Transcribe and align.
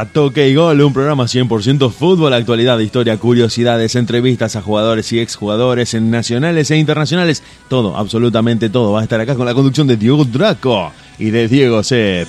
Garratoque 0.00 0.48
y 0.48 0.54
Gol, 0.54 0.80
un 0.80 0.94
programa 0.94 1.24
100% 1.24 1.90
fútbol, 1.90 2.32
actualidad, 2.32 2.78
historia, 2.78 3.18
curiosidades, 3.18 3.96
entrevistas 3.96 4.56
a 4.56 4.62
jugadores 4.62 5.12
y 5.12 5.20
exjugadores 5.20 5.92
en 5.92 6.10
nacionales 6.10 6.70
e 6.70 6.78
internacionales. 6.78 7.42
Todo, 7.68 7.98
absolutamente 7.98 8.70
todo, 8.70 8.92
va 8.92 9.00
a 9.00 9.02
estar 9.02 9.20
acá 9.20 9.34
con 9.34 9.44
la 9.44 9.52
conducción 9.52 9.86
de 9.86 9.98
Diego 9.98 10.24
Draco 10.24 10.90
y 11.18 11.28
de 11.28 11.48
Diego 11.48 11.82
Sepp. 11.82 12.28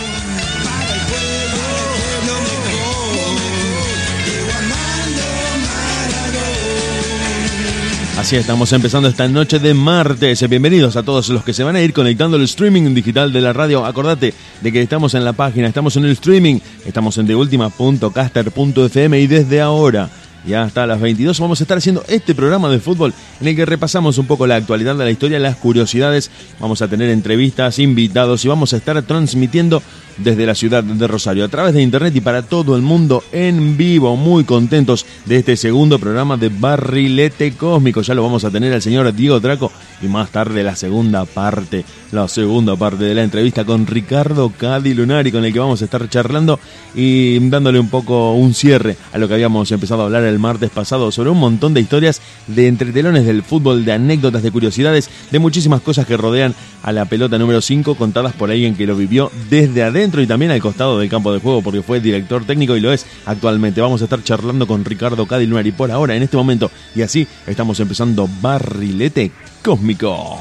Así 8.26 8.34
estamos 8.34 8.72
empezando 8.72 9.08
esta 9.08 9.28
noche 9.28 9.60
de 9.60 9.72
martes. 9.72 10.48
Bienvenidos 10.48 10.96
a 10.96 11.04
todos 11.04 11.28
los 11.28 11.44
que 11.44 11.52
se 11.52 11.62
van 11.62 11.76
a 11.76 11.80
ir 11.80 11.92
conectando 11.92 12.36
al 12.36 12.42
streaming 12.42 12.92
digital 12.92 13.32
de 13.32 13.40
la 13.40 13.52
radio. 13.52 13.86
Acordate 13.86 14.34
de 14.60 14.72
que 14.72 14.82
estamos 14.82 15.14
en 15.14 15.24
la 15.24 15.32
página, 15.32 15.68
estamos 15.68 15.96
en 15.96 16.06
el 16.06 16.10
streaming, 16.10 16.58
estamos 16.84 17.16
en 17.18 17.28
deultima.caster.fm 17.28 19.20
y 19.20 19.28
desde 19.28 19.60
ahora 19.60 20.10
y 20.44 20.54
hasta 20.54 20.86
las 20.86 21.00
22 21.00 21.38
vamos 21.40 21.60
a 21.60 21.64
estar 21.64 21.78
haciendo 21.78 22.04
este 22.08 22.34
programa 22.34 22.68
de 22.68 22.78
fútbol 22.78 23.12
en 23.40 23.48
el 23.48 23.56
que 23.56 23.66
repasamos 23.66 24.18
un 24.18 24.26
poco 24.26 24.46
la 24.46 24.56
actualidad 24.56 24.96
de 24.96 25.04
la 25.04 25.10
historia, 25.10 25.38
las 25.38 25.56
curiosidades, 25.56 26.30
vamos 26.60 26.82
a 26.82 26.88
tener 26.88 27.10
entrevistas, 27.10 27.78
invitados 27.78 28.44
y 28.44 28.48
vamos 28.48 28.72
a 28.72 28.76
estar 28.76 29.00
transmitiendo 29.02 29.82
desde 30.18 30.46
la 30.46 30.54
ciudad 30.54 30.82
de 30.82 31.06
Rosario 31.06 31.44
a 31.44 31.48
través 31.48 31.74
de 31.74 31.82
internet 31.82 32.14
y 32.16 32.20
para 32.20 32.42
todo 32.42 32.76
el 32.76 32.82
mundo 32.82 33.22
en 33.32 33.76
vivo. 33.76 34.16
Muy 34.16 34.44
contentos 34.44 35.06
de 35.24 35.36
este 35.36 35.56
segundo 35.56 35.98
programa 35.98 36.36
de 36.36 36.48
Barrilete 36.48 37.52
Cósmico. 37.52 38.02
Ya 38.02 38.14
lo 38.14 38.22
vamos 38.22 38.44
a 38.44 38.50
tener 38.50 38.72
al 38.72 38.82
señor 38.82 39.12
Diego 39.14 39.40
Draco 39.40 39.70
y 40.02 40.06
más 40.06 40.30
tarde 40.30 40.62
la 40.62 40.76
segunda 40.76 41.24
parte, 41.24 41.84
la 42.12 42.28
segunda 42.28 42.76
parte 42.76 43.04
de 43.04 43.14
la 43.14 43.22
entrevista 43.22 43.64
con 43.64 43.86
Ricardo 43.86 44.52
Cadi 44.56 44.94
Lunari 44.94 45.32
con 45.32 45.44
el 45.44 45.52
que 45.52 45.58
vamos 45.58 45.82
a 45.82 45.84
estar 45.84 46.08
charlando 46.08 46.58
y 46.94 47.38
dándole 47.48 47.78
un 47.78 47.88
poco 47.88 48.32
un 48.32 48.54
cierre 48.54 48.96
a 49.12 49.18
lo 49.18 49.28
que 49.28 49.34
habíamos 49.34 49.70
empezado 49.72 50.02
a 50.02 50.04
hablar 50.06 50.24
el 50.24 50.38
martes 50.38 50.70
pasado 50.70 51.10
sobre 51.12 51.30
un 51.30 51.38
montón 51.38 51.74
de 51.74 51.80
historias 51.80 52.20
de 52.46 52.68
entretelones 52.68 53.26
del 53.26 53.42
fútbol, 53.42 53.84
de 53.84 53.92
anécdotas, 53.92 54.42
de 54.42 54.50
curiosidades, 54.50 55.10
de 55.30 55.38
muchísimas 55.38 55.80
cosas 55.80 56.06
que 56.06 56.16
rodean 56.16 56.54
a 56.82 56.92
la 56.92 57.04
pelota 57.04 57.38
número 57.38 57.60
5 57.60 57.96
contadas 57.96 58.32
por 58.34 58.50
alguien 58.50 58.76
que 58.76 58.86
lo 58.86 58.96
vivió 58.96 59.30
desde 59.50 59.82
adentro 59.82 60.05
y 60.06 60.26
también 60.26 60.52
al 60.52 60.60
costado 60.60 60.98
del 60.98 61.08
campo 61.08 61.32
de 61.32 61.40
juego 61.40 61.62
porque 61.62 61.82
fue 61.82 62.00
director 62.00 62.44
técnico 62.44 62.76
y 62.76 62.80
lo 62.80 62.92
es 62.92 63.06
actualmente. 63.24 63.80
Vamos 63.80 64.00
a 64.00 64.04
estar 64.04 64.22
charlando 64.22 64.66
con 64.66 64.84
Ricardo 64.84 65.26
Cadi 65.26 65.46
Lunari 65.46 65.72
por 65.72 65.90
ahora, 65.90 66.14
en 66.14 66.22
este 66.22 66.36
momento. 66.36 66.70
Y 66.94 67.02
así 67.02 67.26
estamos 67.46 67.80
empezando 67.80 68.28
Barrilete 68.40 69.32
Cósmico. 69.62 70.38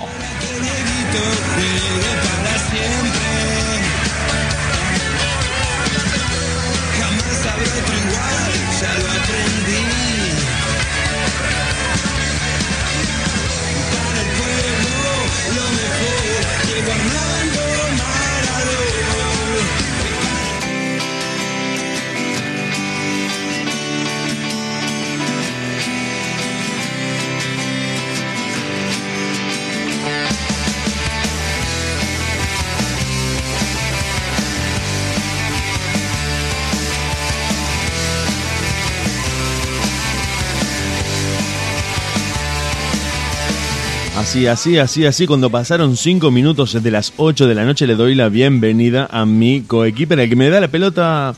Así, 44.36 44.48
así, 44.48 44.78
así, 44.78 45.06
así. 45.06 45.28
Cuando 45.28 45.50
pasaron 45.50 45.96
5 45.96 46.30
minutos 46.30 46.84
de 46.84 46.92
las 46.92 47.14
8 47.16 47.48
de 47.48 47.56
la 47.56 47.64
noche, 47.64 47.88
le 47.88 47.96
doy 47.96 48.16
la 48.16 48.28
bienvenida 48.28 49.08
a 49.10 49.26
mi 49.26 49.62
coequiper, 49.62 50.20
el 50.20 50.28
que 50.28 50.36
me 50.36 50.50
da 50.50 50.60
la 50.60 50.68
pelota 50.68 51.34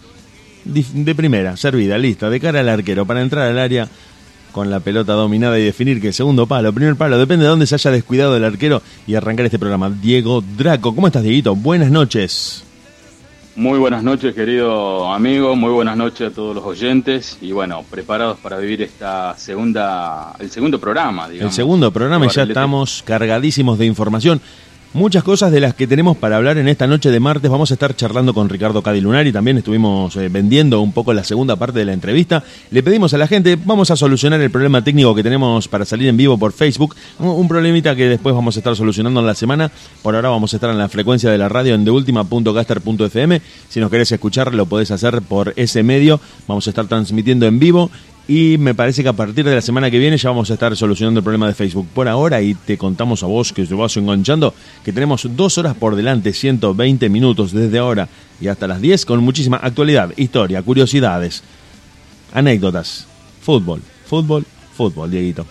de 0.65 1.13
primera, 1.13 1.55
servida, 1.57 1.99
lista, 1.99 2.27
de 2.31 2.39
cara 2.39 2.61
al 2.61 2.69
arquero, 2.69 3.05
para 3.05 3.21
entrar 3.21 3.51
al 3.51 3.59
área 3.59 3.87
con 4.51 4.71
la 4.71 4.79
pelota 4.79 5.13
dominada 5.13 5.59
y 5.59 5.63
definir 5.63 6.01
que 6.01 6.11
segundo 6.11 6.47
palo, 6.47 6.73
primer 6.73 6.95
palo, 6.95 7.19
depende 7.19 7.43
de 7.43 7.49
dónde 7.49 7.67
se 7.67 7.75
haya 7.75 7.91
descuidado 7.91 8.35
el 8.35 8.43
arquero 8.43 8.81
y 9.05 9.13
arrancar 9.13 9.45
este 9.45 9.59
programa. 9.59 9.91
Diego 9.91 10.43
Draco, 10.57 10.95
¿cómo 10.95 11.05
estás, 11.05 11.21
Dieguito? 11.21 11.55
Buenas 11.55 11.91
noches. 11.91 12.66
Muy 13.57 13.79
buenas 13.79 14.03
noches, 14.03 14.35
querido 14.35 15.11
amigo, 15.11 15.55
muy 15.55 15.71
buenas 15.71 15.97
noches 15.97 16.31
a 16.31 16.31
todos 16.31 16.53
los 16.53 16.63
oyentes 16.63 17.39
y 17.41 17.53
bueno, 17.53 17.83
preparados 17.89 18.37
para 18.37 18.57
vivir 18.57 18.83
esta 18.83 19.35
segunda, 19.35 20.31
el 20.37 20.51
segundo 20.51 20.79
programa, 20.79 21.27
digamos. 21.27 21.53
El 21.53 21.55
segundo 21.55 21.91
programa 21.91 22.27
y 22.27 22.29
ya 22.29 22.43
estamos 22.43 23.01
cargadísimos 23.03 23.79
de 23.79 23.87
información. 23.87 24.39
Muchas 24.93 25.23
cosas 25.23 25.51
de 25.51 25.59
las 25.59 25.75
que 25.75 25.85
tenemos 25.85 26.15
para 26.15 26.37
hablar 26.37 26.57
en 26.57 26.67
esta 26.69 26.87
noche 26.87 27.11
de 27.11 27.19
martes. 27.19 27.51
Vamos 27.51 27.69
a 27.69 27.73
estar 27.73 27.95
charlando 27.95 28.33
con 28.33 28.47
Ricardo 28.47 28.81
Cadilunar 28.81 29.27
y 29.27 29.33
también 29.33 29.57
estuvimos 29.57 30.15
eh, 30.15 30.29
vendiendo 30.29 30.81
un 30.81 30.93
poco 30.93 31.13
la 31.13 31.25
segunda 31.25 31.57
parte 31.57 31.79
de 31.79 31.85
la 31.85 31.93
entrevista. 31.93 32.41
Le 32.71 32.81
pedimos 32.81 33.13
a 33.13 33.17
la 33.17 33.27
gente, 33.27 33.57
vamos 33.63 33.91
a 33.91 33.97
solucionar 33.97 34.39
el 34.39 34.49
problema 34.49 34.83
técnico 34.83 35.13
que 35.13 35.23
tenemos 35.23 35.67
para 35.67 35.83
salir 35.83 36.07
en 36.07 36.15
vivo 36.15 36.37
por 36.37 36.53
Facebook. 36.53 36.95
Un, 37.19 37.27
un 37.27 37.47
problemita 37.49 37.95
que 37.97 38.07
después 38.07 38.33
vamos 38.33 38.55
a 38.55 38.59
estar 38.59 38.75
solucionando 38.77 39.19
en 39.19 39.27
la 39.27 39.35
semana. 39.35 39.69
Por 40.01 40.15
ahora 40.15 40.29
vamos 40.29 40.53
a 40.53 40.57
estar 40.57 40.69
en 40.69 40.77
la 40.77 40.87
frecuencia 40.87 41.29
de 41.29 41.37
la 41.37 41.49
radio 41.49 41.75
en 41.75 41.83
deultima.caster.fm. 41.83 43.41
Si 43.67 43.79
nos 43.81 43.91
querés 43.91 44.11
escuchar, 44.13 44.55
lo 44.55 44.67
podés 44.67 44.89
hacer 44.91 45.21
por 45.21 45.53
ese 45.57 45.83
medio. 45.83 46.21
Vamos 46.47 46.65
a 46.65 46.69
estar 46.71 46.87
transmitiendo 46.87 47.45
en 47.45 47.59
vivo 47.59 47.91
y 48.27 48.57
me 48.57 48.75
parece 48.75 49.03
que 49.03 49.09
a 49.09 49.13
partir 49.13 49.45
de 49.45 49.55
la 49.55 49.61
semana 49.61 49.89
que 49.89 49.99
viene 49.99 50.17
ya 50.17 50.29
vamos 50.29 50.49
a 50.51 50.53
estar 50.53 50.75
solucionando 50.75 51.19
el 51.19 51.23
problema 51.23 51.47
de 51.47 51.53
Facebook. 51.53 51.87
Por 51.93 52.07
ahora, 52.09 52.41
y 52.41 52.55
te 52.55 52.77
contamos 52.77 53.23
a 53.23 53.27
vos 53.27 53.53
que 53.53 53.65
te 53.65 53.73
vas 53.73 53.95
enganchando, 53.95 54.53
que 54.83 54.91
tenemos 54.91 55.27
dos 55.35 55.57
horas 55.57 55.75
por 55.75 55.95
delante, 55.95 56.33
120 56.33 57.07
minutos 57.09 57.53
desde 57.53 57.79
ahora 57.79 58.09
y 58.41 58.49
hasta 58.49 58.67
las 58.67 58.81
10 58.81 59.05
con 59.05 59.23
muchísima 59.23 59.57
actualidad, 59.57 60.11
historia, 60.17 60.61
curiosidades, 60.61 61.41
anécdotas, 62.33 63.07
fútbol, 63.41 63.81
fútbol, 64.05 64.45
fútbol, 64.75 65.09
Dieguito. 65.09 65.45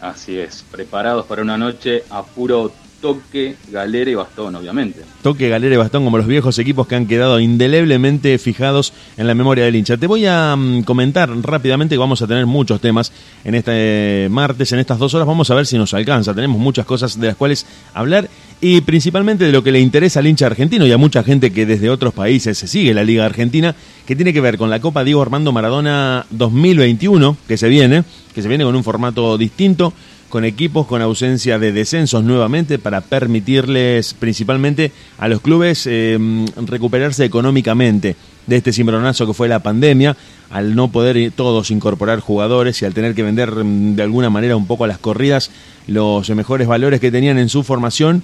Así 0.00 0.36
es, 0.36 0.64
preparados 0.68 1.26
para 1.26 1.42
una 1.42 1.56
noche 1.56 2.02
a 2.10 2.24
puro 2.24 2.72
toque, 3.02 3.56
galera 3.70 4.10
y 4.10 4.14
bastón, 4.14 4.54
obviamente. 4.54 5.00
Toque, 5.22 5.48
galera 5.48 5.74
y 5.74 5.78
bastón, 5.78 6.04
como 6.04 6.16
los 6.16 6.26
viejos 6.26 6.58
equipos 6.60 6.86
que 6.86 6.94
han 6.94 7.06
quedado 7.06 7.40
indeleblemente 7.40 8.38
fijados 8.38 8.94
en 9.16 9.26
la 9.26 9.34
memoria 9.34 9.64
del 9.64 9.74
hincha. 9.74 9.96
Te 9.96 10.06
voy 10.06 10.24
a 10.24 10.54
mm, 10.56 10.84
comentar 10.84 11.28
rápidamente 11.42 11.96
que 11.96 11.98
vamos 11.98 12.22
a 12.22 12.28
tener 12.28 12.46
muchos 12.46 12.80
temas 12.80 13.12
en 13.44 13.56
este 13.56 14.28
martes, 14.30 14.72
en 14.72 14.78
estas 14.78 14.98
dos 14.98 15.12
horas. 15.14 15.26
Vamos 15.26 15.50
a 15.50 15.54
ver 15.54 15.66
si 15.66 15.76
nos 15.76 15.92
alcanza. 15.92 16.32
Tenemos 16.32 16.58
muchas 16.58 16.86
cosas 16.86 17.18
de 17.20 17.26
las 17.26 17.36
cuales 17.36 17.66
hablar 17.92 18.30
y 18.60 18.80
principalmente 18.82 19.44
de 19.44 19.52
lo 19.52 19.64
que 19.64 19.72
le 19.72 19.80
interesa 19.80 20.20
al 20.20 20.28
hincha 20.28 20.46
argentino 20.46 20.86
y 20.86 20.92
a 20.92 20.96
mucha 20.96 21.24
gente 21.24 21.52
que 21.52 21.66
desde 21.66 21.90
otros 21.90 22.14
países 22.14 22.56
se 22.56 22.68
sigue 22.68 22.94
la 22.94 23.02
Liga 23.02 23.26
Argentina, 23.26 23.74
que 24.06 24.14
tiene 24.14 24.32
que 24.32 24.40
ver 24.40 24.56
con 24.56 24.70
la 24.70 24.80
Copa 24.80 25.02
Diego 25.02 25.20
Armando 25.20 25.50
Maradona 25.50 26.24
2021, 26.30 27.36
que 27.48 27.56
se 27.56 27.68
viene, 27.68 28.04
que 28.32 28.40
se 28.40 28.46
viene 28.46 28.62
con 28.62 28.76
un 28.76 28.84
formato 28.84 29.36
distinto 29.36 29.92
con 30.32 30.46
equipos 30.46 30.86
con 30.86 31.02
ausencia 31.02 31.58
de 31.58 31.72
descensos 31.72 32.24
nuevamente 32.24 32.78
para 32.78 33.02
permitirles 33.02 34.14
principalmente 34.14 34.90
a 35.18 35.28
los 35.28 35.42
clubes 35.42 35.86
eh, 35.86 36.18
recuperarse 36.56 37.26
económicamente 37.26 38.16
de 38.46 38.56
este 38.56 38.72
cimbronazo 38.72 39.26
que 39.26 39.34
fue 39.34 39.46
la 39.46 39.58
pandemia, 39.58 40.16
al 40.48 40.74
no 40.74 40.88
poder 40.88 41.32
todos 41.32 41.70
incorporar 41.70 42.20
jugadores 42.20 42.80
y 42.80 42.86
al 42.86 42.94
tener 42.94 43.14
que 43.14 43.22
vender 43.22 43.50
mm, 43.50 43.94
de 43.94 44.02
alguna 44.04 44.30
manera 44.30 44.56
un 44.56 44.66
poco 44.66 44.84
a 44.84 44.86
las 44.86 44.96
corridas 44.96 45.50
los 45.86 46.30
mejores 46.30 46.66
valores 46.66 46.98
que 46.98 47.10
tenían 47.10 47.36
en 47.36 47.50
su 47.50 47.62
formación. 47.62 48.22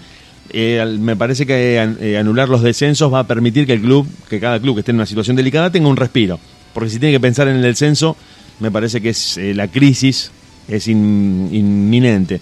Eh, 0.48 0.82
me 0.98 1.14
parece 1.14 1.44
que 1.44 1.76
eh, 2.00 2.16
anular 2.16 2.48
los 2.48 2.62
descensos 2.62 3.12
va 3.12 3.18
a 3.18 3.26
permitir 3.26 3.66
que 3.66 3.74
el 3.74 3.82
club, 3.82 4.08
que 4.30 4.40
cada 4.40 4.58
club 4.58 4.76
que 4.76 4.80
esté 4.80 4.92
en 4.92 4.96
una 4.96 5.04
situación 5.04 5.36
delicada 5.36 5.70
tenga 5.70 5.88
un 5.88 5.96
respiro. 5.96 6.40
Porque 6.72 6.88
si 6.88 6.98
tiene 6.98 7.12
que 7.12 7.20
pensar 7.20 7.48
en 7.48 7.56
el 7.56 7.62
descenso, 7.62 8.16
me 8.60 8.70
parece 8.70 9.02
que 9.02 9.10
es 9.10 9.38
la 9.54 9.68
crisis 9.68 10.32
es 10.68 10.86
inminente. 10.88 12.40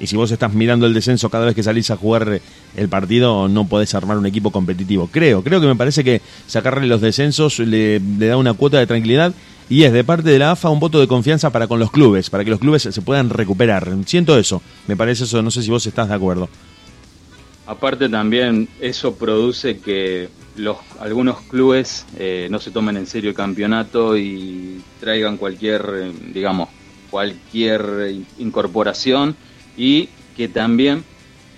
Y 0.00 0.06
si 0.06 0.16
vos 0.16 0.30
estás 0.30 0.52
mirando 0.52 0.86
el 0.86 0.94
descenso 0.94 1.28
cada 1.28 1.46
vez 1.46 1.54
que 1.54 1.62
salís 1.62 1.90
a 1.90 1.96
jugar 1.96 2.40
el 2.76 2.88
partido, 2.88 3.48
no 3.48 3.66
podés 3.66 3.94
armar 3.94 4.16
un 4.16 4.26
equipo 4.26 4.52
competitivo. 4.52 5.08
Creo, 5.10 5.42
creo 5.42 5.60
que 5.60 5.66
me 5.66 5.74
parece 5.74 6.04
que 6.04 6.20
sacarle 6.46 6.86
los 6.86 7.00
descensos 7.00 7.58
le, 7.58 8.00
da 8.00 8.36
una 8.36 8.54
cuota 8.54 8.78
de 8.78 8.86
tranquilidad 8.86 9.34
y 9.68 9.82
es 9.82 9.92
de 9.92 10.04
parte 10.04 10.30
de 10.30 10.38
la 10.38 10.52
AFA 10.52 10.70
un 10.70 10.80
voto 10.80 11.00
de 11.00 11.08
confianza 11.08 11.50
para 11.50 11.66
con 11.66 11.80
los 11.80 11.90
clubes, 11.90 12.30
para 12.30 12.44
que 12.44 12.50
los 12.50 12.60
clubes 12.60 12.82
se 12.82 13.02
puedan 13.02 13.28
recuperar. 13.28 13.92
Siento 14.06 14.38
eso, 14.38 14.62
me 14.86 14.96
parece 14.96 15.24
eso, 15.24 15.42
no 15.42 15.50
sé 15.50 15.62
si 15.62 15.70
vos 15.70 15.84
estás 15.84 16.08
de 16.08 16.14
acuerdo. 16.14 16.48
Aparte 17.66 18.08
también 18.08 18.68
eso 18.80 19.16
produce 19.16 19.78
que 19.78 20.28
los 20.56 20.78
algunos 21.00 21.40
clubes 21.42 22.06
eh, 22.18 22.48
no 22.50 22.60
se 22.60 22.70
tomen 22.70 22.96
en 22.96 23.06
serio 23.06 23.30
el 23.30 23.36
campeonato 23.36 24.16
y 24.16 24.80
traigan 25.00 25.36
cualquier, 25.36 25.84
eh, 25.94 26.12
digamos, 26.32 26.70
cualquier 27.10 28.14
incorporación 28.38 29.36
y 29.76 30.08
que 30.36 30.48
también 30.48 31.04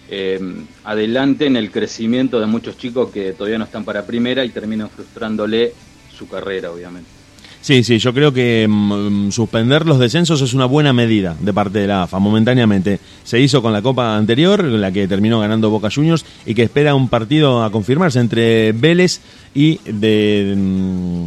eh, 0.09 0.41
adelanten 0.85 1.57
el 1.57 1.71
crecimiento 1.71 2.41
de 2.41 2.47
muchos 2.47 2.77
chicos 2.77 3.11
que 3.11 3.33
todavía 3.33 3.59
no 3.59 3.65
están 3.65 3.85
para 3.85 4.07
primera 4.07 4.45
y 4.45 4.49
terminan 4.49 4.91
frustrándole 4.91 5.73
su 6.17 6.29
carrera, 6.29 6.71
obviamente. 6.71 7.21
Sí, 7.61 7.85
sí, 7.85 7.99
yo 7.99 8.15
creo 8.15 8.33
que 8.33 8.67
mm, 8.69 9.31
suspender 9.31 9.85
los 9.85 9.99
descensos 9.99 10.41
es 10.41 10.55
una 10.55 10.65
buena 10.65 10.95
medida 10.95 11.37
de 11.39 11.53
parte 11.53 11.79
de 11.79 11.87
la 11.87 12.05
AFA, 12.05 12.19
momentáneamente. 12.19 12.99
Se 13.23 13.39
hizo 13.39 13.61
con 13.61 13.73
la 13.73 13.83
Copa 13.83 14.17
anterior, 14.17 14.65
la 14.65 14.91
que 14.91 15.07
terminó 15.07 15.41
ganando 15.41 15.69
Boca 15.69 15.91
Juniors, 15.95 16.25
y 16.47 16.55
que 16.55 16.63
espera 16.63 16.95
un 16.95 17.09
partido 17.09 17.63
a 17.63 17.71
confirmarse 17.71 18.19
entre 18.19 18.73
Vélez 18.73 19.21
y 19.55 19.79
de... 19.85 20.55
Mm, 20.57 21.27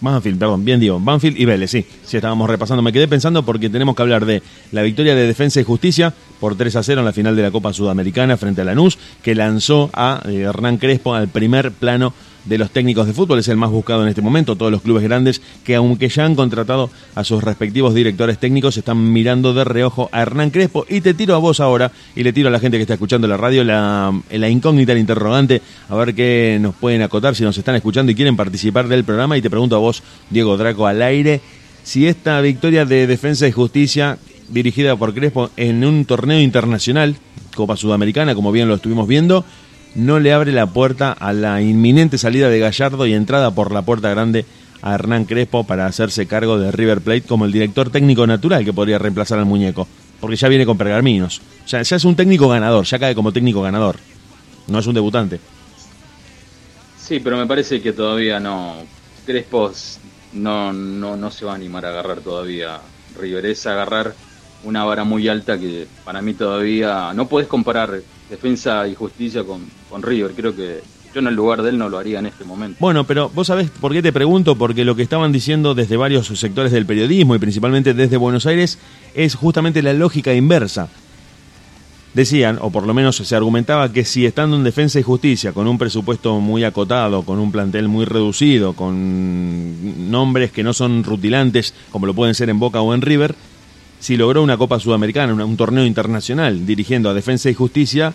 Banfield, 0.00 0.38
perdón, 0.38 0.64
bien 0.64 0.80
digo, 0.80 1.00
Banfield 1.00 1.38
y 1.38 1.44
Vélez, 1.44 1.70
sí, 1.70 1.84
sí 2.04 2.16
estábamos 2.16 2.48
repasando. 2.48 2.82
Me 2.82 2.92
quedé 2.92 3.08
pensando 3.08 3.44
porque 3.44 3.70
tenemos 3.70 3.96
que 3.96 4.02
hablar 4.02 4.26
de 4.26 4.42
la 4.72 4.82
victoria 4.82 5.14
de 5.14 5.26
Defensa 5.26 5.60
y 5.60 5.64
Justicia 5.64 6.12
por 6.40 6.56
3 6.56 6.76
a 6.76 6.82
0 6.82 7.00
en 7.00 7.04
la 7.04 7.12
final 7.12 7.36
de 7.36 7.42
la 7.42 7.50
Copa 7.50 7.72
Sudamericana 7.72 8.36
frente 8.36 8.60
a 8.60 8.64
Lanús, 8.64 8.98
que 9.22 9.34
lanzó 9.34 9.90
a 9.92 10.22
eh, 10.26 10.40
Hernán 10.40 10.78
Crespo 10.78 11.14
al 11.14 11.28
primer 11.28 11.72
plano 11.72 12.12
de 12.46 12.58
los 12.58 12.70
técnicos 12.70 13.06
de 13.06 13.12
fútbol, 13.12 13.38
es 13.38 13.48
el 13.48 13.56
más 13.56 13.70
buscado 13.70 14.02
en 14.02 14.08
este 14.08 14.22
momento. 14.22 14.56
Todos 14.56 14.72
los 14.72 14.82
clubes 14.82 15.02
grandes 15.02 15.42
que, 15.64 15.74
aunque 15.74 16.08
ya 16.08 16.24
han 16.24 16.34
contratado 16.34 16.90
a 17.14 17.24
sus 17.24 17.42
respectivos 17.42 17.94
directores 17.94 18.38
técnicos, 18.38 18.76
están 18.76 19.12
mirando 19.12 19.52
de 19.52 19.64
reojo 19.64 20.08
a 20.12 20.22
Hernán 20.22 20.50
Crespo. 20.50 20.86
Y 20.88 21.00
te 21.00 21.14
tiro 21.14 21.34
a 21.34 21.38
vos 21.38 21.60
ahora, 21.60 21.92
y 22.14 22.22
le 22.22 22.32
tiro 22.32 22.48
a 22.48 22.52
la 22.52 22.60
gente 22.60 22.76
que 22.76 22.82
está 22.82 22.94
escuchando 22.94 23.28
la 23.28 23.36
radio, 23.36 23.64
la, 23.64 24.18
la 24.30 24.48
incógnita, 24.48 24.92
el 24.92 24.98
interrogante, 24.98 25.60
a 25.88 25.94
ver 25.96 26.14
qué 26.14 26.58
nos 26.60 26.74
pueden 26.74 27.02
acotar 27.02 27.34
si 27.34 27.42
nos 27.42 27.58
están 27.58 27.74
escuchando 27.74 28.12
y 28.12 28.14
quieren 28.14 28.36
participar 28.36 28.88
del 28.88 29.04
programa. 29.04 29.36
Y 29.36 29.42
te 29.42 29.50
pregunto 29.50 29.76
a 29.76 29.80
vos, 29.80 30.02
Diego 30.30 30.56
Draco, 30.56 30.86
al 30.86 31.02
aire, 31.02 31.40
si 31.82 32.06
esta 32.06 32.40
victoria 32.40 32.84
de 32.84 33.06
Defensa 33.06 33.46
y 33.46 33.52
Justicia 33.52 34.18
dirigida 34.48 34.96
por 34.96 35.14
Crespo 35.14 35.50
en 35.56 35.84
un 35.84 36.04
torneo 36.04 36.40
internacional, 36.40 37.16
Copa 37.54 37.76
Sudamericana, 37.76 38.34
como 38.34 38.52
bien 38.52 38.68
lo 38.68 38.74
estuvimos 38.74 39.08
viendo, 39.08 39.44
no 39.96 40.20
le 40.20 40.32
abre 40.32 40.52
la 40.52 40.66
puerta 40.66 41.10
a 41.12 41.32
la 41.32 41.62
inminente 41.62 42.18
salida 42.18 42.50
de 42.50 42.58
Gallardo 42.58 43.06
y 43.06 43.14
entrada 43.14 43.50
por 43.52 43.72
la 43.72 43.82
puerta 43.82 44.10
grande 44.10 44.44
a 44.82 44.94
Hernán 44.94 45.24
Crespo 45.24 45.64
para 45.64 45.86
hacerse 45.86 46.26
cargo 46.26 46.58
de 46.58 46.70
River 46.70 47.00
Plate 47.00 47.22
como 47.22 47.46
el 47.46 47.52
director 47.52 47.90
técnico 47.90 48.26
natural 48.26 48.64
que 48.64 48.74
podría 48.74 48.98
reemplazar 48.98 49.38
al 49.38 49.46
muñeco, 49.46 49.88
porque 50.20 50.36
ya 50.36 50.48
viene 50.48 50.66
con 50.66 50.76
pergaminos. 50.76 51.40
Ya, 51.66 51.80
ya 51.80 51.96
es 51.96 52.04
un 52.04 52.14
técnico 52.14 52.46
ganador, 52.48 52.84
ya 52.84 52.98
cae 52.98 53.14
como 53.14 53.32
técnico 53.32 53.62
ganador, 53.62 53.96
no 54.66 54.78
es 54.78 54.86
un 54.86 54.94
debutante. 54.94 55.40
Sí, 56.98 57.20
pero 57.20 57.38
me 57.38 57.46
parece 57.46 57.80
que 57.80 57.92
todavía 57.92 58.38
no. 58.38 58.74
Crespo 59.24 59.72
no, 60.34 60.72
no, 60.72 61.16
no 61.16 61.30
se 61.30 61.44
va 61.46 61.52
a 61.52 61.54
animar 61.54 61.86
a 61.86 61.88
agarrar 61.88 62.20
todavía 62.20 62.80
River. 63.18 63.46
Es 63.46 63.66
agarrar 63.66 64.14
una 64.62 64.84
vara 64.84 65.04
muy 65.04 65.26
alta 65.26 65.58
que 65.58 65.86
para 66.04 66.20
mí 66.20 66.34
todavía 66.34 67.12
no 67.14 67.28
puedes 67.28 67.48
comparar 67.48 68.02
defensa 68.30 68.86
y 68.88 68.94
justicia 68.94 69.44
con, 69.44 69.62
con 69.88 70.02
River. 70.02 70.32
Creo 70.34 70.54
que 70.54 70.82
yo 71.16 71.20
en 71.20 71.28
el 71.28 71.34
lugar 71.34 71.62
de 71.62 71.70
él 71.70 71.78
no 71.78 71.88
lo 71.88 71.98
haría 71.98 72.18
en 72.18 72.26
este 72.26 72.44
momento. 72.44 72.76
Bueno, 72.78 73.04
pero 73.04 73.30
vos 73.30 73.46
sabés 73.46 73.70
por 73.70 73.92
qué 73.92 74.02
te 74.02 74.12
pregunto, 74.12 74.56
porque 74.56 74.84
lo 74.84 74.96
que 74.96 75.02
estaban 75.02 75.32
diciendo 75.32 75.74
desde 75.74 75.96
varios 75.96 76.26
sectores 76.26 76.72
del 76.72 76.84
periodismo 76.84 77.34
y 77.34 77.38
principalmente 77.38 77.94
desde 77.94 78.18
Buenos 78.18 78.44
Aires 78.44 78.78
es 79.14 79.34
justamente 79.34 79.82
la 79.82 79.94
lógica 79.94 80.34
inversa. 80.34 80.88
Decían, 82.12 82.58
o 82.60 82.70
por 82.70 82.86
lo 82.86 82.94
menos 82.94 83.16
se 83.16 83.36
argumentaba, 83.36 83.92
que 83.92 84.04
si 84.04 84.24
estando 84.24 84.56
en 84.56 84.64
defensa 84.64 84.98
y 84.98 85.02
justicia, 85.02 85.52
con 85.52 85.66
un 85.66 85.76
presupuesto 85.76 86.40
muy 86.40 86.64
acotado, 86.64 87.22
con 87.22 87.38
un 87.38 87.52
plantel 87.52 87.88
muy 87.88 88.06
reducido, 88.06 88.72
con 88.74 90.10
nombres 90.10 90.50
que 90.50 90.62
no 90.62 90.72
son 90.72 91.04
rutilantes, 91.04 91.74
como 91.90 92.06
lo 92.06 92.14
pueden 92.14 92.34
ser 92.34 92.48
en 92.48 92.58
Boca 92.58 92.80
o 92.80 92.94
en 92.94 93.02
River, 93.02 93.34
si 94.06 94.16
logró 94.16 94.40
una 94.40 94.56
Copa 94.56 94.78
Sudamericana, 94.78 95.34
un 95.34 95.56
torneo 95.56 95.84
internacional, 95.84 96.64
dirigiendo 96.64 97.10
a 97.10 97.14
Defensa 97.14 97.50
y 97.50 97.54
Justicia, 97.54 98.14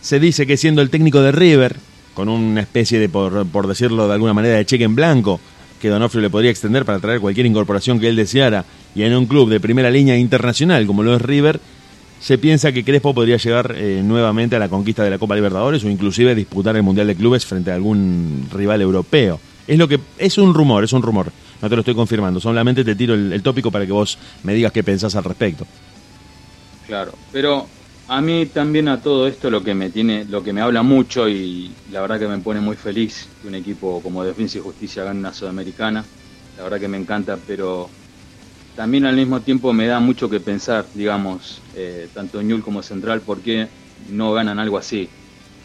se 0.00 0.18
dice 0.18 0.48
que 0.48 0.56
siendo 0.56 0.82
el 0.82 0.90
técnico 0.90 1.22
de 1.22 1.30
River, 1.30 1.76
con 2.12 2.28
una 2.28 2.60
especie 2.60 2.98
de, 2.98 3.08
por, 3.08 3.68
decirlo 3.68 4.08
de 4.08 4.14
alguna 4.14 4.34
manera, 4.34 4.56
de 4.56 4.66
cheque 4.66 4.82
en 4.82 4.96
blanco, 4.96 5.38
que 5.80 5.90
Donofrio 5.90 6.22
le 6.22 6.30
podría 6.30 6.50
extender 6.50 6.84
para 6.84 6.98
traer 6.98 7.20
cualquier 7.20 7.46
incorporación 7.46 8.00
que 8.00 8.08
él 8.08 8.16
deseara, 8.16 8.64
y 8.96 9.02
en 9.02 9.14
un 9.14 9.26
club 9.26 9.48
de 9.48 9.60
primera 9.60 9.92
línea 9.92 10.16
internacional 10.16 10.88
como 10.88 11.04
lo 11.04 11.14
es 11.14 11.22
River, 11.22 11.60
se 12.18 12.36
piensa 12.36 12.72
que 12.72 12.82
Crespo 12.82 13.14
podría 13.14 13.36
llegar 13.36 13.76
eh, 13.78 14.02
nuevamente 14.04 14.56
a 14.56 14.58
la 14.58 14.68
conquista 14.68 15.04
de 15.04 15.10
la 15.10 15.18
Copa 15.18 15.36
Libertadores 15.36 15.84
o 15.84 15.88
inclusive 15.88 16.34
disputar 16.34 16.74
el 16.74 16.82
Mundial 16.82 17.06
de 17.06 17.14
Clubes 17.14 17.46
frente 17.46 17.70
a 17.70 17.76
algún 17.76 18.48
rival 18.52 18.82
europeo. 18.82 19.38
Es 19.68 19.78
lo 19.78 19.86
que 19.86 20.00
es 20.18 20.36
un 20.36 20.52
rumor, 20.52 20.82
es 20.82 20.92
un 20.92 21.02
rumor 21.02 21.30
no 21.60 21.68
te 21.68 21.74
lo 21.74 21.80
estoy 21.80 21.94
confirmando, 21.94 22.40
solamente 22.40 22.84
te 22.84 22.94
tiro 22.94 23.14
el, 23.14 23.42
tópico 23.42 23.70
para 23.70 23.86
que 23.86 23.92
vos 23.92 24.18
me 24.42 24.54
digas 24.54 24.72
qué 24.72 24.82
pensás 24.82 25.14
al 25.16 25.24
respecto. 25.24 25.66
Claro, 26.86 27.12
pero 27.32 27.66
a 28.08 28.20
mí 28.20 28.46
también 28.46 28.88
a 28.88 29.00
todo 29.00 29.26
esto 29.26 29.50
lo 29.50 29.62
que 29.62 29.74
me 29.74 29.90
tiene, 29.90 30.24
lo 30.24 30.42
que 30.42 30.52
me 30.52 30.60
habla 30.60 30.82
mucho 30.82 31.28
y 31.28 31.70
la 31.90 32.00
verdad 32.00 32.18
que 32.18 32.28
me 32.28 32.38
pone 32.38 32.60
muy 32.60 32.76
feliz 32.76 33.28
que 33.40 33.48
un 33.48 33.54
equipo 33.54 34.00
como 34.02 34.24
Defensa 34.24 34.58
y 34.58 34.60
Justicia 34.62 35.04
gane 35.04 35.20
una 35.20 35.32
Sudamericana, 35.32 36.04
la 36.56 36.62
verdad 36.62 36.80
que 36.80 36.88
me 36.88 36.96
encanta, 36.96 37.38
pero 37.46 37.88
también 38.78 39.06
al 39.06 39.16
mismo 39.16 39.40
tiempo 39.40 39.72
me 39.72 39.86
da 39.86 39.98
mucho 39.98 40.30
que 40.30 40.38
pensar, 40.38 40.86
digamos, 40.94 41.60
eh, 41.74 42.08
tanto 42.14 42.40
Ñul 42.40 42.62
como 42.62 42.80
Central, 42.80 43.22
porque 43.22 43.66
no 44.08 44.32
ganan 44.32 44.60
algo 44.60 44.78
así. 44.78 45.08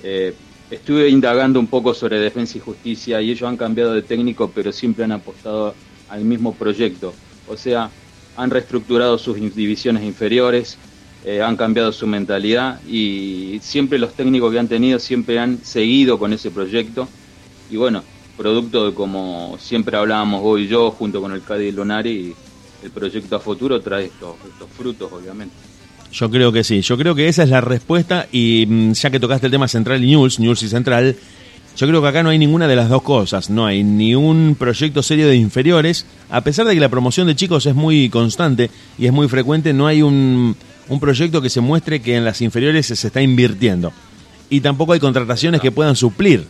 Eh, 0.01 0.33
estuve 0.73 1.09
indagando 1.09 1.59
un 1.59 1.67
poco 1.67 1.93
sobre 1.93 2.19
defensa 2.19 2.57
y 2.57 2.61
justicia 2.61 3.21
y 3.21 3.31
ellos 3.31 3.47
han 3.47 3.57
cambiado 3.57 3.93
de 3.93 4.01
técnico, 4.01 4.51
pero 4.53 4.71
siempre 4.71 5.03
han 5.03 5.11
apostado 5.11 5.75
al 6.09 6.21
mismo 6.23 6.53
proyecto. 6.53 7.13
O 7.47 7.55
sea, 7.55 7.89
han 8.35 8.49
reestructurado 8.49 9.17
sus 9.17 9.37
divisiones 9.55 10.03
inferiores, 10.03 10.77
eh, 11.25 11.41
han 11.41 11.55
cambiado 11.55 11.91
su 11.91 12.07
mentalidad 12.07 12.81
y 12.87 13.59
siempre 13.61 13.99
los 13.99 14.13
técnicos 14.13 14.51
que 14.51 14.59
han 14.59 14.67
tenido 14.67 14.99
siempre 14.99 15.39
han 15.39 15.63
seguido 15.63 16.17
con 16.17 16.33
ese 16.33 16.51
proyecto. 16.51 17.07
Y 17.69 17.77
bueno, 17.77 18.03
producto 18.37 18.87
de 18.87 18.93
como 18.93 19.57
siempre 19.59 19.97
hablábamos 19.97 20.41
vos 20.41 20.59
y 20.59 20.67
yo, 20.67 20.91
junto 20.91 21.21
con 21.21 21.31
el 21.33 21.43
Cádiz 21.43 21.73
Lunari, 21.73 22.33
el 22.83 22.91
proyecto 22.91 23.35
a 23.35 23.39
futuro 23.39 23.79
trae 23.81 24.05
estos, 24.05 24.35
estos 24.51 24.69
frutos, 24.71 25.11
obviamente. 25.11 25.55
Yo 26.13 26.29
creo 26.29 26.51
que 26.51 26.63
sí, 26.63 26.81
yo 26.81 26.95
creo 26.95 27.15
que 27.15 27.27
esa 27.27 27.41
es 27.41 27.49
la 27.49 27.59
respuesta 27.59 28.27
y 28.31 28.65
mm, 28.67 28.91
ya 28.93 29.09
que 29.09 29.19
tocaste 29.19 29.47
el 29.47 29.51
tema 29.51 29.67
central 29.67 30.03
y 30.03 30.07
News, 30.11 30.39
News 30.39 30.61
y 30.61 30.69
central, 30.69 31.15
yo 31.75 31.87
creo 31.87 32.03
que 32.03 32.07
acá 32.07 32.21
no 32.21 32.29
hay 32.29 32.37
ninguna 32.37 32.67
de 32.67 32.75
las 32.75 32.87
dos 32.87 33.01
cosas, 33.01 33.49
no 33.49 33.65
hay 33.65 33.83
ni 33.83 34.13
un 34.13 34.55
proyecto 34.57 35.01
serio 35.01 35.27
de 35.27 35.35
inferiores, 35.35 36.05
a 36.29 36.41
pesar 36.41 36.67
de 36.67 36.75
que 36.75 36.79
la 36.79 36.89
promoción 36.89 37.25
de 37.25 37.35
chicos 37.35 37.65
es 37.65 37.73
muy 37.73 38.09
constante 38.09 38.69
y 38.99 39.07
es 39.07 39.11
muy 39.11 39.27
frecuente, 39.27 39.73
no 39.73 39.87
hay 39.87 40.03
un, 40.03 40.55
un 40.87 40.99
proyecto 40.99 41.41
que 41.41 41.49
se 41.49 41.61
muestre 41.61 41.99
que 41.99 42.15
en 42.15 42.25
las 42.25 42.41
inferiores 42.41 42.85
se 42.85 43.07
está 43.07 43.19
invirtiendo. 43.19 43.91
Y 44.51 44.61
tampoco 44.61 44.93
hay 44.93 44.99
contrataciones 44.99 45.61
que 45.61 45.71
puedan 45.71 45.95
suplir, 45.95 46.45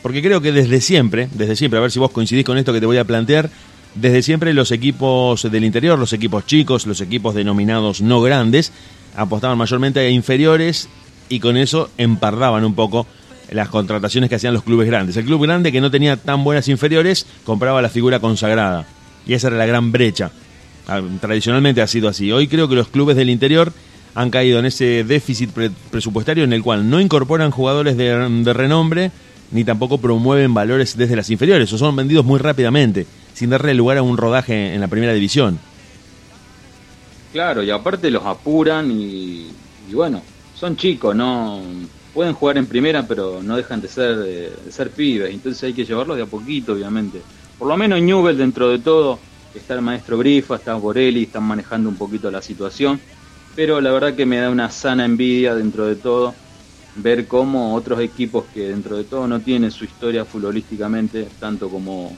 porque 0.00 0.22
creo 0.22 0.40
que 0.40 0.52
desde 0.52 0.80
siempre, 0.80 1.28
desde 1.34 1.56
siempre, 1.56 1.78
a 1.78 1.82
ver 1.82 1.90
si 1.90 1.98
vos 1.98 2.12
coincidís 2.12 2.44
con 2.44 2.56
esto 2.56 2.72
que 2.72 2.78
te 2.78 2.86
voy 2.86 2.98
a 2.98 3.04
plantear, 3.04 3.50
desde 3.94 4.22
siempre 4.22 4.54
los 4.54 4.70
equipos 4.70 5.50
del 5.50 5.64
interior, 5.64 5.98
los 5.98 6.12
equipos 6.12 6.46
chicos, 6.46 6.86
los 6.86 7.00
equipos 7.00 7.34
denominados 7.34 8.00
no 8.00 8.20
grandes, 8.20 8.72
apostaban 9.16 9.58
mayormente 9.58 10.00
a 10.00 10.10
inferiores 10.10 10.88
y 11.28 11.40
con 11.40 11.56
eso 11.56 11.90
empardaban 11.98 12.64
un 12.64 12.74
poco 12.74 13.06
las 13.50 13.68
contrataciones 13.68 14.28
que 14.28 14.36
hacían 14.36 14.54
los 14.54 14.62
clubes 14.62 14.86
grandes. 14.86 15.16
El 15.16 15.24
club 15.24 15.42
grande 15.42 15.72
que 15.72 15.80
no 15.80 15.90
tenía 15.90 16.16
tan 16.16 16.44
buenas 16.44 16.68
inferiores 16.68 17.26
compraba 17.44 17.82
la 17.82 17.88
figura 17.88 18.20
consagrada. 18.20 18.86
Y 19.26 19.34
esa 19.34 19.48
era 19.48 19.56
la 19.56 19.66
gran 19.66 19.90
brecha. 19.92 20.30
Ah, 20.86 21.02
tradicionalmente 21.20 21.82
ha 21.82 21.86
sido 21.86 22.08
así. 22.08 22.32
Hoy 22.32 22.48
creo 22.48 22.68
que 22.68 22.74
los 22.74 22.88
clubes 22.88 23.16
del 23.16 23.30
interior 23.30 23.72
han 24.14 24.30
caído 24.30 24.58
en 24.58 24.66
ese 24.66 25.04
déficit 25.04 25.50
presupuestario 25.90 26.44
en 26.44 26.52
el 26.52 26.62
cual 26.62 26.88
no 26.88 27.00
incorporan 27.00 27.50
jugadores 27.50 27.96
de, 27.96 28.52
renombre 28.52 29.10
ni 29.50 29.64
tampoco 29.64 29.98
promueven 29.98 30.52
valores 30.54 30.96
desde 30.96 31.16
las 31.16 31.30
inferiores 31.30 31.72
o 31.72 31.78
son 31.78 31.94
vendidos 31.94 32.24
muy 32.24 32.38
rápidamente 32.38 33.06
sin 33.38 33.50
darle 33.50 33.72
lugar 33.72 33.98
a 33.98 34.02
un 34.02 34.16
rodaje 34.16 34.74
en 34.74 34.80
la 34.80 34.88
primera 34.88 35.12
división. 35.12 35.60
Claro, 37.32 37.62
y 37.62 37.70
aparte 37.70 38.10
los 38.10 38.26
apuran 38.26 38.90
y, 38.90 39.46
bueno, 39.92 40.20
son 40.56 40.76
chicos, 40.76 41.14
no 41.14 41.60
pueden 42.12 42.34
jugar 42.34 42.58
en 42.58 42.66
primera, 42.66 43.06
pero 43.06 43.40
no 43.40 43.56
dejan 43.56 43.80
de 43.80 43.86
ser 43.86 44.50
ser 44.70 44.90
pibes, 44.90 45.32
entonces 45.32 45.62
hay 45.62 45.72
que 45.72 45.84
llevarlos 45.84 46.16
de 46.16 46.24
a 46.24 46.26
poquito, 46.26 46.72
obviamente. 46.72 47.22
Por 47.56 47.68
lo 47.68 47.76
menos 47.76 48.00
en 48.00 48.06
Newell, 48.06 48.36
dentro 48.36 48.70
de 48.70 48.80
todo, 48.80 49.20
está 49.54 49.74
el 49.74 49.82
maestro 49.82 50.18
Brifa, 50.18 50.56
está 50.56 50.74
Borelli, 50.74 51.22
están 51.22 51.44
manejando 51.44 51.88
un 51.88 51.96
poquito 51.96 52.32
la 52.32 52.42
situación, 52.42 52.98
pero 53.54 53.80
la 53.80 53.92
verdad 53.92 54.14
que 54.14 54.26
me 54.26 54.38
da 54.38 54.50
una 54.50 54.68
sana 54.68 55.04
envidia 55.04 55.54
dentro 55.54 55.86
de 55.86 55.94
todo 55.94 56.34
ver 56.96 57.28
cómo 57.28 57.76
otros 57.76 58.00
equipos 58.00 58.46
que 58.52 58.68
dentro 58.68 58.96
de 58.96 59.04
todo 59.04 59.28
no 59.28 59.38
tienen 59.38 59.70
su 59.70 59.84
historia 59.84 60.24
futbolísticamente, 60.24 61.28
tanto 61.38 61.68
como 61.68 62.16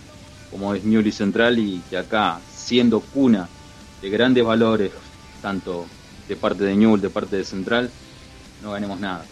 como 0.51 0.75
es 0.75 0.85
Newell 0.85 1.13
Central 1.13 1.59
y 1.59 1.81
que 1.89 1.97
acá, 1.97 2.41
siendo 2.53 3.01
cuna 3.01 3.49
de 4.03 4.11
grandes 4.11 4.45
valores, 4.45 4.91
tanto 5.43 5.87
de 6.29 6.37
parte 6.37 6.65
de 6.65 6.77
Newell, 6.77 7.01
de 7.01 7.11
parte 7.11 7.37
de 7.37 7.45
Central, 7.45 7.91
no 8.63 8.73
ganemos 8.73 9.01
nada. 9.01 9.25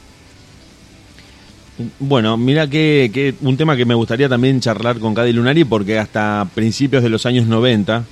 Bueno, 2.01 2.37
mira 2.37 2.69
que, 2.69 3.35
un 3.41 3.57
tema 3.57 3.77
que 3.77 3.85
me 3.85 3.95
gustaría 3.95 4.29
también 4.29 4.61
charlar 4.61 4.99
con 4.99 5.15
Cadi 5.15 5.33
Lunari, 5.33 5.65
porque 5.65 5.99
hasta 5.99 6.49
principios 6.55 7.03
de 7.03 7.09
los 7.09 7.25
años 7.25 7.47
90, 7.47 8.05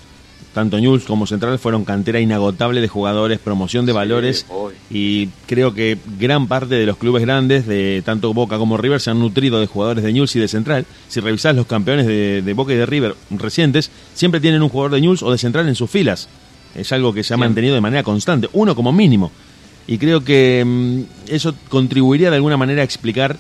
tanto 0.57 0.81
News 0.81 1.05
como 1.05 1.27
Central 1.27 1.59
fueron 1.59 1.85
cantera 1.85 2.19
inagotable 2.19 2.81
de 2.81 2.89
jugadores, 2.89 3.39
promoción 3.39 3.85
de 3.85 3.93
valores 3.93 4.47
y 4.89 5.27
creo 5.47 5.75
que 5.75 5.99
gran 6.19 6.47
parte 6.47 6.77
de 6.77 6.87
los 6.87 6.97
clubes 6.97 7.21
grandes, 7.21 7.67
de 7.67 8.01
tanto 8.07 8.33
Boca 8.33 8.57
como 8.57 8.79
River, 8.79 8.99
se 8.99 9.11
han 9.11 9.19
nutrido 9.19 9.61
de 9.61 9.67
jugadores 9.67 10.03
de 10.03 10.15
News 10.15 10.35
y 10.35 10.41
de 10.41 10.49
Central. 10.49 10.87
Si 11.09 11.21
revisás 11.21 11.55
los 11.55 11.67
campeones 11.67 12.07
de, 12.07 12.53
Boca 12.55 12.73
y 12.73 12.77
de 12.77 12.87
River 12.87 13.15
recientes, 13.29 13.91
siempre 14.15 14.41
tienen 14.41 14.63
un 14.63 14.71
jugador 14.71 14.93
de 14.93 15.03
News 15.03 15.23
o 15.23 15.31
de 15.31 15.37
Central 15.37 15.69
en 15.69 15.75
sus 15.75 15.91
filas. 15.91 16.27
Es 16.75 16.91
algo 16.91 17.13
que 17.13 17.23
se 17.23 17.35
ha 17.35 17.37
mantenido 17.37 17.75
de 17.75 17.83
manera 17.83 18.03
constante, 18.03 18.49
uno 18.55 18.75
como 18.75 18.93
mínimo. 18.93 19.31
Y 19.87 19.99
creo 19.99 20.25
que 20.25 20.65
mm, 20.67 21.01
eso 21.29 21.55
contribuiría 21.69 22.31
de 22.31 22.37
alguna 22.37 22.57
manera 22.57 22.81
a 22.81 22.85
explicar 22.87 23.37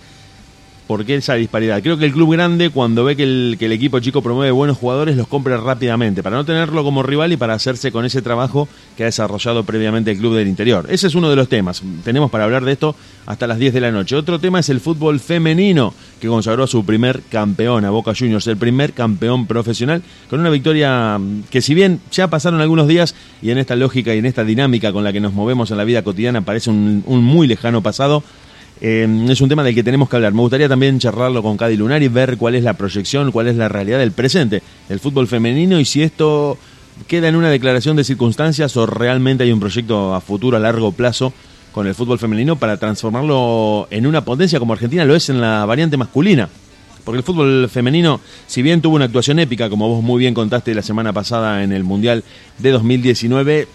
¿Por 0.86 1.04
qué 1.04 1.16
esa 1.16 1.34
disparidad? 1.34 1.82
Creo 1.82 1.98
que 1.98 2.04
el 2.04 2.12
club 2.12 2.34
grande, 2.34 2.70
cuando 2.70 3.02
ve 3.02 3.16
que 3.16 3.24
el, 3.24 3.56
que 3.58 3.66
el, 3.66 3.72
equipo 3.72 3.98
chico 3.98 4.22
promueve 4.22 4.52
buenos 4.52 4.78
jugadores, 4.78 5.16
los 5.16 5.26
compra 5.26 5.56
rápidamente, 5.56 6.22
para 6.22 6.36
no 6.36 6.44
tenerlo 6.44 6.84
como 6.84 7.02
rival 7.02 7.32
y 7.32 7.36
para 7.36 7.54
hacerse 7.54 7.90
con 7.90 8.04
ese 8.04 8.22
trabajo 8.22 8.68
que 8.96 9.02
ha 9.02 9.06
desarrollado 9.06 9.64
previamente 9.64 10.12
el 10.12 10.18
club 10.18 10.36
del 10.36 10.46
interior. 10.46 10.86
Ese 10.88 11.08
es 11.08 11.16
uno 11.16 11.28
de 11.28 11.34
los 11.34 11.48
temas. 11.48 11.82
Tenemos 12.04 12.30
para 12.30 12.44
hablar 12.44 12.64
de 12.64 12.70
esto 12.70 12.94
hasta 13.26 13.48
las 13.48 13.58
10 13.58 13.74
de 13.74 13.80
la 13.80 13.90
noche. 13.90 14.14
Otro 14.14 14.38
tema 14.38 14.60
es 14.60 14.68
el 14.68 14.78
fútbol 14.78 15.18
femenino, 15.18 15.92
que 16.20 16.28
consagró 16.28 16.62
a 16.62 16.68
su 16.68 16.84
primer 16.84 17.22
campeón, 17.22 17.84
a 17.84 17.90
Boca 17.90 18.12
Juniors, 18.16 18.46
el 18.46 18.56
primer 18.56 18.92
campeón 18.92 19.48
profesional, 19.48 20.02
con 20.30 20.38
una 20.38 20.50
victoria 20.50 21.18
que 21.50 21.62
si 21.62 21.74
bien 21.74 22.00
ya 22.12 22.30
pasaron 22.30 22.60
algunos 22.60 22.86
días 22.86 23.16
y 23.42 23.50
en 23.50 23.58
esta 23.58 23.74
lógica 23.74 24.14
y 24.14 24.18
en 24.18 24.26
esta 24.26 24.44
dinámica 24.44 24.92
con 24.92 25.02
la 25.02 25.12
que 25.12 25.20
nos 25.20 25.32
movemos 25.32 25.72
en 25.72 25.78
la 25.78 25.84
vida 25.84 26.02
cotidiana 26.02 26.42
parece 26.42 26.70
un, 26.70 27.02
un 27.06 27.24
muy 27.24 27.48
lejano 27.48 27.82
pasado, 27.82 28.22
eh, 28.80 29.26
es 29.28 29.40
un 29.40 29.48
tema 29.48 29.62
del 29.62 29.74
que 29.74 29.82
tenemos 29.82 30.08
que 30.08 30.16
hablar. 30.16 30.32
Me 30.32 30.40
gustaría 30.40 30.68
también 30.68 30.98
charlarlo 30.98 31.42
con 31.42 31.56
Cadi 31.56 31.76
Lunar 31.76 32.02
y 32.02 32.08
ver 32.08 32.36
cuál 32.36 32.54
es 32.54 32.64
la 32.64 32.74
proyección, 32.74 33.32
cuál 33.32 33.48
es 33.48 33.56
la 33.56 33.68
realidad 33.68 33.98
del 33.98 34.12
presente 34.12 34.62
del 34.88 35.00
fútbol 35.00 35.26
femenino 35.26 35.80
y 35.80 35.84
si 35.84 36.02
esto 36.02 36.58
queda 37.06 37.28
en 37.28 37.36
una 37.36 37.50
declaración 37.50 37.96
de 37.96 38.04
circunstancias 38.04 38.76
o 38.76 38.86
realmente 38.86 39.44
hay 39.44 39.52
un 39.52 39.60
proyecto 39.60 40.14
a 40.14 40.20
futuro, 40.20 40.56
a 40.56 40.60
largo 40.60 40.92
plazo 40.92 41.32
con 41.72 41.86
el 41.86 41.94
fútbol 41.94 42.18
femenino 42.18 42.56
para 42.56 42.78
transformarlo 42.78 43.86
en 43.90 44.06
una 44.06 44.24
potencia 44.24 44.58
como 44.58 44.72
Argentina 44.72 45.04
lo 45.04 45.14
es 45.14 45.28
en 45.28 45.40
la 45.40 45.64
variante 45.66 45.96
masculina. 45.96 46.48
Porque 47.04 47.18
el 47.18 47.24
fútbol 47.24 47.68
femenino, 47.68 48.20
si 48.48 48.62
bien 48.62 48.82
tuvo 48.82 48.96
una 48.96 49.04
actuación 49.04 49.38
épica, 49.38 49.70
como 49.70 49.88
vos 49.88 50.02
muy 50.02 50.18
bien 50.18 50.34
contaste 50.34 50.74
la 50.74 50.82
semana 50.82 51.12
pasada 51.12 51.62
en 51.62 51.72
el 51.72 51.84
Mundial 51.84 52.24
de 52.58 52.70
2019, 52.72 53.68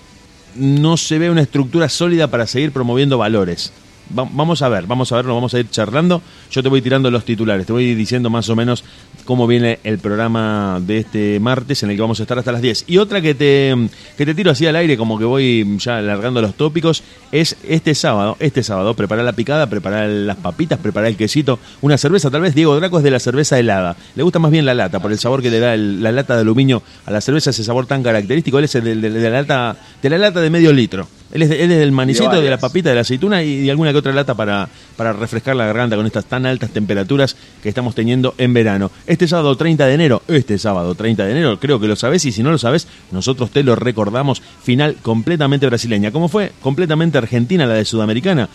no 0.55 0.97
se 0.97 1.17
ve 1.17 1.29
una 1.29 1.41
estructura 1.41 1.87
sólida 1.87 2.27
para 2.27 2.45
seguir 2.45 2.73
promoviendo 2.73 3.17
valores 3.17 3.71
vamos 4.13 4.61
a 4.61 4.69
ver, 4.69 4.85
vamos 4.87 5.11
a 5.11 5.15
ver, 5.15 5.25
lo 5.25 5.35
vamos 5.35 5.53
a 5.53 5.59
ir 5.59 5.69
charlando. 5.69 6.21
Yo 6.49 6.63
te 6.63 6.69
voy 6.69 6.81
tirando 6.81 7.09
los 7.11 7.25
titulares, 7.25 7.65
te 7.65 7.73
voy 7.73 7.95
diciendo 7.95 8.29
más 8.29 8.49
o 8.49 8.55
menos 8.55 8.83
cómo 9.25 9.47
viene 9.47 9.79
el 9.83 9.99
programa 9.99 10.79
de 10.81 10.99
este 10.99 11.39
martes 11.39 11.83
en 11.83 11.89
el 11.89 11.95
que 11.95 12.01
vamos 12.01 12.19
a 12.19 12.23
estar 12.23 12.37
hasta 12.37 12.51
las 12.51 12.61
10. 12.61 12.85
Y 12.87 12.97
otra 12.97 13.21
que 13.21 13.33
te, 13.33 13.75
que 14.17 14.25
te 14.25 14.33
tiro 14.33 14.51
así 14.51 14.65
al 14.67 14.75
aire, 14.75 14.97
como 14.97 15.17
que 15.17 15.25
voy 15.25 15.77
ya 15.77 15.97
alargando 15.97 16.41
los 16.41 16.55
tópicos, 16.55 17.03
es 17.31 17.55
este 17.67 17.95
sábado, 17.95 18.37
este 18.39 18.63
sábado, 18.63 18.93
preparar 18.93 19.25
la 19.25 19.33
picada, 19.33 19.67
preparar 19.67 20.09
las 20.09 20.37
papitas, 20.37 20.79
preparar 20.79 21.09
el 21.09 21.17
quesito, 21.17 21.59
una 21.81 21.97
cerveza, 21.97 22.29
tal 22.29 22.41
vez 22.41 22.55
Diego 22.55 22.75
Draco 22.75 22.97
es 22.97 23.03
de 23.03 23.11
la 23.11 23.19
cerveza 23.19 23.59
helada. 23.59 23.95
Le 24.15 24.23
gusta 24.23 24.39
más 24.39 24.51
bien 24.51 24.65
la 24.65 24.73
lata, 24.73 24.99
por 24.99 25.11
el 25.11 25.19
sabor 25.19 25.41
que 25.41 25.49
le 25.49 25.59
da 25.59 25.75
la 25.77 26.11
lata 26.11 26.35
de 26.35 26.41
aluminio 26.41 26.83
a 27.05 27.11
la 27.11 27.21
cerveza, 27.21 27.51
ese 27.51 27.63
sabor 27.63 27.85
tan 27.85 28.03
característico. 28.03 28.57
Él 28.57 28.65
es 28.65 28.75
el 28.75 29.01
de, 29.01 29.09
la, 29.09 29.29
lata, 29.29 29.77
de 30.01 30.09
la 30.09 30.17
lata 30.17 30.41
de 30.41 30.49
medio 30.49 30.73
litro. 30.73 31.07
Él 31.31 31.41
es, 31.43 31.49
del 31.49 31.91
manicito, 31.91 32.41
de, 32.41 32.49
la 32.49 32.57
papita, 32.57 32.89
de 32.89 32.95
la 32.95 33.01
aceituna 33.01 33.43
y, 33.43 33.61
de 33.61 33.71
alguna 33.71 33.91
que 33.91 33.97
otra 33.97 34.13
lata 34.13 34.35
para, 34.35 34.67
para 34.97 35.13
refrescar 35.13 35.55
la 35.55 35.65
garganta 35.65 35.95
con 35.95 36.05
estas 36.05 36.25
tan 36.25 36.45
altas 36.45 36.71
temperaturas 36.71 37.35
que 37.63 37.69
estamos 37.69 37.95
teniendo 37.95 38.35
en 38.37 38.53
verano. 38.53 38.91
Este 39.07 39.27
sábado 39.27 39.55
30 39.55 39.85
de 39.85 39.93
enero, 39.93 40.21
este 40.27 40.57
sábado 40.57 40.95
30 40.95 41.25
de 41.25 41.31
enero, 41.31 41.59
creo 41.59 41.79
que 41.79 41.87
lo 41.87 41.95
sabes 41.95 42.25
y 42.25 42.31
si 42.31 42.43
no 42.43 42.51
lo 42.51 42.57
sabes, 42.57 42.87
nosotros 43.11 43.51
te 43.51 43.63
lo 43.63 43.75
recordamos, 43.75 44.41
final 44.63 44.97
completamente 45.01 45.65
brasileña. 45.67 46.11
¿Cómo 46.11 46.27
fue? 46.27 46.51
Completamente 46.61 47.17
argentina 47.17 47.65
la 47.65 47.75
de 47.75 47.85
Sudamericana 47.85 48.49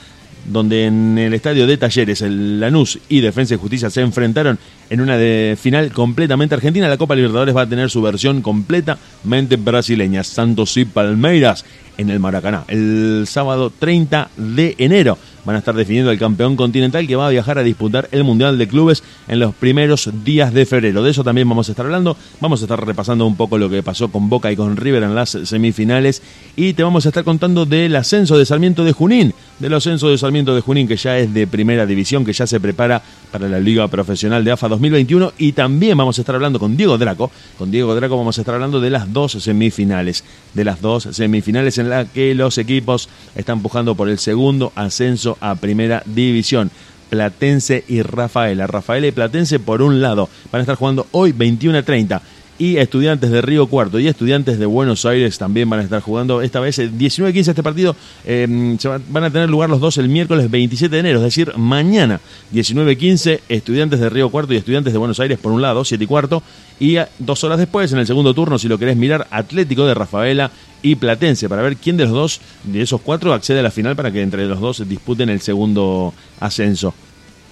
donde 0.48 0.86
en 0.86 1.18
el 1.18 1.34
estadio 1.34 1.66
de 1.66 1.76
Talleres 1.76 2.22
el 2.22 2.60
Lanús 2.60 2.98
y 3.08 3.20
Defensa 3.20 3.54
y 3.54 3.58
Justicia 3.58 3.90
se 3.90 4.00
enfrentaron 4.00 4.58
en 4.90 5.00
una 5.00 5.16
final 5.56 5.92
completamente 5.92 6.54
argentina. 6.54 6.88
La 6.88 6.96
Copa 6.96 7.14
Libertadores 7.14 7.56
va 7.56 7.62
a 7.62 7.68
tener 7.68 7.90
su 7.90 8.02
versión 8.02 8.42
completamente 8.42 9.56
brasileña. 9.56 10.22
Santos 10.24 10.76
y 10.76 10.84
Palmeiras 10.84 11.64
en 11.98 12.10
el 12.10 12.20
Maracaná. 12.20 12.64
El 12.68 13.24
sábado 13.26 13.72
30 13.76 14.30
de 14.36 14.74
enero 14.78 15.18
van 15.46 15.56
a 15.56 15.60
estar 15.60 15.74
definiendo 15.74 16.10
el 16.10 16.18
campeón 16.18 16.56
continental 16.56 17.06
que 17.06 17.14
va 17.14 17.28
a 17.28 17.30
viajar 17.30 17.58
a 17.58 17.62
disputar 17.62 18.08
el 18.10 18.24
Mundial 18.24 18.58
de 18.58 18.66
Clubes 18.66 19.04
en 19.28 19.38
los 19.38 19.54
primeros 19.54 20.10
días 20.24 20.52
de 20.52 20.66
febrero. 20.66 21.04
De 21.04 21.12
eso 21.12 21.22
también 21.22 21.48
vamos 21.48 21.68
a 21.68 21.72
estar 21.72 21.86
hablando. 21.86 22.16
Vamos 22.40 22.60
a 22.60 22.64
estar 22.64 22.84
repasando 22.84 23.26
un 23.26 23.36
poco 23.36 23.56
lo 23.56 23.70
que 23.70 23.82
pasó 23.82 24.08
con 24.08 24.28
Boca 24.28 24.50
y 24.50 24.56
con 24.56 24.76
River 24.76 25.04
en 25.04 25.14
las 25.14 25.30
semifinales. 25.30 26.20
Y 26.56 26.72
te 26.72 26.82
vamos 26.82 27.06
a 27.06 27.10
estar 27.10 27.22
contando 27.22 27.64
del 27.64 27.94
ascenso 27.94 28.36
de 28.36 28.44
Sarmiento 28.44 28.84
de 28.84 28.92
Junín. 28.92 29.34
Del 29.60 29.72
ascenso 29.72 30.08
de 30.08 30.18
Sarmiento 30.18 30.54
de 30.54 30.60
Junín 30.60 30.88
que 30.88 30.96
ya 30.96 31.16
es 31.16 31.32
de 31.32 31.46
primera 31.46 31.86
división, 31.86 32.24
que 32.24 32.32
ya 32.32 32.46
se 32.46 32.58
prepara 32.58 33.00
para 33.30 33.48
la 33.48 33.60
Liga 33.60 33.86
Profesional 33.88 34.44
de 34.44 34.50
AFA 34.50 34.68
2021. 34.68 35.32
Y 35.38 35.52
también 35.52 35.96
vamos 35.96 36.18
a 36.18 36.22
estar 36.22 36.34
hablando 36.34 36.58
con 36.58 36.76
Diego 36.76 36.98
Draco. 36.98 37.30
Con 37.56 37.70
Diego 37.70 37.94
Draco 37.94 38.16
vamos 38.16 38.36
a 38.36 38.40
estar 38.40 38.54
hablando 38.56 38.80
de 38.80 38.90
las 38.90 39.12
dos 39.12 39.32
semifinales. 39.32 40.24
De 40.54 40.64
las 40.64 40.80
dos 40.80 41.04
semifinales 41.12 41.78
en 41.78 41.88
las 41.88 42.08
que 42.08 42.34
los 42.34 42.58
equipos 42.58 43.08
están 43.36 43.62
pujando 43.62 43.94
por 43.94 44.08
el 44.08 44.18
segundo 44.18 44.72
ascenso 44.74 45.35
a 45.40 45.54
primera 45.54 46.02
división. 46.06 46.70
Platense 47.10 47.84
y 47.86 48.02
Rafaela. 48.02 48.66
Rafaela 48.66 49.06
y 49.06 49.12
Platense 49.12 49.58
por 49.60 49.80
un 49.82 50.00
lado 50.00 50.28
van 50.50 50.60
a 50.60 50.62
estar 50.62 50.76
jugando 50.76 51.06
hoy 51.12 51.32
21 51.32 51.78
a 51.78 51.82
30 51.82 52.22
y 52.58 52.78
estudiantes 52.78 53.30
de 53.30 53.42
Río 53.42 53.66
Cuarto 53.66 53.98
y 53.98 54.08
estudiantes 54.08 54.58
de 54.58 54.66
Buenos 54.66 55.04
Aires 55.04 55.38
también 55.38 55.68
van 55.68 55.80
a 55.80 55.82
estar 55.82 56.00
jugando. 56.00 56.42
Esta 56.42 56.60
vez 56.60 56.78
19-15 56.78 57.48
este 57.48 57.62
partido 57.62 57.96
eh, 58.24 58.76
se 58.78 58.88
van 58.88 59.24
a 59.24 59.30
tener 59.30 59.48
lugar 59.48 59.70
los 59.70 59.80
dos 59.80 59.98
el 59.98 60.08
miércoles 60.08 60.50
27 60.50 60.94
de 60.94 61.00
enero 61.00 61.18
es 61.18 61.24
decir 61.24 61.56
mañana 61.56 62.20
19-15 62.54 63.40
estudiantes 63.48 64.00
de 64.00 64.08
Río 64.08 64.30
Cuarto 64.30 64.52
y 64.52 64.56
estudiantes 64.56 64.92
de 64.92 64.98
Buenos 64.98 65.20
Aires 65.20 65.38
por 65.38 65.52
un 65.52 65.62
lado 65.62 65.84
7 65.84 66.02
y 66.02 66.06
cuarto 66.06 66.42
y 66.78 66.96
dos 67.18 67.44
horas 67.44 67.58
después 67.58 67.92
en 67.92 67.98
el 67.98 68.06
segundo 68.06 68.34
turno 68.34 68.58
si 68.58 68.68
lo 68.68 68.78
querés 68.78 68.96
mirar 68.96 69.26
Atlético 69.30 69.86
de 69.86 69.94
Rafaela 69.94 70.50
y 70.82 70.96
Platense 70.96 71.48
para 71.48 71.62
ver 71.62 71.76
quién 71.76 71.96
de 71.96 72.04
los 72.04 72.12
dos 72.12 72.40
de 72.64 72.82
esos 72.82 73.00
cuatro 73.00 73.32
accede 73.32 73.60
a 73.60 73.62
la 73.62 73.70
final 73.70 73.96
para 73.96 74.10
que 74.10 74.22
entre 74.22 74.46
los 74.46 74.60
dos 74.60 74.86
disputen 74.88 75.28
el 75.28 75.40
segundo 75.40 76.14
ascenso. 76.40 76.94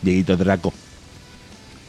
Dieguito 0.02 0.36
Draco. 0.36 0.72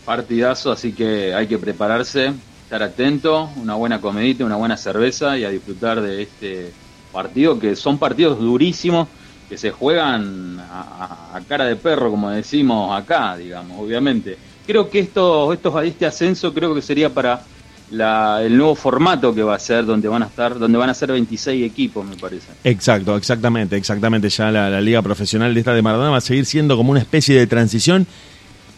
Partidazo 0.06 0.72
así 0.72 0.94
que 0.94 1.34
hay 1.34 1.48
que 1.48 1.58
prepararse 1.58 2.34
estar 2.66 2.82
atento, 2.82 3.52
una 3.58 3.76
buena 3.76 4.02
comedita, 4.02 4.44
una 4.44 4.56
buena 4.56 4.76
cerveza 4.76 5.38
y 5.38 5.46
a 5.46 5.52
disfrutar 5.52 6.02
de 6.02 6.24
este 6.24 6.72
partido, 7.12 7.60
que 7.60 7.76
son 7.76 8.00
partidos 8.00 8.40
durísimos, 8.40 9.08
que 9.48 9.56
se 9.56 9.70
juegan 9.70 10.60
a, 10.60 11.40
cara 11.48 11.66
de 11.66 11.76
perro, 11.76 12.10
como 12.10 12.32
decimos 12.32 13.00
acá, 13.00 13.38
digamos, 13.38 13.80
obviamente. 13.80 14.36
Creo 14.66 14.90
que 14.90 14.98
esto, 14.98 15.54
estos, 15.54 15.84
este 15.84 16.08
ascenso 16.08 16.56
creo 16.56 16.74
que 16.74 16.82
sería 16.82 17.14
para 17.14 17.44
el 17.92 18.58
nuevo 18.58 18.74
formato 18.74 19.36
que 19.36 19.44
va 19.44 19.54
a 19.54 19.60
ser, 19.60 19.86
donde 19.86 20.08
van 20.08 20.24
a 20.24 20.26
estar, 20.26 20.58
donde 20.58 20.76
van 20.76 20.90
a 20.90 20.96
ser 20.96 21.12
26 21.12 21.64
equipos, 21.64 22.04
me 22.04 22.16
parece. 22.16 22.48
Exacto, 22.64 23.16
exactamente, 23.16 23.78
exactamente. 23.78 24.28
Ya 24.30 24.50
la, 24.50 24.72
la 24.72 24.82
liga 24.82 25.04
profesional 25.04 25.54
de 25.54 25.60
esta 25.60 25.76
de 25.76 25.84
Maradona 25.84 26.10
va 26.10 26.18
a 26.18 26.22
seguir 26.22 26.48
siendo 26.48 26.76
como 26.76 26.90
una 26.90 27.00
especie 27.00 27.38
de 27.38 27.46
transición 27.46 28.08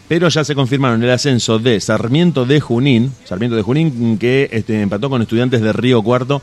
pero 0.07 0.29
ya 0.29 0.43
se 0.43 0.55
confirmaron 0.55 1.03
el 1.03 1.09
ascenso 1.09 1.59
de 1.59 1.79
Sarmiento 1.79 2.45
de 2.45 2.59
Junín, 2.59 3.11
Sarmiento 3.25 3.55
de 3.55 3.61
Junín 3.61 4.17
que 4.17 4.49
este, 4.51 4.81
empató 4.81 5.09
con 5.09 5.21
estudiantes 5.21 5.61
de 5.61 5.73
Río 5.73 6.01
Cuarto 6.01 6.41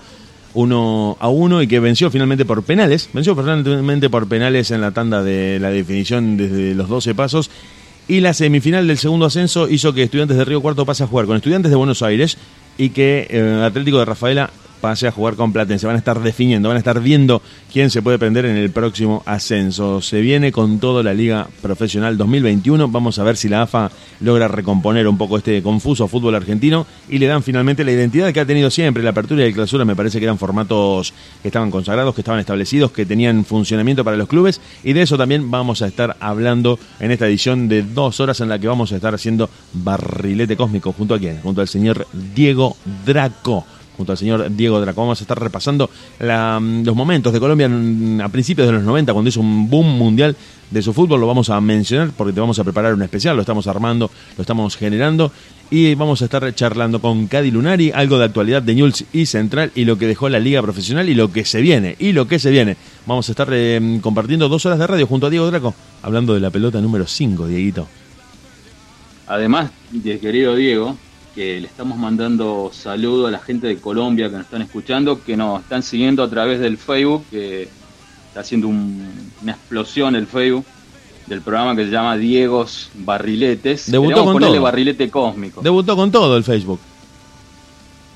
1 0.54 1.16
a 1.18 1.28
1 1.28 1.62
y 1.62 1.66
que 1.66 1.80
venció 1.80 2.10
finalmente 2.10 2.44
por 2.44 2.62
penales, 2.62 3.08
venció 3.12 3.34
finalmente 3.34 4.08
por 4.08 4.28
penales 4.28 4.70
en 4.70 4.80
la 4.80 4.92
tanda 4.92 5.22
de 5.22 5.58
la 5.60 5.70
definición 5.70 6.36
desde 6.36 6.74
los 6.74 6.88
12 6.88 7.14
pasos. 7.14 7.50
Y 8.06 8.20
la 8.20 8.34
semifinal 8.34 8.86
del 8.86 8.98
segundo 8.98 9.26
ascenso 9.26 9.68
hizo 9.68 9.94
que 9.94 10.02
Estudiantes 10.02 10.36
de 10.36 10.44
Río 10.44 10.60
Cuarto 10.60 10.84
pase 10.84 11.04
a 11.04 11.06
jugar 11.06 11.26
con 11.26 11.36
Estudiantes 11.36 11.70
de 11.70 11.76
Buenos 11.76 12.02
Aires 12.02 12.36
y 12.76 12.90
que 12.90 13.26
eh, 13.30 13.62
Atlético 13.64 13.98
de 13.98 14.04
Rafaela 14.04 14.50
pase 14.84 15.06
a 15.06 15.12
jugar 15.12 15.34
con 15.34 15.50
Platense. 15.50 15.86
Van 15.86 15.96
a 15.96 15.98
estar 15.98 16.20
definiendo, 16.20 16.68
van 16.68 16.76
a 16.76 16.78
estar 16.78 17.00
viendo 17.00 17.40
quién 17.72 17.88
se 17.88 18.02
puede 18.02 18.18
prender 18.18 18.44
en 18.44 18.58
el 18.58 18.68
próximo 18.68 19.22
ascenso. 19.24 20.02
Se 20.02 20.20
viene 20.20 20.52
con 20.52 20.78
toda 20.78 21.02
la 21.02 21.14
Liga 21.14 21.48
Profesional 21.62 22.18
2021. 22.18 22.88
Vamos 22.88 23.18
a 23.18 23.24
ver 23.24 23.38
si 23.38 23.48
la 23.48 23.62
AFA 23.62 23.90
logra 24.20 24.46
recomponer 24.46 25.08
un 25.08 25.16
poco 25.16 25.38
este 25.38 25.62
confuso 25.62 26.06
fútbol 26.06 26.34
argentino 26.34 26.86
y 27.08 27.16
le 27.16 27.26
dan 27.26 27.42
finalmente 27.42 27.82
la 27.82 27.92
identidad 27.92 28.30
que 28.30 28.40
ha 28.40 28.44
tenido 28.44 28.70
siempre. 28.70 29.02
La 29.02 29.08
apertura 29.08 29.42
y 29.42 29.48
la 29.48 29.54
clausura 29.54 29.86
me 29.86 29.96
parece 29.96 30.18
que 30.18 30.26
eran 30.26 30.36
formatos 30.36 31.14
que 31.40 31.48
estaban 31.48 31.70
consagrados, 31.70 32.14
que 32.14 32.20
estaban 32.20 32.40
establecidos, 32.40 32.92
que 32.92 33.06
tenían 33.06 33.46
funcionamiento 33.46 34.04
para 34.04 34.18
los 34.18 34.28
clubes 34.28 34.60
y 34.82 34.92
de 34.92 35.00
eso 35.00 35.16
también 35.16 35.50
vamos 35.50 35.80
a 35.80 35.86
estar 35.86 36.14
hablando 36.20 36.78
en 37.00 37.10
esta 37.10 37.26
edición 37.26 37.68
de 37.68 37.84
dos 37.84 38.20
horas 38.20 38.38
en 38.40 38.50
la 38.50 38.58
que 38.58 38.68
vamos 38.68 38.92
a 38.92 38.96
estar 38.96 39.14
haciendo 39.14 39.48
barrilete 39.72 40.58
cósmico. 40.58 40.92
¿Junto 40.92 41.14
a 41.14 41.18
quién? 41.18 41.40
Junto 41.40 41.62
al 41.62 41.68
señor 41.68 42.06
Diego 42.34 42.76
Draco 43.06 43.64
junto 43.96 44.12
al 44.12 44.18
señor 44.18 44.54
Diego 44.54 44.80
Draco. 44.80 45.00
Vamos 45.00 45.20
a 45.20 45.24
estar 45.24 45.40
repasando 45.40 45.88
mm, 46.20 46.84
los 46.84 46.94
momentos 46.94 47.32
de 47.32 47.40
Colombia 47.40 47.70
a 48.24 48.28
principios 48.28 48.66
de 48.66 48.72
los 48.72 48.82
90, 48.82 49.12
cuando 49.12 49.28
hizo 49.28 49.40
un 49.40 49.68
boom 49.68 49.98
mundial 49.98 50.36
de 50.70 50.82
su 50.82 50.92
fútbol. 50.92 51.20
Lo 51.20 51.26
vamos 51.26 51.50
a 51.50 51.60
mencionar 51.60 52.10
porque 52.16 52.32
te 52.32 52.40
vamos 52.40 52.58
a 52.58 52.64
preparar 52.64 52.94
un 52.94 53.02
especial, 53.02 53.36
lo 53.36 53.42
estamos 53.42 53.66
armando, 53.66 54.10
lo 54.36 54.42
estamos 54.42 54.76
generando. 54.76 55.32
Y 55.70 55.94
vamos 55.94 56.20
a 56.22 56.26
estar 56.26 56.54
charlando 56.54 57.00
con 57.00 57.26
Cadi 57.26 57.50
Lunari, 57.50 57.90
algo 57.90 58.18
de 58.18 58.26
actualidad 58.26 58.62
de 58.62 58.74
News 58.74 59.04
y 59.12 59.26
Central 59.26 59.72
y 59.74 59.84
lo 59.84 59.98
que 59.98 60.06
dejó 60.06 60.28
la 60.28 60.38
Liga 60.38 60.62
Profesional 60.62 61.08
y 61.08 61.14
lo 61.14 61.32
que 61.32 61.44
se 61.44 61.62
viene. 61.62 61.96
Y 61.98 62.12
lo 62.12 62.28
que 62.28 62.38
se 62.38 62.50
viene. 62.50 62.76
Vamos 63.06 63.28
a 63.28 63.32
estar 63.32 63.48
eh, 63.50 63.98
compartiendo 64.02 64.48
dos 64.48 64.66
horas 64.66 64.78
de 64.78 64.86
radio 64.86 65.06
junto 65.06 65.26
a 65.26 65.30
Diego 65.30 65.46
Draco, 65.46 65.74
hablando 66.02 66.34
de 66.34 66.40
la 66.40 66.50
pelota 66.50 66.80
número 66.80 67.06
5, 67.06 67.46
Dieguito. 67.46 67.88
Además, 69.26 69.70
querido 70.02 70.54
Diego, 70.54 70.98
que 71.34 71.60
le 71.60 71.66
estamos 71.66 71.98
mandando 71.98 72.70
saludo 72.72 73.26
a 73.26 73.30
la 73.30 73.40
gente 73.40 73.66
de 73.66 73.78
Colombia 73.78 74.28
que 74.28 74.36
nos 74.36 74.44
están 74.44 74.62
escuchando, 74.62 75.22
que 75.22 75.36
nos 75.36 75.62
están 75.62 75.82
siguiendo 75.82 76.22
a 76.22 76.30
través 76.30 76.60
del 76.60 76.78
Facebook, 76.78 77.24
que 77.30 77.68
está 78.28 78.40
haciendo 78.40 78.68
una 78.68 79.52
explosión 79.52 80.14
el 80.14 80.26
Facebook 80.26 80.64
del 81.26 81.40
programa 81.40 81.74
que 81.74 81.84
se 81.84 81.90
llama 81.90 82.16
Diegos 82.16 82.90
Barriletes. 82.94 83.90
Debutó 83.90 84.24
con 84.24 84.40
todo. 84.40 84.62
barrilete 84.62 85.10
cósmico. 85.10 85.62
Debutó 85.62 85.96
con 85.96 86.10
todo 86.10 86.36
el 86.36 86.44
Facebook. 86.44 86.78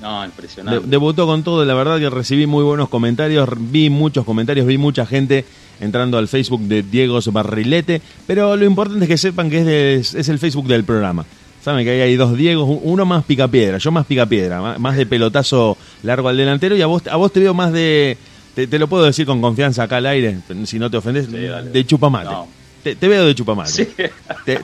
No, 0.01 0.23
impresionante. 0.23 0.87
debutó 0.87 1.25
con 1.25 1.43
todo, 1.43 1.65
la 1.65 1.73
verdad 1.73 1.99
que 1.99 2.09
recibí 2.09 2.47
muy 2.47 2.63
buenos 2.63 2.87
comentarios, 2.87 3.49
vi 3.69 3.89
muchos 3.89 4.23
comentarios, 4.23 4.65
vi 4.65 4.77
mucha 4.77 5.05
gente 5.05 5.43
entrando 5.81 6.17
al 6.17 6.29
Facebook 6.29 6.61
de 6.61 6.83
Diegos 6.83 7.31
Barrilete, 7.33 8.01
pero 8.25 8.55
lo 8.55 8.63
importante 8.63 9.03
es 9.03 9.09
que 9.09 9.17
sepan 9.17 9.49
que 9.49 9.95
es, 9.95 10.13
es 10.15 10.29
el 10.29 10.39
Facebook 10.39 10.67
del 10.67 10.85
programa. 10.85 11.25
Saben 11.69 11.85
que 11.85 12.01
hay 12.01 12.15
dos 12.15 12.35
Diegos, 12.35 12.67
uno 12.81 13.05
más 13.05 13.23
picapiedra, 13.25 13.77
yo 13.77 13.91
más 13.91 14.03
picapiedra, 14.07 14.79
más 14.79 14.97
de 14.97 15.05
pelotazo 15.05 15.77
largo 16.01 16.27
al 16.27 16.35
delantero 16.35 16.75
y 16.75 16.81
a 16.81 16.87
vos, 16.87 17.05
a 17.05 17.15
vos 17.15 17.31
te 17.31 17.39
veo 17.41 17.53
más 17.53 17.71
de, 17.71 18.17
te, 18.55 18.79
lo 18.79 18.87
puedo 18.87 19.03
decir 19.03 19.27
con 19.27 19.39
confianza 19.39 19.83
acá 19.83 19.97
al 19.97 20.07
aire, 20.07 20.39
si 20.63 20.79
no 20.79 20.89
te 20.89 20.97
ofendes, 20.97 21.31
de 21.31 21.85
chupamate. 21.85 22.33
Te, 22.81 23.07
veo 23.07 23.23
de 23.23 23.35
chupamate. 23.35 23.87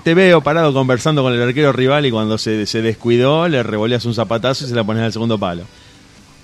Te, 0.04 0.14
veo 0.16 0.42
parado 0.42 0.74
conversando 0.74 1.22
con 1.22 1.32
el 1.32 1.44
arquero 1.44 1.72
rival 1.72 2.08
y 2.08 2.10
cuando 2.10 2.40
se, 2.40 2.66
se 2.66 2.82
descuidó 2.82 3.48
le 3.48 3.62
revoleas 3.62 4.04
un 4.06 4.16
zapatazo 4.16 4.66
y 4.66 4.70
se 4.70 4.74
la 4.74 4.84
pones 4.84 5.04
al 5.04 5.14
segundo 5.14 5.38
palo 5.38 5.66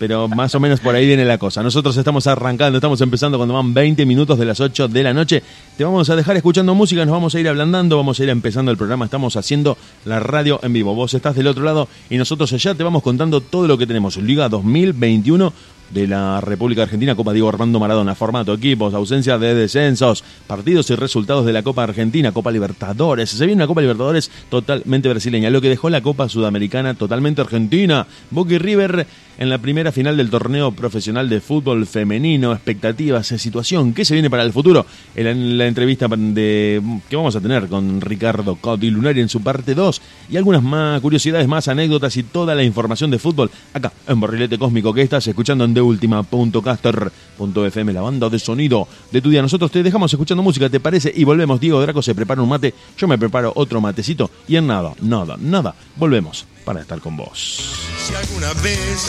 pero 0.02 0.28
más 0.28 0.56
o 0.56 0.60
menos 0.60 0.80
por 0.80 0.96
ahí 0.96 1.06
viene 1.06 1.24
la 1.26 1.38
cosa. 1.38 1.62
Nosotros 1.62 1.96
estamos 1.96 2.26
arrancando, 2.26 2.80
estamos 2.80 3.00
empezando 3.02 3.38
cuando 3.38 3.54
van 3.54 3.72
20 3.72 4.04
minutos 4.08 4.40
de 4.40 4.46
las 4.46 4.60
8 4.60 4.88
de 4.88 5.04
la 5.04 5.14
noche. 5.14 5.44
Te 5.78 5.84
vamos 5.84 6.10
a 6.10 6.16
dejar 6.16 6.36
escuchando 6.36 6.74
música, 6.74 7.06
nos 7.06 7.14
vamos 7.14 7.36
a 7.36 7.40
ir 7.40 7.48
ablandando, 7.48 7.98
vamos 7.98 8.20
a 8.20 8.24
ir 8.24 8.30
empezando 8.30 8.72
el 8.72 8.78
programa. 8.78 9.06
Estamos 9.06 9.36
haciendo 9.36 9.78
la 10.06 10.20
radio 10.20 10.60
en 10.64 10.74
vivo. 10.74 10.96
Vos 10.96 11.14
estás 11.14 11.36
del 11.36 11.46
otro 11.46 11.64
lado 11.64 11.88
y 12.10 12.18
nosotros 12.18 12.50
ya 12.50 12.74
te 12.74 12.84
vamos 12.84 13.04
contando 13.04 13.42
todo 13.42 13.68
lo 13.68 13.78
que 13.78 13.86
tenemos. 13.86 14.18
Liga 14.18 14.50
2021 14.50 15.54
de 15.94 16.08
la 16.08 16.42
República 16.42 16.84
Argentina, 16.84 17.16
Copa 17.16 17.34
Diego 17.34 17.50
Armando 17.50 17.80
Maradona, 17.80 18.16
formato, 18.16 18.54
equipos, 18.54 18.94
ausencia 18.94 19.38
de 19.38 19.54
descensos, 19.54 20.24
partidos 20.48 20.90
y 20.90 20.96
resultados 20.96 21.46
de 21.46 21.54
la 21.54 21.64
Copa 21.64 21.84
Argentina, 21.84 22.32
Copa 22.32 22.52
Libertadores. 22.52 23.30
Se 23.30 23.46
viene 23.46 23.60
una 23.60 23.68
Copa 23.68 23.82
Libertadores 23.82 24.32
totalmente 24.50 25.10
brasileña, 25.10 25.50
lo 25.50 25.62
que 25.62 25.70
dejó 25.70 25.90
la 25.90 26.02
Copa 26.02 26.30
Sudamericana 26.30 26.94
totalmente 26.94 27.42
argentina. 27.42 28.08
Boca 28.30 28.54
y 28.54 28.58
River 28.58 29.06
en 29.42 29.50
la 29.50 29.58
primera 29.58 29.92
final 29.92 30.16
del 30.18 30.30
torneo 30.30 30.72
profesional 30.72 31.28
de 31.28 31.42
fútbol 31.42 31.88
femenino, 31.88 32.54
expectativas, 32.54 33.26
situación, 33.26 33.92
¿qué 33.92 34.06
se 34.06 34.14
viene 34.14 34.30
para 34.30 34.44
el 34.44 34.54
futuro? 34.54 34.86
En 35.16 35.58
la 35.58 35.66
entrevista 35.66 36.08
de, 36.08 36.80
que 37.10 37.16
vamos 37.16 37.36
a 37.36 37.42
tener 37.42 37.68
con 37.68 38.02
Ricardo 38.02 38.58
Cody 38.58 38.92
Lunari 38.92 39.20
en 39.20 39.30
su 39.30 39.42
parte 39.42 39.74
2 39.74 40.00
y 40.30 40.38
algunas 40.38 40.62
más 40.62 41.02
curiosidades, 41.02 41.48
más 41.48 41.68
anécdotas 41.68 42.16
y 42.18 42.24
toda 42.24 42.54
la 42.54 42.64
información 42.64 43.10
de 43.10 43.18
fútbol 43.18 43.50
acá 43.74 43.92
en 44.08 44.20
Borrilete 44.20 44.60
Cósmico 44.60 44.94
que 44.94 45.02
estás 45.02 45.26
escuchando 45.26 45.64
en 45.64 45.74
deultima.caster.fm, 45.74 47.94
la 47.94 48.02
banda 48.02 48.30
de 48.30 48.38
sonido 48.38 48.88
de 49.12 49.24
tu 49.24 49.32
día. 49.32 49.42
Nosotros 49.42 49.72
te 49.72 49.82
dejamos 49.82 50.14
escuchando 50.14 50.44
música, 50.44 50.70
¿te 50.70 50.80
parece? 50.80 51.12
Y 51.16 51.24
volvemos. 51.24 51.60
Diego 51.60 51.82
Draco 51.82 52.04
se 52.04 52.14
prepara 52.14 52.44
un 52.44 52.50
mate, 52.50 52.76
yo 52.96 53.08
me 53.08 53.18
preparo 53.18 53.52
otro 53.56 53.82
matecito 53.82 54.30
y 54.48 54.58
en 54.58 54.68
nada, 54.68 54.94
nada, 55.02 55.36
nada, 55.40 55.74
volvemos 55.96 56.46
para 56.64 56.82
estar 56.82 57.00
con 57.00 57.18
vos. 57.18 57.76
Si 58.06 58.14
alguna 58.16 58.54
vez 58.62 59.02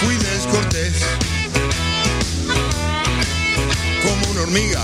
fui 0.00 0.14
descortés, 0.16 0.94
como 4.02 4.30
una 4.32 4.42
hormiga 4.42 4.82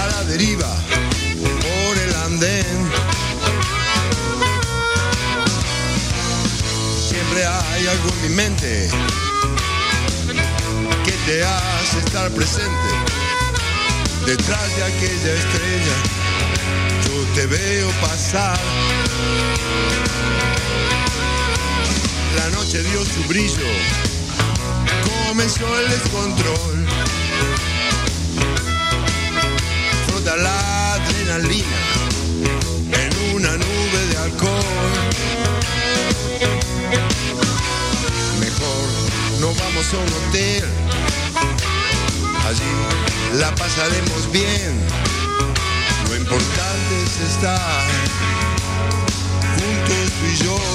a 0.00 0.06
la 0.06 0.24
deriva 0.24 0.68
por 1.36 1.98
el 1.98 2.14
andén. 2.14 2.90
Siempre 7.08 7.46
hay 7.46 7.86
algo 7.86 8.08
en 8.08 8.22
mi 8.22 8.28
mente 8.34 8.90
que 11.04 11.12
te 11.26 11.44
hace 11.44 11.98
estar 11.98 12.30
presente 12.30 12.90
detrás 14.26 14.76
de 14.76 14.84
aquella 14.84 15.34
estrella. 15.34 15.96
Yo 17.04 17.34
te 17.34 17.46
veo 17.46 17.90
pasar 18.00 18.58
la 22.42 22.48
noche 22.56 22.82
dio 22.82 23.04
su 23.04 23.22
brillo, 23.28 23.68
comenzó 25.28 25.66
el 25.78 25.88
descontrol. 25.90 26.86
Frota 30.06 30.36
la 30.36 30.94
adrenalina 30.94 31.80
en 33.04 33.36
una 33.36 33.50
nube 33.56 34.00
de 34.10 34.16
alcohol. 34.18 34.64
Mejor 38.40 38.88
no 39.40 39.54
vamos 39.54 39.86
a 39.94 39.98
un 39.98 40.12
hotel, 40.18 40.64
allí 42.48 43.38
la 43.38 43.54
pasaremos 43.54 44.32
bien 44.32 45.12
importante 46.16 47.02
es 47.04 47.30
estar 47.30 47.82
juntos 49.56 50.12
tú 50.18 50.26
y 50.26 50.44
yo. 50.44 50.71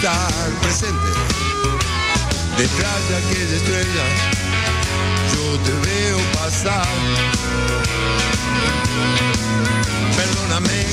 Estar 0.00 0.50
presente 0.62 1.10
detrás 2.56 3.08
de 3.10 3.16
aquella 3.18 3.56
estrella. 3.56 4.04
Yo 5.34 5.58
te 5.58 5.72
veo 5.72 6.18
pasar. 6.32 6.86
Perdóname 10.16 10.86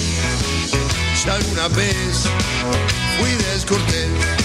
si 1.15 1.29
alguna 1.29 1.69
vez 1.69 2.27
fui 3.17 3.31
descortés. 3.53 4.36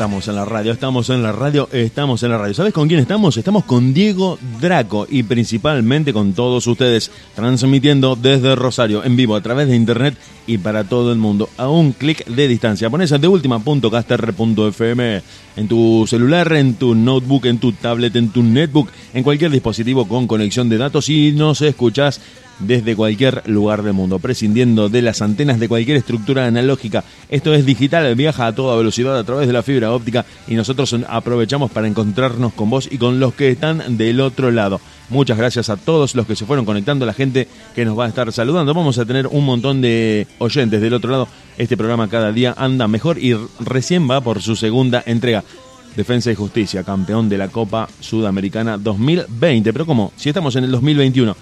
Estamos 0.00 0.28
en 0.28 0.36
la 0.36 0.46
radio, 0.46 0.72
estamos 0.72 1.10
en 1.10 1.22
la 1.22 1.30
radio, 1.30 1.68
estamos 1.72 2.22
en 2.22 2.30
la 2.30 2.38
radio. 2.38 2.54
¿Sabes 2.54 2.72
con 2.72 2.88
quién 2.88 3.00
estamos? 3.00 3.36
Estamos 3.36 3.64
con 3.64 3.92
Diego 3.92 4.38
Draco 4.58 5.06
y 5.06 5.24
principalmente 5.24 6.14
con 6.14 6.32
todos 6.32 6.66
ustedes, 6.66 7.10
transmitiendo 7.34 8.16
desde 8.16 8.54
Rosario 8.54 9.04
en 9.04 9.14
vivo 9.14 9.36
a 9.36 9.42
través 9.42 9.68
de 9.68 9.76
internet 9.76 10.16
y 10.46 10.58
para 10.58 10.84
todo 10.84 11.12
el 11.12 11.18
mundo 11.18 11.48
a 11.56 11.68
un 11.68 11.92
clic 11.92 12.26
de 12.26 12.48
distancia. 12.48 12.90
Pones 12.90 13.10
de 13.10 13.28
última.caster.fm 13.28 15.22
en 15.56 15.68
tu 15.68 16.06
celular, 16.08 16.52
en 16.52 16.74
tu 16.74 16.94
notebook, 16.94 17.46
en 17.46 17.58
tu 17.58 17.72
tablet, 17.72 18.14
en 18.16 18.30
tu 18.30 18.42
netbook, 18.42 18.88
en 19.14 19.22
cualquier 19.22 19.50
dispositivo 19.50 20.06
con 20.08 20.26
conexión 20.26 20.68
de 20.68 20.78
datos 20.78 21.08
y 21.08 21.32
nos 21.32 21.62
escuchás 21.62 22.20
desde 22.60 22.94
cualquier 22.94 23.42
lugar 23.46 23.82
del 23.82 23.94
mundo, 23.94 24.18
prescindiendo 24.18 24.88
de 24.88 25.02
las 25.02 25.22
antenas 25.22 25.58
de 25.58 25.68
cualquier 25.68 25.96
estructura 25.96 26.46
analógica. 26.46 27.04
Esto 27.28 27.54
es 27.54 27.64
digital, 27.66 28.14
viaja 28.14 28.46
a 28.46 28.54
toda 28.54 28.76
velocidad 28.76 29.18
a 29.18 29.24
través 29.24 29.46
de 29.46 29.52
la 29.52 29.62
fibra 29.62 29.92
óptica 29.92 30.24
y 30.46 30.54
nosotros 30.54 30.94
aprovechamos 31.08 31.70
para 31.70 31.88
encontrarnos 31.88 32.52
con 32.52 32.70
vos 32.70 32.88
y 32.90 32.98
con 32.98 33.18
los 33.18 33.34
que 33.34 33.50
están 33.50 33.96
del 33.96 34.20
otro 34.20 34.50
lado. 34.50 34.80
Muchas 35.10 35.36
gracias 35.36 35.68
a 35.70 35.76
todos 35.76 36.14
los 36.14 36.24
que 36.24 36.36
se 36.36 36.46
fueron 36.46 36.64
conectando, 36.64 37.04
la 37.04 37.12
gente 37.12 37.48
que 37.74 37.84
nos 37.84 37.98
va 37.98 38.04
a 38.04 38.08
estar 38.08 38.30
saludando. 38.32 38.72
Vamos 38.72 38.96
a 38.96 39.04
tener 39.04 39.26
un 39.26 39.44
montón 39.44 39.80
de 39.80 40.28
oyentes 40.38 40.80
del 40.80 40.94
otro 40.94 41.10
lado. 41.10 41.28
Este 41.58 41.76
programa 41.76 42.08
cada 42.08 42.30
día 42.30 42.54
anda 42.56 42.86
mejor 42.86 43.18
y 43.18 43.34
recién 43.58 44.08
va 44.08 44.20
por 44.20 44.40
su 44.40 44.54
segunda 44.54 45.02
entrega. 45.04 45.42
Defensa 45.96 46.30
y 46.30 46.36
Justicia, 46.36 46.84
campeón 46.84 47.28
de 47.28 47.38
la 47.38 47.48
Copa 47.48 47.88
Sudamericana 47.98 48.78
2020. 48.78 49.72
Pero 49.72 49.84
¿cómo? 49.84 50.12
Si 50.16 50.28
estamos 50.28 50.54
en 50.54 50.62
el 50.62 50.70
2021 50.70 51.36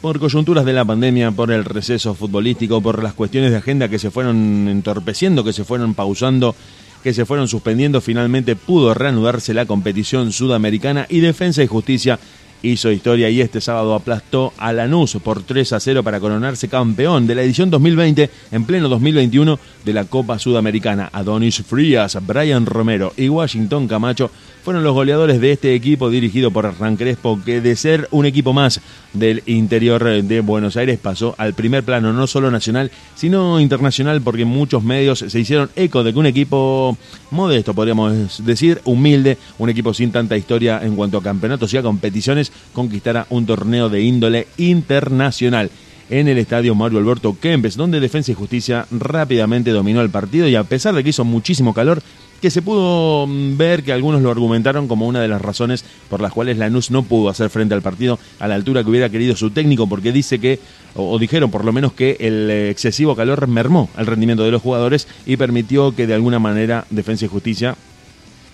por 0.00 0.20
coyunturas 0.20 0.64
de 0.64 0.72
la 0.72 0.84
pandemia, 0.84 1.32
por 1.32 1.50
el 1.50 1.64
receso 1.64 2.14
futbolístico, 2.14 2.80
por 2.80 3.02
las 3.02 3.14
cuestiones 3.14 3.50
de 3.50 3.56
agenda 3.56 3.88
que 3.88 3.98
se 3.98 4.12
fueron 4.12 4.68
entorpeciendo, 4.68 5.42
que 5.42 5.52
se 5.52 5.64
fueron 5.64 5.94
pausando, 5.94 6.54
que 7.02 7.12
se 7.12 7.26
fueron 7.26 7.48
suspendiendo, 7.48 8.00
finalmente 8.00 8.56
pudo 8.56 8.94
reanudarse 8.94 9.52
la 9.52 9.66
competición 9.66 10.32
sudamericana 10.32 11.06
y 11.08 11.20
Defensa 11.20 11.62
y 11.62 11.66
Justicia 11.66 12.18
hizo 12.62 12.90
historia 12.90 13.30
y 13.30 13.40
este 13.40 13.60
sábado 13.60 13.94
aplastó 13.94 14.52
a 14.58 14.72
Lanús 14.72 15.16
por 15.22 15.42
3 15.42 15.72
a 15.72 15.80
0 15.80 16.02
para 16.02 16.20
coronarse 16.20 16.68
campeón 16.68 17.26
de 17.26 17.34
la 17.34 17.42
edición 17.42 17.70
2020 17.70 18.30
en 18.52 18.64
pleno 18.64 18.88
2021 18.88 19.58
de 19.84 19.92
la 19.92 20.04
Copa 20.04 20.38
Sudamericana. 20.38 21.10
Adonis 21.12 21.62
Frías, 21.62 22.18
Brian 22.26 22.66
Romero 22.66 23.12
y 23.16 23.28
Washington 23.28 23.88
Camacho 23.88 24.30
fueron 24.62 24.84
los 24.84 24.94
goleadores 24.94 25.40
de 25.40 25.52
este 25.52 25.74
equipo 25.74 26.10
dirigido 26.10 26.50
por 26.50 26.64
Hernán 26.64 26.96
Crespo, 26.96 27.40
que 27.44 27.60
de 27.60 27.76
ser 27.76 28.08
un 28.10 28.26
equipo 28.26 28.52
más 28.52 28.80
del 29.12 29.42
interior 29.46 30.22
de 30.22 30.40
Buenos 30.40 30.76
Aires 30.76 30.98
pasó 30.98 31.34
al 31.38 31.54
primer 31.54 31.82
plano, 31.82 32.12
no 32.12 32.26
solo 32.26 32.50
nacional, 32.50 32.90
sino 33.14 33.60
internacional, 33.60 34.20
porque 34.20 34.44
muchos 34.44 34.82
medios 34.82 35.20
se 35.20 35.40
hicieron 35.40 35.70
eco 35.76 36.04
de 36.04 36.12
que 36.12 36.18
un 36.18 36.26
equipo 36.26 36.96
modesto, 37.30 37.74
podríamos 37.74 38.44
decir, 38.44 38.80
humilde, 38.84 39.38
un 39.58 39.70
equipo 39.70 39.94
sin 39.94 40.12
tanta 40.12 40.36
historia 40.36 40.80
en 40.82 40.96
cuanto 40.96 41.18
a 41.18 41.22
campeonatos 41.22 41.72
y 41.72 41.76
a 41.76 41.82
competiciones, 41.82 42.52
conquistara 42.72 43.26
un 43.30 43.46
torneo 43.46 43.88
de 43.88 44.02
índole 44.02 44.46
internacional 44.58 45.70
en 46.10 46.28
el 46.28 46.38
estadio 46.38 46.74
Mario 46.74 46.98
Alberto 46.98 47.36
Kempes, 47.40 47.76
donde 47.76 48.00
Defensa 48.00 48.32
y 48.32 48.34
Justicia 48.34 48.86
rápidamente 48.90 49.70
dominó 49.70 50.00
el 50.00 50.10
partido 50.10 50.48
y 50.48 50.56
a 50.56 50.64
pesar 50.64 50.94
de 50.94 51.04
que 51.04 51.10
hizo 51.10 51.24
muchísimo 51.24 51.72
calor, 51.72 52.02
que 52.40 52.50
se 52.50 52.62
pudo 52.62 53.26
mm, 53.26 53.56
ver 53.56 53.82
que 53.82 53.92
algunos 53.92 54.22
lo 54.22 54.30
argumentaron 54.30 54.88
como 54.88 55.06
una 55.06 55.20
de 55.20 55.28
las 55.28 55.40
razones 55.40 55.84
por 56.08 56.20
las 56.20 56.32
cuales 56.32 56.58
Lanús 56.58 56.90
no 56.90 57.02
pudo 57.02 57.28
hacer 57.28 57.50
frente 57.50 57.74
al 57.74 57.82
partido 57.82 58.18
a 58.38 58.48
la 58.48 58.54
altura 58.54 58.82
que 58.82 58.90
hubiera 58.90 59.08
querido 59.08 59.36
su 59.36 59.50
técnico, 59.50 59.86
porque 59.86 60.12
dice 60.12 60.38
que, 60.38 60.60
o, 60.94 61.18
dijeron 61.18 61.50
por 61.50 61.64
lo 61.64 61.72
menos 61.72 61.92
que 61.92 62.16
el 62.20 62.50
eh, 62.50 62.70
excesivo 62.70 63.14
calor 63.14 63.46
mermó 63.48 63.90
el 63.96 64.06
rendimiento 64.06 64.44
de 64.44 64.50
los 64.50 64.62
jugadores 64.62 65.06
y 65.26 65.36
permitió 65.36 65.94
que 65.94 66.06
de 66.06 66.14
alguna 66.14 66.38
manera 66.38 66.86
Defensa 66.90 67.24
y 67.24 67.28
Justicia 67.28 67.76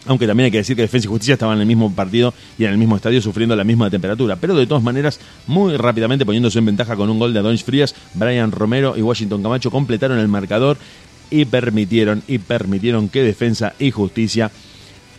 aunque 0.07 0.27
también 0.27 0.47
hay 0.47 0.51
que 0.51 0.59
decir 0.59 0.77
que 0.77 0.83
Defensa 0.83 1.07
y 1.07 1.11
Justicia 1.11 1.35
estaban 1.35 1.57
en 1.57 1.63
el 1.63 1.67
mismo 1.67 1.93
partido 1.93 2.33
y 2.59 2.65
en 2.65 2.71
el 2.71 2.79
mismo 2.79 2.97
estadio 2.97 3.21
sufriendo 3.21 3.57
la 3.57 3.65
misma 3.65 3.91
temperatura. 3.91 4.37
Pero 4.37 4.55
de 4.55 4.67
todas 4.67 4.83
maneras, 4.83 5.21
muy 5.47 5.77
rápidamente 5.77 6.25
poniéndose 6.25 6.59
en 6.59 6.67
ventaja 6.67 6.97
con 6.97 7.11
un 7.11 7.19
gol 7.19 7.33
de 7.33 7.41
Adonis 7.41 7.65
Frías, 7.65 7.95
Brian 8.15 8.53
Romero 8.53 8.97
y 8.97 9.03
Washington 9.03 9.43
Camacho 9.43 9.71
completaron 9.71 10.19
el 10.19 10.29
marcador 10.29 10.79
y 11.31 11.45
permitieron, 11.45 12.23
y 12.27 12.39
permitieron 12.39 13.09
que 13.09 13.23
Defensa 13.23 13.75
y 13.79 13.91
Justicia 13.91 14.51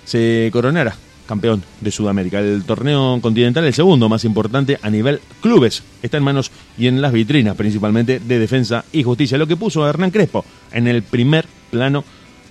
se 0.06 0.50
coronara 0.52 0.96
campeón 1.28 1.62
de 1.82 1.91
Sudamérica. 1.91 2.39
El 2.39 2.63
torneo 2.63 3.20
continental, 3.22 3.65
el 3.65 3.74
segundo 3.74 4.10
más 4.10 4.24
importante 4.24 4.80
a 4.82 4.89
nivel 4.89 5.20
clubes, 5.41 5.84
está 6.02 6.17
en 6.17 6.24
manos 6.24 6.52
y 6.78 6.88
en 6.88 7.02
las 7.02 7.12
vitrinas 7.12 7.56
principalmente 7.56 8.20
de 8.20 8.39
Defensa 8.39 8.86
y 8.91 9.04
Justicia, 9.04 9.38
lo 9.38 9.46
que 9.46 9.58
puso 9.58 9.84
a 9.84 9.89
Hernán 9.89 10.12
Crespo 10.12 10.46
en 10.72 10.88
el 10.88 11.04
primer 11.04 11.46
plano 11.70 12.04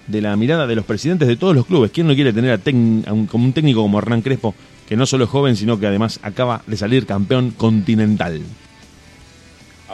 de 0.06 0.20
la 0.20 0.36
mirada 0.36 0.66
de 0.66 0.76
los 0.76 0.84
presidentes 0.84 1.26
de 1.26 1.36
todos 1.36 1.56
los 1.56 1.66
clubes. 1.66 1.90
¿Quién 1.90 2.06
no 2.06 2.14
quiere 2.14 2.32
tener 2.32 2.52
a, 2.52 3.10
a 3.10 3.12
un, 3.12 3.26
como 3.26 3.44
un 3.44 3.52
técnico 3.52 3.82
como 3.82 3.98
Hernán 3.98 4.22
Crespo, 4.22 4.54
que 4.88 4.96
no 4.96 5.06
solo 5.06 5.24
es 5.24 5.30
joven, 5.30 5.56
sino 5.56 5.80
que 5.80 5.86
además 5.86 6.20
acaba 6.22 6.62
de 6.66 6.76
salir 6.76 7.06
campeón 7.06 7.50
continental? 7.50 8.42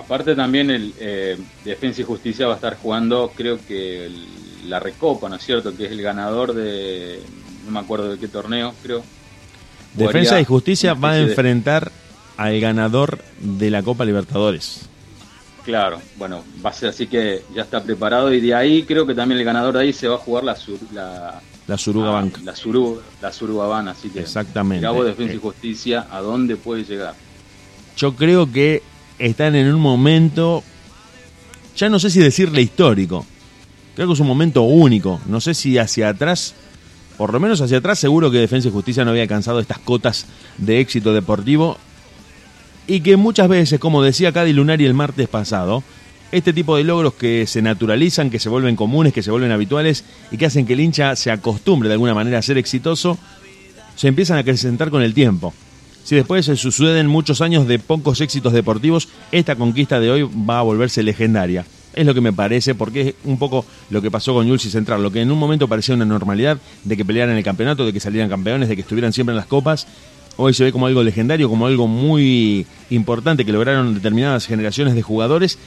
Aparte 0.04 0.34
también 0.34 0.70
el 0.70 0.92
eh, 0.98 1.38
Defensa 1.64 2.00
y 2.00 2.04
Justicia 2.04 2.46
va 2.46 2.54
a 2.54 2.56
estar 2.56 2.76
jugando, 2.76 3.32
creo 3.36 3.58
que 3.66 4.06
el- 4.06 4.26
la 4.68 4.78
Recopa, 4.80 5.28
¿no 5.28 5.36
es 5.36 5.42
cierto? 5.42 5.76
Que 5.76 5.86
es 5.86 5.92
el 5.92 6.02
ganador 6.02 6.54
de, 6.54 7.20
no 7.66 7.72
me 7.72 7.80
acuerdo 7.80 8.10
de 8.10 8.18
qué 8.18 8.28
torneo, 8.28 8.74
creo. 8.82 9.02
Defensa 9.94 10.40
y 10.40 10.44
Justicia 10.44 10.94
va 10.94 11.10
a 11.10 11.14
de- 11.16 11.22
enfrentar 11.22 11.90
al 12.36 12.58
ganador 12.60 13.18
de 13.40 13.70
la 13.70 13.82
Copa 13.82 14.04
Libertadores. 14.04 14.88
Claro, 15.64 16.00
bueno, 16.16 16.42
va 16.64 16.70
a 16.70 16.72
ser 16.72 16.88
así 16.88 17.06
que 17.06 17.42
ya 17.54 17.62
está 17.62 17.82
preparado 17.82 18.32
y 18.32 18.40
de 18.40 18.54
ahí 18.54 18.82
creo 18.82 19.06
que 19.06 19.14
también 19.14 19.38
el 19.38 19.44
ganador 19.44 19.74
de 19.74 19.80
ahí 19.80 19.92
se 19.92 20.08
va 20.08 20.16
a 20.16 20.18
jugar 20.18 20.42
la 20.44 20.56
sur- 20.56 20.78
la, 20.92 21.40
La 21.68 21.78
Suruga 21.78 22.08
ah, 22.08 22.12
Bank. 22.12 22.38
la, 22.42 22.56
Suru, 22.56 23.00
la 23.20 23.32
Surugaban, 23.32 23.86
así 23.88 24.08
que 24.10 24.20
Exactamente. 24.20 24.86
vos, 24.88 25.04
Defensa 25.06 25.32
Eh. 25.34 25.36
y 25.36 25.38
Justicia, 25.38 26.06
¿a 26.10 26.20
dónde 26.20 26.56
puede 26.56 26.82
llegar? 26.84 27.14
Yo 27.96 28.16
creo 28.16 28.50
que 28.50 28.82
están 29.26 29.54
en 29.54 29.72
un 29.72 29.80
momento, 29.80 30.62
ya 31.76 31.88
no 31.88 31.98
sé 31.98 32.10
si 32.10 32.20
decirle 32.20 32.62
histórico, 32.62 33.26
Creo 33.94 34.06
que 34.06 34.14
es 34.14 34.20
un 34.20 34.26
momento 34.26 34.62
único. 34.62 35.20
No 35.26 35.40
sé 35.40 35.54
si 35.54 35.78
hacia 35.78 36.08
atrás, 36.08 36.54
por 37.18 37.32
lo 37.32 37.40
menos 37.40 37.60
hacia 37.60 37.78
atrás, 37.78 37.98
seguro 37.98 38.30
que 38.30 38.38
Defensa 38.38 38.68
y 38.68 38.70
Justicia 38.70 39.04
no 39.04 39.10
había 39.10 39.22
alcanzado 39.22 39.60
estas 39.60 39.78
cotas 39.78 40.26
de 40.58 40.80
éxito 40.80 41.12
deportivo. 41.12 41.76
Y 42.86 43.00
que 43.00 43.16
muchas 43.16 43.48
veces, 43.48 43.78
como 43.78 44.02
decía 44.02 44.32
Cady 44.32 44.52
Lunari 44.52 44.86
el 44.86 44.94
martes 44.94 45.28
pasado, 45.28 45.82
este 46.32 46.54
tipo 46.54 46.76
de 46.76 46.84
logros 46.84 47.14
que 47.14 47.46
se 47.46 47.60
naturalizan, 47.60 48.30
que 48.30 48.38
se 48.38 48.48
vuelven 48.48 48.76
comunes, 48.76 49.12
que 49.12 49.22
se 49.22 49.30
vuelven 49.30 49.52
habituales 49.52 50.04
y 50.30 50.38
que 50.38 50.46
hacen 50.46 50.66
que 50.66 50.72
el 50.72 50.80
hincha 50.80 51.14
se 51.14 51.30
acostumbre 51.30 51.88
de 51.88 51.94
alguna 51.94 52.14
manera 52.14 52.38
a 52.38 52.42
ser 52.42 52.56
exitoso, 52.56 53.18
se 53.94 54.08
empiezan 54.08 54.38
a 54.38 54.40
acrecentar 54.40 54.90
con 54.90 55.02
el 55.02 55.12
tiempo. 55.12 55.52
Si 56.04 56.16
después 56.16 56.46
se 56.46 56.56
suceden 56.56 57.06
muchos 57.06 57.40
años 57.40 57.68
de 57.68 57.78
pocos 57.78 58.20
éxitos 58.20 58.52
deportivos, 58.52 59.08
esta 59.30 59.54
conquista 59.54 60.00
de 60.00 60.10
hoy 60.10 60.22
va 60.22 60.58
a 60.58 60.62
volverse 60.62 61.02
legendaria. 61.02 61.64
Es 61.94 62.06
lo 62.06 62.14
que 62.14 62.20
me 62.20 62.32
parece, 62.32 62.74
porque 62.74 63.00
es 63.00 63.14
un 63.24 63.38
poco 63.38 63.64
lo 63.90 64.02
que 64.02 64.10
pasó 64.10 64.34
con 64.34 64.46
Jules 64.46 64.64
y 64.64 64.70
Central, 64.70 65.02
lo 65.02 65.12
que 65.12 65.20
en 65.20 65.30
un 65.30 65.38
momento 65.38 65.68
parecía 65.68 65.94
una 65.94 66.04
normalidad, 66.04 66.58
de 66.84 66.96
que 66.96 67.04
pelearan 67.04 67.36
el 67.36 67.44
campeonato, 67.44 67.86
de 67.86 67.92
que 67.92 68.00
salieran 68.00 68.28
campeones, 68.28 68.68
de 68.68 68.74
que 68.74 68.82
estuvieran 68.82 69.12
siempre 69.12 69.32
en 69.32 69.36
las 69.36 69.46
copas, 69.46 69.86
hoy 70.36 70.54
se 70.54 70.64
ve 70.64 70.72
como 70.72 70.86
algo 70.86 71.02
legendario, 71.02 71.48
como 71.48 71.66
algo 71.66 71.86
muy 71.86 72.66
importante 72.90 73.44
que 73.44 73.52
lograron 73.52 73.94
determinadas 73.94 74.46
generaciones 74.46 74.94
de 74.94 75.02
jugadores 75.02 75.58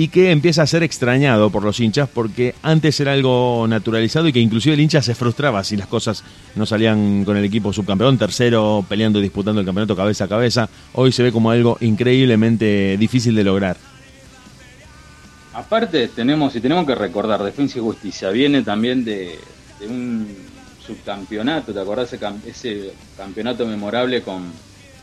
y 0.00 0.08
que 0.08 0.30
empieza 0.30 0.62
a 0.62 0.66
ser 0.66 0.82
extrañado 0.82 1.50
por 1.50 1.62
los 1.62 1.78
hinchas 1.78 2.08
porque 2.08 2.54
antes 2.62 2.98
era 3.00 3.12
algo 3.12 3.66
naturalizado 3.68 4.28
y 4.28 4.32
que 4.32 4.40
inclusive 4.40 4.72
el 4.72 4.80
hincha 4.80 5.02
se 5.02 5.14
frustraba 5.14 5.62
si 5.62 5.76
las 5.76 5.88
cosas 5.88 6.24
no 6.54 6.64
salían 6.64 7.22
con 7.26 7.36
el 7.36 7.44
equipo 7.44 7.70
subcampeón, 7.70 8.16
tercero, 8.16 8.82
peleando 8.88 9.18
y 9.18 9.22
disputando 9.24 9.60
el 9.60 9.66
campeonato 9.66 9.94
cabeza 9.94 10.24
a 10.24 10.28
cabeza. 10.28 10.70
Hoy 10.94 11.12
se 11.12 11.22
ve 11.22 11.30
como 11.30 11.50
algo 11.50 11.76
increíblemente 11.82 12.96
difícil 12.96 13.34
de 13.34 13.44
lograr. 13.44 13.76
Aparte 15.52 16.08
tenemos 16.08 16.56
y 16.56 16.62
tenemos 16.62 16.86
que 16.86 16.94
recordar, 16.94 17.42
Defensa 17.42 17.76
y 17.76 17.82
Justicia 17.82 18.30
viene 18.30 18.62
también 18.62 19.04
de, 19.04 19.38
un 19.86 20.26
subcampeonato, 20.82 21.74
¿te 21.74 21.80
acordás 21.80 22.16
ese, 22.46 22.92
campeonato 23.18 23.66
memorable 23.66 24.22
con, 24.22 24.50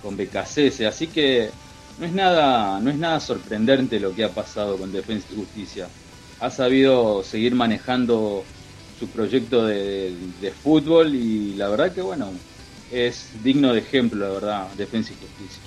con 0.02 0.18
BKCS? 0.18 0.82
Así 0.88 1.06
que 1.06 1.52
no 2.00 2.06
es 2.06 2.14
nada, 2.14 2.80
no 2.80 2.90
es 2.90 2.98
nada 2.98 3.20
sorprendente 3.20 4.00
lo 4.00 4.14
que 4.14 4.24
ha 4.24 4.30
pasado 4.30 4.78
con 4.78 4.92
Defensa 4.92 5.28
y 5.32 5.36
Justicia. 5.36 5.88
Ha 6.40 6.50
sabido 6.52 7.24
seguir 7.24 7.56
manejando 7.56 8.44
su 9.00 9.08
proyecto 9.08 9.66
de, 9.66 10.14
fútbol 10.64 11.16
y 11.16 11.56
la 11.56 11.68
verdad 11.70 11.92
que 11.92 12.02
bueno, 12.02 12.30
es 12.92 13.30
digno 13.44 13.74
de 13.74 13.80
ejemplo, 13.80 14.28
la 14.28 14.34
verdad, 14.34 14.68
Defensa 14.78 15.12
y 15.14 15.16
Justicia. 15.16 15.62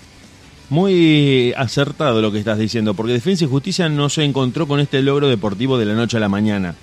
Muy 0.68 1.52
acertado 1.56 2.22
lo 2.22 2.30
que 2.30 2.38
estás 2.38 2.58
diciendo, 2.58 2.94
porque 2.94 3.12
Defensa 3.12 3.44
y 3.44 3.48
Justicia 3.48 3.88
no 3.88 4.08
se 4.08 4.22
encontró 4.22 4.68
con 4.68 4.78
este 4.78 5.02
logro 5.02 5.28
deportivo 5.28 5.78
de 5.78 5.86
la 5.86 5.94
noche 5.94 6.16
a 6.16 6.20
la 6.20 6.28
mañana. 6.28 6.76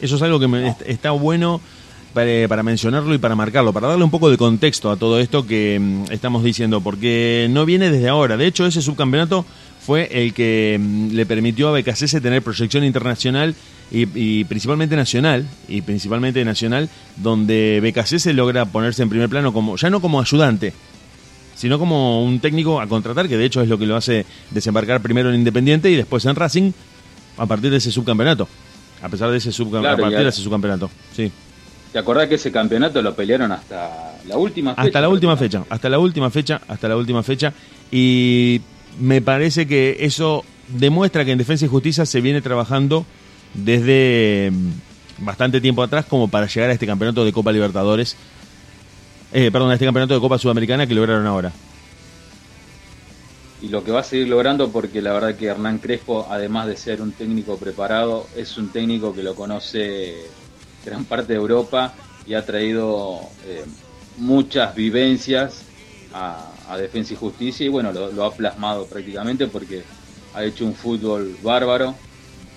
Eso 0.00 0.16
es 0.16 0.22
algo 0.22 0.40
que 0.40 0.48
me, 0.48 0.74
está 0.86 1.12
bueno 1.12 1.60
para, 2.12 2.62
mencionarlo 2.62 3.14
y 3.14 3.18
para 3.18 3.34
marcarlo, 3.34 3.72
para 3.72 3.88
darle 3.88 4.04
un 4.04 4.10
poco 4.10 4.30
de 4.30 4.36
contexto 4.36 4.90
a 4.90 4.96
todo 4.96 5.20
esto 5.20 5.46
que 5.46 5.78
mm, 5.80 6.12
estamos 6.12 6.42
diciendo, 6.42 6.80
porque 6.80 7.46
no 7.50 7.64
viene 7.64 7.90
desde 7.90 8.08
ahora. 8.08 8.36
De 8.36 8.46
hecho, 8.46 8.66
ese 8.66 8.82
subcampeonato 8.82 9.44
fue 9.80 10.08
el 10.10 10.34
que 10.34 10.78
mm, 10.80 11.10
le 11.12 11.26
permitió 11.26 11.68
a 11.68 11.78
BKC 11.78 12.20
tener 12.20 12.42
proyección 12.42 12.84
internacional 12.84 13.54
y, 13.90 14.44
principalmente 14.44 14.96
nacional, 14.96 15.46
y 15.66 15.80
principalmente 15.80 16.44
nacional, 16.44 16.90
donde 17.16 17.80
BKC 17.82 18.34
logra 18.34 18.66
ponerse 18.66 19.02
en 19.02 19.08
primer 19.08 19.30
plano 19.30 19.52
como, 19.52 19.76
ya 19.76 19.88
no 19.88 20.00
como 20.00 20.20
ayudante, 20.20 20.74
sino 21.54 21.78
como 21.78 22.22
un 22.22 22.38
técnico 22.38 22.82
a 22.82 22.86
contratar, 22.86 23.28
que 23.28 23.38
de 23.38 23.46
hecho 23.46 23.62
es 23.62 23.68
lo 23.68 23.78
que 23.78 23.86
lo 23.86 23.96
hace 23.96 24.26
desembarcar 24.50 25.00
primero 25.00 25.30
en 25.30 25.36
Independiente 25.36 25.90
y 25.90 25.96
después 25.96 26.24
en 26.26 26.36
Racing 26.36 26.72
a 27.38 27.46
partir 27.46 27.70
de 27.70 27.78
ese 27.78 27.90
subcampeonato. 27.90 28.46
A 29.00 29.08
pesar 29.08 29.30
de 29.30 29.38
ese 29.38 29.52
subcampeonato, 29.52 30.02
a 30.02 30.04
partir 30.04 30.18
de 30.24 30.28
ese 30.28 30.42
subcampeonato, 30.42 30.90
sí. 31.16 31.32
¿Te 31.92 31.98
acordás 31.98 32.28
que 32.28 32.34
ese 32.34 32.52
campeonato 32.52 33.00
lo 33.00 33.14
pelearon 33.14 33.50
hasta 33.52 34.18
la 34.26 34.36
última 34.36 34.74
fecha? 34.74 34.82
Hasta 34.82 35.00
la 35.00 35.08
última 35.08 35.36
fecha, 35.36 35.64
hasta 35.70 35.88
la 35.88 35.98
última 35.98 36.30
fecha, 36.30 36.60
hasta 36.68 36.88
la 36.88 36.96
última 36.96 37.22
fecha. 37.22 37.52
Y 37.90 38.60
me 39.00 39.22
parece 39.22 39.66
que 39.66 39.96
eso 40.00 40.44
demuestra 40.68 41.24
que 41.24 41.32
en 41.32 41.38
Defensa 41.38 41.64
y 41.64 41.68
Justicia 41.68 42.04
se 42.04 42.20
viene 42.20 42.42
trabajando 42.42 43.06
desde 43.54 44.50
mm, 44.52 45.24
bastante 45.24 45.60
tiempo 45.60 45.82
atrás 45.82 46.04
como 46.04 46.28
para 46.28 46.46
llegar 46.46 46.68
a 46.68 46.74
este 46.74 46.86
campeonato 46.86 47.24
de 47.24 47.32
Copa 47.32 47.52
Libertadores. 47.52 48.16
Eh, 49.32 49.50
perdón, 49.50 49.70
a 49.70 49.74
este 49.74 49.86
campeonato 49.86 50.14
de 50.14 50.20
Copa 50.20 50.38
Sudamericana 50.38 50.86
que 50.86 50.94
lograron 50.94 51.26
ahora. 51.26 51.52
Y 53.60 53.68
lo 53.68 53.82
que 53.82 53.90
va 53.90 54.00
a 54.00 54.04
seguir 54.04 54.28
logrando 54.28 54.70
porque 54.70 55.02
la 55.02 55.12
verdad 55.12 55.34
que 55.34 55.46
Hernán 55.46 55.78
Crespo, 55.78 56.28
además 56.30 56.66
de 56.66 56.76
ser 56.76 57.02
un 57.02 57.12
técnico 57.12 57.56
preparado, 57.56 58.26
es 58.36 58.56
un 58.56 58.68
técnico 58.68 59.14
que 59.14 59.22
lo 59.22 59.34
conoce 59.34 60.14
gran 60.88 61.04
parte 61.04 61.32
de 61.32 61.38
Europa 61.38 61.94
y 62.26 62.34
ha 62.34 62.44
traído 62.44 63.20
eh, 63.46 63.64
muchas 64.16 64.74
vivencias 64.74 65.64
a, 66.12 66.44
Defensa 66.78 67.14
y 67.14 67.16
Justicia 67.16 67.64
y 67.64 67.68
bueno, 67.68 67.92
lo, 67.92 68.24
ha 68.24 68.34
plasmado 68.34 68.86
prácticamente 68.86 69.46
porque 69.46 69.82
ha 70.34 70.44
hecho 70.44 70.66
un 70.66 70.74
fútbol 70.74 71.36
bárbaro. 71.42 71.94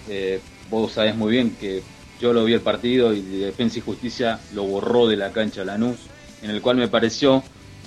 Eh, 0.09 0.41
vos 0.69 0.91
sabés 0.91 1.15
muy 1.15 1.31
bien 1.31 1.55
que 1.59 1.81
yo 2.19 2.33
lo 2.33 2.43
vi 2.43 2.53
el 2.53 2.61
partido 2.61 3.13
y 3.13 3.21
Defensa 3.21 3.79
y 3.79 3.81
Justicia 3.81 4.39
lo 4.53 4.63
borró 4.63 5.07
de 5.07 5.15
la 5.15 5.31
cancha 5.31 5.63
Lanús, 5.63 5.97
en 6.41 6.51
el 6.51 6.61
cual 6.61 6.75
me 6.75 6.89
pareció 6.89 7.41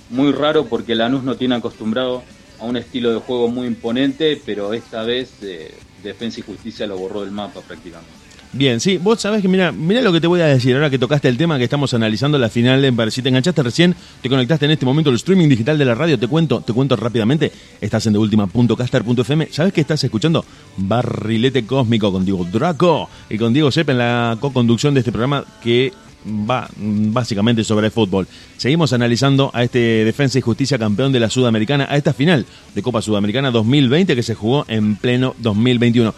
muy 0.08 0.32
raro 0.32 0.64
porque 0.66 0.94
Lanús 0.94 1.22
no 1.22 1.36
tiene 1.36 1.56
acostumbrado 1.56 2.22
a 2.58 2.64
un 2.64 2.76
estilo 2.76 3.12
de 3.12 3.20
juego 3.20 3.48
muy 3.48 3.66
imponente, 3.66 4.40
pero 4.44 4.72
esta 4.72 5.02
vez 5.02 5.30
eh, 5.42 5.74
Defensa 6.02 6.40
y 6.40 6.42
Justicia 6.42 6.86
lo 6.86 6.96
borró 6.96 7.20
del 7.20 7.32
mapa 7.32 7.60
prácticamente. 7.60 8.23
Bien, 8.56 8.78
sí, 8.78 8.98
vos 8.98 9.20
sabés 9.20 9.42
que 9.42 9.48
mira, 9.48 9.72
mira 9.72 10.00
lo 10.00 10.12
que 10.12 10.20
te 10.20 10.28
voy 10.28 10.40
a 10.40 10.46
decir 10.46 10.76
ahora 10.76 10.88
que 10.88 10.96
tocaste 10.96 11.28
el 11.28 11.36
tema 11.36 11.58
que 11.58 11.64
estamos 11.64 11.92
analizando 11.92 12.38
la 12.38 12.48
final 12.48 12.84
en 12.84 13.10
Si 13.10 13.20
te 13.20 13.28
enganchaste 13.28 13.64
recién, 13.64 13.96
te 14.22 14.28
conectaste 14.28 14.64
en 14.64 14.70
este 14.70 14.86
momento 14.86 15.10
al 15.10 15.16
streaming 15.16 15.48
digital 15.48 15.76
de 15.76 15.84
la 15.84 15.96
radio, 15.96 16.16
te 16.16 16.28
cuento, 16.28 16.60
te 16.60 16.72
cuento 16.72 16.94
rápidamente, 16.94 17.50
estás 17.80 18.06
en 18.06 18.12
deultima.caster.fm, 18.12 19.48
¿sabes 19.50 19.72
que 19.72 19.80
estás 19.80 20.04
escuchando? 20.04 20.44
Barrilete 20.76 21.66
Cósmico 21.66 22.12
con 22.12 22.24
Diego 22.24 22.44
Draco 22.44 23.08
y 23.28 23.38
con 23.38 23.52
Diego 23.52 23.72
Sepp 23.72 23.90
en 23.90 23.98
la 23.98 24.36
co-conducción 24.38 24.94
de 24.94 25.00
este 25.00 25.10
programa 25.10 25.44
que 25.60 25.92
va 26.24 26.68
básicamente 26.76 27.64
sobre 27.64 27.86
el 27.86 27.92
fútbol. 27.92 28.28
Seguimos 28.56 28.92
analizando 28.92 29.50
a 29.52 29.64
este 29.64 30.04
Defensa 30.04 30.38
y 30.38 30.42
Justicia 30.42 30.78
campeón 30.78 31.10
de 31.12 31.18
la 31.18 31.28
Sudamericana, 31.28 31.86
a 31.90 31.96
esta 31.96 32.12
final 32.12 32.46
de 32.72 32.82
Copa 32.82 33.02
Sudamericana 33.02 33.50
2020 33.50 34.14
que 34.14 34.22
se 34.22 34.36
jugó 34.36 34.64
en 34.68 34.94
pleno 34.94 35.34
2021. 35.38 36.14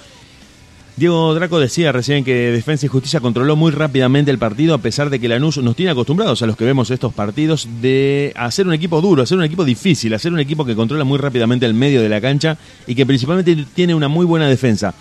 Diego 0.96 1.34
Draco 1.34 1.60
decía 1.60 1.92
recién 1.92 2.24
que 2.24 2.50
Defensa 2.50 2.86
y 2.86 2.88
Justicia 2.88 3.20
controló 3.20 3.54
muy 3.54 3.70
rápidamente 3.70 4.30
el 4.30 4.38
partido, 4.38 4.72
a 4.72 4.78
pesar 4.78 5.10
de 5.10 5.20
que 5.20 5.28
Lanús 5.28 5.58
nos 5.58 5.76
tiene 5.76 5.92
acostumbrados 5.92 6.40
a 6.40 6.46
los 6.46 6.56
que 6.56 6.64
vemos 6.64 6.90
estos 6.90 7.12
partidos 7.12 7.68
de 7.82 8.32
hacer 8.34 8.66
un 8.66 8.72
equipo 8.72 9.02
duro, 9.02 9.22
hacer 9.22 9.36
un 9.36 9.44
equipo 9.44 9.66
difícil, 9.66 10.14
hacer 10.14 10.32
un 10.32 10.40
equipo 10.40 10.64
que 10.64 10.74
controla 10.74 11.04
muy 11.04 11.18
rápidamente 11.18 11.66
el 11.66 11.74
medio 11.74 12.00
de 12.00 12.08
la 12.08 12.22
cancha 12.22 12.56
y 12.86 12.94
que 12.94 13.04
principalmente 13.04 13.66
tiene 13.74 13.94
una 13.94 14.08
muy 14.08 14.24
buena 14.24 14.48
defensa. 14.48 14.94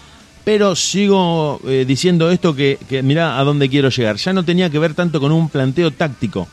Pero 0.43 0.75
sigo 0.75 1.61
eh, 1.65 1.85
diciendo 1.87 2.29
esto 2.29 2.53
que, 2.53 2.77
que 2.89 3.01
mirá 3.01 3.39
a 3.39 3.43
dónde 3.45 3.69
quiero 3.69 3.87
llegar. 3.87 4.17
Ya 4.17 4.33
no 4.33 4.43
tenía 4.43 4.69
que 4.69 4.79
ver 4.79 4.95
tanto 4.95 5.21
con 5.21 5.31
un 5.31 5.47
planteo 5.47 5.91
táctico. 5.91 6.45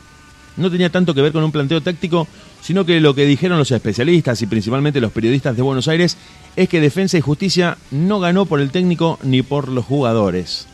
No 0.57 0.69
tenía 0.69 0.89
tanto 0.89 1.13
que 1.13 1.21
ver 1.21 1.31
con 1.31 1.43
un 1.43 1.51
planteo 1.51 1.81
táctico, 1.81 2.27
sino 2.61 2.85
que 2.85 2.99
lo 2.99 3.15
que 3.15 3.25
dijeron 3.25 3.57
los 3.57 3.71
especialistas 3.71 4.41
y 4.41 4.45
principalmente 4.45 5.01
los 5.01 5.11
periodistas 5.11 5.55
de 5.55 5.61
Buenos 5.61 5.87
Aires 5.87 6.17
es 6.55 6.69
que 6.69 6.79
Defensa 6.79 7.17
y 7.17 7.21
Justicia 7.21 7.77
no 7.91 8.19
ganó 8.19 8.45
por 8.45 8.61
el 8.61 8.71
técnico 8.71 9.19
ni 9.23 9.41
por 9.41 9.67
los 9.67 9.85
jugadores 9.85 10.67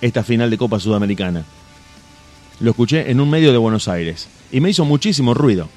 esta 0.00 0.22
final 0.22 0.50
de 0.50 0.58
Copa 0.58 0.80
Sudamericana. 0.80 1.44
Lo 2.60 2.70
escuché 2.70 3.10
en 3.10 3.20
un 3.20 3.30
medio 3.30 3.52
de 3.52 3.58
Buenos 3.58 3.88
Aires 3.88 4.28
y 4.50 4.60
me 4.60 4.70
hizo 4.70 4.84
muchísimo 4.84 5.34
ruido. 5.34 5.68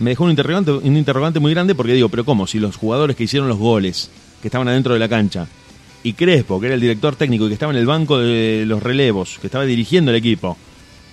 Me 0.00 0.10
dejó 0.10 0.24
un 0.24 0.30
interrogante, 0.30 0.72
un 0.72 0.96
interrogante 0.96 1.40
muy 1.40 1.52
grande 1.52 1.74
porque 1.74 1.92
digo, 1.92 2.08
pero 2.08 2.24
¿cómo? 2.24 2.46
Si 2.46 2.58
los 2.58 2.76
jugadores 2.76 3.16
que 3.16 3.24
hicieron 3.24 3.48
los 3.48 3.58
goles, 3.58 4.10
que 4.42 4.48
estaban 4.48 4.68
adentro 4.68 4.94
de 4.94 5.00
la 5.00 5.08
cancha, 5.08 5.46
y 6.02 6.12
Crespo, 6.12 6.60
que 6.60 6.66
era 6.66 6.74
el 6.74 6.80
director 6.80 7.16
técnico 7.16 7.44
y 7.44 7.48
que 7.48 7.54
estaba 7.54 7.72
en 7.72 7.78
el 7.78 7.86
banco 7.86 8.18
de 8.18 8.64
los 8.66 8.82
relevos, 8.82 9.38
que 9.40 9.48
estaba 9.48 9.64
dirigiendo 9.64 10.10
el 10.10 10.16
equipo, 10.16 10.56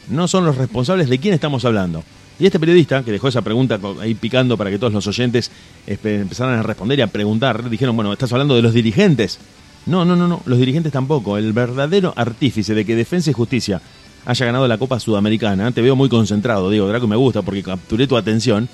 no 0.09 0.27
son 0.27 0.45
los 0.45 0.57
responsables 0.57 1.09
de 1.09 1.19
quién 1.19 1.33
estamos 1.33 1.65
hablando. 1.65 2.03
Y 2.37 2.45
este 2.45 2.59
periodista, 2.59 3.03
que 3.03 3.11
dejó 3.11 3.29
esa 3.29 3.41
pregunta 3.41 3.79
ahí 4.01 4.13
picando 4.13 4.57
para 4.57 4.69
que 4.69 4.77
todos 4.77 4.91
los 4.91 5.07
oyentes 5.07 5.51
empezaran 5.87 6.59
a 6.59 6.63
responder 6.63 6.99
y 6.99 7.01
a 7.01 7.07
preguntar, 7.07 7.69
dijeron, 7.69 7.95
bueno, 7.95 8.11
estás 8.11 8.31
hablando 8.33 8.55
de 8.55 8.61
los 8.61 8.73
dirigentes. 8.73 9.39
No, 9.85 10.03
no, 10.03 10.15
no, 10.15 10.27
no, 10.27 10.41
los 10.45 10.59
dirigentes 10.59 10.91
tampoco. 10.91 11.37
El 11.37 11.53
verdadero 11.53 12.13
artífice 12.15 12.73
de 12.73 12.83
que 12.85 12.95
Defensa 12.95 13.29
y 13.29 13.33
Justicia 13.33 13.81
haya 14.25 14.45
ganado 14.45 14.67
la 14.67 14.77
Copa 14.77 14.99
Sudamericana, 14.99 15.71
te 15.71 15.81
veo 15.81 15.95
muy 15.95 16.09
concentrado, 16.09 16.69
Diego 16.69 16.87
Draco, 16.87 17.07
me 17.07 17.15
gusta 17.15 17.43
porque 17.43 17.63
capturé 17.63 18.07
tu 18.07 18.17
atención, 18.17 18.67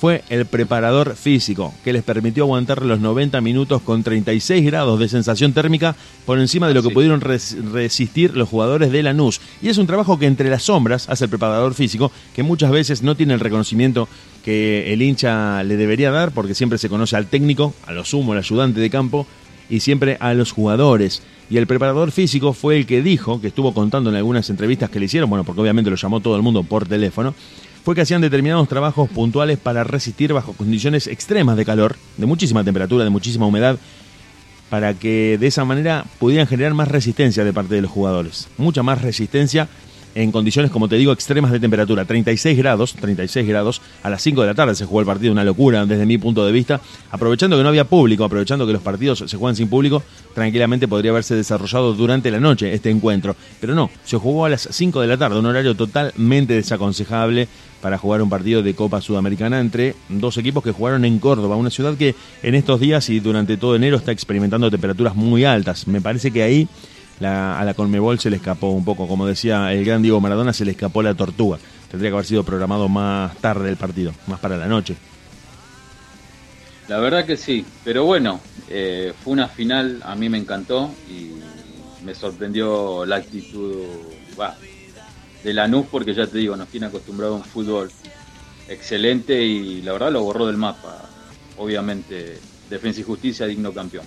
fue 0.00 0.22
el 0.28 0.46
preparador 0.46 1.16
físico, 1.16 1.72
que 1.84 1.92
les 1.92 2.02
permitió 2.02 2.44
aguantar 2.44 2.82
los 2.82 3.00
90 3.00 3.40
minutos 3.40 3.82
con 3.82 4.02
36 4.02 4.64
grados 4.64 4.98
de 4.98 5.08
sensación 5.08 5.52
térmica 5.52 5.96
por 6.26 6.38
encima 6.38 6.68
de 6.68 6.74
lo 6.74 6.82
que 6.82 6.90
pudieron 6.90 7.20
resistir 7.20 8.36
los 8.36 8.48
jugadores 8.48 8.92
de 8.92 9.02
Lanús. 9.02 9.40
Y 9.62 9.68
es 9.68 9.78
un 9.78 9.86
trabajo 9.86 10.18
que 10.18 10.26
entre 10.26 10.50
las 10.50 10.64
sombras 10.64 11.08
hace 11.08 11.24
el 11.24 11.30
preparador 11.30 11.74
físico, 11.74 12.12
que 12.34 12.42
muchas 12.42 12.70
veces 12.70 13.02
no 13.02 13.14
tiene 13.14 13.34
el 13.34 13.40
reconocimiento 13.40 14.08
que 14.44 14.92
el 14.92 15.00
hincha 15.00 15.62
le 15.62 15.76
debería 15.76 16.10
dar, 16.10 16.32
porque 16.32 16.54
siempre 16.54 16.78
se 16.78 16.88
conoce 16.88 17.16
al 17.16 17.26
técnico, 17.26 17.72
a 17.86 17.92
lo 17.92 18.04
sumo, 18.04 18.32
el 18.32 18.40
ayudante 18.40 18.80
de 18.80 18.90
campo, 18.90 19.26
y 19.70 19.80
siempre 19.80 20.18
a 20.20 20.34
los 20.34 20.52
jugadores. 20.52 21.22
Y 21.50 21.56
el 21.56 21.66
preparador 21.66 22.10
físico 22.10 22.52
fue 22.52 22.76
el 22.76 22.86
que 22.86 23.02
dijo, 23.02 23.40
que 23.40 23.48
estuvo 23.48 23.72
contando 23.72 24.10
en 24.10 24.16
algunas 24.16 24.50
entrevistas 24.50 24.90
que 24.90 24.98
le 24.98 25.06
hicieron, 25.06 25.30
bueno, 25.30 25.44
porque 25.44 25.60
obviamente 25.60 25.90
lo 25.90 25.96
llamó 25.96 26.20
todo 26.20 26.36
el 26.36 26.42
mundo 26.42 26.62
por 26.62 26.86
teléfono, 26.86 27.34
fue 27.84 27.94
que 27.94 28.00
hacían 28.00 28.22
determinados 28.22 28.66
trabajos 28.66 29.10
puntuales 29.10 29.58
para 29.58 29.84
resistir 29.84 30.32
bajo 30.32 30.54
condiciones 30.54 31.06
extremas 31.06 31.56
de 31.58 31.66
calor, 31.66 31.96
de 32.16 32.24
muchísima 32.24 32.64
temperatura, 32.64 33.04
de 33.04 33.10
muchísima 33.10 33.46
humedad, 33.46 33.78
para 34.70 34.94
que 34.94 35.36
de 35.38 35.46
esa 35.46 35.66
manera 35.66 36.06
pudieran 36.18 36.46
generar 36.46 36.72
más 36.72 36.88
resistencia 36.88 37.44
de 37.44 37.52
parte 37.52 37.74
de 37.74 37.82
los 37.82 37.90
jugadores. 37.90 38.48
Mucha 38.56 38.82
más 38.82 39.02
resistencia 39.02 39.68
en 40.14 40.32
condiciones, 40.32 40.70
como 40.70 40.88
te 40.88 40.96
digo, 40.96 41.12
extremas 41.12 41.50
de 41.52 41.60
temperatura. 41.60 42.04
36 42.04 42.56
grados, 42.56 42.94
36 42.94 43.46
grados. 43.46 43.80
A 44.02 44.10
las 44.10 44.22
5 44.22 44.40
de 44.42 44.46
la 44.46 44.54
tarde 44.54 44.74
se 44.74 44.84
jugó 44.84 45.00
el 45.00 45.06
partido, 45.06 45.32
una 45.32 45.44
locura 45.44 45.84
desde 45.86 46.06
mi 46.06 46.18
punto 46.18 46.44
de 46.46 46.52
vista. 46.52 46.80
Aprovechando 47.10 47.56
que 47.56 47.62
no 47.62 47.68
había 47.68 47.84
público, 47.84 48.24
aprovechando 48.24 48.66
que 48.66 48.72
los 48.72 48.82
partidos 48.82 49.24
se 49.26 49.36
juegan 49.36 49.56
sin 49.56 49.68
público, 49.68 50.02
tranquilamente 50.34 50.88
podría 50.88 51.10
haberse 51.10 51.34
desarrollado 51.34 51.94
durante 51.94 52.30
la 52.30 52.40
noche 52.40 52.72
este 52.72 52.90
encuentro. 52.90 53.36
Pero 53.60 53.74
no, 53.74 53.90
se 54.04 54.16
jugó 54.16 54.44
a 54.44 54.48
las 54.48 54.68
5 54.70 55.00
de 55.00 55.06
la 55.06 55.16
tarde, 55.16 55.38
un 55.38 55.46
horario 55.46 55.74
totalmente 55.74 56.54
desaconsejable 56.54 57.48
para 57.84 57.98
jugar 57.98 58.22
un 58.22 58.30
partido 58.30 58.62
de 58.62 58.74
Copa 58.74 59.02
Sudamericana 59.02 59.60
entre 59.60 59.94
dos 60.08 60.38
equipos 60.38 60.64
que 60.64 60.72
jugaron 60.72 61.04
en 61.04 61.18
Córdoba, 61.18 61.56
una 61.56 61.68
ciudad 61.68 61.94
que 61.98 62.14
en 62.42 62.54
estos 62.54 62.80
días 62.80 63.10
y 63.10 63.20
durante 63.20 63.58
todo 63.58 63.76
enero 63.76 63.98
está 63.98 64.10
experimentando 64.10 64.70
temperaturas 64.70 65.14
muy 65.14 65.44
altas. 65.44 65.86
Me 65.86 66.00
parece 66.00 66.30
que 66.30 66.42
ahí 66.42 66.66
a 67.20 67.62
la 67.64 67.74
Conmebol 67.74 68.18
se 68.18 68.30
le 68.30 68.36
escapó 68.36 68.70
un 68.70 68.84
poco, 68.84 69.06
como 69.06 69.26
decía 69.26 69.72
el 69.72 69.84
gran 69.84 70.02
Diego 70.02 70.20
Maradona, 70.20 70.52
se 70.52 70.64
le 70.64 70.72
escapó 70.72 71.02
la 71.02 71.14
tortuga. 71.14 71.58
Tendría 71.90 72.10
que 72.10 72.14
haber 72.14 72.26
sido 72.26 72.44
programado 72.44 72.88
más 72.88 73.36
tarde 73.36 73.70
el 73.70 73.76
partido, 73.76 74.12
más 74.26 74.40
para 74.40 74.56
la 74.56 74.66
noche. 74.66 74.96
La 76.88 76.98
verdad 76.98 77.24
que 77.24 77.36
sí, 77.36 77.64
pero 77.82 78.04
bueno, 78.04 78.40
eh, 78.68 79.14
fue 79.22 79.32
una 79.32 79.48
final, 79.48 80.02
a 80.04 80.14
mí 80.16 80.28
me 80.28 80.38
encantó 80.38 80.90
y 81.08 81.30
me 82.04 82.14
sorprendió 82.14 83.06
la 83.06 83.16
actitud 83.16 83.86
bah, 84.36 84.56
de 85.42 85.54
Lanús 85.54 85.86
porque 85.90 86.12
ya 86.12 86.26
te 86.26 86.38
digo, 86.38 86.56
nos 86.56 86.68
tiene 86.68 86.86
acostumbrado 86.86 87.34
a 87.34 87.36
un 87.36 87.44
fútbol 87.44 87.90
excelente 88.68 89.42
y 89.42 89.82
la 89.82 89.92
verdad 89.92 90.12
lo 90.12 90.22
borró 90.24 90.46
del 90.46 90.56
mapa. 90.56 91.08
Obviamente, 91.56 92.38
Defensa 92.68 93.00
y 93.00 93.04
Justicia, 93.04 93.46
digno 93.46 93.72
campeón. 93.72 94.04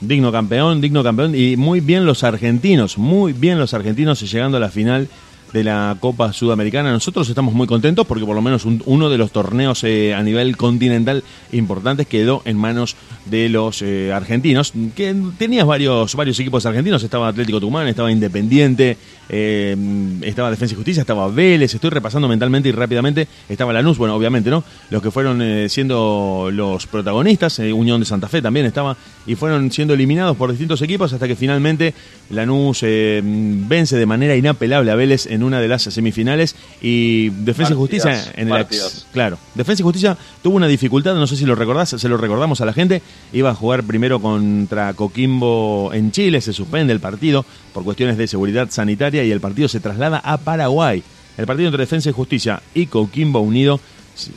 Digno 0.00 0.30
campeón, 0.30 0.80
digno 0.80 1.02
campeón. 1.02 1.34
Y 1.34 1.56
muy 1.56 1.80
bien 1.80 2.06
los 2.06 2.24
argentinos, 2.24 2.98
muy 2.98 3.32
bien 3.32 3.58
los 3.58 3.74
argentinos 3.74 4.20
llegando 4.20 4.56
a 4.56 4.60
la 4.60 4.70
final 4.70 5.08
de 5.52 5.64
la 5.64 5.96
Copa 5.98 6.32
Sudamericana. 6.32 6.92
Nosotros 6.92 7.28
estamos 7.28 7.54
muy 7.54 7.66
contentos 7.66 8.06
porque 8.06 8.24
por 8.24 8.34
lo 8.34 8.42
menos 8.42 8.64
uno 8.64 9.10
de 9.10 9.18
los 9.18 9.32
torneos 9.32 9.82
eh, 9.84 10.14
a 10.14 10.22
nivel 10.22 10.56
continental 10.56 11.24
importantes 11.52 12.06
quedó 12.06 12.42
en 12.44 12.56
manos 12.56 12.96
de 13.24 13.48
los 13.48 13.82
eh, 13.82 14.12
argentinos, 14.12 14.72
que 14.94 15.14
tenías 15.38 15.66
varios, 15.66 16.14
varios 16.14 16.38
equipos 16.38 16.66
argentinos, 16.66 17.02
estaba 17.02 17.28
Atlético 17.28 17.60
Tucumán, 17.60 17.88
estaba 17.88 18.12
Independiente, 18.12 18.96
eh, 19.28 19.76
estaba 20.22 20.50
Defensa 20.50 20.74
y 20.74 20.76
Justicia, 20.76 21.02
estaba 21.02 21.28
Vélez, 21.28 21.74
estoy 21.74 21.90
repasando 21.90 22.28
mentalmente 22.28 22.68
y 22.68 22.72
rápidamente, 22.72 23.28
estaba 23.48 23.72
Lanús, 23.72 23.98
bueno, 23.98 24.14
obviamente, 24.14 24.50
¿no? 24.50 24.64
Los 24.90 25.02
que 25.02 25.10
fueron 25.10 25.68
siendo 25.68 26.50
los 26.52 26.86
protagonistas, 26.86 27.58
Unión 27.58 28.00
de 28.00 28.06
Santa 28.06 28.28
Fe 28.28 28.42
también 28.42 28.66
estaba, 28.66 28.96
y 29.26 29.34
fueron 29.34 29.70
siendo 29.70 29.94
eliminados 29.94 30.36
por 30.36 30.50
distintos 30.50 30.80
equipos 30.82 31.12
hasta 31.12 31.28
que 31.28 31.36
finalmente 31.36 31.94
Lanús 32.30 32.82
vence 32.82 33.96
de 33.96 34.06
manera 34.06 34.36
inapelable 34.36 34.90
a 34.90 34.94
Vélez 34.94 35.26
en 35.26 35.42
una 35.42 35.60
de 35.60 35.68
las 35.68 35.82
semifinales 35.82 36.56
y 36.80 37.30
Defensa 37.30 37.72
y 37.72 37.76
Justicia 37.76 38.32
en 38.36 38.50
el 38.50 38.66
claro, 39.12 39.38
Defensa 39.54 39.82
y 39.82 39.84
Justicia 39.84 40.16
tuvo 40.42 40.56
una 40.56 40.66
dificultad, 40.66 41.14
no 41.14 41.26
sé 41.26 41.36
si 41.36 41.44
lo 41.44 41.54
recordás, 41.54 41.90
se 41.90 42.08
lo 42.08 42.16
recordamos 42.16 42.60
a 42.60 42.64
la 42.64 42.72
gente, 42.72 43.02
iba 43.32 43.50
a 43.50 43.54
jugar 43.54 43.82
primero 43.84 44.20
contra 44.20 44.94
Coquimbo 44.94 45.90
en 45.92 46.12
Chile, 46.12 46.40
se 46.40 46.52
suspende 46.52 46.92
el 46.92 47.00
partido 47.00 47.44
por 47.72 47.84
cuestiones 47.84 48.16
de 48.16 48.26
seguridad 48.26 48.68
sanitaria 48.70 49.17
y 49.24 49.30
el 49.30 49.40
partido 49.40 49.68
se 49.68 49.80
traslada 49.80 50.18
a 50.18 50.38
Paraguay. 50.38 51.02
El 51.36 51.46
partido 51.46 51.68
entre 51.68 51.82
Defensa 51.82 52.10
y 52.10 52.12
Justicia 52.12 52.62
y 52.74 52.86
Coquimbo 52.86 53.40
Unido 53.40 53.80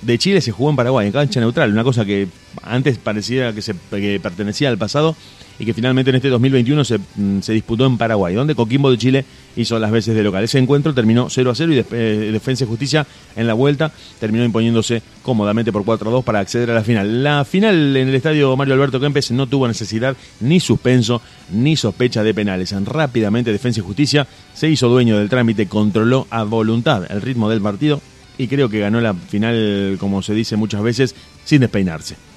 de 0.02 0.18
Chile 0.18 0.42
se 0.42 0.52
jugó 0.52 0.70
en 0.70 0.76
Paraguay, 0.76 1.08
en 1.08 1.14
cancha 1.14 1.40
neutral, 1.40 1.72
una 1.72 1.84
cosa 1.84 2.06
que 2.06 2.28
antes 2.62 2.98
parecía 2.98 3.54
que, 3.54 3.62
se, 3.62 3.74
pertenecía 3.74 4.70
al 4.70 4.78
pasado 4.78 5.16
y 5.62 5.66
que 5.66 5.76
finalmente 5.76 6.10
en 6.10 6.16
este 6.16 6.30
2021 6.30 6.84
se, 6.84 6.98
mm, 6.98 7.42
se, 7.42 7.54
disputó 7.54 7.86
en 7.86 7.96
Paraguay, 7.96 8.34
donde 8.34 8.56
Coquimbo 8.56 8.90
de 8.90 8.98
Chile 8.98 9.26
hizo 9.56 9.78
las 9.78 9.92
veces 9.92 10.16
de 10.16 10.24
local. 10.24 10.44
Ese 10.44 10.58
encuentro 10.58 10.92
terminó 10.92 11.30
0 11.30 11.52
a 11.52 11.56
0 11.56 11.74
y 11.74 11.86
eh, 11.92 12.30
Defensa 12.32 12.64
y 12.64 12.68
Justicia 12.68 13.06
en 13.36 13.46
la 13.46 13.54
vuelta 13.54 13.92
terminó 14.20 14.44
imponiéndose 14.44 15.04
cómodamente 15.22 15.72
por 15.72 15.86
4 15.86 16.10
a 16.10 16.14
2 16.14 16.26
para 16.26 16.40
acceder 16.40 16.72
a 16.72 16.74
la 16.74 16.84
final. 16.84 17.24
La 17.24 17.46
final 17.46 17.96
en 17.96 18.10
el 18.10 18.16
estadio 18.16 18.58
Mario 18.58 18.74
Alberto 18.74 19.00
Kempes 19.00 19.30
no 19.30 19.46
tuvo 19.46 19.68
necesidad 19.68 20.18
ni 20.40 20.60
suspenso 20.60 21.22
ni 21.52 21.76
sospecha 21.76 22.24
de 22.24 22.34
penales. 22.34 22.74
Rápidamente 22.84 23.52
Defensa 23.52 23.82
y 23.82 23.84
Justicia 23.84 24.28
se 24.56 24.68
hizo 24.68 24.90
dueño 24.90 25.20
del 25.20 25.30
trámite, 25.30 25.68
controló 25.68 26.26
a 26.32 26.44
voluntad 26.44 27.06
el 27.12 27.22
ritmo 27.22 27.52
del 27.52 27.62
partido 27.62 28.02
y 28.40 28.48
creo 28.48 28.68
que 28.68 28.80
ganó 28.80 29.00
la 29.00 29.14
final, 29.14 29.98
como 30.00 30.24
se 30.24 30.34
dice 30.34 30.56
muchas 30.56 30.82
veces, 30.82 31.14
sin 31.46 31.62
despeinarse. 31.62 32.31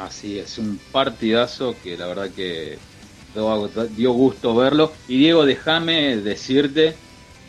Así 0.00 0.38
es, 0.38 0.56
un 0.56 0.80
partidazo 0.90 1.76
que 1.82 1.94
la 1.94 2.06
verdad 2.06 2.30
que 2.30 2.78
dio 3.96 4.12
gusto 4.12 4.54
verlo. 4.54 4.92
Y 5.08 5.18
Diego, 5.18 5.44
déjame 5.44 6.16
decirte 6.16 6.94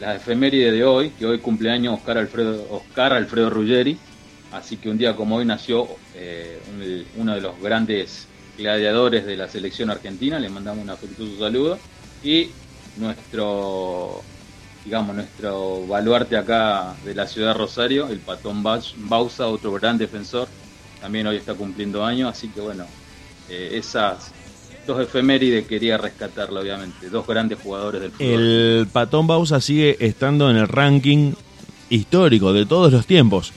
la 0.02 0.16
efeméride 0.16 0.72
de 0.72 0.84
hoy, 0.84 1.12
que 1.12 1.26
hoy 1.26 1.40
cumpleaños 1.40 1.98
Oscar 1.98 2.18
Alfredo, 2.18 2.68
Oscar 2.70 3.14
Alfredo 3.14 3.50
Ruggeri. 3.50 3.98
Así 4.52 4.76
que 4.76 4.90
un 4.90 4.98
día 4.98 5.16
como 5.16 5.38
hoy 5.38 5.46
nació 5.46 5.88
eh, 6.14 6.60
uno 7.18 7.36
de 7.36 7.42
los 7.42 7.58
grandes 7.62 8.28
gladiadores 8.58 9.26
de 9.26 9.38
la 9.38 9.48
selección 9.48 9.90
argentina. 9.90 10.38
Le 10.38 10.50
mandamos 10.50 10.84
un 10.84 10.90
afectuoso 10.90 11.40
saludo. 11.40 11.80
Y 12.22 12.50
nuestro 12.98 14.22
digamos, 14.84 15.16
nuestro 15.16 15.86
baluarte 15.88 16.36
acá 16.36 16.96
de 17.06 17.14
la 17.14 17.28
ciudad 17.28 17.50
de 17.50 17.60
Rosario, 17.60 18.10
el 18.10 18.20
Patón 18.20 18.64
Bausa, 18.64 19.48
otro 19.48 19.72
gran 19.74 19.98
defensor, 19.98 20.48
también 21.02 21.28
hoy 21.28 21.38
está 21.38 21.56
cumpliendo 21.56 22.06
años, 22.06 22.30
así 22.32 22.48
que 22.50 22.62
bueno, 22.62 22.86
eh, 23.50 23.72
esas 23.74 24.32
dos 24.88 25.02
efemérides 25.02 25.68
quería 25.68 25.98
rescatarla, 25.98 26.62
obviamente, 26.62 27.10
dos 27.10 27.28
grandes 27.28 27.60
jugadores 27.60 28.02
del 28.02 28.12
fútbol. 28.12 28.28
El 28.28 28.88
Patón 28.92 29.28
Bausa 29.28 29.60
sigue 29.60 29.98
estando 30.00 30.50
en 30.50 30.58
el 30.58 30.68
ranking 30.68 31.34
histórico 31.90 32.54
de 32.54 32.66
todos 32.66 32.94
los 32.94 33.06
tiempos 33.06 33.52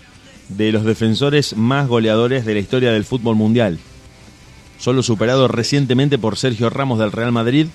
de 0.48 0.72
los 0.72 0.84
defensores 0.84 1.56
más 1.56 1.88
goleadores 1.88 2.44
de 2.44 2.54
la 2.54 2.60
historia 2.60 2.92
del 2.92 3.04
fútbol 3.04 3.36
mundial. 3.36 3.78
Solo 4.78 5.02
superado 5.02 5.48
recientemente 5.48 6.18
por 6.18 6.36
Sergio 6.36 6.68
Ramos 6.68 6.98
del 6.98 7.12
Real 7.12 7.32
Madrid 7.32 7.68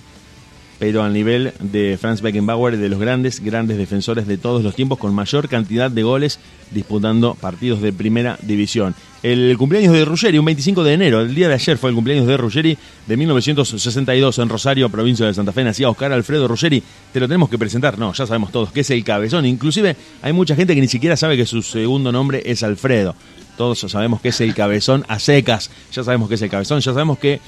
pero 0.80 1.04
al 1.04 1.14
nivel 1.14 1.54
de 1.60 1.98
Franz 2.00 2.22
Beckenbauer, 2.22 2.78
de 2.78 2.90
los 2.90 3.00
grandes, 3.00 3.42
grandes 3.42 3.78
defensores 3.78 4.26
de 4.26 4.38
todos 4.38 4.64
los 4.64 4.74
tiempos, 4.74 4.98
con 4.98 5.14
mayor 5.14 5.50
cantidad 5.50 5.92
de 5.92 6.04
goles 6.04 6.40
disputando 6.72 7.36
partidos 7.36 7.82
de 7.82 7.92
primera 7.92 8.40
división. 8.42 8.96
El 9.22 9.58
cumpleaños 9.58 9.94
de 9.94 10.06
Ruggeri, 10.06 10.40
un 10.40 10.46
25 10.46 10.82
de 10.84 10.94
enero, 10.94 11.20
el 11.20 11.36
día 11.36 11.50
de 11.50 11.56
ayer 11.56 11.78
fue 11.78 11.90
el 11.90 11.96
cumpleaños 11.96 12.26
de 12.26 12.38
Ruggeri 12.38 12.78
de 13.06 13.18
1962 13.18 14.40
en 14.40 14.48
Rosario, 14.48 14.88
provincia 14.90 15.26
de 15.26 15.34
Santa 15.34 15.52
Fe, 15.52 15.66
nacía 15.66 15.90
Oscar 15.90 16.14
Alfredo 16.14 16.48
Ruggeri. 16.48 16.82
Te 17.12 17.20
lo 17.20 17.28
tenemos 17.28 17.50
que 17.50 17.58
presentar, 17.58 18.00
no, 18.00 18.14
ya 18.14 18.26
sabemos 18.26 18.50
todos 18.52 18.72
que 18.72 18.80
es 18.80 18.90
el 18.92 19.04
cabezón. 19.04 19.46
Inclusive 19.46 19.98
hay 20.22 20.32
mucha 20.32 20.56
gente 20.56 20.74
que 20.74 20.82
ni 20.82 20.88
siquiera 20.88 21.18
sabe 21.18 21.36
que 21.36 21.46
su 21.46 21.62
segundo 21.62 22.14
nombre 22.14 22.42
es 22.46 22.64
Alfredo. 22.64 23.14
Todos 23.58 23.80
sabemos 23.80 24.22
que 24.22 24.30
es 24.30 24.40
el 24.40 24.56
cabezón 24.56 25.04
a 25.10 25.20
secas, 25.20 25.70
ya 25.92 26.02
sabemos 26.06 26.30
que 26.30 26.36
es 26.36 26.42
el 26.42 26.50
cabezón, 26.50 26.80
ya 26.80 26.94
sabemos 26.94 27.20
que 27.20 27.42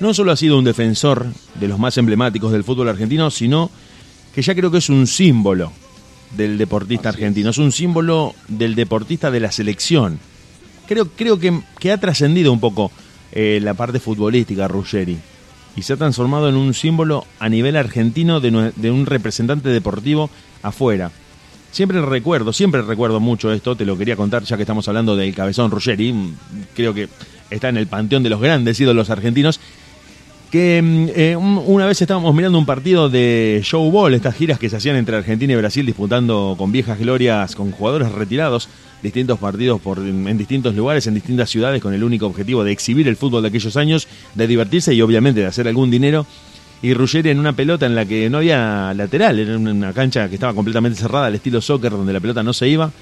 no 0.00 0.12
solo 0.14 0.32
ha 0.32 0.36
sido 0.36 0.58
un 0.58 0.64
defensor 0.64 1.26
de 1.54 1.68
los 1.68 1.78
más 1.78 1.96
emblemáticos 1.98 2.52
del 2.52 2.64
fútbol 2.64 2.88
argentino, 2.88 3.30
sino 3.30 3.70
que 4.34 4.42
ya 4.42 4.54
creo 4.54 4.70
que 4.70 4.78
es 4.78 4.90
un 4.90 5.06
símbolo 5.06 5.72
del 6.36 6.58
deportista 6.58 7.08
argentino, 7.08 7.50
es 7.50 7.58
un 7.58 7.72
símbolo 7.72 8.34
del 8.48 8.74
deportista 8.74 9.30
de 9.30 9.40
la 9.40 9.52
selección. 9.52 10.18
Creo, 10.86 11.08
creo 11.08 11.38
que, 11.38 11.60
que 11.78 11.92
ha 11.92 11.98
trascendido 11.98 12.52
un 12.52 12.60
poco 12.60 12.92
eh, 13.32 13.58
la 13.62 13.74
parte 13.74 13.98
futbolística 13.98 14.68
Ruggeri 14.68 15.18
y 15.76 15.82
se 15.82 15.92
ha 15.92 15.96
transformado 15.96 16.48
en 16.48 16.56
un 16.56 16.74
símbolo 16.74 17.26
a 17.38 17.48
nivel 17.48 17.76
argentino 17.76 18.40
de, 18.40 18.72
de 18.76 18.90
un 18.90 19.06
representante 19.06 19.68
deportivo 19.68 20.30
afuera. 20.62 21.10
Siempre 21.72 22.00
recuerdo, 22.00 22.52
siempre 22.52 22.82
recuerdo 22.82 23.20
mucho 23.20 23.52
esto, 23.52 23.76
te 23.76 23.84
lo 23.84 23.98
quería 23.98 24.16
contar 24.16 24.44
ya 24.44 24.56
que 24.56 24.62
estamos 24.62 24.88
hablando 24.88 25.16
del 25.16 25.34
cabezón 25.34 25.70
Ruggeri, 25.70 26.14
creo 26.74 26.94
que 26.94 27.08
está 27.50 27.68
en 27.68 27.76
el 27.76 27.86
panteón 27.86 28.22
de 28.22 28.30
los 28.30 28.40
grandes 28.40 28.80
ídolos 28.80 29.10
argentinos 29.10 29.60
mm, 30.56 31.08
eh, 31.14 31.36
una 31.36 31.86
vez 31.86 32.00
estábamos 32.00 32.34
mirando 32.34 32.58
un 32.58 32.66
partido 32.66 33.08
de 33.08 33.60
showball, 33.64 34.14
estas 34.14 34.34
giras 34.34 34.58
que 34.58 34.68
se 34.68 34.76
hacían 34.76 34.96
entre 34.96 35.16
Argentina 35.16 35.52
y 35.52 35.56
Brasil 35.56 35.84
disputando 35.84 36.54
con 36.56 36.72
viejas 36.72 36.98
glorias, 36.98 37.56
con 37.56 37.72
jugadores 37.72 38.12
retirados, 38.12 38.68
distintos 39.02 39.38
partidos 39.38 39.80
en 39.96 40.38
distintos 40.38 40.74
lugares, 40.74 41.06
en 41.06 41.14
distintas 41.14 41.50
ciudades, 41.50 41.82
con 41.82 41.94
el 41.94 42.04
único 42.04 42.26
objetivo 42.26 42.64
de 42.64 42.72
exhibir 42.72 43.08
el 43.08 43.16
fútbol 43.16 43.42
de 43.42 43.48
aquellos 43.48 43.76
años, 43.76 44.08
de 44.34 44.46
divertirse 44.46 44.94
y 44.94 45.02
obviamente 45.02 45.40
de 45.40 45.46
hacer 45.46 45.68
algún 45.68 45.90
dinero. 45.90 46.26
Y 46.82 46.94
Ruggeri 46.94 47.30
en 47.30 47.38
una 47.38 47.54
pelota 47.54 47.86
en 47.86 47.94
la 47.94 48.04
que 48.04 48.28
no 48.30 48.38
había 48.38 48.92
lateral, 48.94 49.38
era 49.38 49.56
una 49.56 49.92
cancha 49.92 50.28
que 50.28 50.34
estaba 50.34 50.54
completamente 50.54 50.98
cerrada, 50.98 51.26
al 51.26 51.34
estilo 51.34 51.60
soccer, 51.60 51.90
donde 51.90 52.12
la 52.12 52.20
pelota 52.20 52.42
no 52.42 52.52
se 52.52 52.68
iba, 52.68 52.92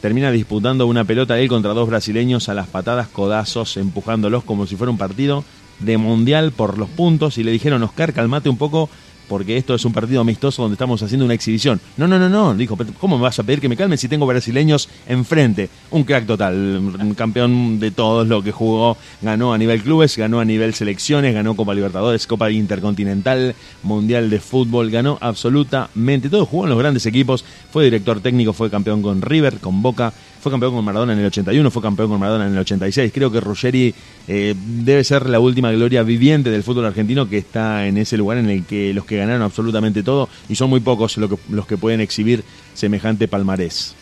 termina 0.00 0.30
disputando 0.30 0.86
una 0.86 1.04
pelota 1.04 1.38
él 1.40 1.48
contra 1.48 1.72
dos 1.72 1.88
brasileños 1.88 2.48
a 2.48 2.54
las 2.54 2.68
patadas, 2.68 3.08
codazos, 3.08 3.76
empujándolos 3.78 4.44
como 4.44 4.66
si 4.66 4.76
fuera 4.76 4.90
un 4.90 4.98
partido 4.98 5.44
de 5.80 5.98
mundial 5.98 6.52
por 6.52 6.78
los 6.78 6.88
puntos 6.88 7.38
y 7.38 7.44
le 7.44 7.52
dijeron, 7.52 7.82
Oscar, 7.82 8.12
calmate 8.12 8.48
un 8.48 8.56
poco 8.56 8.88
porque 9.28 9.56
esto 9.56 9.74
es 9.74 9.84
un 9.84 9.92
partido 9.92 10.20
amistoso 10.20 10.62
donde 10.62 10.74
estamos 10.74 11.02
haciendo 11.02 11.24
una 11.24 11.34
exhibición. 11.34 11.80
No, 11.96 12.06
no, 12.06 12.18
no, 12.18 12.28
no, 12.28 12.54
dijo, 12.54 12.76
¿cómo 13.00 13.16
me 13.16 13.22
vas 13.22 13.38
a 13.38 13.42
pedir 13.42 13.60
que 13.60 13.68
me 13.68 13.76
calme 13.76 13.96
si 13.96 14.08
tengo 14.08 14.26
brasileños 14.26 14.88
enfrente? 15.08 15.68
Un 15.90 16.04
crack 16.04 16.26
total, 16.26 16.54
un 17.00 17.14
campeón 17.14 17.80
de 17.80 17.90
todos 17.90 18.28
lo 18.28 18.42
que 18.42 18.52
jugó, 18.52 18.96
ganó 19.22 19.52
a 19.52 19.58
nivel 19.58 19.82
clubes, 19.82 20.16
ganó 20.16 20.40
a 20.40 20.44
nivel 20.44 20.74
selecciones, 20.74 21.34
ganó 21.34 21.56
Copa 21.56 21.74
Libertadores, 21.74 22.26
Copa 22.26 22.50
Intercontinental, 22.50 23.54
Mundial 23.82 24.30
de 24.30 24.40
Fútbol, 24.40 24.90
ganó 24.90 25.18
absolutamente 25.20 26.28
todo, 26.28 26.46
jugó 26.46 26.64
en 26.64 26.70
los 26.70 26.78
grandes 26.78 27.06
equipos, 27.06 27.44
fue 27.72 27.84
director 27.84 28.20
técnico, 28.20 28.52
fue 28.52 28.70
campeón 28.70 29.02
con 29.02 29.22
River, 29.22 29.58
con 29.58 29.82
Boca, 29.82 30.12
fue 30.44 30.52
campeón 30.52 30.74
con 30.74 30.84
Maradona 30.84 31.14
en 31.14 31.20
el 31.20 31.26
81, 31.26 31.70
fue 31.70 31.80
campeón 31.80 32.10
con 32.10 32.20
Maradona 32.20 32.46
en 32.46 32.52
el 32.52 32.58
86. 32.58 33.10
Creo 33.14 33.32
que 33.32 33.40
Ruggeri 33.40 33.94
eh, 34.28 34.54
debe 34.54 35.02
ser 35.02 35.26
la 35.30 35.40
última 35.40 35.72
gloria 35.72 36.02
viviente 36.02 36.50
del 36.50 36.62
fútbol 36.62 36.84
argentino 36.84 37.26
que 37.30 37.38
está 37.38 37.86
en 37.86 37.96
ese 37.96 38.18
lugar 38.18 38.36
en 38.36 38.50
el 38.50 38.64
que 38.66 38.92
los 38.92 39.06
que 39.06 39.16
ganaron 39.16 39.40
absolutamente 39.40 40.02
todo 40.02 40.28
y 40.50 40.54
son 40.54 40.68
muy 40.68 40.80
pocos 40.80 41.16
los 41.16 41.66
que 41.66 41.78
pueden 41.78 42.02
exhibir 42.02 42.44
semejante 42.74 43.26
palmarés. 43.26 43.94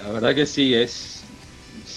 La 0.00 0.10
verdad 0.10 0.34
que 0.34 0.46
sí, 0.46 0.74
es 0.74 1.22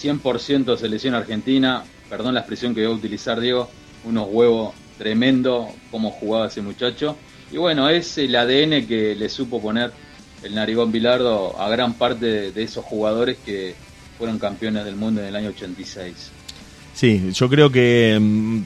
100% 0.00 0.76
selección 0.76 1.14
argentina. 1.14 1.82
Perdón 2.08 2.34
la 2.34 2.40
expresión 2.40 2.72
que 2.72 2.86
voy 2.86 2.94
a 2.94 2.96
utilizar, 2.96 3.40
Diego. 3.40 3.68
Unos 4.04 4.28
huevos 4.30 4.74
tremendo 4.96 5.70
como 5.90 6.12
jugaba 6.12 6.46
ese 6.46 6.62
muchacho. 6.62 7.16
Y 7.50 7.56
bueno, 7.56 7.88
es 7.88 8.16
el 8.18 8.36
ADN 8.36 8.86
que 8.86 9.16
le 9.16 9.28
supo 9.28 9.60
poner 9.60 9.90
el 10.42 10.54
Narigón 10.54 10.92
Bilardo 10.92 11.58
a 11.60 11.68
gran 11.68 11.94
parte 11.94 12.52
de, 12.52 12.62
esos 12.62 12.84
jugadores 12.84 13.38
que 13.44 13.74
fueron 14.18 14.38
campeones 14.38 14.84
del 14.84 14.96
mundo 14.96 15.20
en 15.20 15.28
el 15.28 15.36
año 15.36 15.50
86. 15.50 16.14
Sí, 16.94 17.30
yo 17.32 17.48
creo 17.48 17.70
que 17.70 18.18
mm, 18.20 18.62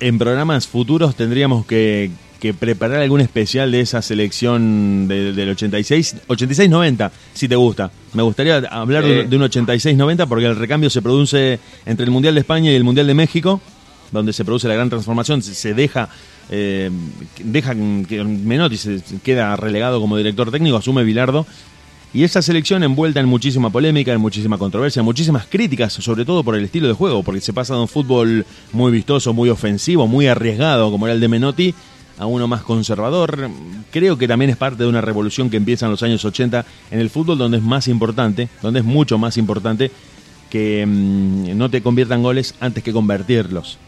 en 0.00 0.18
programas 0.18 0.66
futuros 0.66 1.14
tendríamos 1.14 1.66
que, 1.66 2.10
preparar 2.58 3.02
algún 3.02 3.20
especial 3.20 3.70
de 3.70 3.82
esa 3.82 4.00
selección 4.00 5.06
del 5.06 5.50
86, 5.50 6.16
86-90, 6.26 7.10
si 7.34 7.48
te 7.48 7.54
gusta. 7.54 7.90
Me 8.14 8.22
gustaría 8.22 8.56
hablar 8.56 9.04
de, 9.04 9.24
de 9.24 9.36
un 9.36 9.42
86-90 9.42 10.26
porque 10.26 10.46
el 10.46 10.56
recambio 10.56 10.88
se 10.88 11.02
produce 11.02 11.60
entre 11.84 12.06
el 12.06 12.10
Mundial 12.10 12.32
de 12.34 12.40
España 12.40 12.72
y 12.72 12.74
el 12.74 12.84
Mundial 12.84 13.06
de 13.06 13.12
México, 13.12 13.60
donde 14.10 14.32
se 14.32 14.46
produce 14.46 14.68
la 14.68 14.74
gran 14.74 14.88
transformación, 14.88 15.42
se 15.42 15.74
deja 15.74 16.08
eh, 16.50 16.90
deja 17.42 17.74
que 17.74 18.24
Menotti 18.24 18.76
se 18.76 19.00
queda 19.22 19.54
relegado 19.56 20.00
como 20.00 20.16
director 20.16 20.50
técnico, 20.50 20.76
asume 20.76 21.04
Bilardo. 21.04 21.46
Y 22.12 22.24
esa 22.24 22.42
selección 22.42 22.82
envuelta 22.82 23.20
en 23.20 23.26
muchísima 23.26 23.70
polémica, 23.70 24.12
en 24.12 24.20
muchísima 24.20 24.58
controversia, 24.58 25.00
muchísimas 25.00 25.46
críticas, 25.46 25.92
sobre 25.92 26.24
todo 26.24 26.42
por 26.42 26.56
el 26.56 26.64
estilo 26.64 26.88
de 26.88 26.94
juego, 26.94 27.22
porque 27.22 27.40
se 27.40 27.52
pasa 27.52 27.74
de 27.74 27.82
un 27.82 27.88
fútbol 27.88 28.44
muy 28.72 28.90
vistoso, 28.90 29.32
muy 29.32 29.48
ofensivo, 29.48 30.08
muy 30.08 30.26
arriesgado, 30.26 30.90
como 30.90 31.06
era 31.06 31.14
el 31.14 31.20
de 31.20 31.28
Menotti, 31.28 31.72
a 32.18 32.26
uno 32.26 32.48
más 32.48 32.62
conservador. 32.62 33.48
Creo 33.92 34.18
que 34.18 34.26
también 34.26 34.50
es 34.50 34.56
parte 34.56 34.82
de 34.82 34.88
una 34.88 35.00
revolución 35.00 35.50
que 35.50 35.56
empieza 35.56 35.86
en 35.86 35.92
los 35.92 36.02
años 36.02 36.24
80 36.24 36.66
en 36.90 36.98
el 36.98 37.10
fútbol, 37.10 37.38
donde 37.38 37.58
es 37.58 37.62
más 37.62 37.86
importante, 37.86 38.48
donde 38.60 38.80
es 38.80 38.84
mucho 38.84 39.16
más 39.16 39.36
importante 39.36 39.92
que 40.50 40.84
mm, 40.84 41.56
no 41.56 41.70
te 41.70 41.80
conviertan 41.80 42.24
goles 42.24 42.56
antes 42.58 42.82
que 42.82 42.92
convertirlos. 42.92 43.78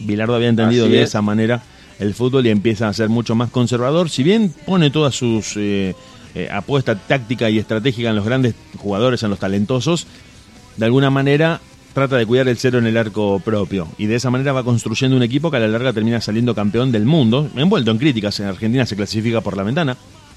Bilardo 0.00 0.34
había 0.34 0.48
entendido 0.48 0.88
de 0.88 1.02
esa 1.02 1.22
manera 1.22 1.62
el 1.98 2.14
fútbol 2.14 2.46
y 2.46 2.50
empieza 2.50 2.88
a 2.88 2.92
ser 2.92 3.08
mucho 3.08 3.34
más 3.34 3.50
conservador. 3.50 4.10
Si 4.10 4.22
bien 4.22 4.54
pone 4.66 4.90
todas 4.90 5.14
sus 5.14 5.56
eh, 5.56 5.94
eh, 6.34 6.48
apuestas 6.50 6.98
táctica 7.06 7.50
y 7.50 7.58
estratégica 7.58 8.10
en 8.10 8.16
los 8.16 8.24
grandes 8.24 8.54
jugadores, 8.78 9.22
en 9.22 9.30
los 9.30 9.38
talentosos, 9.38 10.06
de 10.76 10.84
alguna 10.84 11.10
manera 11.10 11.60
trata 11.92 12.16
de 12.16 12.24
cuidar 12.24 12.48
el 12.48 12.56
cero 12.56 12.78
en 12.78 12.86
el 12.86 12.96
arco 12.96 13.40
propio. 13.40 13.88
Y 13.98 14.06
de 14.06 14.14
esa 14.14 14.30
manera 14.30 14.52
va 14.52 14.64
construyendo 14.64 15.16
un 15.16 15.22
equipo 15.22 15.50
que 15.50 15.58
a 15.58 15.60
la 15.60 15.68
larga 15.68 15.92
termina 15.92 16.20
saliendo 16.20 16.54
campeón 16.54 16.92
del 16.92 17.04
mundo. 17.04 17.50
Envuelto 17.56 17.90
en 17.90 17.98
críticas, 17.98 18.38
en 18.40 18.46
Argentina 18.46 18.86
se 18.86 18.96
clasifica 18.96 19.40
por 19.40 19.56
la 19.56 19.62
ventana. 19.62 19.96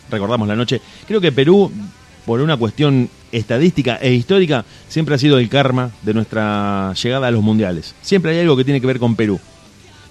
Recordamos 0.09 0.47
la 0.47 0.55
noche. 0.55 0.82
Creo 1.07 1.22
que 1.22 1.32
Perú 1.32 1.72
por 2.26 2.41
una 2.41 2.57
cuestión 2.57 3.09
estadística 3.32 3.97
e 3.97 4.14
histórica, 4.14 4.66
siempre 4.88 5.16
ha 5.16 5.18
sido 5.18 5.38
el 5.39 5.49
karma 5.49 5.91
de 6.03 6.14
nuestra 6.14 6.93
llegada 6.93 7.28
a 7.28 7.32
los 7.32 7.43
mundiales. 7.43 7.95
Siempre 8.01 8.32
hay 8.32 8.39
algo 8.39 8.55
que 8.55 8.64
tiene 8.64 8.82
que 8.82 8.88
ver 8.88 8.99
con 8.99 9.16
Perú. 9.16 9.39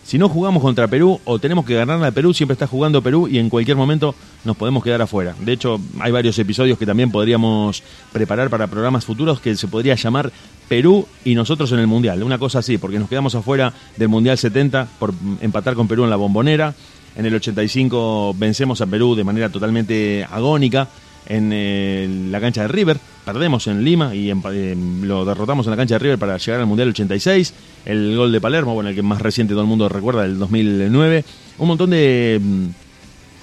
Si 0.04 0.18
no 0.18 0.28
jugamos 0.28 0.62
contra 0.62 0.88
Perú 0.88 1.20
o 1.24 1.38
tenemos 1.38 1.64
que 1.64 1.74
ganar 1.74 2.02
a 2.04 2.10
Perú, 2.10 2.34
siempre 2.34 2.54
está 2.54 2.66
jugando 2.66 3.02
Perú 3.02 3.28
y 3.28 3.38
en 3.38 3.48
cualquier 3.48 3.76
momento 3.76 4.14
nos 4.44 4.56
podemos 4.56 4.82
quedar 4.82 5.00
afuera. 5.00 5.34
De 5.40 5.52
hecho, 5.52 5.80
hay 6.00 6.10
varios 6.10 6.38
episodios 6.38 6.76
que 6.76 6.86
también 6.86 7.10
podríamos 7.10 7.82
preparar 8.12 8.50
para 8.50 8.66
programas 8.66 9.04
futuros 9.04 9.40
que 9.40 9.54
se 9.56 9.68
podría 9.68 9.94
llamar 9.94 10.32
Perú 10.68 11.06
y 11.24 11.34
nosotros 11.34 11.70
en 11.72 11.78
el 11.78 11.86
Mundial. 11.86 12.22
Una 12.22 12.38
cosa 12.38 12.58
así, 12.58 12.78
porque 12.78 12.98
nos 12.98 13.08
quedamos 13.08 13.34
afuera 13.34 13.72
del 13.96 14.08
Mundial 14.08 14.36
70 14.36 14.88
por 14.98 15.14
empatar 15.40 15.74
con 15.74 15.86
Perú 15.86 16.04
en 16.04 16.10
la 16.10 16.16
bombonera. 16.16 16.74
En 17.14 17.26
el 17.26 17.34
85 17.34 18.34
vencemos 18.36 18.80
a 18.80 18.86
Perú 18.86 19.14
de 19.14 19.24
manera 19.24 19.50
totalmente 19.50 20.26
agónica 20.30 20.88
en 21.26 21.50
eh, 21.52 22.26
la 22.30 22.40
cancha 22.40 22.62
de 22.62 22.68
River, 22.68 22.98
perdemos 23.24 23.66
en 23.66 23.84
Lima 23.84 24.14
y 24.14 24.30
eh, 24.30 24.76
lo 25.02 25.24
derrotamos 25.24 25.66
en 25.66 25.70
la 25.70 25.76
cancha 25.76 25.94
de 25.94 25.98
River 26.00 26.18
para 26.18 26.36
llegar 26.36 26.60
al 26.60 26.66
Mundial 26.66 26.88
86, 26.90 27.54
el 27.84 28.16
gol 28.16 28.32
de 28.32 28.40
Palermo, 28.40 28.74
bueno, 28.74 28.90
el 28.90 28.96
que 28.96 29.02
más 29.02 29.20
reciente 29.20 29.52
todo 29.54 29.62
el 29.62 29.68
mundo 29.68 29.88
recuerda, 29.88 30.22
del 30.22 30.38
2009, 30.38 31.24
un 31.58 31.68
montón 31.68 31.90
de 31.90 32.40
mm, 32.42 32.66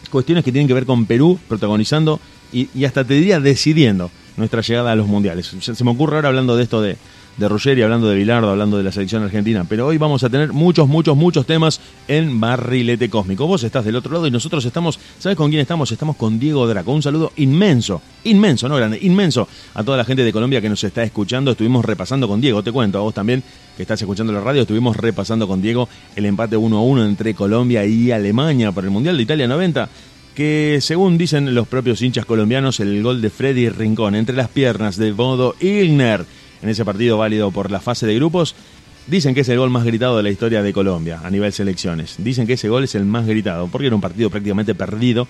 cuestiones 0.09 0.43
que 0.43 0.51
tienen 0.51 0.67
que 0.67 0.73
ver 0.73 0.85
con 0.85 1.05
Perú 1.05 1.39
protagonizando 1.47 2.19
y, 2.51 2.69
y 2.73 2.85
hasta 2.85 3.03
te 3.03 3.13
diría 3.13 3.39
decidiendo 3.39 4.11
nuestra 4.37 4.61
llegada 4.61 4.91
a 4.91 4.95
los 4.95 5.07
mundiales. 5.07 5.53
Se 5.59 5.83
me 5.83 5.91
ocurre 5.91 6.15
ahora 6.15 6.29
hablando 6.29 6.55
de 6.55 6.63
esto 6.63 6.81
de, 6.81 6.97
de 7.39 7.47
Ruggeri, 7.47 7.81
hablando 7.81 8.09
de 8.09 8.17
Bilardo, 8.17 8.49
hablando 8.49 8.77
de 8.77 8.83
la 8.83 8.91
selección 8.91 9.23
argentina. 9.23 9.65
Pero 9.67 9.87
hoy 9.87 9.97
vamos 9.97 10.23
a 10.23 10.29
tener 10.29 10.51
muchos, 10.51 10.89
muchos, 10.89 11.15
muchos 11.15 11.45
temas 11.45 11.79
en 12.07 12.39
Barrilete 12.39 13.09
Cósmico. 13.09 13.47
Vos 13.47 13.63
estás 13.63 13.85
del 13.85 13.95
otro 13.95 14.11
lado 14.11 14.27
y 14.27 14.31
nosotros 14.31 14.65
estamos, 14.65 14.99
¿sabes 15.19 15.37
con 15.37 15.49
quién 15.49 15.61
estamos? 15.61 15.89
Estamos 15.91 16.17
con 16.17 16.37
Diego 16.37 16.67
Draco. 16.67 16.91
Un 16.91 17.01
saludo 17.01 17.31
inmenso, 17.37 18.01
inmenso, 18.25 18.67
no 18.67 18.75
grande, 18.75 18.99
inmenso 19.01 19.47
a 19.73 19.83
toda 19.83 19.97
la 19.97 20.03
gente 20.03 20.23
de 20.23 20.33
Colombia 20.33 20.59
que 20.59 20.67
nos 20.67 20.83
está 20.83 21.01
escuchando. 21.01 21.51
Estuvimos 21.51 21.85
repasando 21.85 22.27
con 22.27 22.41
Diego, 22.41 22.61
te 22.61 22.73
cuento, 22.73 22.97
a 22.97 23.01
vos 23.01 23.13
también 23.13 23.41
que 23.77 23.83
estás 23.83 24.01
escuchando 24.01 24.33
la 24.33 24.41
radio, 24.41 24.63
estuvimos 24.63 24.97
repasando 24.97 25.47
con 25.47 25.61
Diego 25.61 25.87
el 26.17 26.25
empate 26.25 26.57
1 26.57 26.77
a 26.77 26.81
1 26.81 27.05
entre 27.05 27.33
Colombia 27.33 27.85
y 27.85 28.11
Alemania 28.11 28.73
por 28.73 28.83
el 28.83 28.89
Mundial 28.89 29.15
de 29.15 29.23
Italia 29.23 29.47
90 29.47 29.89
que 30.35 30.79
según 30.81 31.17
dicen 31.17 31.53
los 31.53 31.67
propios 31.67 32.01
hinchas 32.01 32.25
colombianos, 32.25 32.79
el 32.79 33.03
gol 33.03 33.21
de 33.21 33.29
Freddy 33.29 33.67
Rincón 33.67 34.15
entre 34.15 34.35
las 34.35 34.47
piernas 34.47 34.95
de 34.95 35.11
Bodo 35.11 35.55
Ilner 35.59 36.25
en 36.61 36.69
ese 36.69 36.85
partido 36.85 37.17
válido 37.17 37.51
por 37.51 37.71
la 37.71 37.79
fase 37.79 38.05
de 38.07 38.15
grupos. 38.15 38.55
Dicen 39.07 39.33
que 39.33 39.41
es 39.41 39.49
el 39.49 39.57
gol 39.57 39.69
más 39.69 39.85
gritado 39.85 40.17
de 40.17 40.23
la 40.23 40.29
historia 40.29 40.61
de 40.61 40.71
Colombia 40.71 41.21
a 41.23 41.29
nivel 41.29 41.51
selecciones. 41.51 42.15
Dicen 42.19 42.45
que 42.45 42.53
ese 42.53 42.69
gol 42.69 42.83
es 42.83 42.95
el 42.95 43.05
más 43.05 43.25
gritado, 43.25 43.67
porque 43.67 43.87
era 43.87 43.95
un 43.95 44.01
partido 44.01 44.29
prácticamente 44.29 44.75
perdido. 44.75 45.27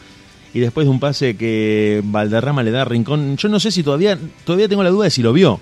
Y 0.53 0.59
después 0.59 0.85
de 0.85 0.91
un 0.91 0.99
pase 0.99 1.37
que 1.37 2.01
Valderrama 2.03 2.63
le 2.63 2.71
da 2.71 2.81
a 2.81 2.85
Rincón, 2.85 3.37
yo 3.37 3.49
no 3.49 3.59
sé 3.59 3.71
si 3.71 3.83
todavía, 3.83 4.17
todavía 4.43 4.67
tengo 4.67 4.83
la 4.83 4.89
duda 4.89 5.05
de 5.05 5.11
si 5.11 5.21
lo 5.21 5.31
vio. 5.31 5.59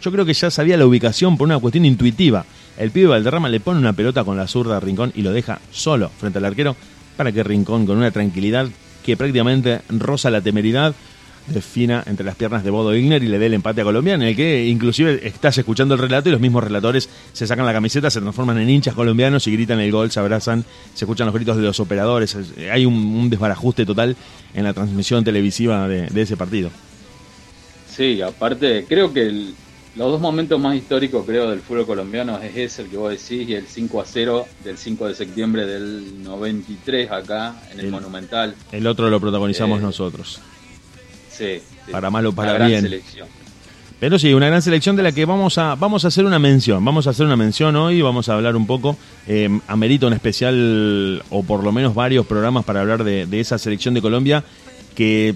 Yo 0.00 0.12
creo 0.12 0.24
que 0.24 0.32
ya 0.32 0.50
sabía 0.50 0.76
la 0.76 0.86
ubicación 0.86 1.36
por 1.36 1.46
una 1.46 1.58
cuestión 1.58 1.84
intuitiva. 1.84 2.44
El 2.78 2.92
pibe 2.92 3.08
Valderrama 3.08 3.48
le 3.48 3.58
pone 3.58 3.80
una 3.80 3.92
pelota 3.92 4.22
con 4.22 4.36
la 4.36 4.46
zurda 4.46 4.76
a 4.76 4.80
Rincón 4.80 5.12
y 5.14 5.22
lo 5.22 5.32
deja 5.32 5.60
solo 5.72 6.08
frente 6.08 6.38
al 6.38 6.44
arquero 6.44 6.76
para 7.16 7.32
que 7.32 7.42
Rincón, 7.42 7.84
con 7.84 7.98
una 7.98 8.12
tranquilidad 8.12 8.68
que 9.04 9.16
prácticamente 9.16 9.80
roza 9.88 10.30
la 10.30 10.40
temeridad, 10.40 10.94
defina 11.48 12.02
entre 12.06 12.24
las 12.24 12.36
piernas 12.36 12.64
de 12.64 12.70
Bodo 12.70 12.94
Igner 12.94 13.22
y 13.22 13.28
le 13.28 13.38
dé 13.38 13.46
el 13.46 13.54
empate 13.54 13.80
a 13.80 13.84
Colombia, 13.84 14.14
en 14.14 14.22
el 14.22 14.36
que 14.36 14.66
inclusive 14.66 15.26
estás 15.26 15.58
escuchando 15.58 15.94
el 15.94 16.00
relato 16.00 16.28
y 16.28 16.32
los 16.32 16.40
mismos 16.40 16.64
relatores 16.64 17.08
se 17.32 17.46
sacan 17.46 17.66
la 17.66 17.72
camiseta, 17.72 18.10
se 18.10 18.20
transforman 18.20 18.58
en 18.58 18.70
hinchas 18.70 18.94
colombianos 18.94 19.46
y 19.46 19.52
gritan 19.52 19.80
el 19.80 19.90
gol, 19.90 20.10
se 20.10 20.20
abrazan, 20.20 20.64
se 20.94 21.04
escuchan 21.04 21.26
los 21.26 21.34
gritos 21.34 21.56
de 21.56 21.62
los 21.62 21.80
operadores. 21.80 22.36
Hay 22.70 22.86
un, 22.86 23.30
desbarajuste 23.30 23.84
total 23.84 24.16
en 24.54 24.64
la 24.64 24.72
transmisión 24.72 25.24
televisiva 25.24 25.88
de, 25.88 26.22
ese 26.22 26.36
partido. 26.36 26.70
Sí, 27.88 28.22
aparte, 28.22 28.84
creo 28.88 29.12
que 29.12 29.52
los 29.96 30.12
dos 30.12 30.20
momentos 30.20 30.60
más 30.60 30.76
históricos, 30.76 31.24
creo, 31.26 31.50
del 31.50 31.60
fútbol 31.60 31.86
colombiano 31.86 32.38
es 32.38 32.56
ese, 32.56 32.82
el 32.82 32.88
que 32.88 32.96
vos 32.96 33.10
decís, 33.10 33.48
y 33.48 33.54
el 33.54 33.66
5 33.66 34.00
a 34.00 34.04
0 34.04 34.46
del 34.64 34.78
5 34.78 35.08
de 35.08 35.14
septiembre 35.14 35.66
del 35.66 36.22
93 36.22 37.10
acá, 37.10 37.56
en 37.72 37.80
el, 37.80 37.90
Monumental. 37.90 38.54
El 38.70 38.86
otro 38.86 39.10
lo 39.10 39.20
protagonizamos 39.20 39.80
eh, 39.80 39.82
nosotros 39.82 40.40
para 41.90 42.10
malo 42.10 42.32
para 42.32 42.66
bien. 42.66 43.00
Pero 44.00 44.16
sí, 44.16 44.32
una 44.32 44.46
gran 44.46 44.62
selección 44.62 44.94
de 44.94 45.02
la 45.02 45.10
que 45.10 45.24
vamos 45.24 45.58
a, 45.58 45.74
vamos 45.74 46.04
a 46.04 46.08
hacer 46.08 46.24
una 46.24 46.38
mención. 46.38 46.84
Vamos 46.84 47.08
a 47.08 47.10
hacer 47.10 47.26
una 47.26 47.36
mención 47.36 47.74
hoy, 47.74 48.00
vamos 48.00 48.28
a 48.28 48.34
hablar 48.34 48.54
un 48.54 48.66
poco. 48.66 48.96
Eh, 49.26 49.48
amerito 49.66 50.06
en 50.06 50.12
especial, 50.12 51.22
o 51.30 51.42
por 51.42 51.64
lo 51.64 51.72
menos 51.72 51.94
varios 51.94 52.24
programas 52.24 52.64
para 52.64 52.80
hablar 52.80 53.02
de, 53.02 53.26
esa 53.40 53.58
selección 53.58 53.94
de 53.94 54.02
Colombia 54.02 54.44
que 54.94 55.34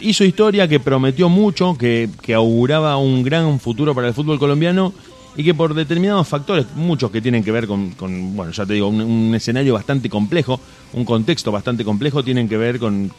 hizo 0.00 0.24
historia, 0.24 0.68
que 0.68 0.78
prometió 0.78 1.28
mucho, 1.28 1.76
que, 1.76 2.08
auguraba 2.34 2.98
un 2.98 3.24
gran 3.24 3.58
futuro 3.58 3.94
para 3.96 4.08
el 4.08 4.14
fútbol 4.14 4.38
colombiano 4.38 4.92
y 5.36 5.42
que 5.42 5.52
por 5.52 5.74
determinados 5.74 6.26
factores, 6.28 6.66
muchos 6.76 7.10
que 7.10 7.20
tienen 7.20 7.42
que 7.42 7.50
ver 7.50 7.66
con, 7.66 7.94
bueno, 8.36 8.52
ya 8.52 8.64
te 8.64 8.74
digo, 8.74 8.88
un, 8.88 9.34
escenario 9.34 9.74
bastante 9.74 10.08
complejo, 10.08 10.60
un 10.92 11.04
contexto 11.04 11.50
bastante 11.50 11.84
complejo, 11.84 12.22
tienen 12.22 12.48
que 12.48 12.56
ver 12.56 12.78
con, 12.78 13.10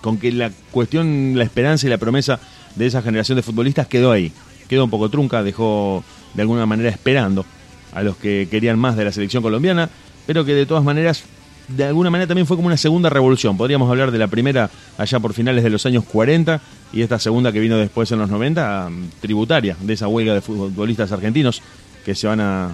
con 0.00 0.18
que 0.18 0.32
la 0.32 0.50
cuestión, 0.70 1.36
la 1.36 1.44
esperanza 1.44 1.86
y 1.86 1.90
la 1.90 1.98
promesa 1.98 2.40
de 2.74 2.86
esa 2.86 3.02
generación 3.02 3.36
de 3.36 3.42
futbolistas 3.42 3.86
quedó 3.86 4.12
ahí. 4.12 4.32
Quedó 4.68 4.84
un 4.84 4.90
poco 4.90 5.08
trunca, 5.08 5.42
dejó 5.42 6.04
de 6.34 6.42
alguna 6.42 6.66
manera 6.66 6.90
esperando 6.90 7.44
a 7.92 8.02
los 8.02 8.16
que 8.16 8.48
querían 8.50 8.78
más 8.78 8.96
de 8.96 9.04
la 9.04 9.12
selección 9.12 9.42
colombiana, 9.42 9.88
pero 10.26 10.44
que 10.44 10.54
de 10.54 10.66
todas 10.66 10.84
maneras, 10.84 11.24
de 11.68 11.84
alguna 11.84 12.10
manera 12.10 12.28
también 12.28 12.46
fue 12.46 12.56
como 12.56 12.66
una 12.66 12.76
segunda 12.76 13.08
revolución. 13.08 13.56
Podríamos 13.56 13.90
hablar 13.90 14.10
de 14.10 14.18
la 14.18 14.28
primera 14.28 14.70
allá 14.98 15.20
por 15.20 15.32
finales 15.32 15.64
de 15.64 15.70
los 15.70 15.84
años 15.86 16.04
40 16.04 16.60
y 16.92 17.02
esta 17.02 17.18
segunda 17.18 17.50
que 17.50 17.60
vino 17.60 17.76
después 17.76 18.12
en 18.12 18.18
los 18.18 18.30
90, 18.30 18.90
tributaria 19.20 19.76
de 19.80 19.94
esa 19.94 20.08
huelga 20.08 20.34
de 20.34 20.40
futbolistas 20.40 21.12
argentinos 21.12 21.62
que 22.04 22.14
se 22.14 22.26
van 22.26 22.40
a, 22.40 22.70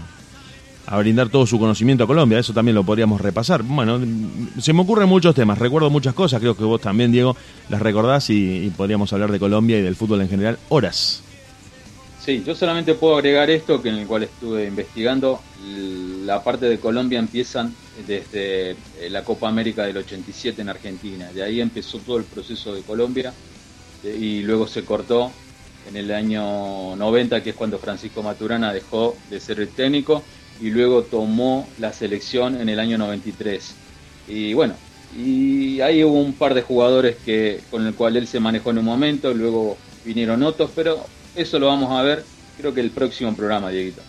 a 0.87 0.99
brindar 0.99 1.29
todo 1.29 1.47
su 1.47 1.59
conocimiento 1.59 2.05
a 2.05 2.07
Colombia. 2.07 2.39
Eso 2.39 2.53
también 2.53 2.75
lo 2.75 2.85
podríamos 2.85 3.21
repasar. 3.21 3.63
Bueno, 3.63 4.01
se 4.61 4.73
me 4.73 4.83
ocurren 4.83 5.09
muchos 5.09 5.35
temas, 5.35 5.59
recuerdo 5.59 5.91
muchas 5.91 6.15
cosas, 6.15 6.41
creo 6.41 6.57
que 6.57 6.65
vos 6.65 6.81
también, 6.81 7.13
Diego, 7.13 7.37
las 7.69 7.81
recordás 7.81 8.31
y, 8.31 8.73
podríamos 8.77 9.13
hablar 9.13 9.31
de 9.31 9.39
Colombia 9.39 9.79
y 9.79 9.83
del 9.83 9.97
fútbol 9.97 10.21
en 10.23 10.29
general 10.29 10.59
horas. 10.69 11.23
Sí, 12.25 12.43
yo 12.45 12.55
solamente 12.55 12.95
puedo 12.95 13.17
agregar 13.17 13.51
esto, 13.51 13.83
que 13.83 13.91
en 13.91 13.97
el 13.97 14.07
cual 14.07 14.23
estuve 14.23 14.67
investigando. 14.67 15.41
La 16.25 16.43
parte 16.43 16.67
de 16.67 16.79
Colombia 16.79 17.19
empiezan 17.19 17.75
desde 18.07 18.71
eh, 18.71 19.11
la 19.11 19.23
Copa 19.23 19.49
América 19.49 19.85
del 19.85 19.99
87 19.99 20.63
en 20.63 20.71
Argentina. 20.71 21.31
De 21.33 21.43
ahí 21.43 21.61
empezó 21.61 21.99
todo 21.99 22.17
el 22.17 22.25
proceso 22.25 22.75
de 22.75 22.81
Colombia 22.81 23.33
eh, 24.03 24.17
y 24.19 24.43
luego 24.43 24.67
se 24.67 24.85
cortó 24.85 25.31
en 25.89 25.97
el 25.97 26.11
año 26.13 26.97
90, 26.97 27.43
que 27.43 27.51
es 27.51 27.57
cuando 27.57 27.79
Francisco 27.79 28.23
Maturana 28.23 28.73
dejó 28.73 29.17
de 29.29 29.39
ser 29.39 29.61
el 29.61 29.69
técnico 29.69 30.23
y 30.61 30.71
luego 30.71 31.03
tomó 31.03 31.69
la 31.79 31.93
selección 31.93 32.61
en 32.61 32.69
el 32.69 32.79
año 32.81 32.99
93. 32.99 33.75
Y 34.29 34.55
bueno, 34.55 34.75
y 35.17 35.81
ahí 35.81 36.03
hubo 36.05 36.21
un 36.21 36.33
par 36.33 36.55
de 36.55 36.63
jugadores 36.63 37.17
que 37.25 37.61
con 37.71 37.87
el 37.87 37.95
cual 37.95 38.17
él 38.17 38.27
se 38.27 38.41
manejó 38.41 38.71
en 38.71 38.79
un 38.79 38.85
momento, 38.85 39.33
luego 39.35 39.77
vinieron 40.05 40.43
otros, 40.43 40.71
pero 40.75 41.05
eso 41.35 41.59
lo 41.59 41.67
vamos 41.67 41.91
a 41.91 42.03
ver 42.03 42.25
creo 42.57 42.75
que 42.75 42.81
el 42.81 42.91
próximo 42.91 43.35
programa, 43.35 43.71
Dieguito. 43.71 44.03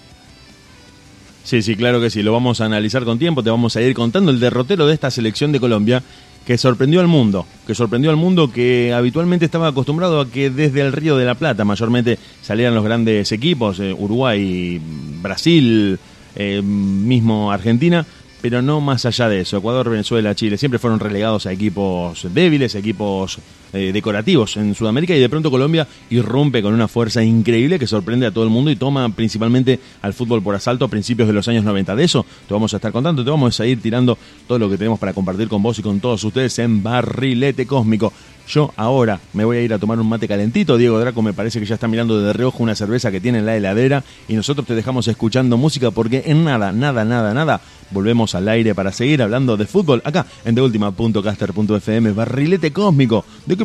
Sí, 1.44 1.62
sí, 1.62 1.76
claro 1.76 2.02
que 2.02 2.10
sí, 2.10 2.24
lo 2.24 2.34
vamos 2.34 2.60
a 2.62 2.66
analizar 2.66 3.04
con 3.04 3.20
tiempo, 3.20 3.44
te 3.44 3.52
vamos 3.52 3.76
a 3.76 3.82
ir 3.82 3.94
contando 3.94 4.32
el 4.32 4.40
derrotero 4.40 4.88
de 4.88 4.94
esta 4.94 5.12
selección 5.12 5.52
de 5.52 5.60
Colombia 5.60 6.02
que 6.46 6.58
sorprendió 6.58 7.02
al 7.02 7.08
mundo, 7.08 7.46
que 7.66 7.74
sorprendió 7.76 8.12
al 8.12 8.18
mundo 8.18 8.52
que 8.52 8.94
habitualmente 8.94 9.46
estaba 9.46 9.68
acostumbrado 9.68 10.20
a 10.22 10.30
que 10.30 10.50
desde 10.50 10.82
el 10.82 10.92
Río 10.92 11.18
de 11.18 11.26
la 11.26 11.36
Plata 11.36 11.66
mayormente 11.66 12.20
salieran 12.42 12.76
los 12.76 12.84
grandes 12.84 13.32
equipos, 13.32 13.80
eh, 13.80 13.94
Uruguay, 13.94 14.80
Brasil, 15.22 16.00
eh, 16.36 16.62
mismo 16.62 17.52
Argentina, 17.52 18.06
pero 18.42 18.62
no 18.62 18.82
más 18.82 19.06
allá 19.06 19.28
de 19.30 19.42
eso. 19.42 19.58
Ecuador, 19.58 19.90
Venezuela, 19.90 20.36
Chile 20.36 20.58
siempre 20.58 20.80
fueron 20.80 21.00
relegados 21.00 21.46
a 21.46 21.52
equipos 21.52 22.28
débiles, 22.34 22.76
equipos 22.76 23.40
eh, 23.76 23.92
decorativos 23.92 24.58
en 24.58 24.74
Sudamérica 24.74 25.16
y 25.16 25.20
de 25.20 25.30
pronto 25.30 25.52
Colombia 25.52 25.88
irrumpe 26.10 26.62
con 26.62 26.74
una 26.74 26.88
fuerza 26.88 27.24
increíble 27.24 27.78
que 27.78 27.88
sorprende 27.88 28.26
a 28.26 28.32
todo 28.32 28.44
el 28.44 28.50
mundo 28.50 28.72
y 28.72 28.76
toma 28.76 29.08
principalmente 29.10 29.80
al 30.02 30.14
fútbol 30.14 30.42
por 30.42 30.56
asalto 30.56 30.86
a 30.86 30.88
principios 30.88 31.28
de 31.28 31.34
los 31.34 31.48
años 31.48 31.64
90. 31.64 31.96
De 31.96 32.04
eso 32.04 32.26
te 32.48 32.54
vamos 32.54 32.74
a 32.74 32.78
estar 32.78 32.92
contando, 32.92 33.24
te 33.24 33.30
vamos 33.30 33.60
a 33.60 33.66
ir 33.66 33.82
tirando 33.82 34.18
todo 34.48 34.60
lo 34.60 34.70
que 34.70 34.78
tenemos 34.78 34.98
para 34.98 35.14
compartir 35.14 35.48
con 35.48 35.62
vos 35.62 35.78
y 35.78 35.82
con 35.82 36.00
todos 36.00 36.24
ustedes 36.24 36.58
en 36.60 36.82
Barrilete 36.82 37.68
Cósmico. 37.68 38.14
Yo 38.48 38.72
ahora 38.76 39.20
me 39.34 39.44
voy 39.44 39.58
a 39.58 39.62
ir 39.62 39.74
a 39.74 39.80
tomar 39.80 40.00
un 40.00 40.08
mate 40.08 40.28
calentito. 40.28 40.78
Diego 40.78 41.00
Draco 41.00 41.22
me 41.22 41.34
parece 41.34 41.60
que 41.60 41.66
ya 41.66 41.76
está 41.76 41.88
mirando 41.88 42.22
de 42.22 42.32
reojo 42.32 42.62
una 42.62 42.76
cerveza 42.76 43.12
que 43.12 43.20
tiene 43.20 43.40
en 43.40 43.46
la 43.46 43.58
heladera. 43.58 44.04
Y 44.28 44.36
nosotros 44.36 44.68
te 44.68 44.76
dejamos 44.76 45.08
escuchando 45.08 45.58
música 45.58 45.92
porque 45.92 46.24
en 46.28 46.44
nada, 46.44 46.72
nada, 46.72 47.04
nada, 47.06 47.34
nada. 47.34 47.62
Volvemos 47.92 48.36
al 48.36 48.48
aire 48.48 48.76
para 48.76 48.92
seguir 48.92 49.22
hablando 49.22 49.58
de 49.58 49.66
fútbol 49.66 50.02
acá 50.06 50.26
en 50.44 50.56
TheUltima.caster.fm. 50.56 52.12
Barrilete 52.12 52.72
cósmico. 52.72 53.26
¿De 53.46 53.58
qué 53.58 53.65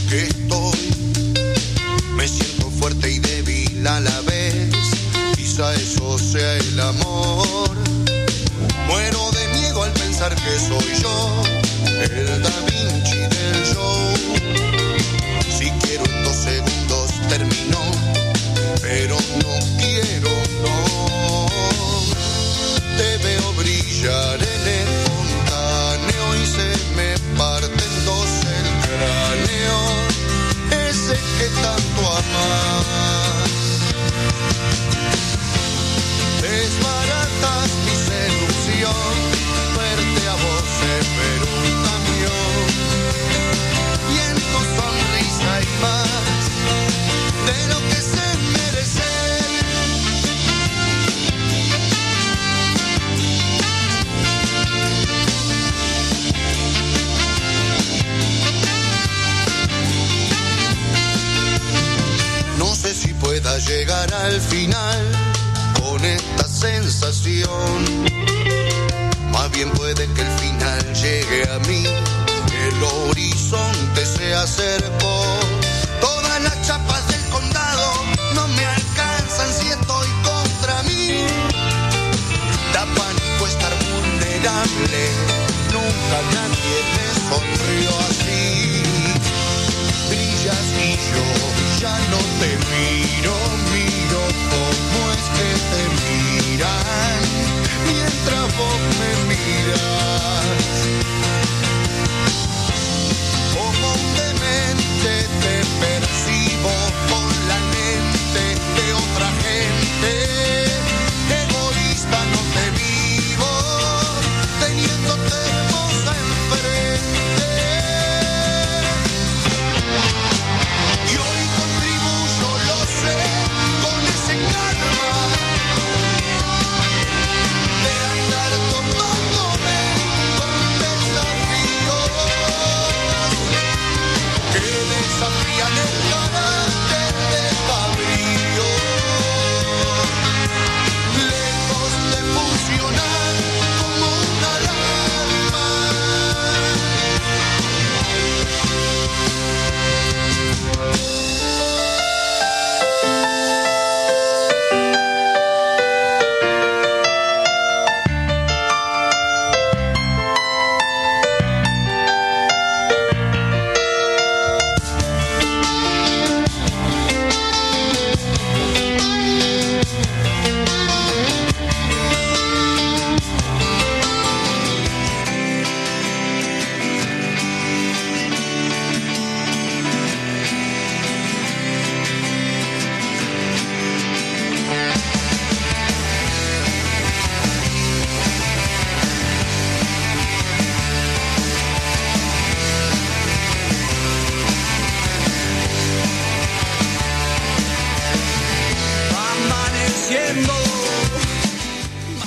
el 12.03 12.41
Da 12.41 12.70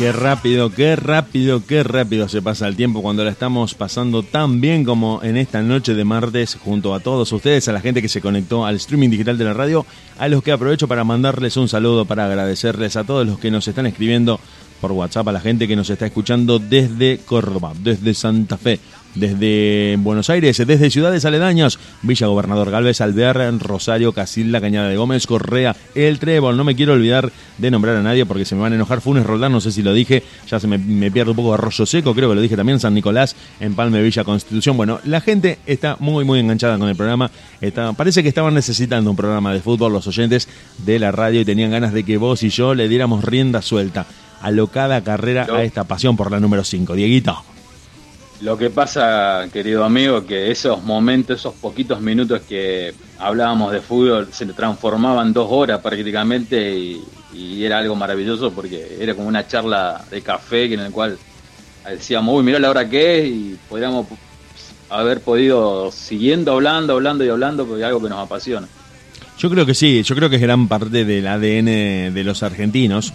Qué 0.05 0.13
rápido, 0.13 0.69
qué 0.69 0.97
rápido, 0.97 1.65
qué 1.67 1.83
rápido 1.83 2.29
se 2.29 2.43
pasa 2.43 2.69
el 2.69 2.77
tiempo 2.77 3.01
cuando 3.01 3.25
la 3.25 3.31
estamos 3.31 3.73
pasando 3.73 4.23
tan 4.23 4.61
bien 4.61 4.85
como 4.85 5.23
en 5.23 5.39
esta 5.39 5.63
noche 5.63 5.95
de 5.95 6.05
martes 6.05 6.59
junto 6.63 6.93
a 6.93 7.01
todos 7.01 7.33
ustedes, 7.33 7.69
a 7.69 7.73
la 7.73 7.81
gente 7.81 8.03
que 8.03 8.11
se 8.11 8.21
conectó 8.21 8.67
al 8.67 8.77
streaming 8.77 9.09
digital 9.09 9.39
de 9.39 9.47
la 9.47 9.55
radio, 9.55 9.87
a 10.19 10.29
los 10.29 10.43
que 10.43 10.53
aprovecho 10.53 10.89
para 10.89 11.05
mandarles 11.05 11.57
un 11.57 11.71
saludo, 11.71 12.05
para 12.05 12.27
agradecerles 12.27 12.97
a 12.97 13.05
todos 13.05 13.27
los 13.27 13.39
que 13.39 13.51
nos 13.51 13.67
están 13.67 13.87
escribiendo 13.87 14.39
por 14.83 14.93
WhatsApp, 14.93 15.29
a 15.29 15.33
la 15.33 15.41
gente 15.41 15.67
que 15.67 15.75
nos 15.75 15.89
está 15.89 16.05
escuchando 16.05 16.59
desde 16.59 17.21
Córdoba, 17.25 17.73
desde 17.75 18.13
Santa 18.13 18.59
Fe, 18.59 18.81
desde 19.15 19.97
Buenos 19.99 20.31
Aires, 20.31 20.57
desde 20.67 20.91
ciudades 20.91 21.25
aledañas, 21.25 21.79
Villa 22.03 22.27
Gobernador 22.27 22.71
Galvez, 22.71 23.01
Alvear, 23.01 23.55
Rosario, 23.59 24.13
Casilda, 24.13 24.61
Cañada 24.61 24.89
de 24.89 24.97
Gómez, 24.97 25.27
Correa, 25.27 25.77
El 25.95 26.19
Trébol. 26.19 26.57
No 26.57 26.65
me 26.65 26.75
quiero 26.75 26.93
olvidar 26.93 27.31
de 27.59 27.71
nombrar 27.71 27.97
a 27.97 28.03
nadie 28.03 28.27
porque 28.27 28.45
se 28.45 28.55
me 28.55 28.63
van 28.63 28.73
a 28.73 28.77
enojar. 28.77 29.01
Funes 29.01 29.25
Roldán, 29.25 29.53
no 29.53 29.61
sé 29.61 29.73
si 29.73 29.83
lo 29.83 29.93
dije, 29.93 30.23
ya 30.49 30.61
se 30.61 30.67
me, 30.67 30.79
me 30.79 31.11
pierde 31.11 31.31
un 31.31 31.37
poco 31.37 31.55
Arroyo 31.55 31.87
Seco, 31.87 32.15
creo 32.15 32.29
que 32.29 32.35
lo 32.35 32.41
dije 32.41 32.57
también, 32.57 32.81
San 32.81 32.95
Nicolás, 32.95 33.37
Empalme, 33.61 34.03
Villa 34.03 34.25
Constitución. 34.25 34.77
Bueno, 34.77 35.01
la 35.05 35.21
gente 35.21 35.59
está 35.67 35.97
muy, 36.01 36.25
muy 36.25 36.41
enganchada 36.41 36.79
con 36.79 36.89
el 36.89 36.97
programa. 36.97 37.31
Está, 37.61 37.93
parece 37.93 38.23
que 38.23 38.29
estaban 38.29 38.55
necesitando 38.55 39.11
un 39.11 39.17
programa 39.17 39.53
de 39.53 39.61
fútbol 39.61 39.93
los 39.93 40.07
oyentes 40.07 40.49
de 40.79 40.99
la 40.99 41.13
radio 41.13 41.41
y 41.41 41.45
tenían 41.45 41.71
ganas 41.71 41.93
de 41.93 42.05
que 42.05 42.17
vos 42.17 42.43
y 42.43 42.51
yo 42.51 42.75
le 42.75 42.89
diéramos 42.89 43.25
rienda 43.25 43.63
suelta, 43.63 44.07
alocada 44.41 45.03
carrera 45.03 45.47
a 45.51 45.63
esta 45.63 45.85
pasión 45.85 46.17
por 46.17 46.31
la 46.31 46.41
número 46.41 46.65
5. 46.65 46.95
Dieguito. 46.95 47.54
Lo 48.45 48.59
que 48.59 48.69
pasa, 48.69 49.49
querido 49.51 49.85
amigo, 49.85 50.27
que 50.27 50.51
esos 50.51 50.83
momentos, 50.83 51.41
esos 51.41 51.55
poquitos 51.55 52.03
minutos 52.03 52.43
que 52.47 52.93
hablábamos 53.19 53.73
de 53.73 53.81
fútbol 53.81 54.29
se 54.33 54.45
transformaban 54.45 55.33
dos 55.33 55.49
horas 55.51 55.81
prácticamente 55.81 56.79
y, 56.79 57.03
era 57.65 57.79
algo 57.79 57.97
maravilloso 57.97 58.53
porque 58.53 58.99
era 59.01 59.15
como 59.15 59.29
una 59.29 59.49
charla 59.49 60.05
de 60.11 60.21
café 60.21 60.65
en 60.73 60.81
el 60.81 60.93
cual 60.93 61.17
decíamos, 61.89 62.37
uy, 62.37 62.45
mira 62.45 62.59
la 62.59 62.69
hora 62.69 62.89
que 62.89 63.21
es 63.21 63.29
y 63.31 63.59
podríamos 63.67 64.07
haber 64.91 65.21
podido 65.23 65.91
siguiendo 65.91 66.53
hablando, 66.53 66.93
hablando 66.93 67.25
y 67.25 67.31
hablando 67.31 67.67
porque 67.67 67.81
es 67.81 67.87
algo 67.87 68.03
que 68.03 68.11
nos 68.11 68.19
apasiona. 68.19 68.69
Yo 69.39 69.49
creo 69.49 69.65
que 69.65 69.75
sí, 69.75 70.03
yo 70.03 70.15
creo 70.15 70.29
que 70.29 70.37
es 70.37 70.43
gran 70.43 70.69
parte 70.69 71.07
del 71.07 71.27
ADN 71.27 72.13
de 72.13 72.23
los 72.25 72.43
argentinos. 72.43 73.15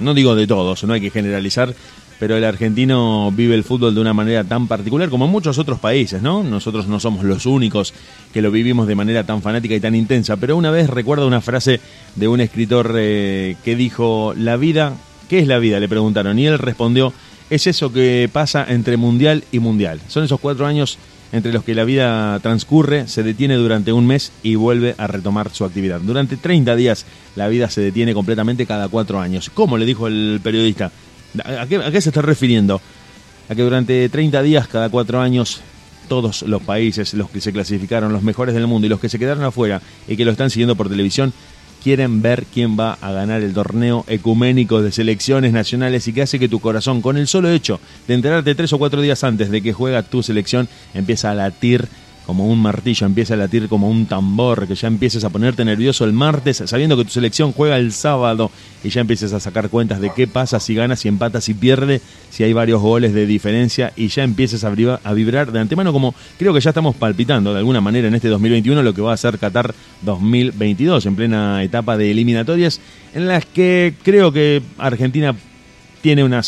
No 0.00 0.14
digo 0.14 0.34
de 0.34 0.46
todos, 0.46 0.82
no 0.84 0.94
hay 0.94 1.02
que 1.02 1.10
generalizar, 1.10 1.74
pero 2.20 2.36
el 2.36 2.44
argentino 2.44 3.32
vive 3.34 3.54
el 3.54 3.64
fútbol 3.64 3.94
de 3.94 4.00
una 4.02 4.12
manera 4.12 4.44
tan 4.44 4.68
particular 4.68 5.08
como 5.08 5.24
en 5.24 5.30
muchos 5.30 5.56
otros 5.56 5.80
países, 5.80 6.20
¿no? 6.20 6.44
Nosotros 6.44 6.86
no 6.86 7.00
somos 7.00 7.24
los 7.24 7.46
únicos 7.46 7.94
que 8.34 8.42
lo 8.42 8.50
vivimos 8.50 8.86
de 8.86 8.94
manera 8.94 9.24
tan 9.24 9.40
fanática 9.40 9.74
y 9.74 9.80
tan 9.80 9.94
intensa, 9.94 10.36
pero 10.36 10.54
una 10.54 10.70
vez 10.70 10.90
recuerdo 10.90 11.26
una 11.26 11.40
frase 11.40 11.80
de 12.16 12.28
un 12.28 12.42
escritor 12.42 12.94
eh, 12.98 13.56
que 13.64 13.74
dijo, 13.74 14.34
la 14.36 14.58
vida, 14.58 14.92
¿qué 15.30 15.38
es 15.38 15.48
la 15.48 15.58
vida? 15.58 15.80
Le 15.80 15.88
preguntaron 15.88 16.38
y 16.38 16.46
él 16.46 16.58
respondió, 16.58 17.14
es 17.48 17.66
eso 17.66 17.90
que 17.90 18.28
pasa 18.30 18.66
entre 18.68 18.98
mundial 18.98 19.42
y 19.50 19.58
mundial. 19.58 19.98
Son 20.08 20.22
esos 20.22 20.40
cuatro 20.40 20.66
años 20.66 20.98
entre 21.32 21.52
los 21.52 21.64
que 21.64 21.74
la 21.74 21.84
vida 21.84 22.38
transcurre, 22.40 23.08
se 23.08 23.22
detiene 23.22 23.54
durante 23.54 23.92
un 23.92 24.06
mes 24.06 24.32
y 24.42 24.56
vuelve 24.56 24.94
a 24.98 25.06
retomar 25.06 25.50
su 25.50 25.64
actividad. 25.64 26.00
Durante 26.00 26.36
30 26.36 26.76
días 26.76 27.06
la 27.34 27.48
vida 27.48 27.70
se 27.70 27.80
detiene 27.80 28.12
completamente 28.12 28.66
cada 28.66 28.88
cuatro 28.88 29.20
años. 29.20 29.50
¿Cómo 29.54 29.78
le 29.78 29.86
dijo 29.86 30.06
el 30.06 30.40
periodista? 30.42 30.90
¿A 31.44 31.66
qué, 31.66 32.00
se 32.00 32.08
está 32.10 32.22
refiriendo? 32.22 32.80
A 33.48 33.54
que 33.54 33.62
durante 33.62 34.08
30 34.08 34.42
días, 34.42 34.68
cada 34.68 34.88
cuatro 34.88 35.20
años, 35.20 35.60
todos 36.08 36.42
los 36.42 36.62
países, 36.62 37.14
los 37.14 37.30
que 37.30 37.40
se 37.40 37.52
clasificaron, 37.52 38.12
los 38.12 38.22
mejores 38.22 38.54
del 38.54 38.66
mundo 38.66 38.86
y 38.86 38.90
los 38.90 39.00
que 39.00 39.08
se 39.08 39.18
quedaron 39.18 39.44
afuera 39.44 39.80
y 40.08 40.16
que 40.16 40.24
lo 40.24 40.32
están 40.32 40.50
siguiendo 40.50 40.74
por 40.74 40.88
televisión, 40.88 41.32
quieren 41.82 42.20
ver 42.20 42.44
quién 42.52 42.78
va 42.78 42.98
a 43.00 43.12
ganar 43.12 43.42
el 43.42 43.54
torneo 43.54 44.04
ecuménico 44.06 44.82
de 44.82 44.92
selecciones 44.92 45.52
nacionales 45.52 46.06
y 46.08 46.12
que 46.12 46.22
hace 46.22 46.38
que 46.38 46.48
tu 46.48 46.60
corazón, 46.60 47.00
con 47.00 47.16
el 47.16 47.26
solo 47.26 47.50
hecho 47.50 47.80
de 48.06 48.14
enterarte 48.14 48.54
tres 48.54 48.72
o 48.72 48.78
cuatro 48.78 49.00
días 49.00 49.24
antes 49.24 49.50
de 49.50 49.62
que 49.62 49.72
juega 49.72 50.02
tu 50.02 50.22
selección, 50.22 50.68
empieza 50.94 51.30
a 51.30 51.34
latir 51.34 51.88
como 52.30 52.46
un 52.46 52.62
martillo, 52.62 53.06
empieza 53.06 53.34
a 53.34 53.36
latir 53.36 53.68
como 53.68 53.90
un 53.90 54.06
tambor, 54.06 54.68
que 54.68 54.76
ya 54.76 54.86
empieces 54.86 55.24
a 55.24 55.30
ponerte 55.30 55.64
nervioso 55.64 56.04
el 56.04 56.12
martes, 56.12 56.62
sabiendo 56.64 56.96
que 56.96 57.02
tu 57.04 57.10
selección 57.10 57.50
juega 57.50 57.76
el 57.76 57.90
sábado 57.92 58.52
y 58.84 58.90
ya 58.90 59.00
empieces 59.00 59.32
a 59.32 59.40
sacar 59.40 59.68
cuentas 59.68 60.00
de 60.00 60.12
qué 60.14 60.28
pasa 60.28 60.60
si 60.60 60.76
gana, 60.76 60.94
si 60.94 61.08
empata, 61.08 61.40
si 61.40 61.54
pierde, 61.54 62.00
si 62.30 62.44
hay 62.44 62.52
varios 62.52 62.80
goles 62.80 63.12
de 63.14 63.26
diferencia 63.26 63.92
y 63.96 64.06
ya 64.08 64.22
empieces 64.22 64.62
a, 64.62 64.70
vibra- 64.70 65.00
a 65.02 65.12
vibrar 65.12 65.50
de 65.50 65.58
antemano 65.58 65.92
como 65.92 66.14
creo 66.38 66.54
que 66.54 66.60
ya 66.60 66.70
estamos 66.70 66.94
palpitando 66.94 67.52
de 67.52 67.58
alguna 67.58 67.80
manera 67.80 68.06
en 68.06 68.14
este 68.14 68.28
2021 68.28 68.80
lo 68.82 68.94
que 68.94 69.02
va 69.02 69.12
a 69.12 69.16
ser 69.16 69.36
Qatar 69.38 69.74
2022 70.02 71.04
en 71.06 71.16
plena 71.16 71.62
etapa 71.64 71.96
de 71.96 72.10
eliminatorias 72.12 72.80
en 73.12 73.26
las 73.26 73.44
que 73.44 73.94
creo 74.04 74.30
que 74.32 74.62
Argentina 74.78 75.34
tiene 76.00 76.24
una 76.24 76.40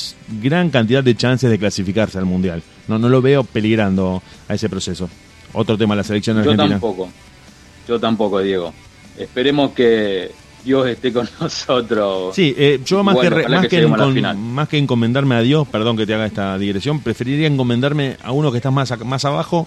gran 0.43 0.71
cantidad 0.71 1.03
de 1.05 1.15
chances 1.17 1.51
de 1.51 1.59
clasificarse 1.59 2.17
al 2.19 2.25
Mundial. 2.25 2.63
No, 2.89 2.99
no 2.99 3.09
lo 3.11 3.21
veo 3.21 3.45
peligrando 3.45 4.23
a 4.49 4.55
ese 4.55 4.69
proceso. 4.71 5.11
Otro 5.53 5.77
tema, 5.77 5.95
la 5.95 6.05
selección 6.05 6.37
Yo 6.37 6.41
argentina. 6.51 6.71
tampoco, 6.71 7.09
yo 7.89 8.01
tampoco, 8.01 8.41
Diego. 8.41 8.73
Esperemos 9.19 9.73
que 9.73 10.31
Dios 10.65 10.87
esté 10.89 11.13
con 11.13 11.29
nosotros. 11.41 12.35
Sí, 12.35 12.55
eh, 12.57 12.81
yo 12.85 13.03
más, 13.05 13.15
Bueno, 13.15 13.37
que, 13.37 13.49
más, 13.49 13.67
que 13.69 13.87
más 14.37 14.73
encomendarme 14.73 15.35
a 15.35 15.41
Dios, 15.43 15.67
perdón 15.69 15.97
que 15.97 16.07
te 16.07 16.15
haga 16.15 16.27
esta 16.27 16.57
digresión, 16.59 17.01
preferiría 17.01 17.47
encomendarme 17.47 18.17
a 18.23 18.33
uno 18.33 18.51
que 18.51 18.59
está 18.59 18.71
más, 18.71 18.93
más 19.05 19.25
abajo 19.25 19.67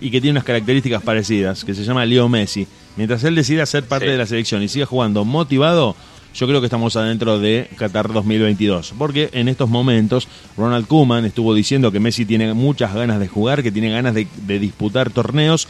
y 0.00 0.10
que 0.10 0.20
tiene 0.20 0.32
unas 0.32 0.44
características 0.44 1.02
parecidas, 1.02 1.64
que 1.64 1.74
se 1.74 1.82
llama 1.84 2.04
Leo 2.04 2.28
Messi. 2.28 2.66
Mientras 2.96 3.24
él 3.24 3.34
decida 3.34 3.64
ser 3.66 3.84
parte 3.84 4.06
Sí. 4.06 4.12
de 4.12 4.18
la 4.18 4.26
selección 4.26 4.62
y 4.62 4.68
siga 4.68 4.86
jugando 4.86 5.24
motivado, 5.24 5.96
yo 6.34 6.46
creo 6.46 6.60
que 6.60 6.66
estamos 6.66 6.96
adentro 6.96 7.38
de 7.38 7.68
Qatar 7.76 8.12
2022. 8.12 8.94
Porque 8.98 9.30
en 9.32 9.48
estos 9.48 9.68
momentos 9.68 10.28
Ronald 10.56 10.86
Koeman 10.86 11.24
estuvo 11.24 11.54
diciendo 11.54 11.92
que 11.92 12.00
Messi 12.00 12.24
tiene 12.24 12.54
muchas 12.54 12.94
ganas 12.94 13.20
de 13.20 13.28
jugar, 13.28 13.62
que 13.62 13.72
tiene 13.72 13.90
ganas 13.90 14.14
de, 14.14 14.26
de 14.46 14.58
disputar 14.58 15.10
torneos, 15.10 15.68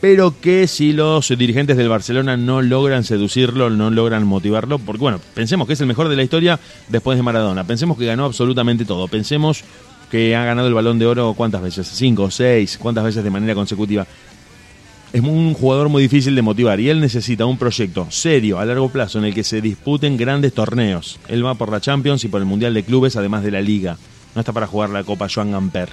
pero 0.00 0.34
que 0.40 0.68
si 0.68 0.92
los 0.92 1.28
dirigentes 1.28 1.76
del 1.76 1.88
Barcelona 1.88 2.36
no 2.36 2.62
logran 2.62 3.04
seducirlo, 3.04 3.70
no 3.70 3.90
logran 3.90 4.26
motivarlo, 4.26 4.78
porque 4.78 5.00
bueno, 5.00 5.20
pensemos 5.34 5.66
que 5.66 5.72
es 5.72 5.80
el 5.80 5.86
mejor 5.86 6.08
de 6.08 6.16
la 6.16 6.22
historia 6.22 6.60
después 6.88 7.16
de 7.16 7.22
Maradona, 7.22 7.64
pensemos 7.64 7.98
que 7.98 8.06
ganó 8.06 8.24
absolutamente 8.24 8.84
todo, 8.84 9.08
pensemos 9.08 9.64
que 10.10 10.36
ha 10.36 10.44
ganado 10.44 10.68
el 10.68 10.74
balón 10.74 10.98
de 10.98 11.06
oro 11.06 11.34
cuántas 11.36 11.62
veces, 11.62 11.88
cinco, 11.88 12.30
seis, 12.30 12.78
cuántas 12.78 13.04
veces 13.04 13.24
de 13.24 13.30
manera 13.30 13.54
consecutiva. 13.54 14.06
Es 15.10 15.22
un 15.22 15.54
jugador 15.54 15.88
muy 15.88 16.02
difícil 16.02 16.34
de 16.34 16.42
motivar 16.42 16.78
y 16.80 16.90
él 16.90 17.00
necesita 17.00 17.46
un 17.46 17.56
proyecto 17.56 18.06
serio 18.10 18.58
a 18.58 18.66
largo 18.66 18.90
plazo 18.90 19.18
en 19.18 19.24
el 19.24 19.34
que 19.34 19.42
se 19.42 19.62
disputen 19.62 20.18
grandes 20.18 20.52
torneos. 20.52 21.18
Él 21.28 21.44
va 21.44 21.54
por 21.54 21.72
la 21.72 21.80
Champions 21.80 22.24
y 22.24 22.28
por 22.28 22.42
el 22.42 22.46
Mundial 22.46 22.74
de 22.74 22.82
Clubes, 22.82 23.16
además 23.16 23.42
de 23.42 23.50
la 23.50 23.62
Liga. 23.62 23.96
No 24.34 24.40
está 24.40 24.52
para 24.52 24.66
jugar 24.66 24.90
la 24.90 25.04
Copa 25.04 25.26
Joan 25.32 25.52
Gamper. 25.52 25.88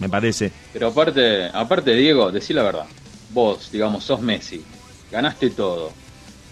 Me 0.00 0.10
parece. 0.10 0.52
Pero 0.74 0.88
aparte, 0.88 1.46
aparte 1.46 1.94
Diego, 1.94 2.30
decí 2.30 2.52
la 2.52 2.62
verdad. 2.62 2.84
Vos, 3.30 3.70
digamos, 3.72 4.04
sos 4.04 4.20
Messi, 4.20 4.62
ganaste 5.10 5.48
todo. 5.50 5.92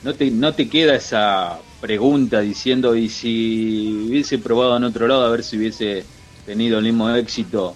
No 0.03 0.15
te, 0.15 0.31
no 0.31 0.55
te 0.55 0.71
queda 0.71 0.95
esa 0.95 1.59
pregunta 1.83 2.41
diciendo, 2.41 2.97
y 2.97 3.11
si 3.11 4.07
hubiese 4.09 4.39
probado 4.39 4.79
en 4.79 4.85
otro 4.85 5.07
lado 5.07 5.27
a 5.27 5.29
ver 5.29 5.45
si 5.45 5.59
hubiese 5.59 6.05
tenido 6.47 6.79
el 6.79 6.85
mismo 6.85 7.11
éxito 7.11 7.75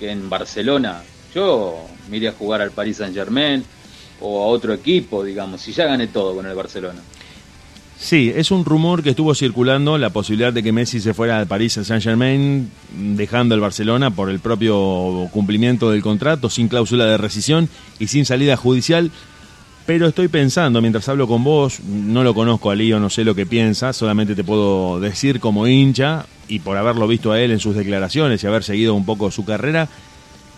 que 0.00 0.10
en 0.10 0.28
Barcelona. 0.28 1.02
Yo 1.32 1.86
me 2.08 2.26
a 2.26 2.32
jugar 2.32 2.60
al 2.60 2.70
Paris 2.70 2.98
Saint 2.98 3.14
Germain 3.14 3.64
o 4.20 4.42
a 4.42 4.46
otro 4.46 4.72
equipo, 4.72 5.22
digamos, 5.24 5.60
si 5.60 5.72
ya 5.72 5.86
gané 5.86 6.06
todo 6.08 6.34
con 6.34 6.46
el 6.46 6.54
Barcelona. 6.54 7.00
Sí, 7.98 8.30
es 8.34 8.50
un 8.50 8.64
rumor 8.64 9.02
que 9.02 9.10
estuvo 9.10 9.34
circulando 9.34 9.96
la 9.96 10.10
posibilidad 10.10 10.52
de 10.52 10.62
que 10.62 10.70
Messi 10.70 11.00
se 11.00 11.14
fuera 11.14 11.38
al 11.38 11.46
Paris 11.46 11.80
Saint-Germain 11.82 12.70
dejando 12.92 13.54
el 13.54 13.60
Barcelona 13.60 14.10
por 14.10 14.28
el 14.28 14.38
propio 14.38 15.28
cumplimiento 15.32 15.90
del 15.90 16.02
contrato, 16.02 16.50
sin 16.50 16.68
cláusula 16.68 17.06
de 17.06 17.16
rescisión 17.16 17.70
y 17.98 18.08
sin 18.08 18.26
salida 18.26 18.56
judicial. 18.56 19.10
Pero 19.86 20.08
estoy 20.08 20.28
pensando, 20.28 20.82
mientras 20.82 21.08
hablo 21.08 21.26
con 21.26 21.42
vos, 21.42 21.80
no 21.80 22.22
lo 22.22 22.34
conozco 22.34 22.70
a 22.70 22.74
Lío, 22.74 23.00
no 23.00 23.08
sé 23.08 23.24
lo 23.24 23.34
que 23.34 23.46
piensa, 23.46 23.92
solamente 23.92 24.34
te 24.34 24.44
puedo 24.44 25.00
decir 25.00 25.40
como 25.40 25.66
hincha 25.66 26.26
y 26.48 26.58
por 26.58 26.76
haberlo 26.76 27.08
visto 27.08 27.32
a 27.32 27.40
él 27.40 27.50
en 27.50 27.60
sus 27.60 27.76
declaraciones 27.76 28.42
y 28.42 28.46
haber 28.46 28.62
seguido 28.62 28.94
un 28.94 29.06
poco 29.06 29.30
su 29.30 29.44
carrera, 29.44 29.88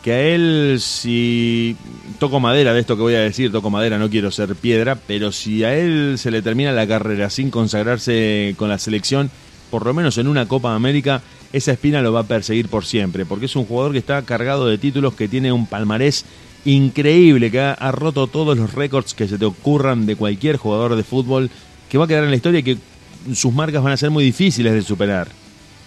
que 0.03 0.13
a 0.13 0.21
él 0.21 0.77
si 0.81 1.77
toco 2.19 2.41
madera 2.41 2.73
de 2.73 2.81
esto 2.81 2.97
que 2.97 3.03
voy 3.03 3.15
a 3.15 3.21
decir, 3.21 3.53
toco 3.53 3.71
madera, 3.71 3.99
no 3.99 4.11
quiero 4.11 4.31
ser 4.31 4.55
piedra, 4.55 4.97
pero 5.07 5.33
si 5.33 5.65
a 5.65 5.77
él 5.77 6.17
se 6.19 6.31
le 6.31 6.43
termina 6.43 6.73
la 6.73 6.87
carrera 6.87 7.31
sin 7.31 7.51
consagrarse 7.51 8.55
con 8.57 8.69
la 8.69 8.79
selección, 8.79 9.31
por 9.71 9.85
lo 9.85 9.95
menos 9.95 10.19
en 10.19 10.29
una 10.29 10.47
Copa 10.47 10.75
América, 10.75 11.23
esa 11.53 11.73
espina 11.73 12.03
lo 12.03 12.13
va 12.13 12.21
a 12.21 12.27
perseguir 12.27 12.69
por 12.69 12.85
siempre, 12.85 13.27
porque 13.27 13.47
es 13.47 13.57
un 13.57 13.65
jugador 13.65 13.93
que 13.93 13.99
está 13.99 14.23
cargado 14.23 14.67
de 14.67 14.79
títulos, 14.79 15.15
que 15.15 15.29
tiene 15.29 15.53
un 15.53 15.67
palmarés 15.67 16.25
increíble, 16.65 17.51
que 17.51 17.61
ha, 17.61 17.73
ha 17.73 17.93
roto 17.93 18.27
todos 18.27 18.57
los 18.57 18.75
récords 18.75 19.15
que 19.15 19.29
se 19.29 19.39
te 19.39 19.45
ocurran 19.45 20.07
de 20.07 20.17
cualquier 20.17 20.57
jugador 20.57 20.97
de 20.97 21.05
fútbol, 21.05 21.51
que 21.89 21.99
va 21.99 22.05
a 22.05 22.09
quedar 22.09 22.25
en 22.25 22.31
la 22.31 22.37
historia 22.37 22.61
y 22.61 22.65
que 22.65 22.79
sus 23.35 23.53
marcas 23.53 23.83
van 23.83 23.93
a 23.93 23.97
ser 23.97 24.11
muy 24.11 24.25
difíciles 24.25 24.73
de 24.73 24.83
superar. 24.83 25.29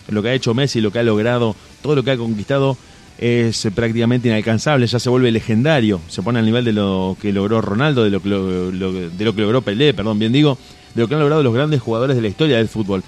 Lo 0.07 0.21
que 0.21 0.29
ha 0.29 0.33
hecho 0.33 0.53
Messi, 0.53 0.81
lo 0.81 0.91
que 0.91 0.99
ha 0.99 1.03
logrado, 1.03 1.55
todo 1.81 1.95
lo 1.95 2.03
que 2.03 2.11
ha 2.11 2.17
conquistado 2.17 2.77
es 3.17 3.67
prácticamente 3.75 4.29
inalcanzable, 4.29 4.87
ya 4.87 4.99
se 4.99 5.09
vuelve 5.09 5.31
legendario, 5.31 6.01
se 6.07 6.23
pone 6.23 6.39
al 6.39 6.45
nivel 6.45 6.65
de 6.65 6.73
lo 6.73 7.15
que 7.21 7.31
logró 7.31 7.61
Ronaldo, 7.61 8.03
de 8.03 8.09
lo 8.09 8.21
que, 8.21 8.29
de 8.29 9.25
lo 9.25 9.35
que 9.35 9.41
logró 9.41 9.61
Pelé, 9.61 9.93
perdón, 9.93 10.17
bien 10.19 10.31
digo, 10.31 10.57
de 10.95 11.01
lo 11.01 11.07
que 11.07 11.13
han 11.13 11.19
logrado 11.19 11.43
los 11.43 11.53
grandes 11.53 11.81
jugadores 11.81 12.15
de 12.15 12.21
la 12.21 12.27
historia 12.27 12.57
del 12.57 12.67
fútbol. 12.67 13.03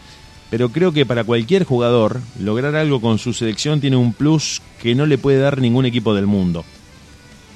Pero 0.49 0.70
creo 0.70 0.91
que 0.91 1.06
para 1.06 1.24
cualquier 1.24 1.64
jugador, 1.64 2.22
lograr 2.39 2.76
algo 2.76 3.01
con 3.01 3.18
su 3.18 3.34
selección 3.34 3.82
tiene 3.82 3.97
un 3.97 4.14
plus 4.14 4.62
que 4.80 4.93
no 4.93 5.08
le 5.08 5.18
puede 5.18 5.39
dar 5.39 5.60
ningún 5.60 5.86
equipo 5.86 6.14
del 6.14 6.28
mundo. 6.28 6.64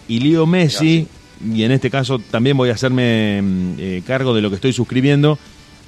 Y 0.07 0.19
Leo 0.19 0.47
Messi, 0.47 1.07
y 1.53 1.63
en 1.63 1.71
este 1.71 1.91
caso 1.91 2.19
también 2.31 2.57
voy 2.57 2.69
a 2.69 2.73
hacerme 2.73 3.41
mm, 3.41 3.73
eh, 3.77 4.03
cargo 4.07 4.33
de 4.33 4.41
lo 4.41 4.49
que 4.49 4.55
estoy 4.55 4.73
suscribiendo, 4.73 5.37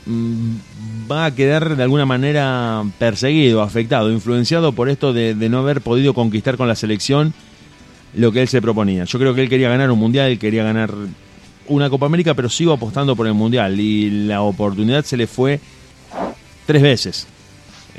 mm, 0.05 0.51
va 1.09 1.25
a 1.25 1.35
quedar 1.35 1.75
de 1.75 1.83
alguna 1.83 2.05
manera 2.05 2.83
perseguido, 2.97 3.61
afectado, 3.61 4.11
influenciado 4.11 4.73
por 4.73 4.89
esto 4.89 5.13
de, 5.13 5.33
no 5.49 5.59
haber 5.59 5.81
podido 5.81 6.13
conquistar 6.13 6.57
con 6.57 6.67
la 6.67 6.75
selección 6.75 7.33
lo 8.13 8.31
que 8.31 8.41
él 8.41 8.47
se 8.47 8.61
proponía. 8.61 9.05
Yo 9.05 9.19
creo 9.19 9.33
que 9.33 9.41
él 9.41 9.49
quería 9.49 9.69
ganar 9.69 9.91
un 9.91 9.99
mundial, 9.99 10.37
quería 10.37 10.63
ganar 10.63 10.93
una 11.67 11.89
Copa 11.89 12.05
América, 12.05 12.33
pero 12.33 12.49
sigo 12.49 12.73
apostando 12.73 13.15
por 13.15 13.27
el 13.27 13.33
mundial 13.33 13.79
y 13.79 14.25
la 14.25 14.41
oportunidad 14.41 15.05
se 15.05 15.17
le 15.17 15.27
fue 15.27 15.59
tres 16.65 16.81
veces. 16.81 17.27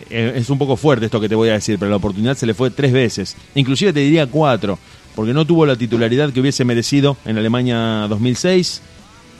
Eh, 0.08 0.34
es 0.36 0.50
un 0.50 0.58
poco 0.58 0.76
fuerte 0.76 1.06
esto 1.06 1.20
que 1.20 1.28
te 1.28 1.34
voy 1.34 1.48
a 1.50 1.54
decir, 1.54 1.78
pero 1.78 1.90
la 1.90 1.96
oportunidad 1.96 2.36
se 2.36 2.46
le 2.46 2.54
fue 2.54 2.70
tres 2.70 2.92
veces. 2.92 3.36
Inclusive 3.54 3.92
te 3.92 4.00
diría 4.00 4.26
cuatro, 4.26 4.78
porque 5.14 5.32
no 5.32 5.44
tuvo 5.44 5.66
la 5.66 5.76
titularidad 5.76 6.32
que 6.32 6.40
hubiese 6.40 6.64
merecido 6.64 7.16
en 7.24 7.38
Alemania 7.38 8.06
2006. 8.08 8.82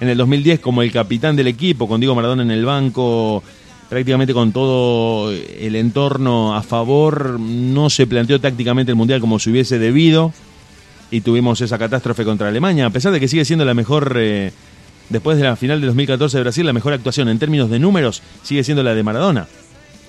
En 0.00 0.08
el 0.08 0.16
2010 0.16 0.60
como 0.60 0.82
el 0.82 0.92
capitán 0.92 1.36
del 1.36 1.46
equipo, 1.46 1.86
con 1.86 2.00
Diego 2.00 2.14
Maradona 2.14 2.42
en 2.42 2.50
el 2.50 2.64
banco, 2.64 3.42
prácticamente 3.90 4.32
con 4.32 4.52
todo 4.52 5.32
el 5.32 5.74
entorno 5.74 6.54
a 6.54 6.62
favor, 6.62 7.40
no 7.40 7.90
se 7.90 8.06
planteó 8.06 8.40
tácticamente 8.40 8.92
el 8.92 8.96
Mundial 8.96 9.20
como 9.20 9.40
se 9.40 9.50
hubiese 9.50 9.80
debido 9.80 10.32
y 11.10 11.22
tuvimos 11.22 11.60
esa 11.60 11.76
catástrofe 11.76 12.24
contra 12.24 12.46
Alemania, 12.46 12.86
a 12.86 12.90
pesar 12.90 13.12
de 13.12 13.18
que 13.18 13.26
sigue 13.26 13.44
siendo 13.44 13.64
la 13.64 13.74
mejor, 13.74 14.16
eh, 14.16 14.52
después 15.08 15.38
de 15.38 15.42
la 15.42 15.56
final 15.56 15.80
de 15.80 15.88
2014 15.88 16.36
de 16.36 16.42
Brasil, 16.44 16.64
la 16.64 16.72
mejor 16.72 16.92
actuación 16.92 17.28
en 17.28 17.40
términos 17.40 17.68
de 17.68 17.80
números 17.80 18.22
sigue 18.44 18.62
siendo 18.62 18.84
la 18.84 18.94
de 18.94 19.02
Maradona. 19.02 19.48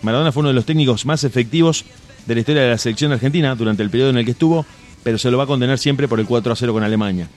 Maradona 0.04 0.32
fue 0.32 0.42
uno 0.42 0.50
de 0.50 0.56
los 0.56 0.66
técnicos 0.66 1.08
más 1.08 1.24
efectivos 1.24 1.84
de 2.28 2.36
la 2.36 2.40
historia 2.42 2.62
de 2.62 2.70
la 2.70 2.78
selección 2.78 3.12
argentina 3.12 3.56
durante 3.56 3.82
el 3.82 3.90
periodo 3.90 4.12
en 4.12 4.18
el 4.18 4.26
que 4.26 4.32
estuvo, 4.32 4.64
pero 5.04 5.18
se 5.18 5.32
lo 5.32 5.40
va 5.40 5.46
a 5.46 5.48
condenar 5.48 5.80
siempre 5.80 6.08
por 6.08 6.20
el 6.20 6.28
4 6.28 6.54
a 6.54 6.56
0 6.56 6.72
con 6.72 6.84
Alemania. 6.84 7.30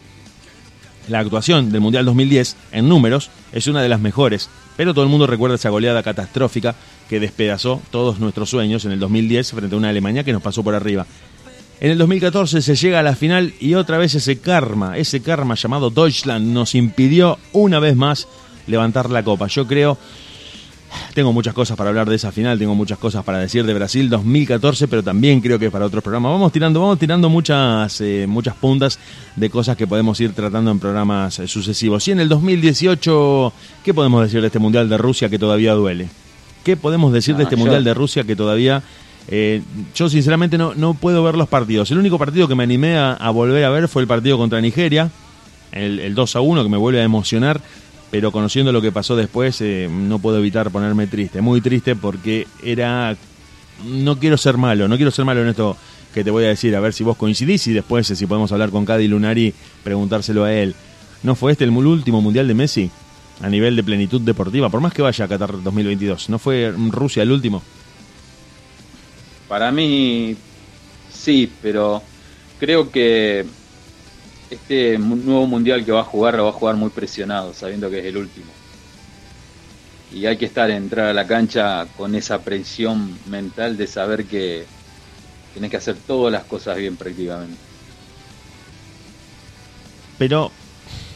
La 1.09 1.20
actuación 1.20 1.72
del 1.72 1.80
Mundial 1.80 2.05
2010, 2.05 2.57
en 2.72 2.86
números, 2.86 3.30
es 3.53 3.66
una 3.66 3.80
de 3.80 3.88
las 3.88 4.01
mejores, 4.01 4.51
pero 4.77 4.95
todo 4.95 5.05
el 5.05 5.11
mundo 5.11 5.27
recuerda 5.27 5.57
esa 5.57 5.70
goleada 5.70 6.03
catastrófica 6.03 6.75
que 7.09 7.20
despedazó 7.20 7.81
todos 7.91 8.18
nuestros 8.18 8.51
sueños 8.51 8.85
en 8.85 8.93
el 8.93 9.01
2010 9.01 9.53
frente 9.53 9.75
a 9.75 9.79
una 9.79 9.89
Alemania 9.89 10.25
que 10.25 10.33
nos 10.33 10.43
pasó 10.43 10.62
por 10.62 10.75
arriba. 10.75 11.07
En 11.81 11.91
el 11.91 11.99
2014 11.99 12.62
se 12.62 12.77
llega 12.77 13.01
a 13.01 13.03
la 13.03 13.16
final 13.16 13.53
y 13.61 13.75
otra 13.75 13.99
vez 13.99 14.14
ese 14.14 14.39
karma, 14.39 14.97
ese 14.97 15.20
karma 15.20 15.55
llamado 15.55 15.91
Deutschland 15.91 16.53
nos 16.53 16.75
impidió 16.75 17.39
una 17.53 17.79
vez 17.79 17.97
más 17.97 18.29
levantar 18.66 19.11
la 19.11 19.22
copa. 19.22 19.49
Yo 19.49 19.66
creo, 19.66 19.99
tengo 21.14 21.32
muchas 21.32 21.55
cosas 21.55 21.76
para 21.76 21.90
hablar 21.90 22.09
de 22.09 22.16
esa 22.16 22.32
final, 22.32 22.59
tengo 22.59 22.74
muchas 22.74 22.99
cosas 22.99 23.24
para 23.24 23.38
decir 23.38 23.64
de 23.64 23.74
Brasil 23.74 24.09
2014, 24.11 24.88
pero 24.88 25.03
también 25.03 25.40
creo 25.40 25.59
que 25.59 25.70
para 25.70 25.86
otros 25.86 26.03
programas. 26.03 26.32
Vamos 26.32 26.53
tirando, 26.53 26.80
vamos 26.80 26.99
tirando 26.99 27.28
muchas, 27.28 28.01
eh, 28.01 28.26
muchas 28.28 28.55
puntas 28.57 28.99
de 29.36 29.51
cosas 29.51 29.76
que 29.76 29.86
podemos 29.86 30.20
ir 30.20 30.32
tratando 30.32 30.70
en 30.70 30.78
programas 30.78 31.38
eh, 31.38 31.47
sucesivos. 31.49 32.07
Y 32.09 32.12
en 32.12 32.20
el 32.20 32.28
2018, 32.28 33.53
¿qué 33.84 33.95
podemos 33.95 34.22
decir 34.22 34.40
de 34.40 34.47
este 34.49 34.59
Mundial 34.59 34.88
de 34.88 34.99
Rusia 34.99 35.28
que 35.28 35.38
todavía 35.38 35.74
duele? 35.74 36.09
¿Qué 36.64 36.76
podemos 36.76 37.12
decir 37.12 37.36
de 37.36 37.42
Ah, 37.42 37.45
este 37.45 37.57
yo- 37.57 37.61
Mundial 37.61 37.84
de 37.84 37.95
Rusia 37.95 38.24
que 38.24 38.36
todavía... 38.36 38.82
eh, 39.28 39.62
yo 39.95 40.09
sinceramente 40.09 40.59
no, 40.59 40.74
no 40.74 40.95
puedo 40.95 41.22
ver 41.22 41.34
los 41.36 41.49
partidos. 41.49 41.90
El 41.90 41.99
único 41.99 42.18
partido 42.18 42.49
que 42.49 42.55
me 42.55 42.62
animé 42.64 42.97
a, 42.97 43.12
a 43.14 43.30
volver 43.30 43.64
a 43.64 43.70
ver 43.70 43.88
fue 43.88 44.03
el 44.03 44.09
partido 44.09 44.36
contra 44.38 44.61
Nigeria, 44.61 45.11
el, 45.72 45.99
el 46.01 46.14
2 46.14 46.36
a 46.36 46.40
1, 46.40 46.62
que 46.62 46.68
me 46.68 46.76
vuelve 46.76 47.01
a 47.01 47.05
emocionar, 47.05 47.61
pero 48.15 48.31
conociendo 48.31 48.71
lo 48.71 48.81
que 48.81 48.93
pasó 48.93 49.17
después, 49.17 49.61
eh, 49.61 49.89
no 49.91 50.21
puedo 50.21 50.39
evitar 50.39 50.71
ponerme 50.71 51.09
triste. 51.09 51.41
Muy 51.41 51.61
triste 51.61 51.97
porque 51.97 52.47
era... 52.62 53.17
No 53.85 54.21
quiero 54.21 54.37
ser 54.37 54.57
malo, 54.57 54.87
no 54.87 54.95
quiero 54.95 55.11
ser 55.11 55.25
malo 55.25 55.43
en 55.43 55.49
esto 55.49 55.77
que 56.15 56.23
te 56.23 56.31
voy 56.31 56.45
a 56.45 56.49
decir, 56.51 56.77
a 56.77 56.81
ver 56.81 56.93
si 56.93 57.03
vos 57.03 57.17
coincidís 57.17 57.67
y 57.67 57.73
después 57.73 58.09
eh, 58.09 58.15
si 58.15 58.27
podemos 58.29 58.53
hablar 58.53 58.71
con 58.71 58.85
Cady 58.85 59.09
Lunari, 59.09 59.53
preguntárselo 59.83 60.45
a 60.45 60.53
él. 60.53 60.77
¿No 61.25 61.35
fue 61.35 61.51
este 61.51 61.65
el 61.65 61.71
último 61.71 62.21
mundial 62.21 62.47
de 62.47 62.55
Messi? 62.55 62.89
A 63.43 63.49
nivel 63.49 63.75
de 63.75 63.83
plenitud 63.83 64.21
deportiva, 64.21 64.69
por 64.69 64.81
más 64.81 64.95
que 64.95 65.03
vaya 65.03 65.25
a 65.25 65.27
Qatar 65.27 65.61
2022. 65.61 66.29
¿No 66.29 66.39
fue 66.39 66.73
Rusia 66.91 67.25
el 67.25 67.33
último? 67.33 67.65
Para 69.49 69.73
mí, 69.73 70.37
sí, 71.12 71.51
pero 71.61 72.01
creo 72.61 72.93
que 72.93 73.45
este 74.51 74.99
nuevo 74.99 75.47
mundial 75.47 75.84
que 75.84 75.92
va 75.92 76.01
a 76.01 76.05
jugar 76.05 76.34
lo 76.34 76.45
va 76.45 76.51
a 76.51 76.53
jugar 76.53 76.76
muy 76.76 76.90
presionado, 76.90 77.53
sabiendo 77.55 77.90
que 77.90 78.01
es 78.01 78.05
el 78.07 78.16
último. 78.16 78.47
Y 80.12 80.26
hay 80.26 80.36
que 80.36 80.47
estar, 80.47 80.70
entrar 80.70 81.09
a 81.09 81.12
la 81.12 81.26
cancha 81.26 81.86
con 81.97 82.14
esa 82.14 82.42
presión 82.42 83.18
mental 83.26 83.76
de 83.76 83.86
saber 83.86 84.26
que 84.26 84.64
tienes 85.53 85.70
que 85.70 85.76
hacer 85.76 85.97
todas 86.07 86.32
las 86.32 86.45
cosas 86.45 86.76
bien 86.76 86.97
prácticamente. 86.97 87.57
Pero, 90.18 90.53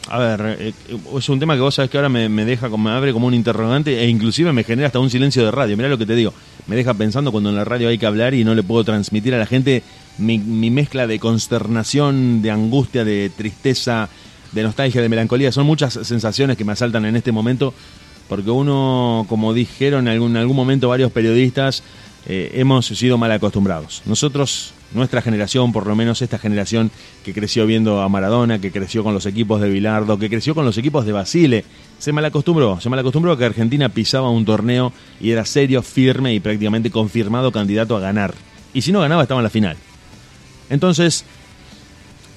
a 0.09 0.19
ver, 0.19 0.57
eh, 0.59 0.73
es 1.17 1.29
un 1.29 1.39
tema 1.39 1.55
que 1.55 1.61
vos 1.61 1.75
sabés 1.75 1.89
que 1.89 1.97
ahora 1.97 2.09
me, 2.09 2.27
me 2.27 2.43
deja, 2.43 2.67
me 2.69 2.89
abre 2.89 3.13
como 3.13 3.27
un 3.27 3.33
interrogante 3.33 4.01
e 4.01 4.07
inclusive 4.09 4.51
me 4.51 4.65
genera 4.65 4.87
hasta 4.87 4.99
un 4.99 5.09
silencio 5.09 5.45
de 5.45 5.51
radio. 5.51 5.77
Mirá 5.77 5.87
lo 5.87 5.97
que 5.97 6.05
te 6.05 6.15
digo, 6.15 6.33
me 6.67 6.75
deja 6.75 6.93
pensando 6.93 7.31
cuando 7.31 7.49
en 7.49 7.55
la 7.55 7.63
radio 7.63 7.87
hay 7.87 7.97
que 7.97 8.05
hablar 8.05 8.33
y 8.33 8.43
no 8.43 8.53
le 8.53 8.63
puedo 8.63 8.83
transmitir 8.83 9.33
a 9.33 9.37
la 9.37 9.45
gente 9.45 9.83
mi, 10.19 10.69
mezcla 10.69 11.07
de 11.07 11.19
consternación, 11.19 12.41
de 12.41 12.51
angustia, 12.51 13.03
de 13.03 13.29
tristeza, 13.35 14.09
de 14.51 14.63
nostalgia, 14.63 15.01
de 15.01 15.09
melancolía. 15.09 15.51
Son 15.51 15.65
muchas 15.65 15.93
sensaciones 15.93 16.57
que 16.57 16.65
me 16.65 16.73
asaltan 16.73 17.05
en 17.05 17.15
este 17.15 17.31
momento 17.31 17.73
porque 18.27 18.51
uno, 18.51 19.25
como 19.27 19.53
dijeron 19.53 20.07
en 20.07 20.13
algún, 20.13 20.37
algún 20.37 20.55
momento 20.55 20.87
varios 20.87 21.11
periodistas, 21.11 21.83
eh, 22.27 22.51
hemos 22.53 22.85
sido 22.85 23.17
mal 23.17 23.31
acostumbrados. 23.31 24.03
Nosotros, 24.05 24.73
nuestra 24.93 25.21
generación, 25.21 25.71
por 25.71 25.87
lo 25.87 25.95
menos 25.95 26.21
esta 26.21 26.37
generación 26.37 26.91
que 27.25 27.33
creció 27.33 27.65
viendo 27.65 28.01
a 28.01 28.09
Maradona, 28.09 28.59
que 28.59 28.71
creció 28.71 29.03
con 29.03 29.15
los 29.15 29.25
equipos 29.25 29.61
de 29.61 29.69
Bilardo, 29.69 30.19
que 30.19 30.29
creció 30.29 30.53
con 30.53 30.63
los 30.63 30.77
equipos 30.77 31.05
de 31.05 31.11
Basile, 31.11 31.65
se 31.97 32.11
mal 32.11 32.23
acostumbró, 32.25 32.79
se 32.79 32.89
mal 32.89 32.99
acostumbró 32.99 33.31
a 33.31 33.37
que 33.37 33.45
Argentina 33.45 33.89
pisaba 33.89 34.29
un 34.29 34.45
torneo 34.45 34.93
y 35.19 35.31
era 35.31 35.43
serio, 35.43 35.81
firme 35.81 36.33
y 36.33 36.39
prácticamente 36.39 36.91
confirmado 36.91 37.51
candidato 37.51 37.97
a 37.97 37.99
ganar. 37.99 38.35
Y 38.73 38.83
si 38.83 38.91
no 38.91 38.99
ganaba, 38.99 39.23
estaba 39.23 39.39
en 39.39 39.45
la 39.45 39.49
final. 39.49 39.77
Entonces, 40.69 41.25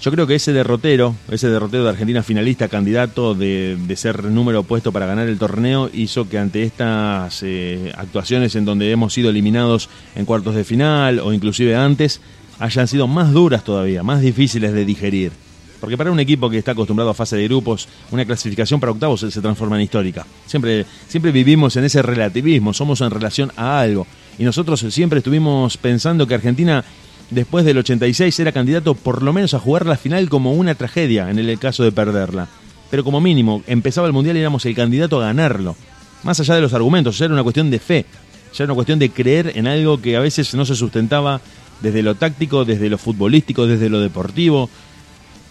yo 0.02 0.10
creo 0.10 0.26
que 0.26 0.34
ese 0.34 0.52
derrotero, 0.52 1.14
ese 1.30 1.48
derrotero 1.48 1.84
de 1.84 1.90
Argentina 1.90 2.24
finalista, 2.24 2.66
candidato 2.66 3.36
de, 3.36 3.78
ser 3.94 4.24
número 4.24 4.60
opuesto 4.60 4.90
para 4.90 5.06
ganar 5.06 5.28
el 5.28 5.38
torneo, 5.38 5.88
hizo 5.94 6.28
que 6.28 6.38
ante 6.38 6.64
estas 6.64 7.40
eh, 7.44 7.92
actuaciones 7.96 8.56
en 8.56 8.64
donde 8.64 8.90
hemos 8.90 9.12
sido 9.12 9.30
eliminados 9.30 9.88
en 10.16 10.24
cuartos 10.24 10.56
de 10.56 10.64
final 10.64 11.20
o 11.20 11.32
inclusive 11.32 11.76
antes, 11.76 12.20
hayan 12.58 12.88
sido 12.88 13.06
más 13.06 13.32
duras 13.32 13.62
todavía, 13.62 14.02
más 14.02 14.20
difíciles 14.20 14.72
de 14.72 14.84
digerir. 14.84 15.30
Porque 15.78 15.96
para 15.96 16.10
un 16.10 16.18
equipo 16.18 16.50
que 16.50 16.58
está 16.58 16.72
acostumbrado 16.72 17.10
a 17.10 17.14
fase 17.14 17.36
de 17.36 17.44
grupos, 17.44 17.88
una 18.10 18.24
clasificación 18.24 18.80
para 18.80 18.90
octavos 18.90 19.20
se, 19.20 19.30
se 19.30 19.40
transforma 19.40 19.76
en 19.76 19.82
histórica. 19.82 20.26
Siempre, 20.46 20.84
siempre 21.06 21.30
vivimos 21.30 21.76
en 21.76 21.84
ese 21.84 22.02
relativismo, 22.02 22.72
somos 22.72 23.00
en 23.02 23.10
relación 23.10 23.52
a 23.56 23.80
algo. 23.80 24.06
Y 24.36 24.42
nosotros 24.42 24.80
siempre 24.90 25.18
estuvimos 25.18 25.76
pensando 25.76 26.26
que 26.26 26.34
Argentina 26.34 26.84
después 27.32 27.64
del 27.64 27.78
86 27.78 28.38
era 28.40 28.52
candidato 28.52 28.94
por 28.94 29.22
lo 29.22 29.32
menos 29.32 29.54
a 29.54 29.58
jugar 29.58 29.86
la 29.86 29.96
final 29.96 30.28
como 30.28 30.52
una 30.52 30.74
tragedia 30.74 31.30
en 31.30 31.38
el 31.38 31.58
caso 31.58 31.82
de 31.82 31.92
perderla. 31.92 32.48
Pero 32.90 33.04
como 33.04 33.20
mínimo, 33.20 33.62
empezaba 33.66 34.06
el 34.06 34.12
Mundial 34.12 34.36
y 34.36 34.40
éramos 34.40 34.66
el 34.66 34.74
candidato 34.74 35.20
a 35.20 35.26
ganarlo. 35.26 35.76
Más 36.24 36.38
allá 36.40 36.54
de 36.54 36.60
los 36.60 36.74
argumentos, 36.74 37.18
ya 37.18 37.24
era 37.24 37.34
una 37.34 37.42
cuestión 37.42 37.70
de 37.70 37.78
fe, 37.78 38.04
ya 38.52 38.64
era 38.64 38.72
una 38.72 38.76
cuestión 38.76 38.98
de 38.98 39.10
creer 39.10 39.52
en 39.54 39.66
algo 39.66 40.00
que 40.00 40.16
a 40.16 40.20
veces 40.20 40.54
no 40.54 40.64
se 40.64 40.76
sustentaba 40.76 41.40
desde 41.80 42.02
lo 42.02 42.14
táctico, 42.14 42.64
desde 42.64 42.90
lo 42.90 42.98
futbolístico, 42.98 43.66
desde 43.66 43.88
lo 43.88 44.00
deportivo, 44.00 44.68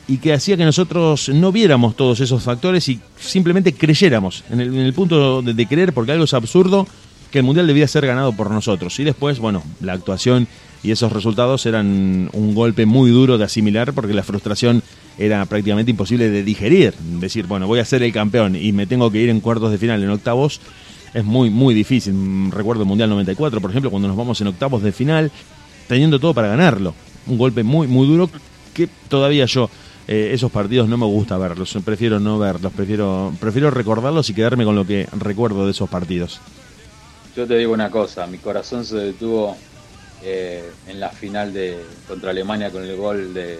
y 0.08 0.18
que 0.18 0.34
hacía 0.34 0.56
que 0.56 0.66
nosotros 0.66 1.30
no 1.30 1.52
viéramos 1.52 1.96
todos 1.96 2.20
esos 2.20 2.44
factores 2.44 2.88
y 2.90 3.00
simplemente 3.20 3.74
creyéramos 3.74 4.44
en 4.50 4.62
el, 4.62 4.94
punto 4.94 5.42
de, 5.42 5.54
de 5.54 5.66
creer, 5.66 5.94
porque 5.94 6.12
algo 6.12 6.26
es 6.26 6.34
absurdo, 6.34 6.88
que 7.32 7.40
el 7.40 7.44
Mundial 7.44 7.66
debía 7.66 7.88
ser 7.88 8.06
ganado 8.06 8.34
por 8.34 8.52
nosotros. 8.52 9.00
Y 9.00 9.04
después, 9.04 9.40
bueno, 9.40 9.64
la 9.80 9.94
actuación 9.94 10.48
y 10.84 10.92
esos 10.92 11.12
resultados 11.12 11.66
eran 11.66 12.30
un 12.34 12.56
golpe 12.56 12.86
muy 12.86 13.12
duro 13.12 13.38
de 13.38 13.46
asimilar 13.46 13.94
porque 13.94 14.14
la 14.14 14.24
frustración 14.24 14.82
era 15.18 15.46
prácticamente 15.46 15.92
imposible 15.92 16.30
de 16.30 16.44
digerir. 16.44 16.94
Decir, 17.20 17.46
bueno, 17.46 17.68
voy 17.68 17.80
a 17.80 17.86
ser 17.86 18.02
el 18.04 18.12
campeón 18.12 18.56
y 18.56 18.72
me 18.72 18.88
tengo 18.88 19.12
que 19.12 19.20
ir 19.20 19.30
en 19.30 19.42
cuartos 19.42 19.72
de 19.72 19.78
final, 19.78 20.02
en 20.04 20.10
octavos, 20.10 20.60
es 21.14 21.24
muy, 21.24 21.50
muy 21.50 21.74
difícil. 21.74 22.52
Recuerdo 22.52 22.84
el 22.84 22.88
Mundial 22.88 23.10
94, 23.10 23.62
por 23.62 23.70
ejemplo, 23.70 23.92
cuando 23.92 24.08
nos 24.08 24.18
vamos 24.18 24.42
en 24.42 24.48
octavos 24.48 24.82
de 24.82 24.92
final, 24.92 25.32
teniendo 25.88 26.20
todo 26.20 26.34
para 26.34 26.48
ganarlo. 26.48 26.96
Un 27.28 27.38
golpe 27.38 27.64
muy, 27.64 27.88
muy 27.88 28.08
duro 28.08 28.30
que 28.74 28.90
todavía 29.08 29.46
yo, 29.46 29.70
eh, 30.08 30.32
esos 30.34 30.52
partidos 30.52 30.90
no 30.90 30.98
me 30.98 31.06
gusta 31.06 31.38
verlos, 31.38 31.78
prefiero 31.86 32.20
no 32.20 32.40
verlos, 32.40 32.72
prefiero, 32.74 33.34
prefiero 33.40 33.70
recordarlos 33.70 34.30
y 34.30 34.34
quedarme 34.34 34.66
con 34.66 34.76
lo 34.76 34.88
que 34.88 35.08
recuerdo 35.12 35.66
de 35.66 35.72
esos 35.72 35.90
partidos. 35.90 36.40
Yo 37.36 37.46
te 37.46 37.58
digo 37.58 37.74
una 37.74 37.90
cosa, 37.92 38.26
mi 38.28 38.38
corazón 38.38 38.84
se 38.84 38.98
detuvo 38.98 39.56
eh, 40.24 40.70
en 40.88 41.00
la 41.00 41.10
final 41.10 41.54
de 41.54 41.78
contra 42.08 42.32
Alemania 42.32 42.70
con 42.70 42.84
el 42.84 42.96
gol 42.96 43.34
de 43.34 43.58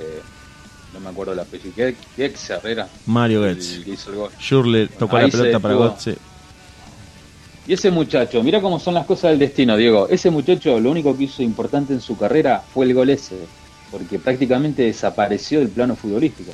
no 0.94 1.00
me 1.00 1.10
acuerdo 1.10 1.34
el 1.34 1.40
apellido, 1.40 1.74
¿qué, 1.76 1.96
qué 2.16 2.26
ex 2.26 2.50
Herrera? 2.50 2.88
Mario 3.06 3.46
El 3.46 3.56
Goetz. 3.56 3.84
que 3.84 3.92
hizo 3.92 4.10
el 4.12 4.16
gol. 4.18 4.32
Schürrle 4.40 4.88
tocó 4.88 5.18
la 5.18 5.28
pelota 5.28 5.60
para. 5.60 5.76
Götze. 5.76 6.18
Y 7.68 7.74
ese 7.74 7.92
muchacho, 7.92 8.44
mira 8.44 8.60
cómo 8.60 8.80
son 8.80 8.96
las 8.96 9.06
cosas 9.06 9.32
del 9.32 9.40
destino, 9.40 9.78
Diego. 9.78 10.08
Ese 10.10 10.30
muchacho 10.30 10.80
lo 10.80 10.92
único 10.92 11.16
que 11.16 11.26
hizo 11.26 11.44
importante 11.44 11.94
en 11.94 12.02
su 12.02 12.18
carrera 12.18 12.62
fue 12.74 12.86
el 12.86 12.94
gol 12.94 13.10
ese, 13.10 13.36
porque 13.92 14.20
prácticamente 14.20 14.84
desapareció 14.84 15.60
del 15.60 15.70
plano 15.70 15.96
futbolístico. 15.96 16.52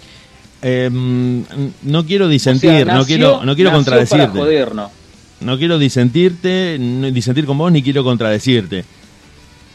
Eh, 0.62 0.90
no 0.92 2.06
quiero 2.06 2.28
disentir, 2.28 2.70
O 2.70 2.74
sea, 2.74 2.96
no 2.96 3.06
quiero, 3.06 3.46
no 3.46 3.56
quiero 3.56 3.72
contradecirte. 3.72 4.28
Para. 4.28 4.90
No 5.40 5.58
quiero 5.58 5.78
disentirte, 5.78 6.78
disentir 7.12 7.46
con 7.46 7.58
vos, 7.58 7.72
ni 7.72 7.84
quiero 7.84 8.04
contradecirte. 8.04 8.84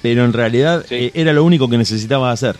Pero 0.03 0.25
en 0.25 0.33
realidad 0.33 0.85
Sí. 0.89 0.95
eh, 0.97 1.11
era 1.15 1.33
lo 1.33 1.45
único 1.45 1.69
que 1.69 1.79
necesitaba 1.79 2.31
hacer. 2.33 2.57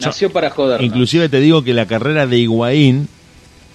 Nació 0.00 0.30
para 0.32 0.50
jodernos. 0.50 0.86
Inclusive 0.86 1.28
te 1.28 1.40
digo 1.40 1.62
que 1.62 1.74
la 1.74 1.86
carrera 1.86 2.26
de 2.26 2.38
Higuaín, 2.38 3.06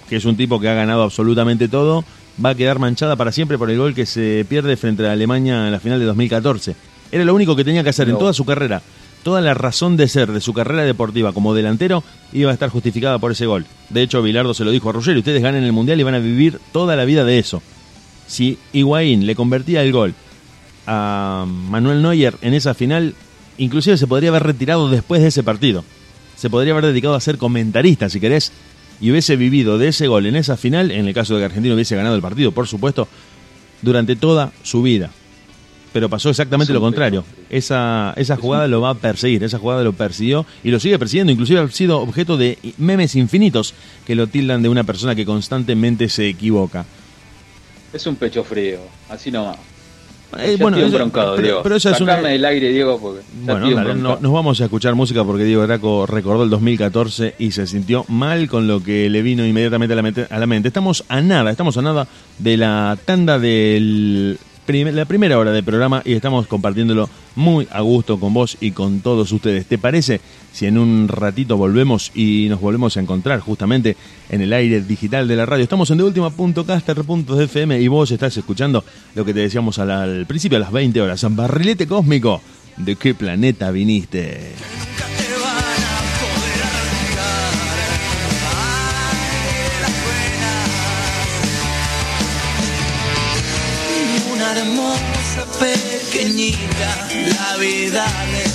que 0.09 0.15
es 0.15 0.25
un 0.25 0.35
tipo 0.35 0.59
que 0.59 0.67
ha 0.69 0.73
ganado 0.73 1.03
absolutamente 1.03 1.67
todo, 1.67 2.03
va 2.43 2.49
a 2.49 2.55
quedar 2.55 2.79
manchada 2.79 3.15
para 3.15 3.31
siempre 3.31 3.57
por 3.57 3.69
el 3.69 3.77
gol 3.77 3.93
que 3.93 4.05
se 4.07 4.43
pierde 4.49 4.75
frente 4.75 5.05
a 5.07 5.11
Alemania 5.11 5.65
en 5.67 5.71
la 5.71 5.79
final 5.79 5.99
de 5.99 6.05
2014. 6.05 6.75
Era 7.11 7.23
lo 7.25 7.35
único 7.35 7.55
que 7.55 7.63
tenía 7.63 7.83
que 7.83 7.89
hacer 7.89 8.09
en 8.09 8.17
toda 8.17 8.33
su 8.33 8.43
carrera. 8.43 8.81
Toda 9.23 9.41
la 9.41 9.53
razón 9.53 9.97
de 9.97 10.07
ser 10.07 10.31
de 10.31 10.41
su 10.41 10.53
carrera 10.53 10.83
deportiva 10.83 11.31
como 11.33 11.53
delantero 11.53 12.03
iba 12.33 12.51
a 12.51 12.53
estar 12.53 12.69
justificada 12.69 13.17
por 13.19 13.31
ese 13.31 13.45
gol. 13.45 13.65
De 13.89 14.01
hecho, 14.01 14.21
Bilardo 14.21 14.53
se 14.53 14.63
lo 14.65 14.71
dijo 14.71 14.89
a 14.89 14.93
Ruggeri, 14.93 15.19
ustedes 15.19 15.41
ganan 15.41 15.63
el 15.63 15.71
Mundial 15.71 15.99
y 15.99 16.03
van 16.03 16.13
a 16.15 16.19
vivir 16.19 16.59
toda 16.71 16.95
la 16.95 17.05
vida 17.05 17.23
de 17.23 17.39
eso. 17.39 17.61
Si 18.27 18.57
Higuaín 18.73 19.25
le 19.27 19.35
convertía 19.35 19.83
el 19.83 19.91
gol 19.91 20.13
a 20.87 21.45
Manuel 21.47 22.01
Neuer 22.01 22.35
en 22.41 22.53
esa 22.53 22.73
final, 22.73 23.15
inclusive 23.57 23.97
se 23.97 24.07
podría 24.07 24.29
haber 24.29 24.43
retirado 24.43 24.89
después 24.89 25.21
de 25.21 25.29
ese 25.29 25.43
partido. 25.43 25.83
Se 26.35 26.49
podría 26.49 26.73
haber 26.73 26.85
dedicado 26.87 27.15
a 27.15 27.21
ser 27.21 27.37
comentarista, 27.37 28.09
si 28.09 28.19
querés, 28.19 28.51
y 28.99 29.11
hubiese 29.11 29.35
vivido 29.35 29.77
de 29.77 29.89
ese 29.89 30.07
gol 30.07 30.25
en 30.25 30.35
esa 30.35 30.57
final, 30.57 30.91
en 30.91 31.07
el 31.07 31.13
caso 31.13 31.33
de 31.33 31.41
que 31.41 31.45
Argentina 31.45 31.75
hubiese 31.75 31.95
ganado 31.95 32.15
el 32.15 32.21
partido, 32.21 32.51
por 32.51 32.67
supuesto, 32.67 33.07
durante 33.81 34.15
toda 34.15 34.51
su 34.63 34.81
vida. 34.81 35.11
Pero 35.93 36.09
pasó 36.09 36.29
exactamente 36.29 36.73
lo 36.73 36.81
contrario. 36.81 37.23
Esa, 37.49 38.13
esa 38.17 38.35
jugada 38.35 38.67
lo 38.67 38.81
va 38.81 38.89
a 38.89 38.95
perseguir, 38.95 39.45
esa 39.45 39.59
jugada 39.59 39.81
lo 39.81 39.93
persiguió 39.93 40.45
y 40.61 40.69
lo 40.69 40.79
sigue 40.81 40.99
persiguiendo. 40.99 41.31
Inclusive 41.31 41.61
ha 41.61 41.67
sido 41.69 42.01
objeto 42.01 42.35
de 42.35 42.59
memes 42.77 43.15
infinitos 43.15 43.73
que 44.05 44.13
lo 44.13 44.27
tildan 44.27 44.61
de 44.61 44.67
una 44.67 44.83
persona 44.83 45.15
que 45.15 45.25
constantemente 45.25 46.09
se 46.09 46.27
equivoca. 46.27 46.85
Es 47.93 48.05
un 48.07 48.17
pecho 48.17 48.43
frío, 48.43 48.79
así 49.07 49.31
nomás. 49.31 49.57
Eh, 50.37 50.57
bueno, 50.59 50.77
estoy 50.77 50.91
Diego. 51.43 51.61
pero 51.63 51.75
eso 51.75 51.89
es 51.91 52.01
una- 52.01 52.17
del 52.17 52.43
aire, 52.45 52.69
Diego, 52.71 52.99
porque 52.99 53.21
Bueno, 53.43 53.69
dale, 53.75 53.95
no- 53.95 54.17
nos 54.19 54.31
vamos 54.31 54.59
a 54.61 54.65
escuchar 54.65 54.95
música 54.95 55.23
porque 55.23 55.43
Diego 55.43 55.61
Graco 55.63 56.05
recordó 56.05 56.43
el 56.43 56.49
2014 56.49 57.35
y 57.39 57.51
se 57.51 57.67
sintió 57.67 58.05
mal 58.07 58.47
con 58.47 58.67
lo 58.67 58.83
que 58.83 59.09
le 59.09 59.21
vino 59.21 59.45
inmediatamente 59.45 59.93
a 59.93 59.95
la 59.95 60.01
mente. 60.01 60.27
A 60.29 60.39
la 60.39 60.47
mente. 60.47 60.67
Estamos 60.67 61.03
a 61.07 61.21
nada, 61.21 61.51
estamos 61.51 61.77
a 61.77 61.81
nada 61.81 62.07
de 62.39 62.57
la 62.57 62.97
tanda 63.05 63.39
de 63.39 64.37
la 64.67 65.05
primera 65.05 65.37
hora 65.37 65.51
del 65.51 65.63
programa 65.63 66.01
y 66.03 66.13
estamos 66.13 66.47
compartiéndolo 66.47 67.07
muy 67.35 67.67
a 67.71 67.81
gusto 67.81 68.19
con 68.19 68.33
vos 68.33 68.57
y 68.59 68.71
con 68.71 68.99
todos 69.01 69.31
ustedes. 69.31 69.67
¿Te 69.67 69.77
parece 69.77 70.21
si 70.55 70.67
en 70.67 70.77
un 70.77 71.09
ratito 71.09 71.57
volvemos 71.57 72.13
y 72.15 72.47
nos 72.47 72.61
volvemos 72.61 72.95
a 72.95 73.01
encontrar 73.01 73.41
justamente 73.41 73.97
en 74.29 74.39
el 74.39 74.53
aire 74.53 74.79
digital 74.79 75.27
de 75.27 75.35
la 75.35 75.45
radio? 75.45 75.63
Estamos 75.63 75.91
en 75.91 75.97
deultima.caster.fm 75.97 77.81
y 77.81 77.87
vos 77.89 78.09
estás 78.11 78.37
escuchando 78.37 78.85
lo 79.15 79.25
que 79.25 79.33
te 79.33 79.41
decíamos 79.41 79.79
al, 79.79 80.25
principio 80.25 80.55
a 80.55 80.61
las 80.61 80.71
20 80.71 81.01
horas. 81.01 81.25
Barrilete 81.35 81.87
cósmico. 81.87 82.41
¿De 82.77 82.95
qué 82.95 83.13
planeta 83.13 83.69
viniste? 83.71 84.53
Nunca 84.79 85.07
te 85.17 85.33
van 85.43 85.73
a 98.47 98.54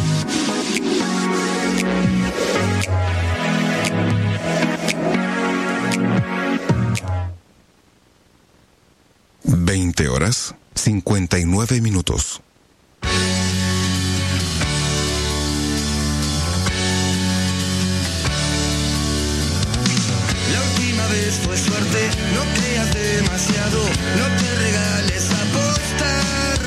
Veinte 10.01 10.15
horas, 10.15 10.55
59 10.73 11.79
minutos. 11.79 12.41
La 20.51 20.61
última 20.71 21.05
vez 21.05 21.35
fue 21.45 21.55
suerte, 21.55 22.09
no 22.33 22.41
creas 22.55 22.91
demasiado, 22.95 23.83
no 24.17 24.25
te 24.39 24.55
regales 24.55 25.29
apostar. 25.29 26.57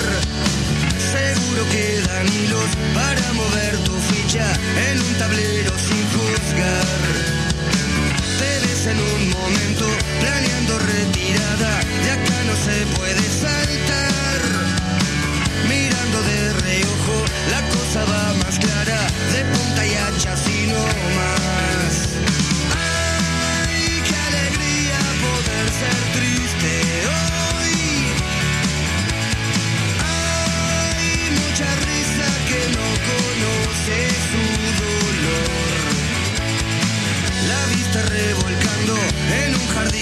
Seguro 1.10 1.64
quedan 1.72 2.28
hilos 2.28 2.70
para 2.94 3.32
mover 3.32 3.78
tu 3.78 3.94
ficha 4.14 4.46
en 4.92 5.00
un 5.00 5.14
tablero 5.14 5.72
sin 5.76 6.06
juzgar. 6.14 6.86
Te 8.38 8.60
ves 8.64 8.86
en 8.86 9.00
un 9.00 9.30
momento 9.30 10.03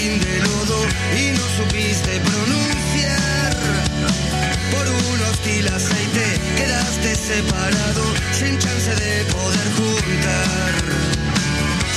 de 0.09 0.39
lodo 0.39 0.79
y 1.17 1.31
no 1.31 1.45
supiste 1.57 2.19
pronunciar. 2.19 3.53
Por 4.71 4.87
un 4.87 5.21
hostil 5.29 5.67
aceite 5.67 6.25
quedaste 6.57 7.15
separado 7.15 8.03
sin 8.33 8.57
chance 8.59 8.95
de 8.95 9.23
poder 9.25 9.67
juntar 9.77 11.23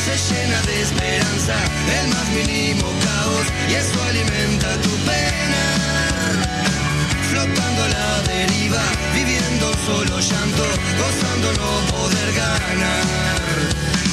se 0.06 0.34
llena 0.34 0.60
de 0.62 0.82
esperanza 0.82 1.54
el 2.00 2.08
más 2.08 2.28
mínimo 2.28 2.86
caos 3.04 3.46
y 3.68 3.74
eso 3.74 4.02
alimenta 4.04 4.68
tu 4.82 4.90
pena. 5.08 5.64
Flotando 7.30 7.82
a 7.82 7.88
la 7.88 8.22
deriva, 8.22 8.82
viviendo 9.14 9.72
solo 9.84 10.20
llanto, 10.20 10.64
gozando 11.00 11.52
no 11.54 11.70
poder 11.96 12.32
ganar. 12.34 14.05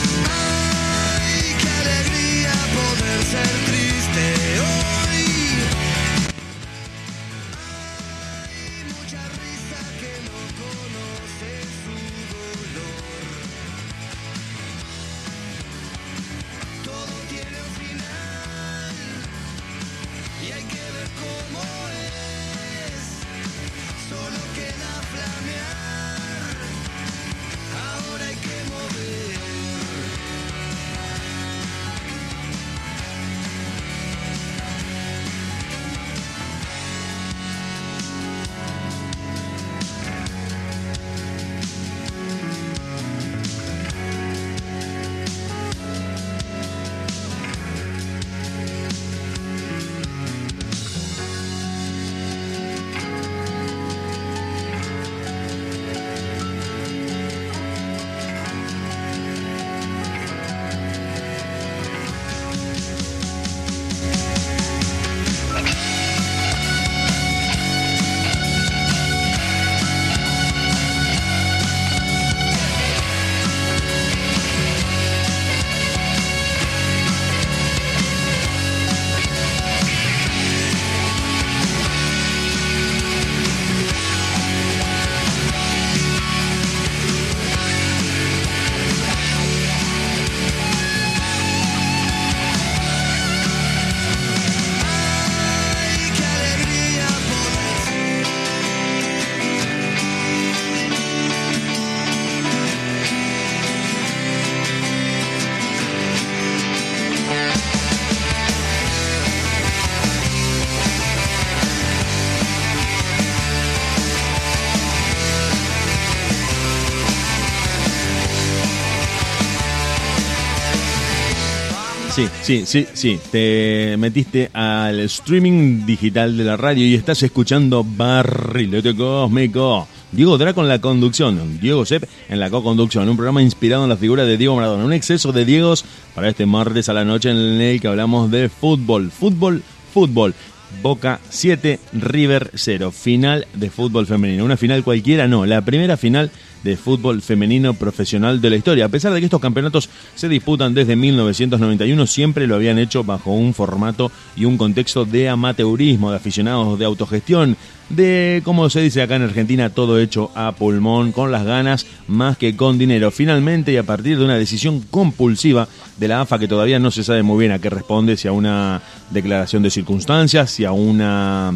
Sí, 122.44 122.64
sí, 122.66 122.86
sí. 122.94 123.18
Te 123.32 123.96
metiste 123.98 124.50
al 124.52 125.00
streaming 125.00 125.86
digital 125.86 126.36
de 126.36 126.44
la 126.44 126.58
radio 126.58 126.86
y 126.86 126.94
estás 126.94 127.24
escuchando 127.24 127.86
Barrilete 127.86 128.94
Cósmico. 128.94 129.88
Diego 130.12 130.38
Draco 130.38 130.60
en 130.60 130.68
la 130.68 130.82
conducción, 130.82 131.58
Diego 131.62 131.86
Sepp 131.86 132.04
en 132.28 132.42
la 132.42 132.50
co-conducción, 132.50 133.08
un 133.08 133.16
programa 133.16 133.42
inspirado 133.42 133.84
en 133.84 133.90
la 133.90 133.96
figura 133.96 134.26
de 134.26 134.38
Diego 134.38 134.58
Maradona, 134.58 134.84
un 134.84 134.92
exceso 134.92 135.32
de 135.32 135.46
Diegos 135.46 135.86
para 136.14 136.28
este 136.28 136.46
martes 136.46 136.90
a 136.90 136.94
la 136.94 137.06
noche 137.06 137.32
en 137.32 137.38
el 137.38 137.80
que 137.80 137.88
hablamos 137.88 138.30
de 138.30 138.50
fútbol, 138.50 139.10
fútbol, 139.10 139.64
fútbol. 139.94 140.36
Boca 140.82 141.22
7, 141.30 141.80
River 141.94 142.52
0, 142.56 142.92
final 142.92 143.48
de 143.54 143.70
fútbol 143.70 144.06
femenino. 144.06 144.44
Una 144.44 144.58
final 144.58 144.84
cualquiera, 144.84 145.28
no, 145.28 145.46
la 145.46 145.62
primera 145.62 145.96
final 145.96 146.30
de 146.64 146.78
fútbol 146.78 147.22
femenino 147.22 147.74
profesional 147.74 148.42
de 148.42 148.50
la 148.50 148.56
historia. 148.56 148.86
A 148.86 148.90
pesar 148.90 149.14
de 149.14 149.20
que 149.20 149.26
estos 149.26 149.42
campeonatos 149.42 149.90
se 150.16 150.30
disputan 150.30 150.74
desde 150.74 150.96
1991, 150.96 152.08
siempre 152.08 152.48
lo 152.48 152.56
habían 152.56 152.80
hecho 152.80 153.04
bajo 153.04 153.32
un 153.32 153.54
formato 153.54 154.12
y 154.36 154.46
un 154.46 154.58
contexto 154.58 155.06
de 155.06 155.30
amateurismo, 155.30 156.12
de 156.12 156.18
aficionados, 156.18 156.80
de 156.80 156.86
autogestión, 156.86 157.58
de, 157.90 158.42
como 158.44 158.70
se 158.70 158.82
dice 158.82 159.02
acá 159.02 159.16
en 159.16 159.24
Argentina, 159.24 159.70
todo 159.70 160.00
hecho 160.00 160.32
a 160.36 160.54
pulmón, 160.54 161.12
con 161.12 161.32
las 161.32 161.46
ganas, 161.46 161.86
más 162.08 162.38
que 162.38 162.56
con 162.56 162.78
dinero. 162.78 163.12
Finalmente, 163.12 163.74
y 163.74 163.78
a 163.78 163.84
partir 163.84 164.18
de 164.18 164.26
una 164.26 164.38
decisión 164.38 164.82
compulsiva 164.90 165.68
de 165.98 166.08
la 166.08 166.22
AFA, 166.22 166.40
que 166.40 166.48
todavía 166.48 166.80
no 166.80 166.92
se 166.92 167.04
sabe 167.04 167.24
muy 167.24 167.40
bien 167.40 167.52
a 167.52 167.60
qué 167.60 167.70
responde, 167.70 168.18
si 168.18 168.28
a 168.28 168.32
una 168.32 168.82
declaración 169.12 169.64
de 169.64 169.70
circunstancias, 169.70 170.52
si 170.52 170.66
a 170.66 170.72
una 170.72 171.54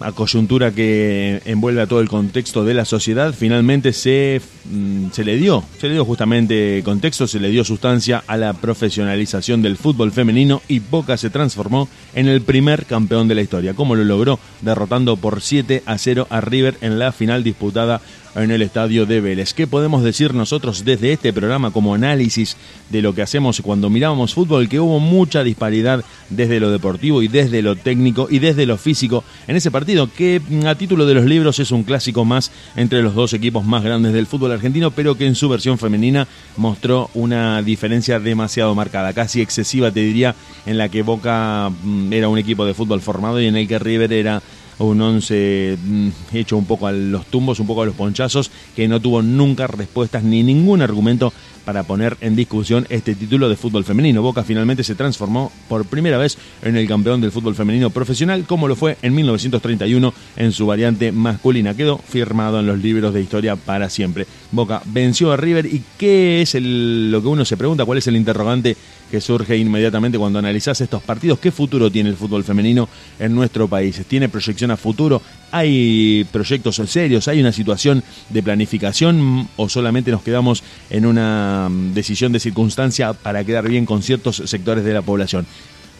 a 0.00 0.12
coyuntura 0.12 0.72
que 0.72 1.42
envuelve 1.44 1.82
a 1.82 1.86
todo 1.86 2.00
el 2.00 2.08
contexto 2.08 2.64
de 2.64 2.74
la 2.74 2.84
sociedad, 2.84 3.34
finalmente 3.36 3.92
se, 3.92 4.40
mm, 4.70 5.10
se 5.12 5.24
le 5.24 5.36
dio, 5.36 5.64
se 5.78 5.88
le 5.88 5.94
dio 5.94 6.04
justamente 6.04 6.82
contexto, 6.84 7.26
se 7.26 7.40
le 7.40 7.48
dio 7.48 7.64
sustancia 7.64 8.22
a 8.26 8.36
la 8.36 8.52
profesionalización 8.52 9.62
del 9.62 9.76
fútbol 9.76 10.12
femenino 10.12 10.62
y 10.68 10.78
Boca 10.78 11.16
se 11.16 11.30
transformó 11.30 11.88
en 12.14 12.28
el 12.28 12.42
primer 12.42 12.86
campeón 12.86 13.28
de 13.28 13.34
la 13.34 13.42
historia. 13.42 13.74
como 13.74 13.94
lo 13.94 14.04
logró? 14.04 14.38
Derrotando 14.60 15.16
por 15.16 15.40
7 15.40 15.82
a 15.86 15.98
0 15.98 16.26
a 16.30 16.40
River 16.40 16.76
en 16.80 16.98
la 16.98 17.12
final 17.12 17.44
disputada 17.44 18.00
en 18.34 18.50
el 18.50 18.62
estadio 18.62 19.06
de 19.06 19.20
Vélez. 19.20 19.54
¿Qué 19.54 19.66
podemos 19.66 20.02
decir 20.02 20.34
nosotros 20.34 20.84
desde 20.84 21.12
este 21.12 21.32
programa 21.32 21.70
como 21.70 21.94
análisis 21.94 22.56
de 22.90 23.02
lo 23.02 23.14
que 23.14 23.22
hacemos 23.22 23.60
cuando 23.60 23.90
mirábamos 23.90 24.34
fútbol? 24.34 24.68
Que 24.68 24.80
hubo 24.80 25.00
mucha 25.00 25.42
disparidad 25.42 26.04
desde 26.30 26.60
lo 26.60 26.70
deportivo 26.70 27.22
y 27.22 27.28
desde 27.28 27.62
lo 27.62 27.76
técnico 27.76 28.28
y 28.30 28.38
desde 28.38 28.66
lo 28.66 28.76
físico 28.76 29.24
en 29.46 29.56
ese 29.56 29.70
partido, 29.70 30.10
que 30.12 30.40
mm, 30.46 30.66
a 30.66 30.74
título 30.74 31.06
de 31.06 31.14
los 31.14 31.24
libros 31.24 31.58
es 31.58 31.70
un 31.70 31.84
clásico 31.84 32.24
más 32.24 32.50
entre 32.76 33.02
los 33.02 33.14
dos 33.14 33.32
equipos 33.32 33.64
más 33.64 33.82
grandes 33.82 34.12
del 34.12 34.26
fútbol 34.26 34.52
argentino, 34.52 34.90
pero 34.90 35.16
que 35.16 35.26
en 35.26 35.34
su 35.34 35.48
versión 35.48 35.78
femenina 35.78 36.26
mostró 36.56 37.10
una 37.14 37.62
diferencia 37.62 38.20
demasiado 38.20 38.74
marcada, 38.74 39.12
casi 39.12 39.40
excesiva 39.40 39.90
te 39.90 40.00
diría, 40.00 40.34
en 40.66 40.78
la 40.78 40.88
que 40.88 41.02
Boca 41.02 41.70
mm, 41.70 42.12
era 42.12 42.28
un 42.28 42.38
equipo 42.38 42.64
de 42.64 42.74
fútbol 42.74 43.00
formado 43.00 43.40
y 43.40 43.46
en 43.46 43.56
el 43.56 43.68
que 43.68 43.78
River 43.78 44.12
era 44.12 44.42
un 44.78 45.00
once 45.00 45.76
mm, 45.82 46.08
hecho 46.32 46.56
un 46.56 46.64
poco 46.64 46.86
a 46.86 46.92
los 46.92 47.26
tumbos, 47.26 47.60
un 47.60 47.66
poco 47.66 47.82
a 47.82 47.86
los 47.86 47.94
ponchazos, 47.94 48.50
que 48.76 48.88
no 48.88 49.00
tuvo 49.00 49.22
nunca 49.22 49.66
respuestas 49.66 50.22
ni 50.22 50.42
ningún 50.42 50.82
argumento 50.82 51.32
para 51.68 51.82
poner 51.82 52.16
en 52.22 52.34
discusión 52.34 52.86
este 52.88 53.14
título 53.14 53.46
de 53.46 53.54
fútbol 53.54 53.84
femenino. 53.84 54.22
Boca 54.22 54.42
finalmente 54.42 54.82
se 54.82 54.94
transformó 54.94 55.52
por 55.68 55.84
primera 55.84 56.16
vez 56.16 56.38
en 56.62 56.78
el 56.78 56.88
campeón 56.88 57.20
del 57.20 57.30
fútbol 57.30 57.54
femenino 57.54 57.90
profesional, 57.90 58.44
como 58.46 58.68
lo 58.68 58.74
fue 58.74 58.96
en 59.02 59.14
1931 59.14 60.14
en 60.36 60.52
su 60.52 60.66
variante 60.66 61.12
masculina. 61.12 61.74
Quedó 61.74 61.98
firmado 61.98 62.60
en 62.60 62.66
los 62.66 62.78
libros 62.78 63.12
de 63.12 63.20
historia 63.20 63.54
para 63.54 63.90
siempre. 63.90 64.26
Boca 64.50 64.80
venció 64.86 65.30
a 65.30 65.36
River 65.36 65.66
y 65.66 65.82
¿qué 65.98 66.40
es 66.40 66.54
lo 66.54 67.20
que 67.20 67.28
uno 67.28 67.44
se 67.44 67.58
pregunta? 67.58 67.84
¿Cuál 67.84 67.98
es 67.98 68.06
el 68.06 68.16
interrogante 68.16 68.74
que 69.10 69.20
surge 69.20 69.56
inmediatamente 69.56 70.18
cuando 70.18 70.38
analizás 70.38 70.80
estos 70.80 71.02
partidos. 71.02 71.38
¿Qué 71.38 71.50
futuro 71.50 71.90
tiene 71.90 72.10
el 72.10 72.16
fútbol 72.16 72.44
femenino 72.44 72.88
en 73.18 73.34
nuestro 73.34 73.68
país? 73.68 74.02
¿Tiene 74.06 74.28
proyección 74.28 74.70
a 74.70 74.76
futuro? 74.76 75.20
¿Hay 75.50 76.26
proyectos 76.30 76.76
serios? 76.76 77.28
¿Hay 77.28 77.40
una 77.40 77.52
situación 77.52 78.02
de 78.28 78.42
planificación 78.42 79.48
o 79.56 79.68
solamente 79.68 80.10
nos 80.10 80.22
quedamos 80.22 80.62
en 80.90 81.06
una 81.06 81.68
mm, 81.70 81.94
decisión 81.94 82.32
de 82.32 82.40
circunstancia 82.40 83.12
para 83.12 83.44
quedar 83.44 83.68
bien 83.68 83.86
con 83.86 84.02
ciertos 84.02 84.42
sectores 84.44 84.84
de 84.84 84.92
la 84.92 85.02
población? 85.02 85.46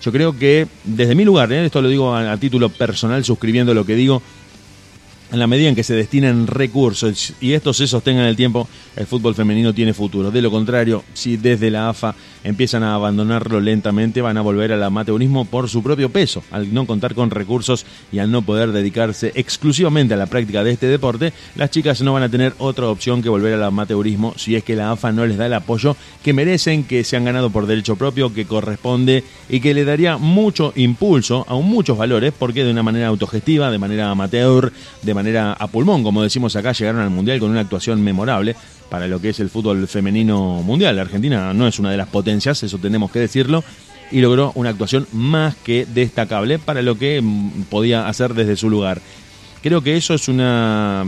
Yo 0.03 0.13
creo 0.13 0.39
que 0.39 0.69
desde 0.85 1.15
mi 1.15 1.25
lugar, 1.25 1.53
¿eh? 1.53 1.65
esto 1.65 1.83
lo 1.83 1.89
digo 1.89 2.15
a, 2.15 2.33
a 2.33 2.37
título 2.37 2.69
personal, 2.69 3.25
suscribiendo 3.25 3.75
lo 3.75 3.85
que 3.85 3.97
digo, 3.97 4.23
en 5.31 5.39
la 5.39 5.47
medida 5.47 5.69
en 5.69 5.75
que 5.75 5.83
se 5.83 5.95
destinen 5.95 6.47
recursos 6.47 7.35
y 7.41 7.53
estos 7.53 7.77
se 7.77 7.87
sostengan 7.87 8.25
en 8.25 8.31
el 8.31 8.37
tiempo, 8.37 8.69
el 8.97 9.07
fútbol 9.07 9.35
femenino 9.35 9.75
tiene 9.75 9.93
futuro. 9.93 10.31
De 10.31 10.41
lo 10.41 10.51
contrario, 10.51 11.05
si 11.13 11.37
desde 11.37 11.71
la 11.71 11.91
AFA 11.91 12.15
empiezan 12.45 12.83
a 12.83 12.95
abandonarlo 12.95 13.61
lentamente, 13.61 14.23
van 14.23 14.39
a 14.39 14.43
volver 14.43 14.73
al 14.73 14.83
amateurismo 14.83 15.45
por 15.45 15.69
su 15.69 15.83
propio 15.83 16.09
peso. 16.09 16.43
Al 16.51 16.73
no 16.73 16.87
contar 16.87 17.15
con 17.15 17.31
recursos 17.31 17.85
y 18.11 18.21
al 18.21 18.31
no 18.31 18.43
poder 18.43 18.73
dedicarse 18.73 19.33
exclusivamente 19.35 20.15
a 20.15 20.17
la 20.17 20.27
práctica 20.27 20.65
de 20.65 20.73
este 20.73 20.87
deporte, 20.87 21.33
las 21.57 21.71
chicas 21.71 22.01
no 22.01 22.15
van 22.15 22.23
a 22.23 22.31
tener 22.31 22.55
otra 22.59 22.89
opción 22.89 23.23
que 23.23 23.29
volver 23.29 23.55
al 23.55 23.65
amateurismo 23.65 24.35
si 24.37 24.57
es 24.57 24.65
que 24.65 24.77
la 24.77 24.93
AFA 24.93 25.13
no 25.13 25.27
les 25.27 25.37
da 25.37 25.47
el 25.47 25.55
apoyo 25.55 25.97
que 26.23 26.33
merecen, 26.33 26.85
que 26.85 27.05
se 27.05 27.17
han 27.17 27.25
ganado 27.25 27.51
por 27.51 27.67
derecho 27.67 27.97
propio, 27.97 28.33
que 28.33 28.47
corresponde 28.47 29.25
y 29.49 29.61
que 29.61 29.75
le 29.75 29.85
daría 29.85 30.17
mucho 30.17 30.73
impulso 30.75 31.45
a 31.49 31.55
muchos 31.57 31.99
valores, 31.99 32.33
porque 32.37 32.65
de 32.65 32.71
una 32.71 32.83
manera 32.83 33.09
autogestiva, 33.09 33.71
de 33.71 33.79
manera 33.79 34.11
amateur, 34.11 34.73
de 35.03 35.15
manera 35.15 35.18
a 35.19 35.67
pulmón, 35.69 36.03
como 36.03 36.23
decimos 36.23 36.57
acá, 36.57 36.73
llegaron 36.73 37.01
al 37.01 37.11
Mundial 37.11 37.39
con 37.39 37.51
una 37.51 37.61
actuación 37.61 38.03
memorable 38.03 38.57
para 38.89 39.07
lo 39.07 39.21
que 39.21 39.31
es 39.31 39.41
el 39.41 39.51
fútbol 39.51 39.87
femenino 39.89 40.63
mundial. 40.63 40.97
La 40.97 41.03
Argentina 41.03 41.53
no 41.53 41.67
es 41.67 41.79
una 41.79 41.91
de 41.91 41.97
las 41.97 42.09
potencias, 42.09 42.63
eso 42.63 42.79
tenemos 42.79 43.11
que 43.11 43.21
decirlo, 43.21 43.63
y 44.11 44.21
logró 44.21 44.53
una 44.55 44.71
actuación 44.71 45.07
más 45.13 45.57
que 45.57 45.87
destacable 45.87 46.59
para 46.59 46.83
lo 46.83 46.97
que 46.97 47.21
mm, 47.21 47.65
podía 47.71 48.09
hacer 48.09 48.35
desde 48.35 48.57
su 48.57 48.71
lugar. 48.71 49.01
Creo 49.63 49.83
que 49.83 49.97
eso 49.97 50.15
es 50.15 50.29
una, 50.29 51.05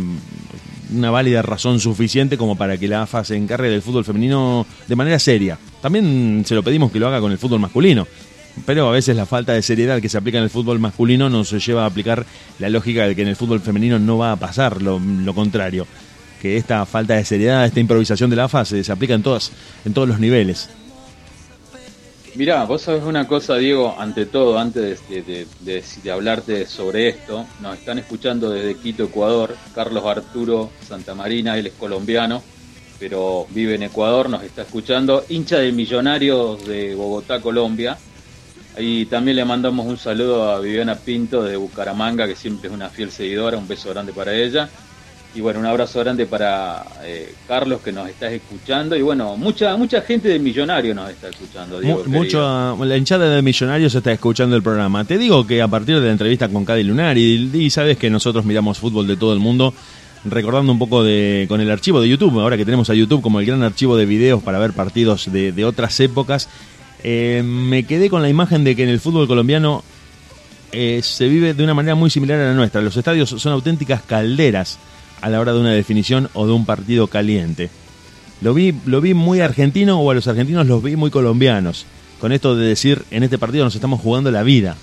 una 0.95 1.11
válida 1.11 1.43
razón 1.43 1.81
suficiente 1.81 2.37
como 2.37 2.57
para 2.57 2.77
que 2.79 2.89
la 2.89 3.03
AFA 3.03 3.25
se 3.25 3.37
encargue 3.37 3.69
del 3.69 3.83
fútbol 3.83 4.05
femenino 4.05 4.67
de 4.87 4.97
manera 4.97 5.19
seria. 5.19 5.59
También 5.81 6.43
se 6.47 6.55
lo 6.55 6.63
pedimos 6.63 6.91
que 6.91 6.99
lo 6.99 7.07
haga 7.07 7.21
con 7.21 7.33
el 7.33 7.39
fútbol 7.39 7.61
masculino. 7.61 8.07
Pero 8.67 8.89
a 8.89 8.93
veces 8.93 9.17
la 9.17 9.27
falta 9.27 9.53
de 9.53 9.63
seriedad 9.63 10.01
que 10.01 10.09
se 10.09 10.19
aplica 10.19 10.39
en 10.39 10.45
el 10.45 10.51
fútbol 10.51 10.79
masculino 10.79 11.29
nos 11.29 11.51
lleva 11.65 11.85
a 11.85 11.87
aplicar 11.87 12.27
la 12.59 12.69
lógica 12.69 13.07
de 13.07 13.15
que 13.15 13.23
en 13.23 13.29
el 13.29 13.37
fútbol 13.37 13.61
femenino 13.61 13.99
no 13.99 14.19
va 14.19 14.33
a 14.33 14.37
pasar 14.37 14.83
lo, 14.83 15.01
contrario. 15.35 15.87
Que 16.43 16.57
esta 16.57 16.85
falta 16.87 17.15
de 17.15 17.25
seriedad, 17.25 17.65
esta 17.65 17.81
improvisación 17.81 18.31
de 18.31 18.37
la 18.37 18.49
fase 18.49 18.83
se 18.83 18.93
aplica 18.93 19.15
en, 19.15 19.23
todas, 19.23 19.53
en 19.85 19.93
todos 19.93 20.09
los 20.09 20.19
niveles. 20.19 20.71
Mirá, 22.37 22.65
vos 22.65 22.83
sabés 22.83 23.03
una 23.03 23.27
cosa, 23.27 23.57
Diego, 23.57 23.97
ante 23.99 24.25
todo, 24.25 24.59
antes 24.59 25.01
de, 25.09 25.47
de, 25.61 26.11
hablarte 26.13 26.65
sobre 26.67 27.09
esto, 27.09 27.45
nos 27.61 27.77
están 27.77 27.99
escuchando 27.99 28.51
desde 28.51 28.77
Quito, 28.77 29.05
Ecuador, 29.05 29.57
Carlos 29.75 30.05
Arturo 30.07 30.71
Santamarina, 30.87 31.59
él 31.59 31.67
es 31.67 31.73
colombiano, 31.73 32.41
pero 33.01 33.47
vive 33.51 33.75
en 33.75 33.83
Ecuador, 33.83 34.31
nos 34.31 34.45
está 34.45 34.63
escuchando, 34.63 35.25
hincha 35.29 35.59
de 35.59 35.73
Millonarios 35.73 36.65
de 36.67 36.95
Bogotá, 36.95 37.41
Colombia, 37.41 37.99
y 38.79 39.07
también 39.07 39.37
le 39.37 39.45
mandamos 39.45 39.87
un 39.87 39.99
saludo 39.99 40.51
a 40.51 40.61
Viviana 40.61 40.95
Pinto 40.95 41.43
de 41.43 41.57
Bucaramanga, 41.57 42.27
que 42.27 42.37
siempre 42.37 42.69
es 42.69 42.75
una 42.75 42.89
fiel 42.89 43.11
seguidora, 43.11 43.57
un 43.59 43.69
beso 43.69 43.91
grande 43.91 44.13
para 44.13 44.35
ella. 44.35 44.69
Y 45.33 45.41
bueno, 45.41 45.61
un 45.61 45.67
abrazo 45.67 46.01
grande 46.01 46.27
para 46.27 46.85
eh, 47.05 47.33
Carlos 47.47 47.81
que 47.83 47.93
nos 47.93 48.09
está 48.09 48.29
escuchando. 48.31 48.97
Y 48.97 49.03
bueno, 49.03 49.37
mucha 49.37 49.77
mucha 49.77 50.01
gente 50.03 50.29
de 50.29 50.41
Millonarios 50.41 50.97
nos 50.97 51.09
está 51.09 51.29
escuchando. 51.29 51.81
mucho, 52.07 52.77
la 52.85 52.97
hinchada 52.97 53.29
de 53.37 53.41
Millonarios 53.41 53.95
está 53.95 54.11
escuchando 54.11 54.57
el 54.57 54.63
programa. 54.63 55.05
Te 55.05 55.19
digo 55.19 55.47
que 55.47 55.63
a 55.63 55.69
partir 55.69 56.01
de 56.01 56.07
la 56.07 56.13
entrevista 56.13 56.49
con 56.49 56.65
Cady 56.65 56.83
Lunar, 56.83 57.17
y, 57.17 57.71
sabes 57.71 57.97
que 57.97 58.11
nosotros 58.11 58.45
miramos 58.45 58.79
fútbol 58.79 59.07
de 59.07 59.17
todo 59.17 59.33
el 59.33 59.39
mundo, 59.39 59.73
recordando 60.25 60.73
un 60.73 60.81
poco 60.81 61.05
de 61.05 61.47
con 61.49 61.61
el 61.61 61.71
archivo 61.71 62.01
de 62.01 62.09
YouTube, 62.09 62.41
ahora 62.41 62.57
que 62.57 62.65
tenemos 62.65 62.91
a 62.91 62.95
YouTube 62.95 63.23
como 63.23 63.39
el 63.39 63.47
gran 63.47 63.63
archivo 63.63 63.97
de 63.97 64.07
videos 64.07 64.43
para 64.43 64.59
ver 64.59 64.73
partidos 64.73 65.31
de, 65.31 65.53
de 65.53 65.65
otras 65.65 66.01
épocas, 66.01 66.49
eh, 67.05 67.43
me 67.45 67.85
quedé 67.85 68.11
con 68.11 68.23
la 68.23 68.29
imagen 68.29 68.65
de 68.65 68.77
que 68.77 68.83
en 68.83 68.89
el 68.89 69.01
fútbol 69.01 69.27
colombiano 69.27 69.83
eh, 70.73 71.01
se 71.03 71.29
vive 71.29 71.55
de 71.55 71.65
una 71.65 71.75
manera 71.75 71.95
muy 71.95 72.11
similar 72.11 72.39
a 72.39 72.47
la 72.49 72.55
nuestra. 72.55 72.81
Los 72.81 72.97
estadios 72.97 73.31
son 73.31 73.53
auténticas 73.53 74.03
calderas 74.03 74.79
a 75.21 75.29
la 75.29 75.41
hora 75.41 75.53
de 75.53 75.61
una 75.61 75.73
definición 75.73 76.29
o 76.35 76.47
de 76.47 76.53
un 76.53 76.65
partido 76.65 77.09
caliente. 77.09 77.71
Lo 78.41 78.55
vi, 78.55 78.75
lo 78.87 79.01
vi 79.01 79.15
muy 79.15 79.41
argentino 79.41 80.01
o 80.01 80.11
a 80.11 80.15
los 80.15 80.27
argentinos 80.29 80.67
los 80.67 80.83
vi 80.83 80.97
muy 80.97 81.11
colombianos. 81.11 81.87
Con 82.21 82.33
esto 82.33 82.55
de 82.57 82.69
decir, 82.69 83.03
en 83.11 83.23
este 83.23 83.39
partido 83.39 83.65
nos 83.65 83.75
estamos 83.75 84.01
jugando 84.01 84.31
la 84.31 84.43
vida. 84.43 84.77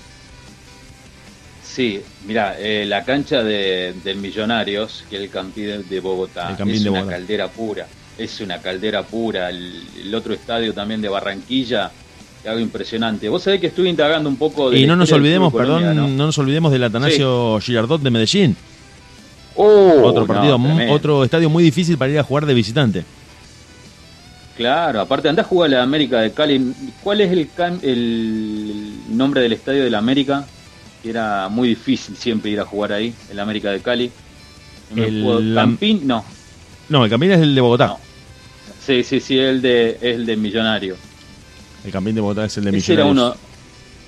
Sí, 1.64 2.00
mira, 2.26 2.56
eh, 2.58 2.84
la 2.86 3.04
cancha 3.04 3.42
de, 3.42 3.94
del 4.02 4.16
Millonarios, 4.16 5.04
que 5.08 5.16
es 5.16 5.22
el 5.22 5.30
Campín 5.30 5.84
de 5.88 6.00
Bogotá, 6.00 6.56
es 6.66 6.86
una 6.86 7.06
caldera 7.06 7.48
pura. 7.48 7.86
Es 8.16 8.40
una 8.40 8.58
caldera 8.60 9.04
pura. 9.04 9.48
el, 9.48 10.12
otro 10.14 10.34
estadio 10.34 10.74
también 10.74 11.00
de 11.00 11.08
Barranquilla 11.08 11.90
algo 12.46 12.60
impresionante. 12.60 13.28
Vos 13.28 13.42
sabés 13.42 13.60
que 13.60 13.66
estuve 13.68 13.88
indagando 13.88 14.28
un 14.28 14.36
poco 14.36 14.70
de. 14.70 14.78
Y 14.80 14.86
no 14.86 14.96
nos 14.96 15.10
olvidemos, 15.12 15.52
perdón, 15.52 15.94
¿no? 15.94 16.08
nos 16.08 16.38
olvidemos 16.38 16.72
del 16.72 16.84
Atanasio 16.84 17.58
Girardot 17.60 18.00
de 18.02 18.10
Medellín. 18.10 18.56
Oh, 19.56 20.02
otro 20.04 20.24
partido, 20.26 20.58
otro 20.90 21.24
estadio 21.24 21.50
muy 21.50 21.64
difícil 21.64 21.98
para 21.98 22.12
ir 22.12 22.18
a 22.18 22.22
jugar 22.22 22.46
de 22.46 22.54
visitante. 22.54 23.04
Claro, 24.56 25.00
aparte 25.00 25.28
andás 25.28 25.46
a 25.46 25.48
jugar 25.48 25.68
a 25.70 25.76
la 25.78 25.82
América 25.82 26.20
de 26.20 26.32
Cali. 26.32 26.72
¿Cuál 27.02 27.20
es 27.20 27.30
el, 27.30 27.48
el 27.82 28.92
nombre 29.16 29.40
del 29.40 29.52
estadio 29.52 29.84
de 29.84 29.90
la 29.90 29.98
América? 29.98 30.44
Que 31.02 31.10
era 31.10 31.48
muy 31.48 31.68
difícil 31.68 32.16
siempre 32.16 32.50
ir 32.50 32.60
a 32.60 32.64
jugar 32.64 32.92
ahí, 32.92 33.14
el 33.30 33.38
América 33.38 33.70
de 33.70 33.80
Cali. 33.80 34.10
No 34.94 35.04
El 35.04 35.22
puedo- 35.22 35.54
Campín, 35.54 36.00
no. 36.06 36.24
No, 36.88 37.04
el 37.04 37.10
Campín 37.10 37.30
es 37.32 37.40
el 37.40 37.54
de 37.54 37.60
Bogotá. 37.60 37.86
No. 37.88 37.98
Sí, 38.84 39.04
sí, 39.04 39.20
sí, 39.20 39.38
el 39.38 39.60
de, 39.62 39.90
es 39.90 40.02
el 40.16 40.26
de 40.26 40.36
Millonario. 40.36 40.96
El 41.84 41.92
Campín 41.92 42.14
de 42.14 42.20
Bogotá 42.20 42.44
es 42.44 42.56
el 42.58 42.64
de 42.64 42.76
Ese 42.76 42.92
era 42.94 43.04
Millonarios. 43.04 43.36
uno, 43.36 43.48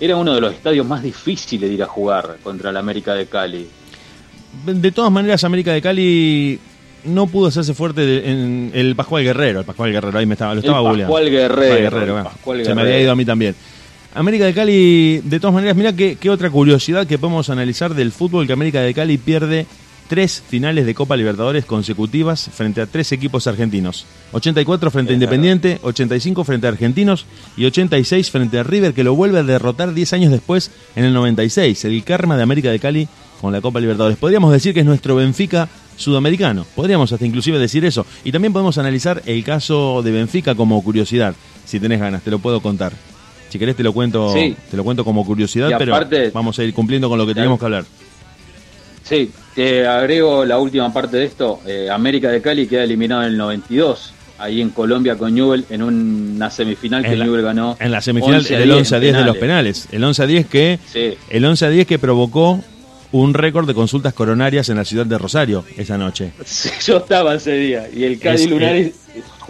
era 0.01 0.17
uno 0.17 0.35
de 0.35 0.41
los 0.41 0.53
estadios 0.55 0.87
más 0.87 1.03
difíciles 1.03 1.69
de 1.69 1.75
ir 1.75 1.83
a 1.83 1.87
jugar 1.87 2.39
contra 2.43 2.73
la 2.73 2.81
América 2.81 3.15
de 3.15 3.27
Cali. 3.27 3.67
De 4.67 4.91
todas 4.93 5.13
maneras, 5.13 5.45
América 5.45 5.73
de 5.73 5.81
Cali 5.81 6.59
no 7.05 7.27
pudo 7.29 7.47
hacerse 7.49 7.73
fuerte 7.75 8.01
de- 8.05 8.31
en 8.31 8.71
el 8.75 8.97
Pascual 8.97 9.23
Guerrero. 9.23 9.61
El 9.61 9.67
Pascual 9.67 9.93
Guerrero, 9.93 10.19
ahí 10.19 10.27
me 10.27 10.35
estaba, 10.35 10.55
lo 10.55 10.61
estaba 10.61 10.81
googleando. 10.81 11.15
Pascual 11.15 11.31
Guerrero, 11.31 11.75
el 11.77 11.83
Guerrero, 11.83 12.31
Se 12.65 12.75
me 12.75 12.83
había 12.83 13.01
ido 13.01 13.13
a 13.13 13.17
mí 13.17 13.25
también. 13.25 13.55
América 14.13 14.45
de 14.45 14.53
Cali, 14.55 15.21
de 15.25 15.39
todas 15.39 15.55
maneras, 15.55 15.77
mira 15.77 15.93
qué, 15.95 16.17
qué 16.21 16.29
otra 16.31 16.51
curiosidad 16.51 17.07
que 17.07 17.17
podemos 17.17 17.49
analizar 17.49 17.95
del 17.95 18.11
fútbol 18.11 18.45
que 18.47 18.53
América 18.53 18.81
de 18.81 18.93
Cali 18.93 19.19
pierde 19.19 19.67
tres 20.11 20.43
finales 20.47 20.85
de 20.85 20.95
Copa 20.95 21.17
Libertadores 21.17 21.65
consecutivas 21.65 22.51
frente 22.53 22.81
a 22.83 22.87
tres 22.87 23.13
equipos 23.13 23.47
argentinos. 23.47 24.05
84 24.33 24.91
frente 24.91 25.13
a. 25.13 25.15
Independiente, 25.15 25.79
85 25.83 26.43
frente 26.45 26.67
a 26.67 26.71
Argentinos 26.71 27.27
y 27.57 27.65
86 27.65 28.31
frente 28.31 28.59
a 28.59 28.65
River 28.65 28.93
que 28.93 29.05
lo 29.05 29.15
vuelve 29.15 29.39
a 29.39 29.43
derrotar 29.45 29.95
10 29.95 30.13
años 30.13 30.33
después 30.33 30.73
en 30.97 31.05
el 31.05 31.15
96. 31.15 31.85
El 31.85 32.03
karma 32.05 32.37
de 32.37 32.43
América 32.43 32.71
de 32.73 32.81
Cali 32.81 33.09
con 33.41 33.53
la 33.53 33.61
Copa 33.61 33.81
Libertadores. 33.81 34.19
Podríamos 34.19 34.53
decir 34.53 34.75
que 34.75 34.81
es 34.81 34.87
nuestro 34.87 35.15
Benfica 35.15 35.69
sudamericano. 35.97 36.67
Podríamos 36.75 37.13
hasta 37.13 37.25
inclusive 37.25 37.59
decir 37.61 37.85
eso. 37.85 38.05
Y 38.25 38.33
también 38.33 38.53
podemos 38.53 38.79
analizar 38.79 39.23
el 39.27 39.45
caso 39.45 40.03
de 40.03 40.11
Benfica 40.11 40.55
como 40.57 40.83
curiosidad. 40.83 41.35
Si 41.65 41.79
tenés 41.79 42.01
ganas, 42.01 42.23
te 42.23 42.31
lo 42.33 42.41
puedo 42.41 42.61
contar. 42.61 42.93
Si 43.49 43.59
querés 43.59 43.77
te 43.77 43.83
lo 43.85 43.93
cuento, 43.93 44.33
Sí. 44.33 44.57
te 44.71 44.77
lo 44.77 44.83
cuento 44.85 45.05
como 45.05 45.25
curiosidad, 45.25 45.71
Y 45.71 45.75
pero 45.79 45.95
aparte- 45.95 46.31
vamos 46.31 46.59
a 46.59 46.65
ir 46.65 46.75
cumpliendo 46.75 47.09
con 47.09 47.17
lo 47.19 47.27
que 47.27 47.35
teníamos 47.35 47.59
que 47.61 47.65
hablar. 47.65 47.85
Sí, 49.11 49.29
te 49.57 49.87
agrego 49.89 50.45
la 50.45 50.59
última 50.61 50.93
parte 50.93 51.17
de 51.17 51.25
esto. 51.25 51.59
Eh, 51.67 51.89
América 51.91 52.29
de 52.31 52.41
Cali 52.41 52.69
queda 52.69 52.85
eliminado 52.85 53.23
en 53.23 53.29
el 53.31 53.37
92, 53.37 54.13
ahí 54.39 54.61
en 54.61 54.71
Colombia 54.71 55.17
con 55.19 55.35
Newell, 55.35 55.65
en 55.69 55.83
una 55.83 56.49
semifinal 56.49 57.03
que 57.03 57.17
la- 57.17 57.25
Newell 57.25 57.43
ganó. 57.43 57.77
En 57.81 57.91
la 57.91 58.01
semifinal 58.01 58.37
11 58.39 58.55
a 58.55 58.59
del 58.61 58.69
10 58.69 58.79
11 58.79 58.95
a 58.95 58.99
en 58.99 59.03
10 59.03 59.17
de 59.17 59.25
los 59.25 59.37
penales. 59.37 59.89
El 59.91 60.05
11 60.05 60.23
a 60.23 60.27
10 60.27 60.47
que 60.47 60.79
Sí. 60.93 61.15
el 61.29 61.45
11 61.45 61.67
a 61.67 61.71
10 61.71 61.87
que 61.89 61.99
provocó 61.99 62.61
un 63.13 63.35
récord 63.35 63.67
de 63.67 63.75
consultas 63.75 64.15
coronarias 64.15 64.69
en 64.69 64.77
la 64.77 64.85
ciudad 64.85 65.05
de 65.05 65.19
Rosario 65.19 65.65
esa 65.77 65.99
noche. 65.99 66.31
Sí, 66.45 66.71
Yo 66.87 66.99
estaba 66.99 67.35
ese 67.35 67.55
día 67.55 67.89
y 67.93 68.05
el 68.05 68.21
Cádiz 68.21 68.43
Es- 68.43 68.51
Lunares 68.51 68.93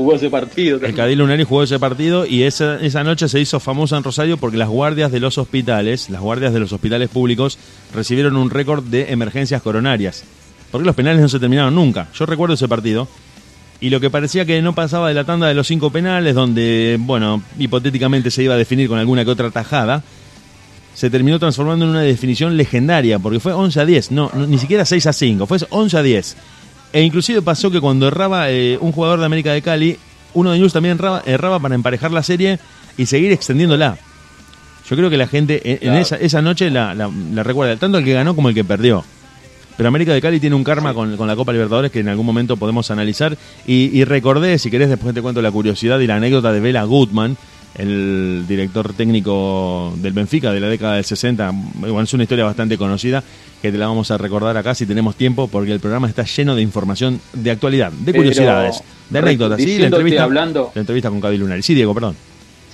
jugó 0.01 0.14
ese 0.14 0.30
partido. 0.30 0.80
El 0.82 0.94
Cadí 0.94 1.14
Lunari 1.14 1.44
jugó 1.44 1.62
ese 1.62 1.78
partido 1.78 2.24
y 2.24 2.44
esa, 2.44 2.80
esa 2.80 3.05
noche 3.05 3.28
se 3.28 3.38
hizo 3.38 3.61
famosa 3.61 3.98
en 3.98 4.03
Rosario 4.03 4.38
porque 4.38 4.57
las 4.57 4.70
guardias 4.70 5.12
de 5.12 5.20
los 5.20 5.36
hospitales, 5.36 6.09
las 6.09 6.22
guardias 6.22 6.55
de 6.55 6.61
los 6.61 6.72
hospitales 6.72 7.11
públicos, 7.11 7.59
recibieron 7.94 8.38
un 8.38 8.48
récord 8.48 8.82
de 8.82 9.12
emergencias 9.12 9.61
coronarias. 9.61 10.24
Porque 10.70 10.86
los 10.86 10.96
penales 10.96 11.20
no 11.20 11.28
se 11.28 11.38
terminaron 11.38 11.74
nunca. 11.74 12.09
Yo 12.14 12.24
recuerdo 12.24 12.55
ese 12.55 12.66
partido. 12.66 13.09
Y 13.78 13.90
lo 13.90 14.01
que 14.01 14.09
parecía 14.09 14.46
que 14.46 14.62
no 14.62 14.74
pasaba 14.74 15.09
de 15.09 15.14
la 15.14 15.24
tanda 15.24 15.48
de 15.48 15.55
los 15.55 15.66
cinco 15.66 15.90
penales, 15.90 16.34
donde, 16.34 16.96
bueno, 16.98 17.42
hipotéticamente 17.59 18.30
se 18.30 18.42
iba 18.42 18.55
a 18.55 18.59
definir 18.59 18.88
con 18.88 18.98
alguna 18.98 19.27
que 19.27 19.31
otra 19.31 19.51
tajada, 19.51 20.02
se 20.94 21.10
terminó 21.10 21.39
transformando 21.39 21.85
en 21.85 21.90
una 21.90 22.01
definición 22.01 22.56
legendaria, 22.56 23.18
porque 23.18 23.39
fue 23.39 23.52
11 23.52 23.81
a 23.81 23.85
10, 23.85 24.12
no, 24.12 24.31
no, 24.35 24.47
ni 24.47 24.56
siquiera 24.56 24.86
6 24.86 25.06
a 25.06 25.12
5, 25.12 25.47
fue 25.47 25.59
11 25.68 25.98
a 25.98 26.02
10. 26.02 26.36
E 26.92 27.02
inclusive 27.02 27.40
pasó 27.42 27.70
que 27.70 27.80
cuando 27.80 28.08
erraba 28.08 28.50
eh, 28.50 28.76
un 28.80 28.92
jugador 28.92 29.20
de 29.20 29.26
América 29.26 29.52
de 29.52 29.62
Cali, 29.62 29.96
uno 30.34 30.50
de 30.52 30.58
News 30.58 30.72
también 30.72 30.96
erraba, 30.98 31.22
erraba 31.24 31.58
para 31.60 31.74
emparejar 31.74 32.10
la 32.10 32.22
serie 32.22 32.58
y 32.96 33.06
seguir 33.06 33.32
extendiéndola. 33.32 33.96
Yo 34.88 34.96
creo 34.96 35.08
que 35.08 35.16
la 35.16 35.28
gente 35.28 35.60
en, 35.86 35.94
esa, 35.94 36.16
esa 36.16 36.42
noche 36.42 36.68
la, 36.70 36.94
la- 36.94 37.10
la 37.32 37.42
recuerda, 37.44 37.76
tanto 37.76 37.98
el 37.98 38.04
que 38.04 38.12
ganó 38.12 38.34
como 38.34 38.48
el 38.48 38.54
que 38.54 38.64
perdió. 38.64 39.04
Pero 39.76 39.88
América 39.88 40.12
de 40.12 40.20
Cali 40.20 40.40
tiene 40.40 40.56
un 40.56 40.64
karma 40.64 40.92
con, 40.92 41.16
con 41.16 41.26
la 41.28 41.36
Copa 41.36 41.52
Libertadores 41.52 41.90
que 41.92 42.00
en 42.00 42.08
algún 42.08 42.26
momento 42.26 42.56
podemos 42.56 42.90
analizar. 42.90 43.38
Y, 43.66 43.96
y 43.98 44.04
recordé, 44.04 44.58
si 44.58 44.68
querés, 44.70 44.88
después 44.90 45.14
te 45.14 45.22
cuento 45.22 45.40
la 45.40 45.50
curiosidad 45.50 45.98
y 46.00 46.06
la 46.06 46.16
anécdota 46.16 46.52
de 46.52 46.60
Vela 46.60 46.82
Gutman, 46.84 47.36
el 47.76 48.44
director 48.48 48.92
técnico 48.94 49.92
del 49.97 50.12
Benfica 50.12 50.52
de 50.52 50.60
la 50.60 50.68
década 50.68 50.94
del 50.97 51.05
60. 51.05 51.51
Bueno, 51.74 52.02
es 52.02 52.12
una 52.14 52.24
historia 52.24 52.44
bastante 52.44 52.76
conocida 52.76 53.22
que 53.62 53.70
te 53.70 53.78
la 53.78 53.86
vamos 53.86 54.10
a 54.10 54.18
recordar 54.18 54.56
acá 54.56 54.74
si 54.74 54.86
tenemos 54.86 55.16
tiempo, 55.16 55.47
porque 55.48 55.72
el 55.72 55.80
programa 55.80 56.09
está 56.09 56.24
lleno 56.24 56.55
de 56.56 56.62
información 56.62 57.20
de 57.32 57.51
actualidad, 57.51 57.92
de 57.92 58.12
curiosidades, 58.14 58.82
de 59.10 59.18
anécdotas. 59.18 59.60
Sí, 59.60 59.78
la 59.78 59.86
entrevista, 59.86 60.22
hablando- 60.24 60.72
la 60.74 60.80
entrevista 60.80 61.10
con 61.10 61.20
Cadi 61.20 61.36
Lunari. 61.36 61.62
Sí, 61.62 61.74
Diego, 61.74 61.92
perdón. 61.94 62.16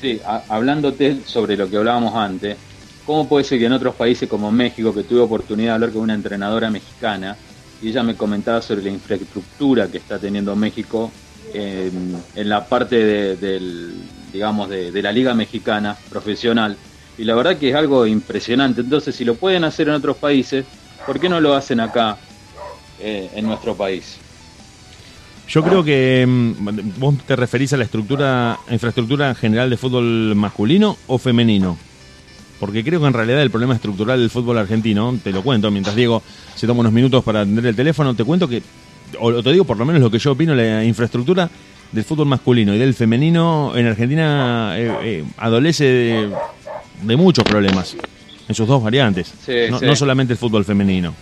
Sí, 0.01 0.20
a- 0.24 0.43
hablándote 0.48 1.18
sobre 1.27 1.56
lo 1.56 1.68
que 1.68 1.77
hablábamos 1.77 2.14
antes, 2.14 2.56
¿cómo 3.05 3.28
puede 3.28 3.44
ser 3.44 3.59
que 3.59 3.66
en 3.66 3.73
otros 3.73 3.94
países 3.97 4.28
como 4.28 4.52
México, 4.52 4.94
que 4.94 5.02
tuve 5.02 5.20
oportunidad 5.20 5.70
de 5.70 5.74
hablar 5.74 5.90
con 5.90 6.02
una 6.02 6.14
entrenadora 6.14 6.70
mexicana, 6.70 7.36
y 7.82 7.89
ella 7.89 8.02
me 8.02 8.14
comentaba 8.14 8.62
sobre 8.62 8.82
la 8.82 8.90
infraestructura 8.90 9.89
que 9.89 9.98
está 9.98 10.18
teniendo 10.18 10.55
México 10.56 11.10
en, 11.52 12.16
en 12.35 12.48
la 12.48 12.64
parte 12.66 12.97
de, 12.97 13.36
del, 13.36 13.94
digamos, 14.37 14.69
de, 14.69 14.93
de 14.93 15.03
la 15.03 15.13
liga 15.13 15.35
mexicana 15.35 15.97
profesional? 16.11 16.77
Y 17.19 17.25
la 17.25 17.35
verdad 17.35 17.57
que 17.57 17.71
es 17.71 17.75
algo 17.75 18.07
impresionante. 18.07 18.83
Entonces, 18.83 19.17
si 19.17 19.25
lo 19.25 19.35
pueden 19.35 19.65
hacer 19.65 19.89
en 19.89 19.95
otros 19.95 20.17
países, 20.17 20.65
¿por 21.07 21.19
qué 21.19 21.29
no 21.29 21.41
lo 21.41 21.55
hacen 21.55 21.81
acá, 21.81 22.19
eh, 23.01 23.31
en 23.35 23.47
nuestro 23.47 23.75
país? 23.75 24.19
Yo 25.49 25.63
creo 25.63 25.85
que 25.85 26.25
mm, 26.27 26.99
vos 26.99 27.15
te 27.27 27.37
referís 27.37 27.73
a 27.73 27.77
la 27.77 27.85
estructura, 27.85 28.59
infraestructura 28.71 29.35
general 29.35 29.71
de 29.71 29.77
fútbol 29.77 30.35
masculino 30.35 30.97
o 31.07 31.19
femenino. 31.19 31.79
Porque 32.61 32.83
creo 32.83 33.01
que 33.01 33.07
en 33.07 33.13
realidad 33.13 33.43
el 33.43 33.51
problema 33.51 33.75
estructural 33.75 34.19
del 34.19 34.31
fútbol 34.31 34.59
argentino, 34.59 35.19
te 35.23 35.31
lo 35.31 35.43
cuento, 35.43 35.71
mientras 35.71 35.95
Diego 35.95 36.23
se 36.55 36.67
toma 36.67 36.81
unos 36.81 36.93
minutos 36.93 37.23
para 37.23 37.43
atender 37.43 37.67
el 37.67 37.77
teléfono, 37.77 38.15
te 38.15 38.25
cuento 38.25 38.49
que, 38.49 38.63
o 39.21 39.43
te 39.43 39.53
digo 39.53 39.65
por 39.65 39.77
lo 39.77 39.85
menos 39.85 40.01
lo 40.03 40.11
que 40.11 40.19
yo 40.19 40.33
opino, 40.33 40.55
la 40.55 40.83
infraestructura 40.83 41.51
del 41.93 42.05
fútbol 42.05 42.27
masculino 42.27 42.75
y 42.75 42.79
del 42.79 42.95
femenino 42.95 43.73
en 43.77 43.87
Argentina 43.87 44.75
eh, 44.77 44.93
eh, 45.03 45.25
adolece 45.39 45.85
de, 45.85 46.31
de 47.03 47.17
muchos 47.17 47.45
problemas 47.45 47.97
en 48.49 48.55
sus 48.55 48.67
dos 48.69 48.83
variantes. 48.83 49.33
Sí, 49.45 49.53
no, 49.71 49.79
sí. 49.79 49.87
no 49.87 49.97
solamente 49.97 50.33
el 50.33 50.39
fútbol 50.39 50.65
femenino. 50.65 51.15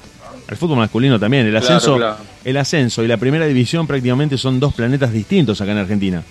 El 0.49 0.57
fútbol 0.57 0.79
masculino 0.79 1.19
también. 1.19 1.47
El 1.47 1.53
Claro, 1.53 1.67
ascenso, 1.67 1.97
claro. 1.97 2.17
el 2.45 2.57
ascenso 2.57 3.03
y 3.03 3.09
la 3.09 3.17
primera 3.17 3.47
división 3.47 3.87
prácticamente 3.87 4.37
son 4.37 4.61
dos 4.61 4.75
planetas 4.75 5.13
distintos 5.13 5.61
acá 5.61 5.73
en 5.73 5.79
Argentina. 5.79 6.23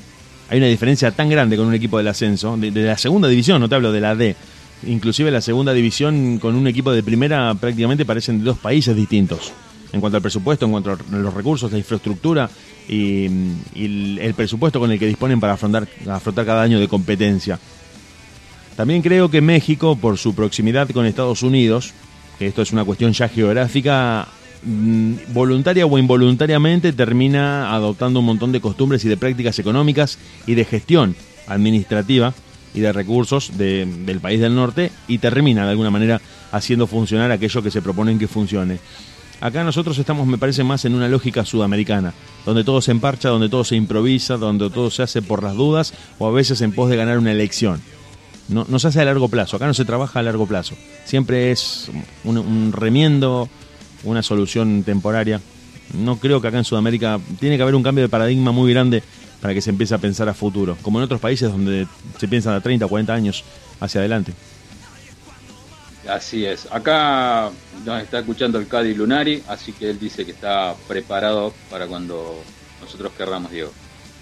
Hay 0.49 0.59
una 0.59 0.67
diferencia 0.67 1.09
tan 1.11 1.29
grande 1.29 1.57
con 1.57 1.65
un 1.65 1.73
equipo 1.73 1.97
del 1.97 2.07
ascenso, 2.07 2.55
de, 2.57 2.69
de 2.69 2.83
la 2.83 2.97
segunda 2.97 3.27
división, 3.27 3.59
no 3.59 3.67
te 3.69 3.75
hablo 3.75 3.91
de 3.91 4.01
la 4.01 4.13
D. 4.15 4.35
Inclusive 4.85 5.31
la 5.31 5.41
segunda 5.41 5.73
división 5.73 6.37
con 6.39 6.55
un 6.55 6.67
equipo 6.67 6.91
de 6.91 7.01
primera 7.01 7.55
prácticamente 7.55 8.05
parecen 8.05 8.39
de 8.39 8.45
dos 8.45 8.57
países 8.59 8.95
distintos. 8.95 9.51
En 9.93 10.01
cuanto 10.01 10.17
al 10.17 10.23
presupuesto, 10.23 10.65
en 10.65 10.71
cuanto 10.71 10.91
a 10.91 10.97
los 11.11 11.33
recursos, 11.33 11.71
la 11.71 11.77
infraestructura 11.77 12.49
y, 12.89 13.25
el, 13.75 14.33
presupuesto 14.35 14.79
con 14.79 14.91
el 14.91 14.97
que 14.97 15.05
disponen 15.07 15.39
para 15.39 15.53
afrontar, 15.53 15.87
cada 16.45 16.63
año 16.63 16.79
de 16.79 16.87
competencia. 16.87 17.59
También 18.75 19.03
creo 19.03 19.29
que 19.29 19.39
México, 19.39 19.95
por 19.95 20.17
su 20.17 20.33
proximidad 20.33 20.89
con 20.89 21.05
Estados 21.05 21.43
Unidos, 21.43 21.93
que 22.39 22.47
esto 22.47 22.63
es 22.63 22.71
una 22.73 22.83
cuestión 22.83 23.13
ya 23.13 23.29
geográfica, 23.29 24.27
mm, 24.63 25.13
voluntaria 25.31 25.85
o 25.85 25.97
involuntariamente 25.99 26.91
termina 26.91 27.71
adoptando 27.75 28.19
un 28.19 28.25
montón 28.25 28.51
de 28.51 28.61
costumbres 28.61 29.05
y 29.05 29.09
de 29.09 29.17
prácticas 29.17 29.59
económicas 29.59 30.17
y 30.47 30.55
de 30.55 30.65
gestión 30.65 31.15
administrativa 31.45 32.33
y 32.73 32.79
de 32.79 32.91
recursos 32.91 33.55
de- 33.59 33.85
del 33.85 34.19
país 34.19 34.39
del 34.41 34.55
norte 34.55 34.91
y 35.07 35.19
termina 35.19 35.65
de 35.65 35.71
alguna 35.71 35.91
manera 35.91 36.19
haciendo 36.51 36.87
funcionar 36.87 37.31
aquello 37.31 37.61
que 37.61 37.69
se 37.69 37.83
proponen 37.83 38.17
que 38.17 38.27
funcione. 38.27 38.79
Acá 39.43 39.61
nosotros 39.65 39.97
estamos, 39.97 40.25
me 40.25 40.37
parece, 40.37 40.63
más 40.63 40.85
en 40.85 40.95
una 40.95 41.09
lógica 41.09 41.43
sudamericana, 41.43 42.13
donde 42.45 42.63
todo 42.63 42.79
se 42.79 42.91
emparcha, 42.91 43.27
donde 43.27 43.49
todo 43.49 43.65
se 43.65 43.75
improvisa, 43.75 44.37
donde 44.37 44.69
todo 44.69 44.89
se 44.89 45.03
hace 45.03 45.21
por 45.21 45.43
las 45.43 45.53
dudas 45.53 45.93
o 46.17 46.25
a 46.25 46.31
veces 46.31 46.61
en 46.61 46.71
pos 46.71 46.89
de 46.89 46.95
ganar 46.95 47.17
una 47.17 47.33
elección. 47.33 47.81
No, 48.47 48.79
se 48.79 48.87
hace 48.87 49.01
a 49.01 49.03
largo 49.03 49.27
plazo, 49.27 49.57
acá 49.57 49.67
no 49.67 49.73
se 49.73 49.83
trabaja 49.83 50.19
a 50.19 50.23
largo 50.23 50.47
plazo. 50.47 50.75
Siempre 51.03 51.51
es 51.51 51.91
un, 52.23 52.37
un 52.37 52.71
remiendo, 52.71 53.49
una 54.05 54.23
solución 54.23 54.83
temporaria. 54.83 55.41
No 55.93 56.15
creo 56.19 56.39
que 56.39 56.47
acá 56.47 56.59
en 56.59 56.63
Sudamérica 56.63 57.19
tiene 57.41 57.57
que 57.57 57.63
haber 57.63 57.75
un 57.75 57.83
cambio 57.83 58.05
de 58.05 58.09
paradigma 58.09 58.53
muy 58.53 58.71
grande 58.71 59.03
para 59.41 59.53
que 59.53 59.59
se 59.59 59.71
empiece 59.71 59.93
a 59.93 59.97
pensar 59.97 60.29
a 60.29 60.33
futuro, 60.33 60.77
como 60.81 60.99
en 60.99 61.03
otros 61.03 61.19
países 61.19 61.51
donde 61.51 61.85
se 62.17 62.29
piensa 62.29 62.55
a 62.55 62.61
30 62.61 62.85
o 62.85 62.87
40 62.87 63.13
años 63.13 63.43
hacia 63.81 63.99
adelante. 63.99 64.31
Así 66.07 66.45
es. 66.45 66.67
Acá 66.71 67.49
nos 67.85 68.01
está 68.01 68.19
escuchando 68.19 68.59
el 68.59 68.67
Cadi 68.67 68.93
Lunari, 68.93 69.41
así 69.47 69.71
que 69.71 69.89
él 69.89 69.99
dice 69.99 70.25
que 70.25 70.31
está 70.31 70.75
preparado 70.87 71.53
para 71.69 71.87
cuando 71.87 72.41
nosotros 72.81 73.11
querramos, 73.17 73.51
Diego. 73.51 73.71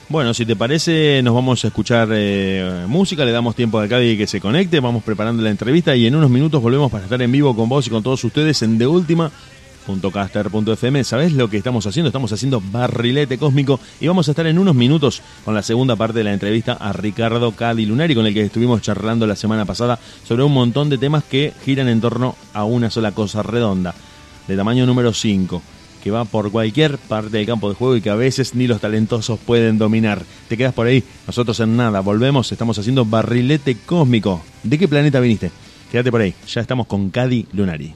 Bueno, 0.09 0.33
si 0.33 0.45
te 0.45 0.57
parece, 0.57 1.21
nos 1.23 1.33
vamos 1.33 1.63
a 1.63 1.67
escuchar 1.67 2.09
eh, 2.11 2.83
música, 2.87 3.23
le 3.23 3.31
damos 3.31 3.55
tiempo 3.55 3.79
a 3.79 3.87
Cadi 3.87 4.17
que 4.17 4.27
se 4.27 4.41
conecte, 4.41 4.81
vamos 4.81 5.03
preparando 5.03 5.41
la 5.41 5.49
entrevista 5.49 5.95
y 5.95 6.05
en 6.05 6.15
unos 6.15 6.29
minutos 6.29 6.61
volvemos 6.61 6.91
para 6.91 7.05
estar 7.05 7.21
en 7.21 7.31
vivo 7.31 7.55
con 7.55 7.69
vos 7.69 7.87
y 7.87 7.89
con 7.89 8.03
todos 8.03 8.21
ustedes 8.25 8.61
en 8.61 8.77
www.caster.fm. 9.87 11.03
¿Sabés 11.03 11.33
lo 11.33 11.49
que 11.49 11.57
estamos 11.57 11.85
haciendo? 11.85 12.07
Estamos 12.07 12.31
haciendo 12.31 12.61
barrilete 12.71 13.37
cósmico 13.37 13.79
y 13.99 14.07
vamos 14.07 14.27
a 14.27 14.31
estar 14.31 14.47
en 14.47 14.59
unos 14.59 14.75
minutos 14.75 15.21
con 15.43 15.55
la 15.55 15.63
segunda 15.63 15.95
parte 15.95 16.19
de 16.19 16.23
la 16.25 16.33
entrevista 16.33 16.73
a 16.73 16.93
Ricardo 16.93 17.51
Cadi 17.51 17.85
Lunari, 17.85 18.15
con 18.15 18.25
el 18.25 18.33
que 18.33 18.43
estuvimos 18.43 18.81
charlando 18.81 19.27
la 19.27 19.35
semana 19.35 19.65
pasada 19.65 19.99
sobre 20.23 20.43
un 20.43 20.53
montón 20.53 20.89
de 20.89 20.97
temas 20.97 21.23
que 21.23 21.53
giran 21.63 21.87
en 21.87 22.01
torno 22.01 22.35
a 22.53 22.63
una 22.63 22.89
sola 22.89 23.11
cosa 23.11 23.43
redonda, 23.43 23.93
de 24.47 24.55
tamaño 24.55 24.85
número 24.85 25.13
5 25.13 25.61
que 26.01 26.09
va 26.09 26.25
por 26.25 26.51
cualquier 26.51 26.97
parte 26.97 27.37
del 27.37 27.45
campo 27.45 27.69
de 27.69 27.75
juego 27.75 27.95
y 27.95 28.01
que 28.01 28.09
a 28.09 28.15
veces 28.15 28.55
ni 28.55 28.65
los 28.65 28.81
talentosos 28.81 29.37
pueden 29.37 29.77
dominar. 29.77 30.23
Te 30.49 30.57
quedas 30.57 30.73
por 30.73 30.87
ahí, 30.87 31.03
nosotros 31.27 31.59
en 31.59 31.77
nada, 31.77 31.99
volvemos, 31.99 32.51
estamos 32.51 32.79
haciendo 32.79 33.05
barrilete 33.05 33.77
cósmico. 33.85 34.41
¿De 34.63 34.79
qué 34.79 34.87
planeta 34.87 35.19
viniste? 35.19 35.51
Quédate 35.91 36.09
por 36.09 36.21
ahí, 36.21 36.33
ya 36.47 36.61
estamos 36.61 36.87
con 36.87 37.11
Cadi 37.11 37.45
Lunari. 37.53 37.93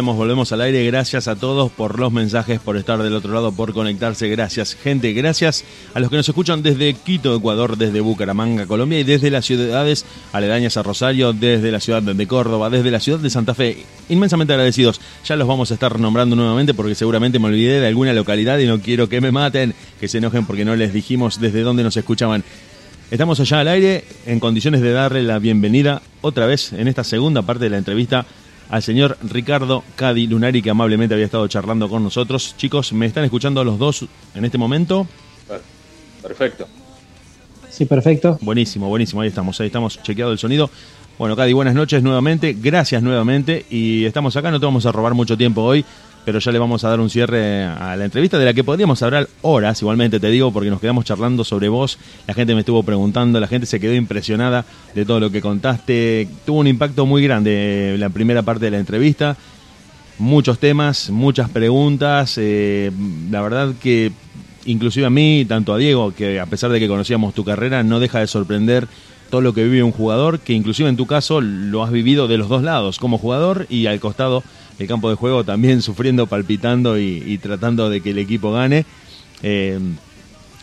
Volvemos, 0.00 0.52
al 0.52 0.60
aire. 0.60 0.84
Gracias 0.86 1.26
a 1.26 1.34
todos 1.34 1.72
por 1.72 1.98
los 1.98 2.12
mensajes, 2.12 2.60
por 2.60 2.76
estar 2.76 3.02
del 3.02 3.14
otro 3.14 3.34
lado, 3.34 3.50
por 3.50 3.72
conectarse. 3.72 4.28
Gracias, 4.28 4.76
gente. 4.76 5.12
Gracias 5.12 5.64
a 5.92 5.98
los 5.98 6.08
que 6.08 6.16
nos 6.16 6.28
escuchan 6.28 6.62
desde 6.62 6.94
Quito, 6.94 7.34
Ecuador, 7.34 7.76
desde 7.76 8.00
Bucaramanga, 8.00 8.66
Colombia 8.66 9.00
y 9.00 9.04
desde 9.04 9.30
las 9.30 9.44
ciudades 9.44 10.04
aledañas 10.32 10.76
a 10.76 10.84
Rosario, 10.84 11.32
desde 11.32 11.72
la 11.72 11.80
ciudad 11.80 12.00
de 12.02 12.26
Córdoba, 12.28 12.70
desde 12.70 12.92
la 12.92 13.00
ciudad 13.00 13.18
de 13.18 13.28
Santa 13.28 13.54
Fe. 13.54 13.84
Inmensamente 14.08 14.52
agradecidos. 14.52 15.00
Ya 15.26 15.34
los 15.34 15.48
vamos 15.48 15.72
a 15.72 15.74
estar 15.74 15.98
nombrando 15.98 16.36
nuevamente 16.36 16.74
porque 16.74 16.94
seguramente 16.94 17.40
me 17.40 17.46
olvidé 17.46 17.80
de 17.80 17.88
alguna 17.88 18.12
localidad 18.12 18.58
y 18.58 18.66
no 18.66 18.80
quiero 18.80 19.08
que 19.08 19.20
me 19.20 19.32
maten, 19.32 19.74
que 19.98 20.06
se 20.06 20.18
enojen 20.18 20.46
porque 20.46 20.64
no 20.64 20.76
les 20.76 20.92
dijimos 20.92 21.40
desde 21.40 21.62
dónde 21.62 21.82
nos 21.82 21.96
escuchaban. 21.96 22.44
Estamos 23.10 23.40
allá 23.40 23.60
al 23.60 23.68
aire 23.68 24.04
en 24.26 24.38
condiciones 24.38 24.80
de 24.80 24.92
darle 24.92 25.24
la 25.24 25.40
bienvenida 25.40 26.02
otra 26.20 26.46
vez 26.46 26.72
en 26.72 26.86
esta 26.86 27.02
segunda 27.04 27.42
parte 27.42 27.64
de 27.64 27.70
la 27.70 27.78
entrevista 27.78 28.26
al 28.68 28.82
señor 28.82 29.16
Ricardo 29.22 29.84
Cadi 29.96 30.26
Lunari 30.26 30.62
que 30.62 30.70
amablemente 30.70 31.14
había 31.14 31.26
estado 31.26 31.46
charlando 31.48 31.88
con 31.88 32.02
nosotros. 32.02 32.54
Chicos, 32.56 32.92
¿me 32.92 33.06
están 33.06 33.24
escuchando 33.24 33.64
los 33.64 33.78
dos 33.78 34.06
en 34.34 34.44
este 34.44 34.58
momento? 34.58 35.06
Perfecto. 36.22 36.66
Sí, 37.70 37.84
perfecto. 37.84 38.38
Buenísimo, 38.40 38.88
buenísimo, 38.88 39.20
ahí 39.20 39.28
estamos, 39.28 39.60
ahí 39.60 39.68
estamos 39.68 40.02
chequeado 40.02 40.32
el 40.32 40.38
sonido. 40.38 40.70
Bueno, 41.18 41.36
Cadi, 41.36 41.52
buenas 41.52 41.74
noches 41.74 42.02
nuevamente, 42.02 42.56
gracias 42.58 43.02
nuevamente 43.02 43.66
y 43.70 44.04
estamos 44.04 44.36
acá, 44.36 44.50
no 44.50 44.60
te 44.60 44.66
vamos 44.66 44.86
a 44.86 44.92
robar 44.92 45.14
mucho 45.14 45.36
tiempo 45.36 45.62
hoy, 45.62 45.84
pero 46.28 46.40
ya 46.40 46.52
le 46.52 46.58
vamos 46.58 46.84
a 46.84 46.90
dar 46.90 47.00
un 47.00 47.08
cierre 47.08 47.64
a 47.64 47.96
la 47.96 48.04
entrevista 48.04 48.38
de 48.38 48.44
la 48.44 48.52
que 48.52 48.62
podríamos 48.62 49.02
hablar 49.02 49.30
horas, 49.40 49.80
igualmente 49.80 50.20
te 50.20 50.28
digo, 50.28 50.52
porque 50.52 50.68
nos 50.68 50.78
quedamos 50.78 51.06
charlando 51.06 51.42
sobre 51.42 51.70
vos, 51.70 51.98
la 52.26 52.34
gente 52.34 52.52
me 52.52 52.60
estuvo 52.60 52.82
preguntando, 52.82 53.40
la 53.40 53.46
gente 53.46 53.66
se 53.66 53.80
quedó 53.80 53.94
impresionada 53.94 54.66
de 54.94 55.06
todo 55.06 55.20
lo 55.20 55.30
que 55.30 55.40
contaste, 55.40 56.28
tuvo 56.44 56.58
un 56.58 56.66
impacto 56.66 57.06
muy 57.06 57.22
grande 57.22 57.96
la 57.98 58.10
primera 58.10 58.42
parte 58.42 58.66
de 58.66 58.72
la 58.72 58.78
entrevista, 58.78 59.38
muchos 60.18 60.58
temas, 60.58 61.08
muchas 61.08 61.48
preguntas, 61.48 62.34
eh, 62.36 62.92
la 63.30 63.40
verdad 63.40 63.72
que 63.80 64.12
inclusive 64.66 65.06
a 65.06 65.10
mí, 65.10 65.46
tanto 65.48 65.72
a 65.72 65.78
Diego, 65.78 66.12
que 66.14 66.40
a 66.40 66.44
pesar 66.44 66.70
de 66.70 66.78
que 66.78 66.88
conocíamos 66.88 67.32
tu 67.32 67.42
carrera, 67.42 67.82
no 67.84 68.00
deja 68.00 68.18
de 68.18 68.26
sorprender 68.26 68.86
todo 69.30 69.40
lo 69.40 69.54
que 69.54 69.64
vive 69.64 69.82
un 69.82 69.92
jugador, 69.92 70.40
que 70.40 70.52
inclusive 70.52 70.90
en 70.90 70.96
tu 70.98 71.06
caso 71.06 71.40
lo 71.40 71.84
has 71.84 71.90
vivido 71.90 72.28
de 72.28 72.36
los 72.36 72.50
dos 72.50 72.62
lados, 72.62 72.98
como 72.98 73.16
jugador 73.16 73.66
y 73.70 73.86
al 73.86 73.98
costado 73.98 74.42
del 74.78 74.88
campo 74.88 75.10
de 75.10 75.16
juego 75.16 75.44
también 75.44 75.82
sufriendo, 75.82 76.26
palpitando 76.26 76.98
y, 76.98 77.22
y 77.26 77.38
tratando 77.38 77.90
de 77.90 78.00
que 78.00 78.10
el 78.10 78.18
equipo 78.18 78.52
gane, 78.52 78.86
eh, 79.42 79.78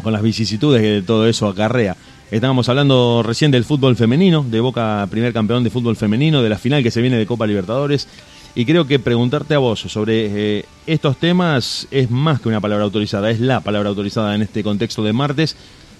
con 0.02 0.14
las 0.14 0.22
vicisitudes 0.22 0.82
que 0.82 1.06
todo 1.06 1.28
eso 1.28 1.48
acarrea. 1.48 1.96
Estábamos 2.32 2.68
hablando 2.70 3.22
recién 3.24 3.52
del 3.52 3.66
fútbol 3.66 3.96
femenino, 3.96 4.44
de 4.50 4.60
Boca, 4.60 5.08
primer 5.12 5.32
campeón 5.32 5.64
de 5.64 5.70
fútbol 5.70 5.96
femenino, 5.96 6.42
de 6.42 6.50
la 6.50 6.58
final 6.58 6.82
que 6.82 6.92
se 6.92 7.02
viene 7.02 7.18
de 7.18 7.26
Copa 7.28 7.46
Libertadores. 7.46 8.08
Y 8.56 8.66
creo 8.66 8.88
que 8.88 9.00
preguntarte 9.00 9.54
a 9.54 9.60
vos 9.60 9.82
sobre 9.82 10.60
eh, 10.60 10.66
estos 10.88 11.18
temas 11.18 11.88
es 11.92 12.10
más 12.10 12.40
que 12.40 12.48
una 12.48 12.62
palabra 12.62 12.86
autorizada, 12.86 13.30
es 13.30 13.40
la 13.40 13.60
palabra 13.60 13.90
autorizada 13.90 14.34
en 14.34 14.42
este 14.42 14.64
contexto 14.64 15.04
de 15.04 15.14
martes. 15.14 15.56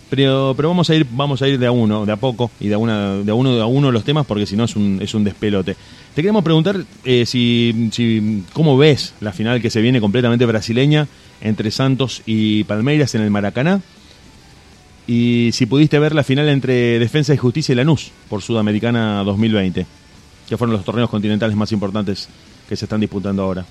Pero, 0.10 0.54
pero 0.56 0.70
vamos 0.70 0.90
a 0.90 0.96
ir, 0.96 1.06
vamos 1.10 1.42
a 1.42 1.48
ir 1.48 1.58
de 1.58 1.66
a 1.66 1.72
uno, 1.72 2.06
de 2.06 2.12
a 2.12 2.16
poco, 2.16 2.52
y 2.60 2.68
de 2.68 2.76
a 2.76 2.78
una, 2.78 3.16
de 3.16 3.32
a 3.32 3.34
uno 3.34 3.56
de 3.56 3.62
a 3.62 3.66
uno 3.66 3.92
los 3.92 4.04
temas, 4.04 4.26
porque 4.26 4.46
si 4.46 4.56
no 4.56 4.66
es 4.66 4.76
un, 4.76 5.00
es 5.02 5.14
un 5.14 5.24
despelote. 5.24 5.76
Te 6.14 6.22
queremos 6.22 6.44
preguntar 6.44 6.78
eh, 7.04 7.26
si, 7.26 7.90
si 7.92 8.44
cómo 8.54 8.78
ves 8.78 9.16
la 9.20 9.34
final 9.34 9.62
que 9.62 9.70
se 9.70 9.82
viene 9.82 10.00
completamente 10.00 10.46
brasileña 10.46 11.08
entre 11.42 11.72
Santos 11.72 12.22
y 12.26 12.64
Palmeiras 12.66 13.16
en 13.16 13.22
el 13.22 13.32
Maracaná. 13.32 13.82
Y 15.08 15.50
si 15.54 15.66
pudiste 15.66 16.00
ver 16.00 16.16
la 16.16 16.24
final 16.24 16.50
entre 16.50 16.98
Defensa 17.00 17.34
y 17.34 17.38
Justicia 17.38 17.74
y 17.74 17.76
Lanús 17.76 18.12
por 18.30 18.42
Sudamericana 18.42 19.24
2020, 19.24 19.86
que 20.48 20.58
fueron 20.58 20.76
los 20.76 20.86
torneos 20.86 21.10
continentales 21.10 21.56
más 21.56 21.72
importantes 21.72 22.28
que 22.68 22.76
se 22.76 22.86
están 22.86 23.02
disputando 23.02 23.44
ahora. 23.44 23.66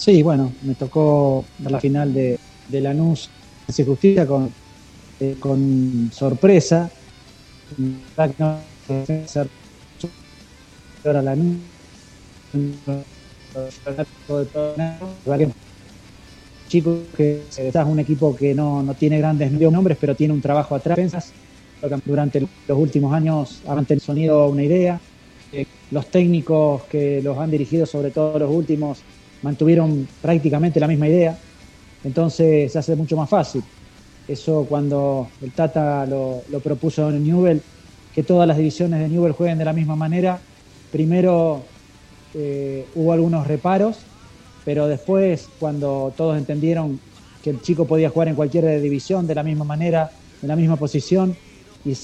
Sí, 0.00 0.22
bueno, 0.22 0.56
me 0.62 0.74
tocó 0.76 1.44
la 1.58 1.78
final 1.78 2.14
de, 2.14 2.38
de 2.66 2.80
Lanús 2.80 3.28
de 3.76 3.84
Justicia 3.84 4.26
con, 4.26 4.50
eh, 5.20 5.36
con 5.38 6.10
sorpresa. 6.12 6.90
Lanús 11.04 11.70
chico 16.68 17.08
que 17.16 17.48
es 17.56 17.74
un 17.74 17.98
equipo 17.98 18.34
que 18.34 18.54
no, 18.54 18.82
no 18.82 18.94
tiene 18.94 19.18
grandes 19.18 19.50
nombres, 19.52 19.98
pero 20.00 20.14
tiene 20.14 20.34
un 20.34 20.40
trabajo 20.40 20.74
atrás. 20.74 21.34
Durante 22.04 22.40
los 22.40 22.78
últimos 22.78 23.12
años 23.14 23.62
han 23.66 23.86
tenido 23.86 24.04
sonido 24.04 24.48
una 24.48 24.64
idea. 24.64 25.00
Eh, 25.52 25.64
los 25.90 26.10
técnicos 26.10 26.86
que 26.86 27.20
los 27.22 27.36
han 27.38 27.50
dirigido, 27.50 27.86
sobre 27.86 28.12
todo 28.12 28.38
los 28.38 28.50
últimos, 28.50 29.04
mantuvieron 29.42 30.08
prácticamente 30.20 30.80
la 30.80 30.88
misma 30.88 31.08
idea. 31.08 31.38
Entonces 32.04 32.72
se 32.72 32.78
hace 32.78 32.96
mucho 32.96 33.16
más 33.16 33.28
fácil. 33.28 33.62
Eso 34.26 34.66
cuando 34.68 35.28
el 35.42 35.52
Tata 35.52 36.06
lo, 36.06 36.42
lo 36.50 36.60
propuso 36.60 37.08
en 37.10 37.24
Newell, 37.24 37.60
que 38.14 38.22
todas 38.22 38.46
las 38.46 38.56
divisiones 38.56 39.00
de 39.00 39.08
Newell 39.08 39.32
jueguen 39.32 39.58
de 39.58 39.64
la 39.64 39.72
misma 39.72 39.96
manera. 39.96 40.38
Primero 40.90 41.62
eh, 42.34 42.86
hubo 42.94 43.12
algunos 43.12 43.46
reparos, 43.46 43.98
pero 44.64 44.86
después 44.86 45.48
cuando 45.58 46.12
todos 46.16 46.38
entendieron 46.38 47.00
que 47.42 47.50
el 47.50 47.60
chico 47.60 47.86
podía 47.86 48.10
jugar 48.10 48.28
en 48.28 48.34
cualquier 48.34 48.80
división 48.80 49.26
de 49.26 49.34
la 49.34 49.42
misma 49.42 49.64
manera, 49.64 50.10
en 50.42 50.48
la 50.48 50.56
misma 50.56 50.76
posición, 50.76 51.36
y, 51.84 51.94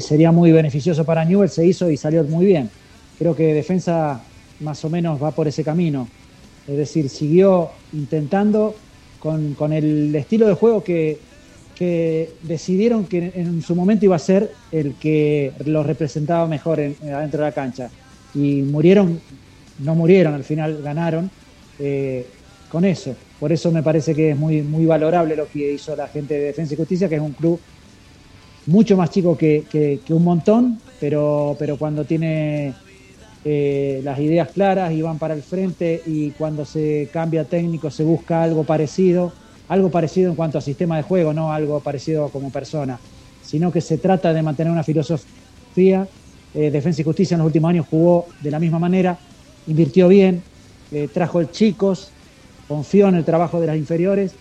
sería 0.00 0.32
muy 0.32 0.52
beneficioso 0.52 1.04
para 1.04 1.24
Newell, 1.24 1.50
se 1.50 1.66
hizo 1.66 1.90
y 1.90 1.96
salió 1.96 2.24
muy 2.24 2.46
bien. 2.46 2.70
Creo 3.18 3.36
que 3.36 3.52
defensa 3.52 4.20
más 4.60 4.84
o 4.84 4.90
menos 4.90 5.22
va 5.22 5.32
por 5.32 5.46
ese 5.46 5.62
camino. 5.62 6.08
Es 6.68 6.76
decir, 6.76 7.08
siguió 7.08 7.70
intentando 7.92 8.74
con, 9.18 9.54
con 9.54 9.72
el 9.72 10.14
estilo 10.14 10.46
de 10.46 10.54
juego 10.54 10.84
que, 10.84 11.18
que, 11.74 12.30
decidieron 12.42 13.06
que 13.06 13.32
en 13.34 13.62
su 13.62 13.74
momento 13.74 14.04
iba 14.04 14.16
a 14.16 14.20
ser 14.20 14.52
el 14.70 14.94
que 14.94 15.52
los 15.64 15.86
representaba 15.86 16.46
mejor 16.46 16.78
en, 16.78 16.94
adentro 17.12 17.40
de 17.40 17.46
la 17.46 17.52
cancha. 17.52 17.90
Y 18.34 18.62
murieron 18.62 19.18
no 19.78 19.94
murieron, 19.94 20.34
al 20.34 20.44
final 20.44 20.82
ganaron 20.82 21.30
eh, 21.78 22.26
con 22.70 22.84
eso. 22.84 23.14
Por 23.38 23.52
eso 23.52 23.70
me 23.70 23.82
parece 23.82 24.14
que 24.14 24.30
es 24.30 24.36
muy, 24.36 24.62
muy 24.62 24.86
valorable 24.86 25.36
lo 25.36 25.48
que 25.48 25.74
hizo 25.74 25.94
la 25.94 26.08
gente 26.08 26.34
de 26.34 26.46
Defensa 26.46 26.74
y 26.74 26.76
Justicia, 26.76 27.08
que 27.08 27.16
es 27.16 27.20
un 27.20 27.32
club 27.32 27.60
mucho 28.66 28.96
más 28.96 29.10
chico 29.10 29.36
que, 29.36 30.00
un 30.10 30.24
montón, 30.24 30.80
pero, 31.00 31.56
pero 31.58 31.76
cuando 31.76 32.04
tiene 32.04 32.74
eh, 33.44 34.00
las 34.04 34.18
ideas 34.18 34.50
claras 34.50 34.92
y 34.92 35.02
van 35.02 35.18
para 35.18 35.34
el 35.34 35.42
frente 35.42 36.02
y 36.06 36.30
cuando 36.32 36.64
se 36.64 37.08
cambia 37.12 37.44
técnico 37.44 37.90
se 37.90 38.04
busca 38.04 38.42
algo 38.42 38.64
parecido, 38.64 39.32
algo 39.68 39.90
parecido 39.90 40.30
en 40.30 40.36
cuanto 40.36 40.58
a 40.58 40.60
sistema 40.60 40.96
de 40.96 41.02
juego, 41.02 41.32
no 41.32 41.52
algo 41.52 41.80
parecido 41.80 42.28
como 42.28 42.50
persona, 42.50 42.98
sino 43.42 43.70
que 43.70 43.80
se 43.80 43.98
trata 43.98 44.32
de 44.32 44.42
mantener 44.42 44.72
una 44.72 44.82
filosofía. 44.82 46.06
Eh, 46.54 46.70
Defensa 46.70 47.02
y 47.02 47.04
Justicia 47.04 47.34
en 47.34 47.38
los 47.38 47.46
últimos 47.46 47.68
años 47.68 47.86
jugó 47.88 48.26
de 48.40 48.50
la 48.50 48.58
misma 48.58 48.78
manera, 48.78 49.18
invirtió 49.66 50.08
bien, 50.08 50.42
eh, 50.90 51.08
trajo 51.12 51.44
chicos, 51.44 52.10
confió 52.66 53.08
en 53.08 53.16
el 53.16 53.24
trabajo 53.24 53.60
de 53.60 53.66
las 53.66 53.76
inferiores 53.76 54.34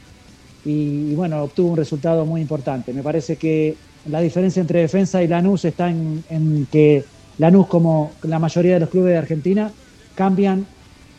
y, 0.64 1.14
bueno, 1.16 1.44
obtuvo 1.44 1.72
un 1.72 1.78
resultado 1.78 2.26
muy 2.26 2.42
importante. 2.42 2.94
Me 2.94 3.04
parece 3.04 3.38
que 3.38 3.76
la 4.10 4.22
diferencia 4.22 4.62
entre 4.62 4.82
defensa 4.82 5.24
y 5.24 5.28
Lanús 5.28 5.66
está 5.66 5.90
en, 5.90 6.68
que 6.72 7.04
Lanús, 7.38 7.68
como 7.68 8.12
la 8.24 8.40
mayoría 8.40 8.76
de 8.76 8.80
los 8.82 8.90
clubes 8.90 9.12
de 9.12 9.18
Argentina, 9.18 9.72
cambian 10.16 10.66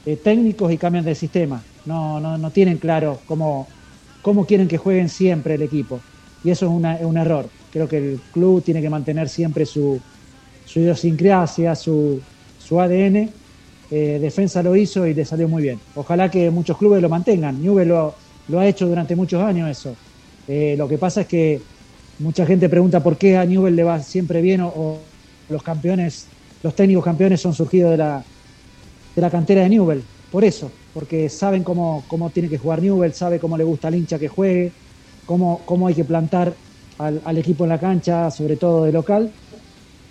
eh, 0.06 0.16
técnicos 0.16 0.72
y 0.72 0.76
cambian 0.78 1.04
de 1.04 1.14
sistema. 1.14 1.62
No, 1.86 2.20
no, 2.20 2.36
no 2.36 2.50
tienen 2.50 2.78
claro 2.78 3.20
cómo, 3.26 3.68
cómo 4.22 4.44
quieren 4.44 4.68
que 4.68 4.78
jueguen 4.78 5.08
siempre 5.08 5.54
el 5.54 5.62
equipo. 5.62 6.00
Y 6.44 6.50
eso 6.50 6.66
es, 6.66 7.02
un 7.04 7.16
error. 7.16 7.46
Creo 7.72 7.88
que 7.88 7.98
el 7.98 8.20
club 8.32 8.62
tiene 8.62 8.80
que 8.80 8.90
mantener 8.90 9.28
siempre 9.28 9.66
su, 9.66 10.00
su 10.64 10.80
idiosincrasia, 10.80 11.74
su, 11.74 12.20
su 12.58 12.80
ADN 12.80 13.30
eh, 13.90 14.18
defensa 14.20 14.62
lo 14.62 14.76
hizo 14.76 15.06
y 15.06 15.14
le 15.14 15.24
salió 15.24 15.48
muy 15.48 15.62
bien. 15.62 15.80
Ojalá 15.94 16.30
que 16.30 16.50
muchos 16.50 16.76
clubes 16.76 17.00
lo 17.00 17.08
mantengan. 17.08 17.60
Newell 17.60 17.88
lo, 17.88 18.14
lo 18.48 18.60
ha 18.60 18.66
hecho 18.66 18.86
durante 18.86 19.16
muchos 19.16 19.42
años 19.42 19.70
eso. 19.70 19.94
Eh, 20.46 20.74
lo 20.76 20.88
que 20.88 20.98
pasa 20.98 21.22
es 21.22 21.26
que 21.26 21.60
mucha 22.18 22.44
gente 22.44 22.68
pregunta 22.68 23.02
por 23.02 23.16
qué 23.16 23.36
a 23.36 23.44
Newell 23.44 23.76
le 23.76 23.84
va 23.84 24.00
siempre 24.00 24.42
bien 24.42 24.60
o, 24.60 25.07
los 25.48 25.62
campeones, 25.62 26.26
los 26.62 26.74
técnicos 26.74 27.04
campeones 27.04 27.40
son 27.40 27.54
surgidos 27.54 27.92
de 27.92 27.96
la, 27.96 28.24
de 29.14 29.22
la 29.22 29.30
cantera 29.30 29.62
de 29.62 29.68
Newell. 29.68 30.02
Por 30.30 30.44
eso, 30.44 30.70
porque 30.92 31.28
saben 31.28 31.62
cómo, 31.62 32.04
cómo 32.06 32.30
tiene 32.30 32.48
que 32.48 32.58
jugar 32.58 32.82
Newell, 32.82 33.14
sabe 33.14 33.38
cómo 33.38 33.56
le 33.56 33.64
gusta 33.64 33.88
al 33.88 33.94
hincha 33.94 34.18
que 34.18 34.28
juegue, 34.28 34.72
cómo, 35.24 35.62
cómo 35.64 35.86
hay 35.86 35.94
que 35.94 36.04
plantar 36.04 36.54
al, 36.98 37.38
equipo 37.38 37.64
en 37.64 37.70
la 37.70 37.78
cancha, 37.78 38.30
sobre 38.30 38.56
todo 38.56 38.84
de 38.84 38.92
local 38.92 39.30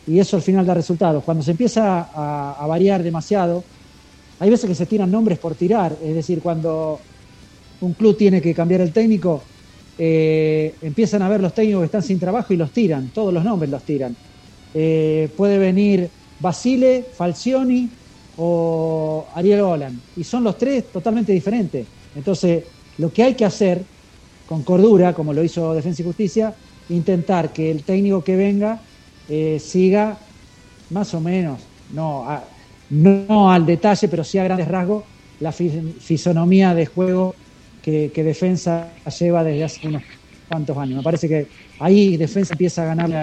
y 0.07 0.19
eso 0.19 0.37
al 0.37 0.41
final 0.41 0.65
da 0.65 0.73
resultados. 0.73 1.23
Cuando 1.23 1.43
se 1.43 1.51
empieza 1.51 2.07
a, 2.13 2.65
variar 2.65 3.03
demasiado, 3.03 3.63
hay 4.39 4.49
veces 4.49 4.69
que 4.69 4.75
se 4.75 4.85
tiran 4.85 5.11
nombres 5.11 5.37
por 5.37 5.55
tirar, 5.55 5.95
es 6.01 6.15
decir, 6.15 6.39
cuando 6.41 6.99
un 7.81 7.93
club 7.93 8.15
tiene 8.15 8.41
que 8.41 8.53
cambiar 8.53 8.81
el 8.81 8.93
técnico, 8.93 9.43
eh, 9.97 10.75
empiezan 10.81 11.21
a 11.23 11.29
ver 11.29 11.41
los 11.41 11.53
técnicos 11.53 11.81
que 11.81 11.85
están 11.85 12.03
sin 12.03 12.19
trabajo 12.19 12.53
y 12.53 12.57
los 12.57 12.71
tiran, 12.71 13.09
todos 13.09 13.33
los 13.33 13.43
nombres 13.43 13.69
los 13.69 13.83
tiran. 13.83 14.15
Eh, 14.73 15.33
puede 15.35 15.57
venir 15.57 16.09
Basile, 16.39 17.07
Falcioni 17.15 17.89
o 18.37 19.27
Ariel 19.33 19.61
Golan, 19.61 19.99
y 20.15 20.23
son 20.23 20.43
los 20.43 20.57
tres 20.57 20.91
totalmente 20.91 21.31
diferentes. 21.31 21.87
Entonces, 22.13 22.63
lo 22.97 23.11
que 23.11 23.23
hay 23.23 23.35
que 23.35 23.45
hacer 23.45 23.83
con 24.45 24.63
cordura, 24.63 25.13
como 25.13 25.33
lo 25.33 25.43
hizo 25.43 25.73
Defensa 25.73 26.01
y 26.01 26.05
Justicia, 26.05 26.55
intentar 26.89 27.51
que 27.51 27.69
el 27.71 27.83
técnico 27.83 28.23
que 28.23 28.35
venga 28.35 28.81
eh, 29.27 29.59
siga 29.59 30.17
más 30.89 31.13
o 31.13 31.21
menos, 31.21 31.61
no, 31.89 32.25
no 32.89 33.51
al 33.51 33.65
detalle, 33.65 34.07
pero 34.07 34.23
sí 34.23 34.37
a 34.37 34.43
grandes 34.43 34.67
rasgos, 34.67 35.05
la 35.39 35.51
fisonomía 35.51 36.73
de 36.73 36.85
juego 36.85 37.35
que, 37.81 38.11
Defensa 38.15 38.93
lleva 39.19 39.43
desde 39.43 39.63
hace 39.63 39.87
unos 39.87 40.03
cuantos 40.47 40.77
años. 40.77 40.97
Me 40.97 41.03
parece 41.03 41.27
que 41.27 41.47
ahí 41.79 42.17
Defensa 42.17 42.53
empieza 42.53 42.83
a 42.83 42.85
ganarle 42.85 43.17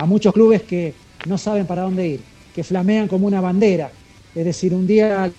a, 0.00 0.06
muchos 0.06 0.32
clubes 0.32 0.62
que 0.62 0.94
no 1.26 1.38
saben 1.38 1.66
para 1.66 1.82
dónde 1.82 2.08
ir, 2.08 2.20
que 2.54 2.64
flamean 2.64 3.08
como 3.08 3.26
una 3.26 3.40
bandera. 3.40 3.90
Es 4.34 4.44
decir, 4.44 4.74
un 4.74 4.86
día 4.86 5.30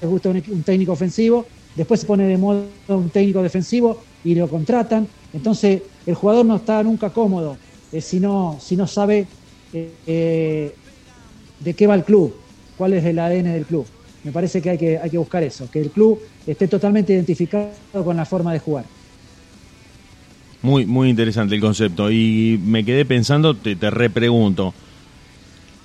les 0.00 0.10
gusta 0.10 0.30
un, 0.30 0.62
técnico 0.62 0.92
ofensivo, 0.92 1.46
después 1.76 2.00
se 2.00 2.06
pone 2.06 2.24
de 2.24 2.36
moda 2.36 2.64
un 2.88 3.10
técnico 3.10 3.42
defensivo 3.42 4.02
y 4.24 4.34
lo 4.34 4.48
contratan. 4.48 5.06
Entonces 5.32 5.82
el 6.06 6.14
jugador 6.14 6.44
no 6.44 6.56
está 6.56 6.82
nunca 6.82 7.10
cómodo 7.10 7.56
eh, 7.92 8.00
si, 8.00 8.20
no, 8.20 8.58
si 8.60 8.76
no 8.76 8.86
sabe 8.86 9.26
eh, 9.72 10.74
de 11.60 11.74
qué 11.74 11.86
va 11.86 11.94
el 11.94 12.04
club, 12.04 12.34
cuál 12.76 12.94
es 12.94 13.04
el 13.04 13.18
ADN 13.18 13.52
del 13.52 13.66
club. 13.66 13.86
Me 14.24 14.32
parece 14.32 14.60
que 14.60 14.70
hay, 14.70 14.78
que 14.78 14.98
hay 14.98 15.08
que 15.08 15.18
buscar 15.18 15.42
eso, 15.42 15.70
que 15.70 15.80
el 15.80 15.90
club 15.90 16.20
esté 16.46 16.68
totalmente 16.68 17.12
identificado 17.12 17.72
con 18.04 18.16
la 18.16 18.24
forma 18.24 18.52
de 18.52 18.58
jugar. 18.58 18.84
Muy, 20.62 20.84
muy 20.86 21.08
interesante 21.08 21.54
el 21.54 21.60
concepto. 21.60 22.10
Y 22.10 22.60
me 22.64 22.84
quedé 22.84 23.04
pensando, 23.04 23.54
te, 23.54 23.76
te 23.76 23.90
repregunto, 23.90 24.74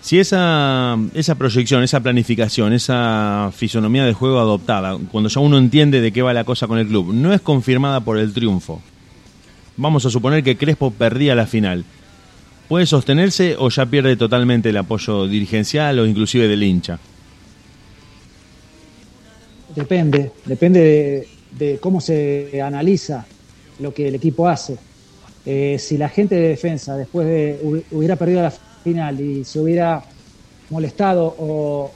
si 0.06 0.20
esa, 0.20 1.00
esa 1.16 1.34
proyección, 1.34 1.82
esa 1.82 2.00
planificación, 2.00 2.74
esa 2.74 3.52
fisonomía 3.56 4.06
de 4.06 4.14
juego 4.14 4.40
adoptada, 4.40 4.98
cuando 5.12 5.30
ya 5.30 5.40
uno 5.40 5.58
entiende 5.58 6.00
de 6.00 6.12
qué 6.12 6.22
va 6.22 6.32
la 6.32 6.44
cosa 6.44 6.68
con 6.68 6.78
el 6.78 6.88
club, 6.88 7.12
no 7.12 7.34
es 7.34 7.42
confirmada 7.42 8.02
por 8.02 8.20
el 8.20 8.32
triunfo. 8.32 8.82
Vamos 9.78 10.06
a 10.06 10.12
suponer 10.12 10.44
que 10.44 10.58
Crespo 10.58 10.92
perdía 10.92 11.34
la 11.34 11.48
final. 11.48 11.86
¿Puede 12.68 12.86
sostenerse 12.86 13.56
o 13.58 13.70
ya 13.70 13.88
pierde 13.88 14.16
totalmente 14.16 14.70
el 14.70 14.78
apoyo 14.78 15.28
dirigencial 15.28 15.98
o 15.98 16.06
inclusive 16.06 16.48
del 16.48 16.62
hincha? 16.62 17.00
Depende, 19.76 20.32
depende 20.46 21.28
de, 21.52 21.80
cómo 21.80 22.00
se 22.00 22.62
analiza 22.62 23.26
lo 23.80 23.94
que 23.94 24.08
el 24.08 24.16
equipo 24.16 24.48
hace. 24.48 24.78
Eh, 25.46 25.78
si 25.80 25.98
la 25.98 26.10
gente 26.10 26.36
de 26.36 26.50
defensa 26.50 26.98
después 26.98 27.28
de 27.28 27.84
hubiera 27.92 28.16
perdido 28.16 28.42
la 28.42 28.52
final 28.52 29.20
y 29.22 29.44
se 29.44 29.60
hubiera 29.60 30.04
molestado 30.70 31.36
o, 31.38 31.92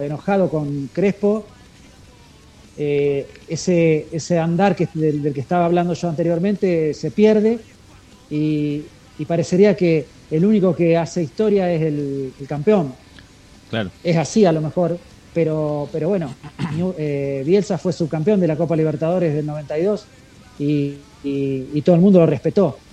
enojado 0.00 0.48
con 0.48 0.88
Crespo, 0.92 1.44
eh, 2.76 3.28
ese, 3.46 4.08
ese 4.10 4.38
andar 4.38 4.74
que, 4.74 4.88
del, 4.94 5.32
que 5.32 5.40
estaba 5.40 5.64
hablando 5.64 5.94
yo 5.94 6.08
anteriormente 6.08 6.92
se 6.94 7.10
pierde 7.12 7.58
y, 8.30 8.82
y 9.18 9.24
parecería 9.26 9.76
que 9.76 10.06
el 10.30 10.44
único 10.44 10.74
que 10.74 10.96
hace 10.96 11.22
historia 11.22 11.70
es 11.72 11.82
el, 11.82 12.32
campeón. 12.48 12.94
Claro. 13.70 13.90
Es 14.02 14.16
así 14.16 14.44
a 14.44 14.52
lo 14.52 14.60
mejor, 14.60 14.98
pero, 15.32 15.88
pero 15.92 16.08
bueno, 16.08 16.34
eh, 16.98 17.42
Bielsa 17.46 17.78
fue 17.78 17.92
subcampeón 17.92 18.40
de 18.40 18.48
la 18.48 18.56
Copa 18.56 18.76
Libertadores 18.76 19.34
del 19.34 19.46
92 19.46 20.06
y, 20.56 21.82
todo 21.82 21.96
el 21.96 22.00
mundo 22.02 22.20
lo 22.20 22.26
respetó. 22.26 22.84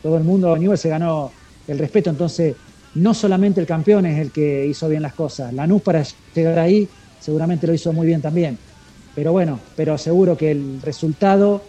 Todo 0.00 0.16
el 0.16 0.24
mundo, 0.24 0.56
Newell 0.56 0.78
se 0.78 0.88
ganó 0.88 1.36
el 1.66 1.78
respeto, 1.78 2.10
entonces 2.10 2.56
no 2.94 3.14
solamente 3.14 3.60
el 3.60 3.66
campeón 3.66 4.06
es 4.06 4.18
el 4.20 4.32
que 4.32 4.66
hizo 4.66 4.88
bien 4.88 5.02
las 5.02 5.14
cosas, 5.14 5.52
Lanús 5.54 5.82
para 5.82 6.02
llegar 6.32 6.58
ahí 6.58 6.90
seguramente 7.18 7.66
lo 7.66 7.74
hizo 7.74 7.92
muy 7.92 8.06
bien 8.06 8.20
también. 8.22 8.60
pero 9.14 9.32
bueno, 9.32 9.72
pero 9.76 9.98
seguro 9.98 10.36
que 10.36 10.50
el 10.52 10.80
resultado 10.82 11.68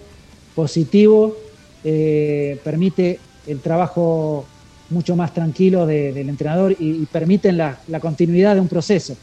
positivo 0.53 1.39
eh, 1.83 2.61
permite 2.63 3.25
el 3.45 3.61
trabajo 3.61 4.53
mucho 4.89 5.15
más 5.15 5.33
tranquilo 5.33 5.85
de- 5.85 6.13
del 6.13 6.29
entrenador 6.29 6.73
y, 6.73 7.01
y 7.03 7.07
permiten 7.07 7.57
la, 7.57 7.81
la 7.87 7.99
continuidad 7.99 8.55
de 8.55 8.61
un 8.61 8.67
proceso. 8.67 9.17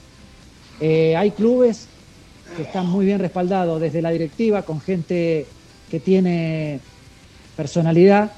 Eh, 0.79 1.17
hay 1.17 1.33
clubes 1.33 1.95
que 2.55 2.63
están 2.63 2.87
muy 2.87 3.07
bien 3.07 3.19
respaldados 3.21 3.81
desde 3.81 4.03
la 4.03 4.11
directiva, 4.11 4.65
con 4.65 4.81
gente 4.81 5.55
que 5.91 6.01
tiene 6.01 6.81
personalidad 7.57 8.33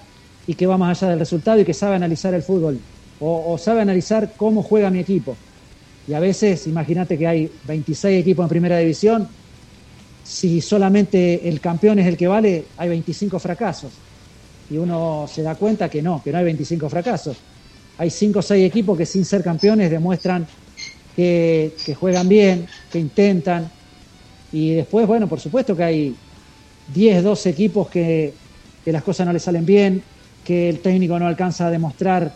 y 0.47 0.55
que 0.55 0.67
va 0.67 0.79
más 0.79 1.03
allá 1.03 1.11
del 1.11 1.21
resultado 1.21 1.61
y 1.61 1.65
que 1.65 1.75
sabe 1.75 1.97
analizar 1.97 2.35
el 2.35 2.43
fútbol 2.43 2.81
o, 3.21 3.59
sabe 3.59 3.83
analizar 3.83 4.33
cómo 4.37 4.63
juega 4.63 4.91
mi 4.91 5.01
equipo. 5.01 5.37
Y 6.09 6.15
a 6.15 6.21
veces, 6.21 6.67
imagínate 6.67 7.19
que 7.19 7.27
hay 7.27 7.53
26 7.67 8.21
equipos 8.21 8.45
en 8.45 8.49
primera 8.49 8.79
división, 8.79 9.29
si 10.25 10.61
solamente 10.61 11.47
el 11.49 11.61
campeón 11.61 11.99
es 11.99 12.07
el 12.07 12.17
que 12.17 12.27
vale, 12.27 12.65
hay 12.79 12.89
25 12.89 13.39
fracasos. 13.39 13.93
Y 14.71 14.79
uno 14.79 15.29
se 15.31 15.43
da 15.43 15.55
cuenta 15.55 15.89
que 15.91 16.01
no, 16.01 16.23
que 16.23 16.33
no 16.33 16.39
hay 16.39 16.45
25 16.45 16.89
fracasos. 16.89 17.37
Hay 17.99 18.09
5 18.09 18.39
o 18.39 18.43
6 18.43 18.67
equipos 18.67 18.97
que 18.97 19.05
sin 19.05 19.25
ser 19.25 19.43
campeones 19.43 19.91
demuestran 19.91 20.47
que 21.15 21.97
juegan 21.99 22.27
bien, 22.27 22.67
que 22.91 22.99
intentan. 22.99 23.71
Y 24.53 24.77
después, 24.77 25.07
bueno, 25.07 25.29
por 25.29 25.39
supuesto 25.39 25.77
que 25.77 25.85
hay 25.85 26.17
10, 26.95 27.23
12 27.23 27.51
equipos 27.51 27.89
que, 27.89 28.33
que 28.85 28.93
las 28.93 29.03
cosas 29.03 29.27
no 29.27 29.33
les 29.33 29.43
salen 29.43 29.67
bien, 29.67 30.03
que 30.45 30.69
el 30.69 30.81
técnico 30.81 31.19
no 31.19 31.27
alcanza 31.27 31.67
a 31.67 31.71
demostrar 31.71 32.33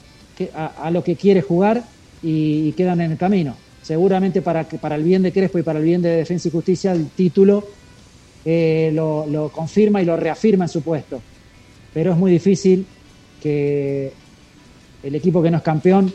a, 0.55 0.91
lo 0.91 1.03
que 1.03 1.17
quiere 1.17 1.43
jugar 1.43 1.83
y, 2.23 2.73
quedan 2.73 3.01
en 3.01 3.13
el 3.13 3.19
camino. 3.19 3.57
Seguramente 3.83 4.43
para, 4.43 4.65
para 4.65 4.97
el 4.97 5.03
bien 5.03 5.23
de 5.23 5.33
Crespo 5.33 5.59
y 5.59 5.63
para 5.63 5.79
el 5.79 5.85
bien 5.85 6.03
de 6.03 6.11
Defensa 6.11 6.49
y 6.49 6.51
Justicia, 6.51 6.93
el 6.93 7.09
título 7.09 7.67
eh, 8.45 8.91
lo, 8.95 9.27
lo 9.27 9.51
confirma 9.51 10.01
y 10.03 10.05
lo 10.05 10.17
reafirma 10.17 10.65
en 10.65 10.69
su 10.69 10.83
puesto. 10.83 11.21
Pero 11.93 12.13
es 12.13 12.17
muy 12.17 12.31
difícil 12.31 12.87
que 13.43 14.13
el 15.03 15.15
equipo 15.15 15.43
que 15.43 15.51
no 15.51 15.59
es 15.59 15.63
campeón 15.63 16.13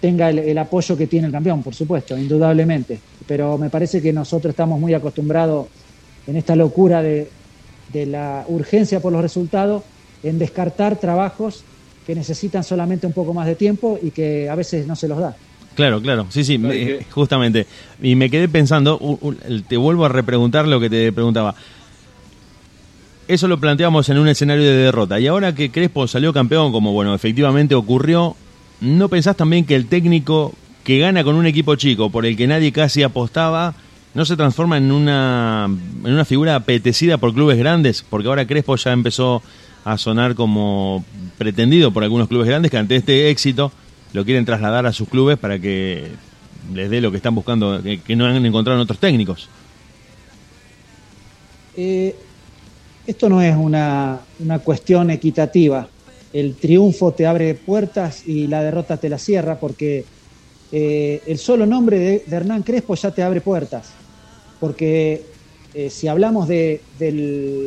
tenga 0.00 0.28
el 0.28 0.58
apoyo 0.58 0.96
que 0.98 1.06
tiene 1.06 1.28
el 1.28 1.32
campeón, 1.32 1.62
por 1.62 1.74
supuesto, 1.74 2.18
indudablemente. 2.18 2.98
Pero 3.26 3.56
me 3.56 3.70
parece 3.70 4.02
que 4.02 4.12
nosotros 4.12 4.50
estamos 4.50 4.78
muy 4.78 4.92
acostumbrados 4.92 5.68
en 6.26 6.36
esta 6.36 6.56
locura 6.56 7.02
de, 7.02 7.28
de 7.92 8.06
la 8.06 8.44
urgencia 8.48 9.00
por 9.00 9.12
los 9.12 9.22
resultados 9.22 9.82
en 10.22 10.38
descartar 10.38 10.98
trabajos 10.98 11.62
que 12.06 12.14
necesitan 12.14 12.64
solamente 12.64 13.06
un 13.06 13.12
poco 13.12 13.32
más 13.34 13.46
de 13.46 13.54
tiempo 13.54 13.98
y 14.02 14.10
que 14.10 14.48
a 14.48 14.54
veces 14.54 14.86
no 14.86 14.96
se 14.96 15.08
los 15.08 15.18
da. 15.18 15.36
Claro, 15.74 16.00
claro, 16.00 16.26
sí, 16.30 16.44
sí, 16.44 16.56
me- 16.56 17.04
justamente. 17.10 17.66
Y 18.02 18.14
me 18.14 18.30
quedé 18.30 18.48
pensando, 18.48 19.18
te 19.68 19.76
vuelvo 19.76 20.04
a 20.04 20.08
repreguntar 20.08 20.68
lo 20.68 20.78
que 20.80 20.88
te 20.88 21.12
preguntaba. 21.12 21.54
Eso 23.26 23.48
lo 23.48 23.58
planteamos 23.58 24.08
en 24.10 24.18
un 24.18 24.28
escenario 24.28 24.64
de 24.64 24.76
derrota. 24.76 25.18
Y 25.18 25.26
ahora 25.26 25.54
que 25.54 25.70
Crespo 25.70 26.06
salió 26.06 26.32
campeón, 26.32 26.72
como 26.72 26.92
bueno, 26.92 27.14
efectivamente 27.14 27.74
ocurrió, 27.74 28.36
¿no 28.80 29.08
pensás 29.08 29.36
también 29.36 29.64
que 29.64 29.74
el 29.74 29.86
técnico 29.86 30.52
que 30.84 30.98
gana 30.98 31.24
con 31.24 31.34
un 31.34 31.46
equipo 31.46 31.74
chico, 31.76 32.10
por 32.10 32.26
el 32.26 32.36
que 32.36 32.46
nadie 32.46 32.70
casi 32.70 33.02
apostaba, 33.02 33.74
no 34.14 34.24
se 34.24 34.36
transforma 34.36 34.76
en 34.76 34.92
una, 34.92 35.66
en 35.66 36.12
una 36.12 36.24
figura 36.24 36.54
apetecida 36.54 37.18
por 37.18 37.34
clubes 37.34 37.58
grandes? 37.58 38.04
Porque 38.08 38.28
ahora 38.28 38.46
Crespo 38.46 38.76
ya 38.76 38.92
empezó 38.92 39.42
a 39.84 39.98
sonar 39.98 40.34
como 40.34 41.04
pretendido 41.36 41.92
por 41.92 42.04
algunos 42.04 42.28
clubes 42.28 42.48
grandes 42.48 42.70
que 42.70 42.78
ante 42.78 42.96
este 42.96 43.30
éxito 43.30 43.72
lo 44.12 44.24
quieren 44.24 44.44
trasladar 44.44 44.86
a 44.86 44.92
sus 44.92 45.08
clubes 45.08 45.36
para 45.36 45.58
que 45.58 46.12
les 46.72 46.88
dé 46.88 47.00
lo 47.00 47.10
que 47.10 47.18
están 47.18 47.34
buscando, 47.34 47.82
que, 47.82 48.16
no 48.16 48.24
han 48.24 48.46
encontrado 48.46 48.78
en 48.78 48.82
otros 48.82 48.98
técnicos. 48.98 49.48
Eh, 51.76 52.14
esto 53.06 53.28
no 53.28 53.42
es 53.42 53.54
una, 53.56 54.20
una 54.38 54.60
cuestión 54.60 55.10
equitativa. 55.10 55.88
El 56.32 56.54
triunfo 56.54 57.12
te 57.12 57.26
abre 57.26 57.54
puertas 57.54 58.26
y 58.26 58.46
la 58.46 58.62
derrota 58.62 58.96
te 58.96 59.08
la 59.08 59.18
cierra 59.18 59.58
porque 59.58 60.04
eh, 60.72 61.22
el 61.26 61.38
solo 61.38 61.66
nombre 61.66 61.98
de 61.98 62.24
Hernán 62.28 62.62
Crespo 62.62 62.94
ya 62.94 63.10
te 63.10 63.22
abre 63.22 63.40
puertas. 63.40 64.03
Porque 64.60 65.22
eh, 65.74 65.90
si 65.90 66.08
hablamos 66.08 66.48
de, 66.48 66.82
de 66.98 67.12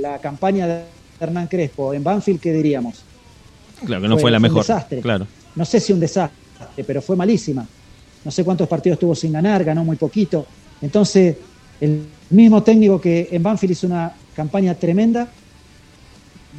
la 0.02 0.20
campaña 0.20 0.68
de 0.68 0.84
Hernán 1.20 1.48
Crespo 1.48 1.94
en 1.94 2.04
Banfield, 2.04 2.40
¿qué 2.40 2.54
diríamos? 2.54 3.04
Claro 3.86 4.02
que 4.02 4.08
no 4.08 4.16
Fue- 4.16 4.22
fue, 4.24 4.32
la 4.32 4.40
fue 4.40 4.50
un 4.50 4.54
mejor. 4.54 4.64
desastre. 4.68 5.02
Claro. 5.02 5.28
no 5.56 5.66
sé 5.66 5.80
si 5.80 5.94
un 5.94 6.00
desastre, 6.00 6.84
pero 6.86 7.02
fue 7.02 7.16
malísima. 7.16 7.68
No 8.24 8.32
sé 8.32 8.44
cuántos 8.44 8.68
partidos 8.68 9.00
tuvo 9.00 9.16
sin 9.16 9.32
ganar, 9.32 9.64
ganó 9.64 9.84
muy 9.84 9.96
poquito. 9.98 10.46
Entonces, 10.82 11.36
el 11.80 12.08
mismo 12.32 12.62
técnico 12.64 13.00
que 13.00 13.28
en 13.32 13.42
Banfield 13.44 13.72
hizo 13.72 13.88
una 13.88 14.14
campaña 14.36 14.74
tremenda 14.76 15.32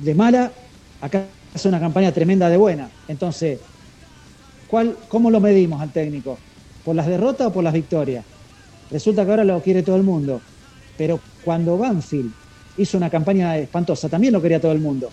de 0.02 0.14
mala, 0.14 0.52
acá 1.00 1.28
hace 1.55 1.68
una 1.68 1.80
campaña 1.80 2.12
tremenda 2.12 2.48
de 2.48 2.56
buena. 2.56 2.88
Entonces, 3.09 3.59
¿cuál, 4.66 4.96
¿cómo 5.09 5.30
lo 5.30 5.40
medimos 5.40 5.80
al 5.80 5.92
técnico? 5.92 6.38
¿Por 6.84 6.96
las 6.96 7.06
derrotas 7.06 7.48
o 7.48 7.52
por 7.52 7.64
las 7.64 7.72
victorias? 7.72 8.24
Resulta 8.90 9.24
que 9.24 9.31
ahora 9.31 9.44
lo 9.44 9.60
quiere 9.60 9.82
todo 9.82 9.97
el 9.97 10.02
mundo. 10.02 10.40
Pero 10.97 11.20
cuando 11.44 11.78
Banfield 11.78 12.32
hizo 12.77 12.97
una 12.97 13.10
campaña 13.10 13.56
espantosa, 13.59 14.09
también 14.09 14.32
lo 14.32 14.43
quería 14.43 14.60
todo 14.60 14.73
el 14.73 14.81
mundo. 14.81 15.10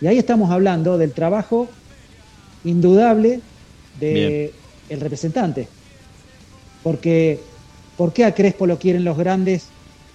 Y 0.00 0.06
ahí 0.06 0.18
estamos 0.18 0.50
hablando 0.50 0.98
del 0.98 1.12
trabajo 1.12 1.68
indudable 2.64 3.40
de 4.00 4.52
el 4.88 5.00
representante. 5.00 5.68
Porque, 6.82 7.40
¿por 7.96 8.12
qué 8.12 8.24
a 8.24 8.34
Crespo 8.34 8.66
lo 8.66 8.78
quieren 8.78 9.04
los 9.04 9.16
grandes 9.16 9.66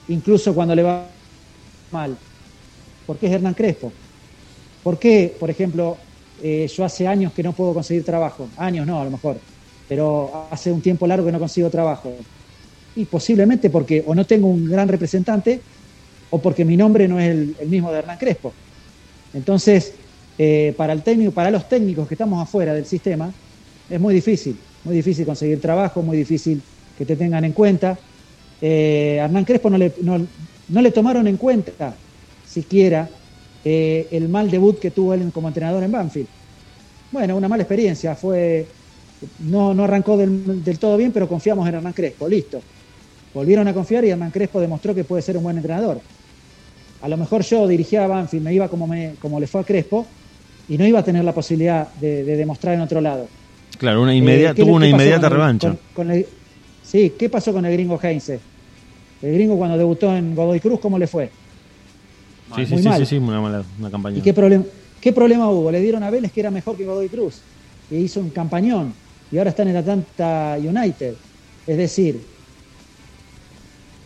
incluso 0.08 0.54
cuando 0.54 0.76
le 0.76 0.84
va 0.84 1.08
mal? 1.92 2.16
Porque 3.08 3.28
es 3.28 3.32
Hernán 3.34 3.54
Crespo. 3.54 3.92
¿Por 4.84 5.00
qué, 5.00 5.36
por 5.40 5.50
ejemplo, 5.50 5.98
eh, 6.42 6.70
yo 6.74 6.86
hace 6.86 7.08
años 7.08 7.34
que 7.34 7.44
no 7.44 7.54
puedo 7.54 7.74
conseguir 7.74 8.04
trabajo? 8.04 8.48
Años 8.58 8.86
no, 8.86 9.02
a 9.02 9.06
lo 9.06 9.12
mejor. 9.12 9.38
Pero 9.88 10.48
hace 10.52 10.72
un 10.72 10.82
tiempo 10.82 11.08
largo 11.08 11.26
que 11.26 11.32
no 11.32 11.40
consigo 11.40 11.70
trabajo. 11.70 12.14
Y 12.96 13.06
posiblemente 13.06 13.70
porque 13.70 14.04
o 14.06 14.16
no 14.16 14.26
tengo 14.26 14.48
un 14.48 14.66
gran 14.66 14.88
representante 14.88 15.62
o 16.30 16.42
porque 16.42 16.66
mi 16.66 16.78
nombre 16.78 17.08
no 17.08 17.20
es 17.20 17.30
el, 17.30 17.68
mismo 17.68 17.92
de 17.92 18.00
Hernán 18.00 18.18
Crespo. 18.18 18.54
Entonces, 19.34 19.94
eh, 20.38 20.74
para 20.78 20.94
el 20.94 21.02
técnico, 21.02 21.32
para 21.32 21.52
los 21.52 21.68
técnicos 21.68 22.08
que 22.08 22.14
estamos 22.14 22.42
afuera 22.42 22.74
del 22.74 22.86
sistema, 22.86 23.32
es 23.90 24.00
muy 24.00 24.14
difícil, 24.14 24.56
muy 24.84 24.96
difícil 24.96 25.26
conseguir 25.26 25.60
trabajo, 25.60 26.02
muy 26.02 26.18
difícil 26.18 26.62
que 26.98 27.06
te 27.06 27.16
tengan 27.16 27.46
en 27.46 27.54
cuenta. 27.54 27.98
Eh, 28.62 29.18
Hernán 29.22 29.46
Crespo 29.46 29.70
no 29.70 29.78
le, 29.78 29.94
no, 30.02 30.26
no 30.68 30.82
le 30.82 30.92
tomaron 30.92 31.28
en 31.28 31.38
cuenta 31.38 31.96
siquiera 32.46 33.10
eh, 33.64 34.08
el 34.12 34.30
mal 34.30 34.50
debut 34.50 34.80
que 34.80 34.92
tuvo 34.92 35.14
él 35.14 35.32
como 35.34 35.48
entrenador 35.48 35.84
en 35.84 35.92
Banfield. 35.92 36.28
Bueno, 37.12 37.36
una 37.38 37.48
mala 37.48 37.64
experiencia, 37.64 38.16
fue 38.16 38.68
no, 39.40 39.74
no 39.74 39.84
arrancó 39.84 40.16
del, 40.16 40.64
del 40.64 40.80
todo 40.80 40.96
bien, 40.96 41.12
pero 41.12 41.28
confiamos 41.28 41.68
en 41.68 41.76
Hernán 41.76 41.94
Crespo, 41.94 42.28
listo. 42.28 42.62
Volvieron 43.34 43.68
a 43.68 43.74
confiar 43.74 44.04
y 44.06 44.10
Hernán 44.10 44.32
Crespo 44.32 44.60
demostró 44.60 44.94
que 44.96 45.04
puede 45.04 45.22
ser 45.22 45.38
un 45.38 45.44
buen 45.44 45.58
entrenador. 45.58 46.02
A 47.02 47.08
lo 47.08 47.16
mejor 47.18 47.44
yo 47.44 47.68
dirigía 47.68 48.04
a 48.04 48.08
Banfield, 48.08 48.44
me 48.44 48.54
iba 48.54 48.68
como, 48.68 48.88
me, 48.88 49.16
como 49.22 49.40
le 49.40 49.48
fue 49.48 49.62
a 49.62 49.64
Crespo 49.64 50.06
y 50.68 50.78
no 50.78 50.86
iba 50.86 51.00
a 51.00 51.04
tener 51.04 51.24
la 51.24 51.34
posibilidad 51.34 51.94
de, 51.96 52.24
de 52.24 52.36
demostrar 52.38 52.74
en 52.76 52.82
otro 52.82 53.00
lado. 53.02 53.28
Claro, 53.78 54.02
una 54.02 54.14
Eh, 54.16 54.20
¿qué 54.20 54.26
le- 54.26 54.54
tuvo 54.56 54.76
una 54.76 54.86
qué 54.86 54.90
inmediata 54.92 55.30
con 55.30 55.38
revancha. 55.38 55.68
con- 55.70 55.80
con 55.94 56.12
el- 56.12 56.26
sí, 56.84 57.14
¿qué 57.18 57.30
pasó 57.30 57.54
con 57.54 57.66
el 57.66 57.72
gringo 57.74 58.00
Heinze? 58.02 58.40
El 59.22 59.34
gringo 59.34 59.58
cuando 59.58 59.78
debutó 59.78 60.14
en 60.16 60.36
Godoy 60.36 60.60
Cruz, 60.60 60.80
¿cómo 60.80 60.98
le 60.98 61.08
fue? 61.08 61.30
Sí, 62.56 62.66
sí, 62.66 62.74
Muy 62.74 62.82
sí, 62.84 62.90
mal. 62.90 63.00
sí, 63.00 63.06
sí, 63.06 63.18
una 63.18 63.40
mala 63.42 63.64
una 63.80 63.92
campaña. 63.92 64.18
¿Y 64.18 64.22
qué, 64.22 64.34
problem- 64.34 64.66
qué 65.00 65.14
problema 65.14 65.50
hubo? 65.50 65.72
Le 65.72 65.80
dieron 65.82 66.02
a 66.04 66.10
Vélez 66.10 66.32
que 66.32 66.40
era 66.40 66.50
mejor 66.52 66.76
que 66.76 66.84
Godoy 66.86 67.08
Cruz. 67.08 67.42
Y 67.92 67.98
hizo 67.98 68.20
un 68.20 68.30
campañón. 68.32 68.92
Y 69.32 69.38
ahora 69.38 69.52
está 69.52 69.62
en 69.62 69.70
el 69.70 69.78
Atlanta 69.78 70.58
United. 70.60 71.14
Es 71.68 71.78
decir, 71.78 72.20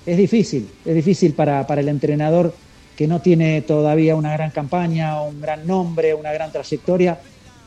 es 0.05 0.17
difícil. 0.17 0.67
Es 0.85 0.95
difícil 0.95 1.34
para, 1.34 1.65
para 1.67 1.81
el 1.81 1.89
entrenador 1.89 2.53
que 2.95 3.07
no 3.07 3.21
tiene 3.21 3.61
todavía 3.61 4.15
una 4.15 4.34
gran 4.34 4.51
campaña, 4.51 5.21
un 5.21 5.41
gran 5.41 5.65
nombre, 5.65 6.13
una 6.13 6.31
gran 6.31 6.51
trayectoria, 6.51 7.19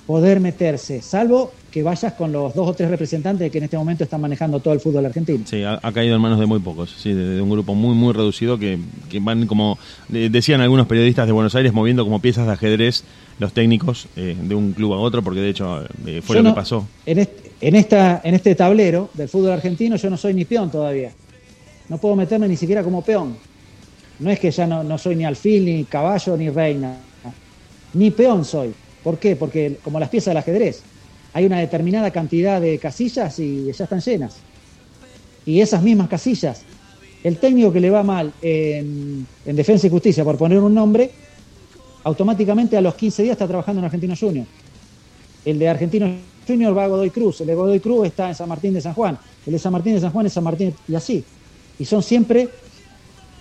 poder 0.07 0.39
meterse. 0.39 1.03
Salvo 1.03 1.53
que 1.73 1.83
vayas 1.83 2.13
con 2.15 2.31
los 2.33 2.55
dos 2.55 2.69
o 2.69 2.73
tres 2.75 2.89
representantes 2.89 3.51
que 3.51 3.59
en 3.59 3.65
este 3.65 3.77
momento 3.77 4.05
están 4.05 4.21
manejando 4.21 4.61
todo 4.61 4.73
el 4.73 4.81
fútbol 4.81 5.05
argentino. 5.05 5.41
Sí, 5.47 5.63
ha, 5.65 5.79
ha 5.83 5.93
caído 5.93 6.15
en 6.15 6.23
manos 6.23 6.39
de 6.39 6.47
muy 6.47 6.61
pocos, 6.61 6.95
sí, 6.97 7.13
de, 7.13 7.31
de 7.35 7.41
un 7.43 7.51
grupo 7.51 7.75
muy, 7.75 7.95
muy 7.95 8.13
reducido 8.15 8.57
que, 8.59 8.79
que 9.11 9.19
van 9.19 9.47
como, 9.47 9.79
de- 10.09 10.31
decían 10.31 10.61
algunos 10.61 10.87
periodistas 10.87 11.27
de 11.27 11.33
Buenos 11.33 11.55
Aires, 11.57 11.73
moviendo 11.73 12.05
como 12.05 12.21
piezas 12.21 12.47
de 12.47 12.53
ajedrez 12.53 13.03
los 13.41 13.53
técnicos 13.53 14.07
eh, 14.17 14.37
de 14.41 14.55
un 14.55 14.73
club 14.73 14.95
a 14.95 14.97
otro, 14.99 15.23
porque 15.23 15.41
de 15.41 15.51
hecho 15.51 15.83
eh, 16.07 16.23
fue 16.23 16.37
Yo 16.37 16.43
lo 16.43 16.49
no- 16.51 16.55
que 16.55 16.61
pasó. 16.61 16.87
En 17.05 17.19
este, 17.19 17.51
en, 17.61 17.75
esta, 17.75 18.21
en 18.25 18.35
este 18.37 18.55
tablero 18.55 19.11
del 19.13 19.29
fútbol 19.29 19.51
argentino 19.51 19.97
yo 19.97 20.09
no 20.09 20.17
soy 20.17 20.33
ni 20.35 20.45
peón 20.45 20.71
todavía. 20.71 21.11
No 21.89 21.99
puedo 21.99 22.17
meterme 22.17 22.49
ni 22.49 22.57
siquiera 22.57 22.83
como 22.83 23.03
peón. 23.03 23.37
No 24.19 24.31
es 24.31 24.41
que 24.41 24.51
ya 24.51 24.67
no, 24.67 24.83
no 24.83 24.99
soy 24.99 25.17
ni 25.17 25.25
alfil, 25.25 25.65
ni 25.65 25.85
caballo, 25.85 26.37
ni 26.37 26.51
reina. 26.51 26.97
Ni 27.95 28.11
peón 28.11 28.45
soy. 28.45 28.75
¿Por 29.03 29.19
qué? 29.19 29.37
Porque 29.37 29.79
como 29.85 30.01
las 30.01 30.09
piezas 30.09 30.33
del 30.33 30.39
ajedrez, 30.39 30.83
hay 31.33 31.45
una 31.45 31.59
determinada 31.59 32.11
cantidad 32.11 32.61
de 32.61 32.79
casillas 32.79 33.39
y 33.39 33.71
ya 33.73 33.85
están 33.85 34.01
llenas. 34.01 34.37
Y 35.45 35.61
esas 35.61 35.83
mismas 35.83 36.09
casillas 36.09 36.63
El 37.23 37.39
técnico 37.39 37.73
que 37.73 37.79
le 37.79 37.91
va 37.91 38.03
mal 38.03 38.33
en, 38.43 39.27
en 39.45 39.57
Defensa 39.57 39.87
y 39.87 39.91
Justicia, 39.91 40.25
por 40.25 40.37
poner 40.37 40.59
un 40.59 40.75
nombre, 40.75 41.11
automáticamente 42.05 42.77
a 42.77 42.81
los 42.81 42.95
15 42.95 43.23
días 43.23 43.33
está 43.33 43.47
trabajando 43.47 43.81
en 43.81 43.85
Argentino 43.85 44.15
Junior. 44.19 44.47
El 45.45 45.59
de 45.59 45.69
Argentino 45.69 46.09
Junior 46.47 46.77
va 46.77 46.85
a 46.85 46.89
Godoy 46.89 47.11
Cruz, 47.11 47.41
el 47.41 47.49
de 47.49 47.55
Godoy 47.55 47.81
Cruz 47.81 48.07
está 48.07 48.29
en 48.29 48.35
San 48.35 48.49
Martín 48.49 48.75
de 48.75 48.81
San 48.81 48.95
Juan, 48.95 49.19
el 49.45 49.53
de 49.53 49.59
San 49.59 49.73
Martín 49.73 49.95
de 49.95 50.01
San 50.01 50.13
Juan 50.13 50.27
es 50.27 50.33
San 50.33 50.45
Martín 50.45 50.75
y 50.89 50.95
así. 50.95 51.25
Y 51.79 51.85
son 51.85 52.03
siempre 52.03 52.49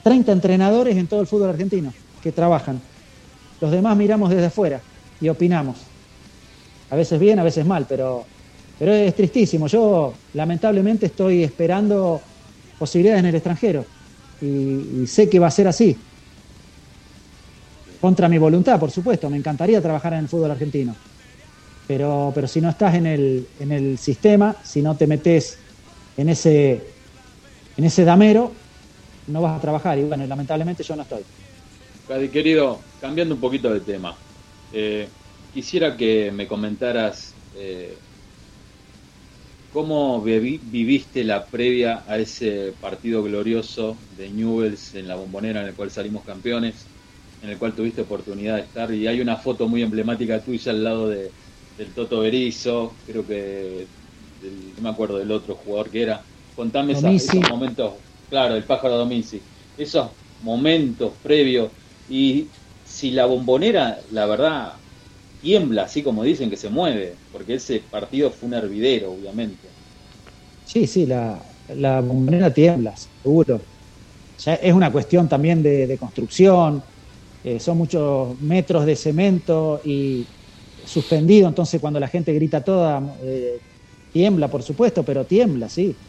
30 0.04 0.32
entrenadores 0.32 0.96
en 0.98 1.08
todo 1.08 1.22
el 1.22 1.28
fútbol 1.28 1.50
argentino 1.50 1.94
que 2.22 2.32
trabajan. 2.32 2.80
Los 3.62 3.72
demás 3.72 3.96
miramos 3.98 4.30
desde 4.30 4.46
afuera 4.46 4.82
y 5.22 5.30
opinamos. 5.30 5.78
A 6.90 6.96
veces 6.96 7.20
bien, 7.20 7.40
a 7.40 7.44
veces 7.44 7.66
mal, 7.66 7.86
pero, 7.88 8.26
pero 8.78 8.94
es 8.94 9.16
tristísimo. 9.16 9.68
Yo 9.68 10.14
lamentablemente 10.34 11.08
estoy 11.08 11.44
esperando 11.44 12.22
posibilidades 12.78 13.22
en 13.22 13.26
el 13.28 13.36
extranjero 13.36 13.86
y, 14.42 15.08
sé 15.08 15.30
que 15.30 15.40
va 15.40 15.48
a 15.48 15.52
ser 15.52 15.68
así. 15.68 15.98
Contra 18.02 18.30
mi 18.30 18.38
voluntad, 18.38 18.80
por 18.80 18.92
supuesto. 18.92 19.30
Me 19.30 19.38
encantaría 19.38 19.82
trabajar 19.82 20.14
en 20.14 20.20
el 20.20 20.28
fútbol 20.28 20.52
argentino. 20.52 20.96
Pero, 21.88 22.32
pero 22.36 22.48
si 22.48 22.62
no 22.62 22.70
estás 22.70 22.96
en 22.96 23.06
el, 23.06 23.48
en 23.60 23.72
el 23.72 23.98
sistema, 23.98 24.56
si 24.64 24.82
no 24.82 24.96
te 24.96 25.08
metes 25.08 25.58
en 26.18 26.30
ese, 26.30 26.95
en 27.76 27.86
ese 27.86 28.06
damero, 28.06 28.64
no 29.28 29.42
vas 29.42 29.58
a 29.58 29.60
trabajar. 29.62 29.98
Y 30.00 30.04
bueno, 30.06 30.26
lamentablemente 30.28 30.84
yo 30.84 30.96
no 30.96 31.04
estoy. 31.04 31.28
Cadi, 32.06 32.30
querido, 32.32 32.90
cambiando 32.98 33.36
un 33.36 33.42
poquito 33.42 33.74
de 33.74 33.82
tema, 33.82 34.24
eh, 34.70 35.16
quisiera 35.50 35.98
que 35.98 36.32
me 36.32 36.48
comentaras 36.48 37.40
eh, 37.52 38.04
cómo 39.70 40.22
vivi- 40.24 40.62
viviste 40.64 41.24
la 41.24 41.50
previa 41.50 42.04
a 42.08 42.18
ese 42.18 42.74
partido 42.80 43.24
glorioso 43.24 44.06
de 44.10 44.32
Newells 44.32 44.94
en 44.96 45.08
la 45.08 45.16
bombonera 45.16 45.62
en 45.62 45.68
el 45.68 45.76
cual 45.76 45.92
salimos 45.92 46.24
campeones, 46.24 46.94
en 47.42 47.50
el 47.50 47.60
cual 47.60 47.76
tuviste 47.76 48.02
oportunidad 48.02 48.56
de 48.56 48.62
estar 48.64 48.94
y 48.94 49.08
hay 49.08 49.20
una 49.22 49.38
foto 49.38 49.68
muy 49.68 49.82
emblemática 49.82 50.44
tuya 50.44 50.72
al 50.72 50.84
lado 50.84 51.10
de, 51.10 51.36
del 51.76 51.94
Toto 51.94 52.20
Berizzo, 52.22 53.02
creo 53.06 53.26
que 53.26 53.90
no 54.40 54.82
me 54.82 54.90
acuerdo 54.90 55.18
del 55.18 55.32
otro 55.32 55.56
jugador 55.56 55.92
que 55.92 56.04
era. 56.04 56.28
Contame 56.56 56.94
esa- 56.94 57.16
esos 57.18 57.44
momentos, 57.46 58.04
claro, 58.30 58.56
el 58.56 58.66
pájaro 58.66 58.98
Dominci, 58.98 59.48
esos 59.76 60.16
momentos 60.40 61.20
previos 61.22 61.74
y 62.08 62.54
si 62.84 63.12
la 63.12 63.26
bombonera, 63.28 64.04
la 64.10 64.26
verdad, 64.28 64.82
tiembla, 65.40 65.84
así 65.84 66.04
como 66.04 66.24
dicen 66.24 66.50
que 66.50 66.58
se 66.58 66.70
mueve, 66.70 67.22
porque 67.32 67.56
ese 67.56 67.82
partido 67.82 68.32
fue 68.32 68.48
un 68.50 68.56
hervidero, 68.56 69.14
obviamente. 69.14 69.76
Sí, 70.64 70.88
sí, 70.88 71.06
la, 71.06 71.46
la 71.68 72.02
bombonera 72.02 72.52
tiembla, 72.54 72.96
seguro. 72.96 73.68
Ya 74.38 74.56
es 74.56 74.74
una 74.74 74.92
cuestión 74.92 75.30
también 75.30 75.64
de, 75.64 75.88
de 75.88 75.98
construcción, 75.98 76.84
eh, 77.44 77.60
son 77.60 77.78
muchos 77.78 78.40
metros 78.42 78.86
de 78.86 78.96
cemento 78.96 79.82
y 79.84 80.30
suspendido, 80.84 81.48
entonces 81.50 81.80
cuando 81.82 82.00
la 82.00 82.08
gente 82.10 82.34
grita 82.34 82.64
toda, 82.64 83.18
eh, 83.26 83.62
tiembla, 84.10 84.50
por 84.50 84.64
supuesto, 84.64 85.06
pero 85.06 85.26
tiembla, 85.28 85.70
sí, 85.70 86.00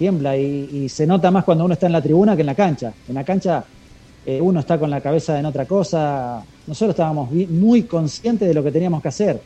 tiembla 0.00 0.34
y, 0.34 0.88
se 0.88 1.06
nota 1.06 1.30
más 1.30 1.44
cuando 1.44 1.66
uno 1.66 1.74
está 1.74 1.84
en 1.84 1.92
la 1.92 2.00
tribuna 2.00 2.34
que 2.34 2.40
en 2.40 2.46
la 2.46 2.54
cancha. 2.54 2.90
En 3.06 3.14
la 3.14 3.22
cancha 3.22 3.62
eh, 4.24 4.40
uno 4.40 4.60
está 4.60 4.78
con 4.78 4.88
la 4.88 5.02
cabeza 5.02 5.38
en 5.38 5.44
otra 5.44 5.66
cosa. 5.66 6.42
Nosotros 6.66 6.94
estábamos 6.94 7.30
muy 7.30 7.82
conscientes 7.82 8.48
de 8.48 8.54
lo 8.54 8.64
que 8.64 8.72
teníamos 8.72 9.02
que 9.02 9.08
hacer 9.08 9.42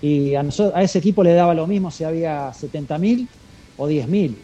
y 0.00 0.36
a 0.36 0.42
ese 0.80 1.00
equipo 1.00 1.24
le 1.24 1.34
daba 1.34 1.52
lo 1.52 1.66
mismo 1.66 1.90
si 1.90 2.04
había 2.04 2.48
70.000 2.52 3.26
o 3.76 3.88
10.000. 3.88 4.36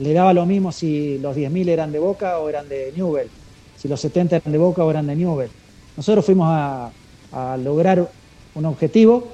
Le 0.00 0.12
daba 0.12 0.34
lo 0.34 0.44
mismo 0.44 0.70
si 0.70 1.16
los 1.16 1.34
10.000 1.34 1.68
eran 1.70 1.90
de 1.90 1.98
Boca 1.98 2.38
o 2.38 2.50
eran 2.50 2.68
de 2.68 2.92
Newell, 2.94 3.30
si 3.78 3.88
los 3.88 4.02
70 4.02 4.36
eran 4.36 4.52
de 4.52 4.58
Boca 4.58 4.84
o 4.84 4.90
eran 4.90 5.06
de 5.06 5.16
Newell. 5.16 5.50
Nosotros 5.96 6.26
fuimos 6.26 6.48
a, 6.50 6.90
a 7.32 7.56
lograr 7.56 8.06
un 8.54 8.66
objetivo 8.66 9.28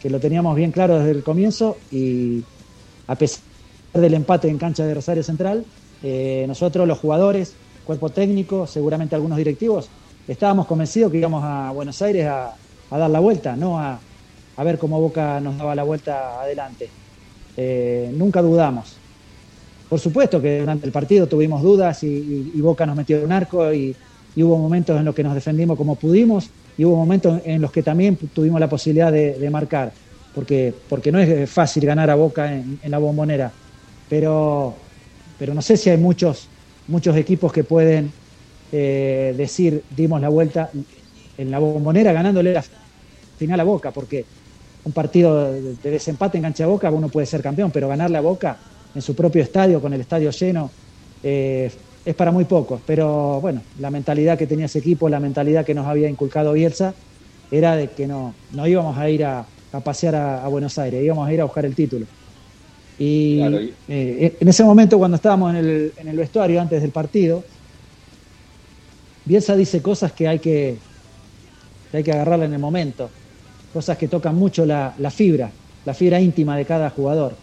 que 0.00 0.08
lo 0.08 0.18
teníamos 0.18 0.56
bien 0.56 0.72
claro 0.72 0.98
desde 0.98 1.10
el 1.10 1.22
comienzo 1.22 1.76
y 1.92 2.42
a 3.06 3.14
pesar 3.14 3.47
del 3.92 4.14
empate 4.14 4.48
en 4.48 4.58
cancha 4.58 4.84
de 4.86 4.94
Rosario 4.94 5.22
Central, 5.22 5.66
eh, 6.00 6.44
nosotros 6.46 6.86
los 6.86 6.98
jugadores, 6.98 7.60
cuerpo 7.82 8.12
técnico, 8.12 8.66
seguramente 8.66 9.14
algunos 9.16 9.38
directivos, 9.38 9.92
estábamos 10.26 10.66
convencidos 10.66 11.10
que 11.10 11.18
íbamos 11.18 11.42
a 11.44 11.70
Buenos 11.72 12.00
Aires 12.02 12.26
a, 12.26 12.54
dar 12.90 13.10
la 13.10 13.20
vuelta, 13.20 13.56
no 13.56 13.78
a, 13.78 14.04
a 14.56 14.64
ver 14.64 14.78
cómo 14.78 15.00
Boca 15.00 15.40
nos 15.40 15.56
daba 15.58 15.74
la 15.74 15.84
vuelta 15.84 16.40
adelante. 16.40 16.94
Eh, 17.56 18.10
nunca 18.14 18.42
dudamos. 18.42 19.04
Por 19.88 19.98
supuesto 20.00 20.40
que 20.42 20.60
durante 20.60 20.86
el 20.86 20.92
partido 20.92 21.28
tuvimos 21.28 21.62
dudas 21.62 22.02
y, 22.02 22.08
y- 22.08 22.50
y 22.58 22.60
Boca 22.60 22.84
nos 22.86 22.96
metió 22.96 23.18
en 23.18 23.24
un 23.24 23.32
arco 23.32 23.72
y, 23.72 23.98
hubo 24.36 24.56
momentos 24.58 24.96
en 24.98 25.04
los 25.04 25.14
que 25.14 25.24
nos 25.24 25.34
defendimos 25.34 25.76
como 25.76 25.98
pudimos 25.98 26.54
y 26.76 26.84
hubo 26.84 26.96
momentos 26.96 27.40
en 27.44 27.60
los 27.60 27.72
que 27.72 27.82
también 27.82 28.16
tuvimos 28.32 28.60
la 28.60 28.68
posibilidad 28.68 29.10
de, 29.10 29.50
marcar, 29.50 29.96
porque, 30.30 30.80
porque 30.88 31.10
no 31.10 31.18
es 31.18 31.50
fácil 31.50 31.84
ganar 31.86 32.08
a 32.10 32.14
Boca 32.14 32.54
en, 32.54 32.78
en 32.80 32.90
la 32.92 32.98
bombonera, 32.98 33.56
pero, 34.08 34.74
pero 35.38 35.54
no 35.54 35.62
sé 35.62 35.76
si 35.76 35.90
hay 35.90 35.98
muchos, 35.98 36.48
muchos 36.86 37.16
equipos 37.16 37.52
que 37.52 37.64
pueden 37.64 38.12
eh, 38.72 39.34
decir 39.36 39.82
dimos 39.96 40.20
la 40.20 40.28
vuelta 40.28 40.70
en 41.36 41.50
la 41.50 41.58
bombonera 41.58 42.12
ganándole 42.12 42.52
la 42.52 42.64
final 43.38 43.60
a 43.60 43.64
Boca, 43.64 43.90
porque 43.90 44.24
un 44.84 44.92
partido 44.92 45.52
de 45.52 45.74
de 45.74 45.90
desempate 45.90 46.38
en 46.38 46.42
cancha 46.42 46.64
de 46.64 46.70
Boca 46.70 46.90
uno 46.90 47.08
puede 47.08 47.26
ser 47.26 47.42
campeón, 47.42 47.70
pero 47.70 47.88
ganarle 47.88 48.18
a 48.18 48.20
Boca 48.20 48.58
en 48.94 49.02
su 49.02 49.14
propio 49.14 49.42
estadio, 49.42 49.80
con 49.80 49.92
el 49.92 50.00
estadio 50.00 50.30
lleno, 50.30 50.70
eh, 51.22 51.70
es 52.04 52.14
para 52.14 52.32
muy 52.32 52.44
pocos. 52.44 52.80
Pero 52.86 53.40
bueno, 53.40 53.62
la 53.78 53.90
mentalidad 53.90 54.36
que 54.36 54.46
tenía 54.46 54.66
ese 54.66 54.78
equipo, 54.80 55.08
la 55.08 55.20
mentalidad 55.20 55.64
que 55.64 55.74
nos 55.74 55.86
había 55.86 56.08
inculcado 56.08 56.52
Bielsa, 56.52 56.94
era 57.50 57.76
de 57.76 57.88
que 57.88 58.06
no, 58.06 58.34
no 58.52 58.66
íbamos 58.66 58.96
a 58.98 59.08
ir 59.08 59.24
a, 59.24 59.46
pasear 59.84 60.14
a 60.16 60.48
Buenos 60.48 60.78
Aires, 60.78 61.04
íbamos 61.04 61.28
a 61.28 61.32
ir 61.32 61.40
a 61.40 61.44
buscar 61.44 61.64
el 61.64 61.74
título. 61.74 62.06
Y, 62.98 63.38
Claro, 63.38 63.58
eh, 63.88 64.36
en 64.40 64.48
ese 64.48 64.64
momento, 64.64 64.98
cuando 64.98 65.16
estábamos 65.16 65.50
en 65.50 65.56
el, 65.56 65.92
en 65.96 66.08
el 66.08 66.16
vestuario 66.16 66.60
antes 66.60 66.82
del 66.82 66.90
partido, 66.90 67.44
Bielsa 69.24 69.54
dice 69.54 69.82
cosas 69.82 70.12
que 70.12 70.26
hay 70.26 70.38
que, 70.38 70.76
que 71.90 71.96
hay 71.98 72.02
que 72.02 72.12
agarrarla 72.12 72.46
en 72.46 72.54
el 72.54 72.58
momento, 72.58 73.10
cosas 73.72 73.96
que 73.98 74.08
tocan 74.08 74.34
mucho 74.34 74.64
la, 74.64 74.94
la 74.98 75.10
fibra, 75.10 75.50
la 75.84 75.94
fibra 75.94 76.20
íntima 76.20 76.56
de 76.56 76.64
cada 76.64 76.90
jugador. 76.90 77.34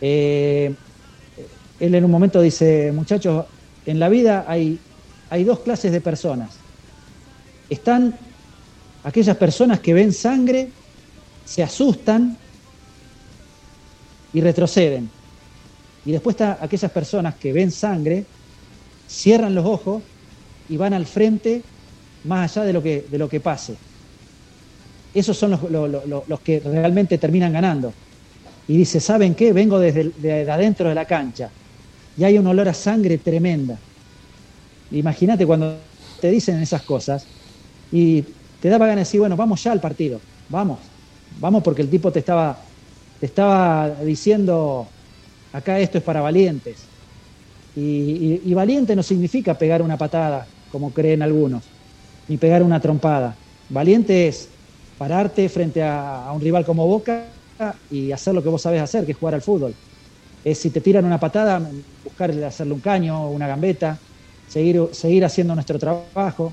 Eh, 0.00 0.72
él 1.80 1.94
en 1.94 2.04
un 2.04 2.10
momento 2.10 2.40
dice, 2.40 2.92
muchachos, 2.92 3.44
en 3.86 3.98
la 3.98 4.08
vida 4.08 4.44
hay, 4.46 4.78
hay 5.30 5.44
dos 5.44 5.60
clases 5.60 5.92
de 5.92 6.00
personas. 6.00 6.50
Están 7.68 8.14
aquellas 9.02 9.36
personas 9.36 9.80
que 9.80 9.94
ven 9.94 10.12
sangre, 10.12 10.68
se 11.44 11.62
asustan 11.62 12.36
y 14.32 14.40
retroceden. 14.40 15.14
Y 16.04 16.12
después 16.12 16.34
está 16.34 16.58
aquellas 16.64 16.92
personas 16.92 17.36
que 17.38 17.52
ven 17.52 17.70
sangre, 17.70 18.30
cierran 19.06 19.54
los 19.54 19.66
ojos 19.66 20.04
y 20.68 20.76
van 20.78 20.94
al 20.94 21.06
frente 21.06 21.70
más 22.24 22.56
allá 22.56 22.66
de 22.66 22.74
lo 22.74 22.82
que, 22.82 23.06
de 23.10 23.18
lo 23.18 23.28
que 23.28 23.40
pase. 23.40 23.82
Esos 25.12 25.36
son 25.36 25.50
los, 25.52 25.62
lo- 25.70 25.88
lo- 25.88 26.06
lo- 26.06 26.24
los 26.26 26.40
que 26.40 26.60
realmente 26.60 27.18
terminan 27.18 27.52
ganando. 27.52 27.96
Y 28.66 28.78
dice, 28.78 29.00
¿saben 29.00 29.34
qué? 29.34 29.52
Vengo 29.52 29.78
desde 29.80 30.12
de 30.16 30.50
adentro 30.50 30.88
de 30.88 30.94
la 30.94 31.06
cancha 31.06 31.52
y 32.16 32.24
hay 32.24 32.38
un 32.38 32.46
olor 32.48 32.68
a 32.68 32.74
sangre 32.74 33.18
tremenda. 33.18 33.82
Imagínate 34.90 35.46
cuando 35.46 35.90
te 36.18 36.30
dicen 36.30 36.60
esas 36.60 36.82
cosas 36.82 37.30
y 37.90 38.22
te 38.58 38.68
daba 38.68 38.86
ganas 38.86 38.98
de 38.98 39.02
decir, 39.02 39.20
bueno, 39.20 39.36
vamos 39.36 39.62
ya 39.62 39.72
al 39.72 39.80
partido, 39.80 40.24
vamos, 40.48 40.92
vamos 41.30 41.62
porque 41.62 41.82
el 41.82 41.90
tipo 41.90 42.12
te 42.12 42.20
estaba, 42.20 42.69
te 43.20 43.26
estaba 43.26 43.90
diciendo, 44.02 44.86
acá 45.52 45.78
esto 45.78 45.98
es 45.98 46.04
para 46.04 46.22
valientes. 46.22 46.78
Y, 47.76 48.52
valiente 48.54 48.96
no 48.96 49.02
significa 49.02 49.54
pegar 49.54 49.82
una 49.82 49.96
patada, 49.96 50.46
como 50.72 50.90
creen 50.90 51.22
algunos, 51.22 51.62
ni 52.28 52.36
pegar 52.36 52.62
una 52.62 52.80
trompada. 52.80 53.36
Valiente 53.68 54.26
es 54.26 54.48
pararte 54.98 55.48
frente 55.48 55.82
a, 55.82 56.30
un 56.34 56.40
rival 56.40 56.64
como 56.64 56.86
Boca 56.86 57.26
y 57.90 58.10
hacer 58.10 58.34
lo 58.34 58.42
que 58.42 58.48
vos 58.48 58.62
sabés 58.62 58.80
hacer, 58.80 59.04
que 59.04 59.12
es 59.12 59.18
jugar 59.18 59.34
al 59.34 59.42
fútbol. 59.42 59.74
Es 60.42 60.58
si 60.58 60.70
te 60.70 60.80
tiran 60.80 61.04
una 61.04 61.20
patada, 61.20 61.60
buscar 62.02 62.30
hacerle 62.44 62.72
un 62.72 62.80
caño 62.80 63.26
o 63.26 63.30
una 63.30 63.46
gambeta, 63.46 63.98
seguir, 64.48 64.88
seguir 64.92 65.24
haciendo 65.24 65.54
nuestro 65.54 65.78
trabajo. 65.78 66.52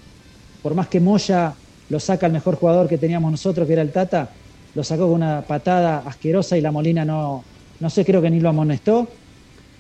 Por 0.62 0.76
más 0.76 0.88
que 0.88 1.00
Moya 1.00 1.54
lo 1.90 2.00
saca 2.00 2.26
el 2.26 2.34
mejor 2.34 2.56
jugador 2.56 2.90
que 2.90 2.98
teníamos 2.98 3.32
nosotros, 3.32 3.66
que 3.66 3.74
era 3.74 3.82
el 3.82 3.92
Tata, 3.92 4.30
lo 4.78 4.84
sacó 4.84 5.08
con 5.08 5.14
una 5.14 5.42
patada 5.42 6.04
asquerosa 6.06 6.56
y 6.56 6.62
la 6.62 6.72
Molina 6.72 7.04
no, 7.04 7.44
no 7.80 7.90
sé, 7.90 8.06
creo 8.06 8.22
que 8.22 8.30
ni 8.30 8.40
lo 8.40 8.50
amonestó. 8.50 9.08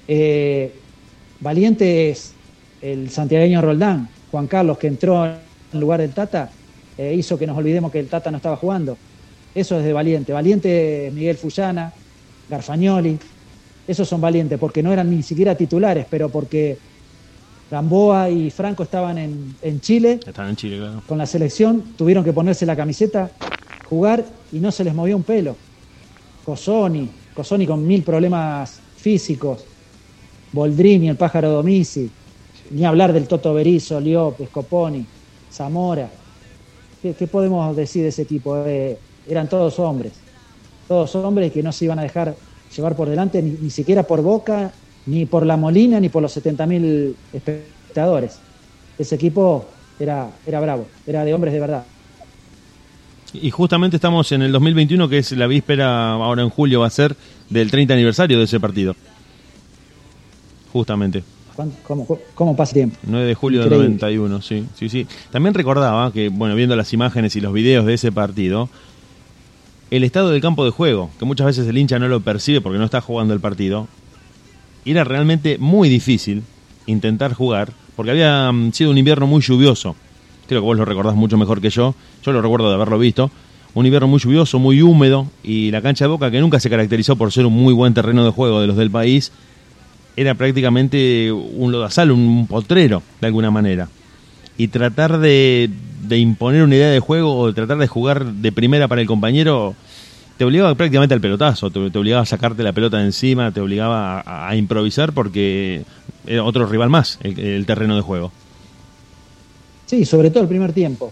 Eh, 0.07 0.74
valiente 1.40 2.10
es 2.10 2.34
el 2.82 3.11
santiagueño 3.11 3.61
Roldán, 3.61 4.10
Juan 4.32 4.48
Carlos, 4.48 4.80
que 4.80 4.88
entró 4.88 5.24
en 5.24 5.80
lugar 5.80 6.02
del 6.02 6.14
Tata, 6.14 6.49
eh, 6.98 7.14
hizo 7.15 7.38
que 7.38 7.45
nos 7.45 7.56
olvidemos 7.56 7.91
que 7.91 7.99
el 7.99 8.07
Tata 8.07 8.32
no 8.32 8.38
estaba 8.38 8.56
jugando. 8.56 8.98
Eso 9.53 9.78
es 9.78 9.86
de 9.86 9.94
valiente. 9.94 10.34
Valiente 10.34 11.07
es 11.07 11.14
Miguel 11.14 11.38
Fullana, 11.38 11.94
Garfagnoli, 12.49 13.19
esos 13.88 14.10
son 14.10 14.19
valientes, 14.19 14.57
porque 14.57 14.82
no 14.82 14.91
eran 14.91 15.11
ni 15.11 15.22
siquiera 15.22 15.53
titulares, 15.53 16.07
pero 16.10 16.30
porque 16.30 16.80
Gamboa 17.69 18.32
y 18.32 18.49
Franco 18.49 18.82
estaban 18.82 19.19
en, 19.19 19.56
en 19.61 19.80
Chile 19.80 20.22
Están 20.26 20.49
en 20.49 20.56
Chile, 20.56 20.78
claro. 20.78 21.03
con 21.07 21.19
la 21.19 21.28
selección, 21.28 21.84
tuvieron 21.95 22.24
que 22.24 22.34
ponerse 22.34 22.65
la 22.65 22.76
camiseta, 22.76 23.30
jugar 23.89 24.26
y 24.51 24.59
no 24.59 24.72
se 24.72 24.84
les 24.84 24.93
movía 24.93 25.15
un 25.15 25.23
pelo. 25.23 25.55
Cosoni, 26.45 27.09
Cosoni 27.34 27.68
con 27.68 27.85
mil 27.85 28.03
problemas 28.03 28.80
físicos, 28.95 29.64
Boldrini, 30.51 31.09
el 31.09 31.18
pájaro 31.18 31.51
Domisi, 31.51 32.09
ni 32.72 32.85
hablar 32.85 33.14
del 33.14 33.27
Toto 33.27 33.53
Berizo, 33.53 33.99
Liop, 33.99 34.45
Scoponi, 34.47 35.05
Zamora. 35.51 36.09
¿Qué, 37.01 37.27
podemos 37.27 37.76
decir 37.76 38.03
de 38.03 38.09
ese 38.09 38.23
equipo? 38.23 38.64
Eh, 38.65 38.97
eran 39.27 39.47
todos 39.47 39.77
hombres, 39.80 40.14
todos 40.88 41.14
hombres 41.15 41.51
que 41.51 41.61
no 41.61 41.72
se 41.72 41.85
iban 41.85 41.99
a 41.99 42.03
dejar 42.03 42.35
llevar 42.76 42.95
por 42.95 43.09
delante 43.09 43.41
ni, 43.41 43.51
ni 43.51 43.69
siquiera 43.69 44.03
por 44.03 44.22
Boca, 44.22 44.72
ni 45.05 45.26
por 45.26 45.45
La 45.45 45.57
Molina, 45.57 45.99
ni 45.99 46.09
por 46.09 46.22
los 46.22 46.35
70.000 46.35 47.14
espectadores. 47.34 48.39
Ese 48.97 49.15
equipo 49.15 49.65
era, 49.99 50.30
era 50.45 50.59
bravo, 50.59 50.88
era 51.05 51.23
de 51.23 51.34
hombres 51.34 51.53
de 51.53 51.59
verdad. 51.59 51.84
Y 53.41 53.51
justamente 53.51 53.97
estamos 53.97 54.31
en 54.31 54.41
el 54.41 54.51
2021, 54.51 55.07
que 55.09 55.19
es 55.19 55.31
la 55.34 55.47
víspera, 55.47 56.11
ahora 56.14 56.41
en 56.43 56.49
julio 56.49 56.81
va 56.81 56.88
a 56.88 56.91
ser, 56.91 57.15
del 57.49 57.69
30 57.72 57.93
aniversario 57.93 58.38
de 58.38 58.43
ese 58.45 58.59
partido. 58.59 58.95
Justamente. 60.72 61.23
¿Cuán- 61.55 61.72
¿Cómo, 61.88 62.05
cómo 62.35 62.55
pasa 62.55 62.72
el 62.72 62.76
tiempo? 62.76 62.97
9 63.03 63.26
de 63.26 63.34
julio 63.35 63.61
del 63.61 63.69
91, 63.72 64.41
sí, 64.41 64.65
sí, 64.76 64.89
sí. 64.89 65.07
También 65.31 65.53
recordaba 65.55 66.11
que, 66.11 66.30
bueno, 66.30 66.55
viendo 66.55 66.76
las 66.76 66.93
imágenes 66.93 67.35
y 67.35 67.41
los 67.41 67.51
videos 67.53 67.85
de 67.85 67.95
ese 67.95 68.11
partido, 68.11 68.69
el 69.89 70.03
estado 70.03 70.30
del 70.30 70.41
campo 70.41 70.65
de 70.65 70.72
juego, 70.72 71.09
que 71.18 71.26
muchas 71.26 71.47
veces 71.47 71.68
el 71.68 71.77
hincha 71.77 71.97
no 71.97 72.07
lo 72.07 72.19
percibe 72.19 72.61
porque 72.61 72.77
no 72.77 72.85
está 72.85 73.01
jugando 73.01 73.34
el 73.34 73.39
partido, 73.39 73.88
era 74.85 75.03
realmente 75.03 75.57
muy 75.57 75.89
difícil 75.89 76.43
intentar 76.85 77.34
jugar, 77.34 77.72
porque 77.95 78.11
había 78.11 78.51
mm, 78.51 78.72
sido 78.73 78.91
un 78.91 78.97
invierno 78.97 79.26
muy 79.26 79.41
lluvioso. 79.41 79.95
Creo 80.48 80.61
que 80.61 80.65
vos 80.65 80.78
lo 80.78 80.86
recordás 80.86 81.15
mucho 81.15 81.38
mejor 81.38 81.61
que 81.61 81.69
yo, 81.69 81.94
yo 82.24 82.32
lo 82.32 82.41
recuerdo 82.41 82.69
de 82.69 82.76
haberlo 82.76 82.98
visto. 82.98 83.30
Un 83.74 83.86
invierno 83.86 84.07
muy 84.07 84.19
lluvioso, 84.19 84.60
muy 84.60 84.82
húmedo, 84.82 85.28
y 85.44 85.69
la 85.72 85.82
cancha 85.82 86.06
de 86.06 86.10
Boca, 86.10 86.32
que 86.32 86.40
nunca 86.40 86.60
se 86.60 86.69
caracterizó 86.69 87.15
por 87.15 87.32
ser 87.32 87.45
un 87.45 87.53
muy 87.53 87.74
buen 87.74 87.94
terreno 87.94 88.24
de 88.24 88.32
juego 88.32 88.61
de 88.61 88.68
los 88.68 88.78
del 88.78 88.90
país, 88.90 89.32
era 90.15 90.34
prácticamente 90.34 91.32
un 91.32 91.72
lodazal, 91.72 92.11
un 92.11 92.48
potrero, 92.48 93.03
de 93.22 93.28
alguna 93.28 93.52
manera. 93.52 93.90
Y 94.57 94.69
tratar 94.69 95.19
de, 95.19 95.69
de 96.02 96.18
imponer 96.18 96.64
una 96.64 96.76
idea 96.76 96.90
de 96.90 96.99
juego 96.99 97.38
o 97.38 97.53
tratar 97.53 97.78
de 97.78 97.88
jugar 97.88 98.26
de 98.26 98.52
primera 98.52 98.88
para 98.88 99.02
el 99.02 99.07
compañero, 99.07 99.76
te 100.38 100.45
obligaba 100.45 100.74
prácticamente 100.74 101.14
al 101.14 101.22
pelotazo, 101.22 101.69
te, 101.69 101.80
obligaba 101.80 102.24
a 102.24 102.26
sacarte 102.26 102.64
la 102.64 102.74
pelota 102.74 102.98
de 102.98 103.06
encima, 103.06 103.52
te 103.52 103.60
obligaba 103.60 104.24
a, 104.26 104.56
improvisar 104.56 105.14
porque 105.14 105.84
era 106.26 106.44
otro 106.44 106.65
rival 106.65 106.90
más 106.90 107.19
el 107.22 107.65
terreno 107.65 107.95
de 107.95 108.02
juego. 108.02 108.32
Sí, 109.88 110.03
sobre 110.03 110.30
todo 110.30 110.43
el 110.43 110.49
primer 110.49 110.73
tiempo. 110.73 111.11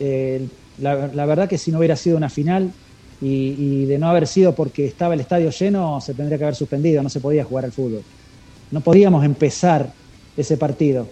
Eh, 0.00 0.48
la, 0.78 1.26
verdad 1.26 1.48
que 1.48 1.58
si 1.58 1.70
no 1.70 1.78
hubiera 1.78 1.96
sido 1.96 2.16
una 2.16 2.30
final 2.30 2.72
y, 3.20 3.84
de 3.84 3.98
no 3.98 4.08
haber 4.08 4.26
sido 4.26 4.54
porque 4.54 4.86
estaba 4.86 5.14
el 5.14 5.20
estadio 5.20 5.50
lleno, 5.50 6.00
se 6.00 6.14
tendría 6.14 6.38
que 6.38 6.44
haber 6.44 6.54
suspendido, 6.54 7.02
no 7.02 7.10
se 7.10 7.20
podía 7.20 7.44
jugar 7.44 7.66
al 7.66 7.72
fútbol. 7.72 8.02
No 8.70 8.80
podíamos 8.80 9.22
empezar 9.24 9.92
ese 10.34 10.56
partido. 10.56 11.06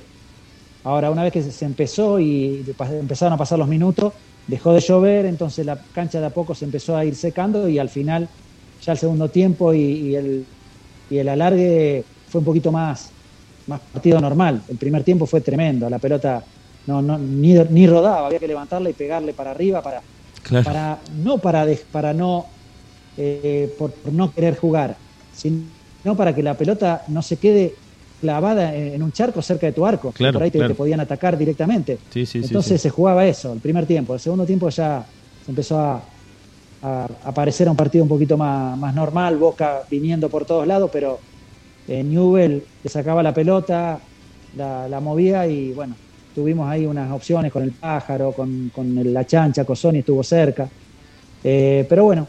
Ahora, 0.83 1.11
una 1.11 1.23
vez 1.23 1.33
que 1.33 1.43
se 1.43 1.65
empezó 1.67 2.19
y 2.19 2.65
empezaron 2.79 3.35
a 3.35 3.39
pasar 3.39 3.59
los 3.59 3.69
minutos, 3.69 4.13
dejó 4.47 4.73
de 4.73 4.81
llover, 4.81 5.27
entonces 5.27 5.65
la 5.65 5.79
cancha 5.95 6.21
de 6.21 6.27
a 6.27 6.31
poco 6.31 6.55
se 6.55 6.65
empezó 6.65 6.97
a 6.97 7.05
ir 7.05 7.15
secando 7.15 7.69
y 7.69 7.79
al 7.79 7.91
final, 7.91 8.29
ya 8.83 8.93
el 8.93 8.99
segundo 8.99 9.29
tiempo 9.29 9.75
y, 9.75 9.81
y 9.81 10.15
el, 10.17 10.47
y 11.11 11.19
el 11.19 11.29
alargue 11.29 12.05
fue 12.29 12.39
un 12.41 12.45
poquito 12.45 12.73
más, 12.73 13.11
más 13.67 13.81
partido 13.93 14.21
normal. 14.21 14.63
El 14.69 14.77
primer 14.77 15.05
tiempo 15.05 15.27
fue 15.27 15.43
tremendo, 15.43 15.89
la 15.89 15.99
pelota 15.99 16.45
no, 16.87 17.03
no, 17.03 17.19
ni, 17.19 17.55
ni 17.55 17.87
rodaba, 17.87 18.27
había 18.27 18.39
que 18.41 18.49
levantarla 18.49 18.91
y 18.91 18.95
pegarle 18.95 19.35
para 19.35 19.51
arriba 19.53 19.83
para, 19.83 20.05
Claro. 20.43 20.65
para 20.65 21.03
no 21.13 21.41
para, 21.41 21.67
para 21.91 22.15
no 22.15 22.47
eh, 23.17 23.75
por, 23.79 24.01
por 24.03 24.13
no 24.13 24.33
querer 24.33 24.57
jugar, 24.57 24.99
sino 25.31 25.73
para 26.17 26.35
que 26.35 26.43
la 26.43 26.57
pelota 26.57 27.05
no 27.09 27.23
se 27.23 27.39
quede 27.39 27.81
clavada 28.19 28.75
en, 28.75 28.95
en 28.95 29.03
un 29.03 29.13
charco 29.13 29.43
cerca 29.43 29.67
de 29.67 29.73
tu 29.73 29.87
arco, 29.87 30.13
Claro, 30.13 30.33
por 30.35 30.43
ahí 30.43 30.51
te, 30.51 30.59
claro. 30.59 30.73
te 30.73 30.75
podían 30.75 31.01
atacar 31.01 31.37
directamente. 31.39 32.03
Sí, 32.11 32.27
sí, 32.27 32.41
Entonces 32.41 32.81
sí. 32.81 32.89
se 32.89 32.91
jugaba 32.91 33.27
eso, 33.27 33.53
el 33.53 33.61
primer 33.61 33.87
tiempo. 33.87 34.15
El 34.15 34.21
segundo 34.21 34.45
tiempo 34.47 34.69
ya 34.69 35.07
se 35.41 35.51
empezó 35.51 35.79
a, 35.81 36.09
a, 36.83 37.05
a 37.05 37.35
parecer 37.35 37.69
un 37.69 37.77
partido 37.77 38.05
un 38.05 38.09
poquito 38.09 38.37
más, 38.37 38.77
más 38.79 38.95
normal, 38.95 39.39
Boca 39.39 39.85
viniendo 39.91 40.29
por 40.31 40.45
todos 40.47 40.67
lados, 40.67 40.91
pero 40.93 41.25
eh, 41.87 42.05
Newell 42.05 42.69
le 42.83 42.91
sacaba 42.91 43.23
la 43.23 43.35
pelota, 43.35 44.03
la, 44.53 44.89
la 44.89 45.01
movía 45.01 45.47
y 45.47 45.73
bueno, 45.73 46.01
tuvimos 46.35 46.69
ahí 46.69 46.85
unas 46.87 47.11
opciones 47.13 47.53
con 47.53 47.63
el 47.63 47.73
pájaro, 47.73 48.33
con, 48.33 48.71
con 48.71 49.13
la 49.13 49.25
chancha, 49.25 49.65
Cosoni 49.65 50.01
estuvo 50.01 50.23
cerca. 50.23 50.69
Eh, 51.43 51.87
pero 51.89 52.05
bueno, 52.05 52.27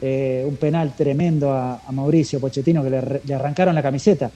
eh, 0.00 0.44
un 0.46 0.56
penal 0.56 0.94
tremendo 0.96 1.52
a, 1.52 1.82
a 1.86 1.92
Mauricio 1.92 2.40
Pochettino 2.40 2.82
que 2.82 2.90
le, 2.90 3.34
arrancaron 3.34 3.74
la 3.74 3.82
camiseta. 3.82 4.26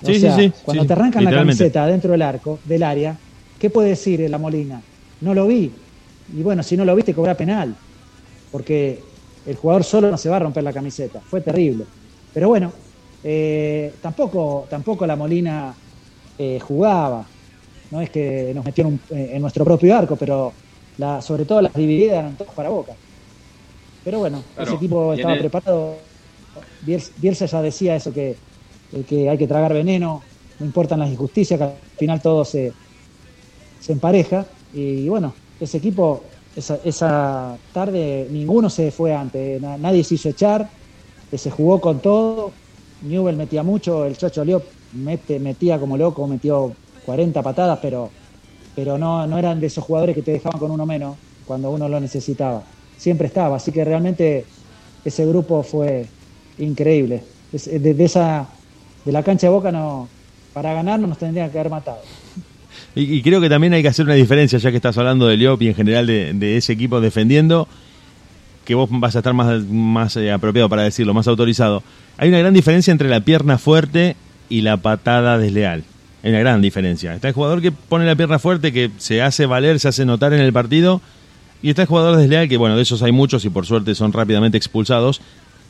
O 0.00 0.06
Sí, 0.06 0.20
sea, 0.20 0.36
sí, 0.36 0.52
cuando 0.62 0.86
te 0.86 0.92
arrancan 0.92 1.24
la 1.24 1.30
camiseta 1.30 1.86
dentro 1.86 2.12
del 2.12 2.22
arco, 2.22 2.60
del 2.64 2.82
área, 2.82 3.16
¿qué 3.58 3.70
puede 3.70 3.90
decir 3.90 4.28
la 4.28 4.38
Molina? 4.38 4.82
No 5.20 5.34
lo 5.34 5.46
vi. 5.46 5.72
Y 6.28 6.42
bueno, 6.42 6.62
si 6.62 6.76
no 6.76 6.84
lo 6.84 6.94
viste, 6.94 7.14
cobra 7.14 7.36
penal. 7.36 7.74
Porque 8.50 9.02
el 9.44 9.56
jugador 9.56 9.84
solo 9.84 10.10
no 10.10 10.16
se 10.16 10.28
va 10.28 10.36
a 10.36 10.40
romper 10.40 10.62
la 10.64 10.72
camiseta. 10.72 11.20
Fue 11.20 11.40
terrible. 11.40 11.84
Pero 12.32 12.48
bueno, 12.48 12.72
eh, 13.22 13.98
tampoco, 14.00 14.66
tampoco 14.70 15.06
la 15.06 15.16
Molina 15.16 15.74
jugaba. 16.60 17.26
No 17.90 18.00
es 18.00 18.10
que 18.10 18.52
nos 18.54 18.64
en, 18.78 18.86
un- 18.86 19.02
eh, 19.10 19.36
en 19.36 19.42
nuestro 19.42 19.64
propio 19.64 19.96
arco, 19.96 20.16
pero 20.16 20.58
la, 20.96 21.20
sobre 21.22 21.46
todo 21.46 21.62
las 21.62 21.72
divididas 21.74 22.18
eran 22.18 22.36
todas 22.36 22.54
para 22.54 22.70
boca. 22.70 22.98
Pero 24.02 24.18
bueno, 24.20 24.50
Claro, 24.54 24.68
ese 24.70 24.76
equipo 24.76 25.12
estaba 25.12 25.34
el- 25.34 25.40
preparado. 25.40 26.08
Bielsa, 26.80 27.46
ya 27.46 27.62
decía 27.62 27.96
eso 27.96 28.12
que, 28.12 28.40
eh, 28.92 29.04
que 29.04 29.28
hay 29.28 29.38
que 29.38 29.46
tragar 29.46 29.72
veneno, 29.74 30.30
no 30.58 30.66
importan 30.66 31.00
las 31.00 31.10
injusticias, 31.10 31.58
que 31.58 31.64
al 31.64 31.82
final 31.96 32.20
todo 32.22 32.44
se, 32.44 32.76
se 33.78 33.92
empareja. 33.92 34.52
Y 34.70 35.08
bueno, 35.08 35.40
ese 35.58 35.78
equipo, 35.78 36.30
esa, 36.54 36.76
esa 36.84 37.60
tarde, 37.72 38.28
ninguno 38.30 38.70
se 38.70 38.90
fue 38.90 39.14
antes, 39.14 39.60
na- 39.60 39.78
nadie 39.78 40.04
se 40.04 40.14
hizo 40.14 40.28
echar, 40.28 40.70
eh, 41.30 41.38
se 41.38 41.50
jugó 41.50 41.80
con 41.80 42.00
todo. 42.02 42.60
Newell 43.00 43.36
metía 43.36 43.62
mucho, 43.62 44.04
el 44.04 44.16
Chocho 44.16 44.44
Leop 44.44 44.64
mete, 44.92 45.38
metía 45.40 45.78
como 45.80 45.96
loco, 45.96 46.26
metió 46.28 46.80
40 47.08 47.40
patadas, 47.42 47.78
pero, 47.80 48.10
pero 48.76 48.98
no, 48.98 49.26
no 49.26 49.38
eran 49.38 49.58
de 49.60 49.68
esos 49.68 49.82
jugadores 49.82 50.14
que 50.14 50.20
te 50.20 50.32
dejaban 50.32 50.58
con 50.58 50.70
uno 50.70 50.84
menos 50.84 51.16
cuando 51.46 51.70
uno 51.70 51.88
lo 51.88 51.98
necesitaba. 52.00 52.62
Siempre 52.98 53.28
estaba, 53.28 53.56
así 53.56 53.72
que 53.72 53.82
realmente 53.82 54.44
ese 55.06 55.24
grupo 55.24 55.62
fue 55.62 56.04
increíble. 56.58 57.22
Es- 57.50 57.64
de, 57.64 57.94
de 57.94 58.04
esa, 58.04 58.46
de 59.06 59.12
la 59.12 59.22
cancha 59.22 59.46
de 59.46 59.52
Boca 59.54 59.72
no, 59.72 60.06
para 60.52 60.74
ganar 60.74 61.00
no 61.00 61.06
nos 61.06 61.16
tendrían 61.16 61.50
que 61.50 61.58
haber 61.58 61.70
matado. 61.70 62.00
Y, 62.94 63.14
y 63.14 63.22
creo 63.22 63.40
que 63.40 63.48
también 63.48 63.72
hay 63.72 63.80
que 63.80 63.88
hacer 63.88 64.04
una 64.04 64.12
diferencia, 64.14 64.58
ya 64.58 64.70
que 64.70 64.76
estás 64.76 64.98
hablando 64.98 65.26
de 65.28 65.38
Liop 65.38 65.62
y 65.62 65.68
en 65.68 65.74
general 65.76 66.06
de, 66.06 66.34
de 66.34 66.58
ese 66.58 66.74
equipo 66.74 67.00
defendiendo, 67.00 67.66
que 68.66 68.74
vos 68.74 68.86
vas 68.92 69.16
a 69.16 69.20
estar 69.20 69.32
más, 69.32 69.64
más 69.64 70.14
eh, 70.18 70.30
apropiado 70.30 70.68
para 70.68 70.82
decirlo, 70.82 71.14
más 71.14 71.26
autorizado. 71.26 71.82
Hay 72.18 72.28
una 72.28 72.38
gran 72.40 72.52
diferencia 72.52 72.92
entre 72.92 73.08
la 73.08 73.20
pierna 73.20 73.56
fuerte 73.56 74.14
y 74.50 74.60
la 74.60 74.76
patada 74.76 75.38
desleal. 75.38 75.84
Hay 76.22 76.30
una 76.30 76.40
gran 76.40 76.60
diferencia. 76.60 77.14
Está 77.14 77.28
el 77.28 77.34
jugador 77.34 77.62
que 77.62 77.72
pone 77.72 78.06
la 78.06 78.16
pierna 78.16 78.38
fuerte, 78.38 78.72
que 78.72 78.90
se 78.98 79.22
hace 79.22 79.46
valer, 79.46 79.78
se 79.80 79.88
hace 79.88 80.04
notar 80.04 80.32
en 80.32 80.40
el 80.40 80.52
partido, 80.52 81.00
y 81.62 81.70
está 81.70 81.82
el 81.82 81.88
jugador 81.88 82.16
desleal, 82.16 82.48
que 82.48 82.56
bueno, 82.56 82.76
de 82.76 82.82
esos 82.82 83.02
hay 83.02 83.12
muchos 83.12 83.44
y 83.44 83.50
por 83.50 83.66
suerte 83.66 83.94
son 83.94 84.12
rápidamente 84.12 84.56
expulsados. 84.56 85.20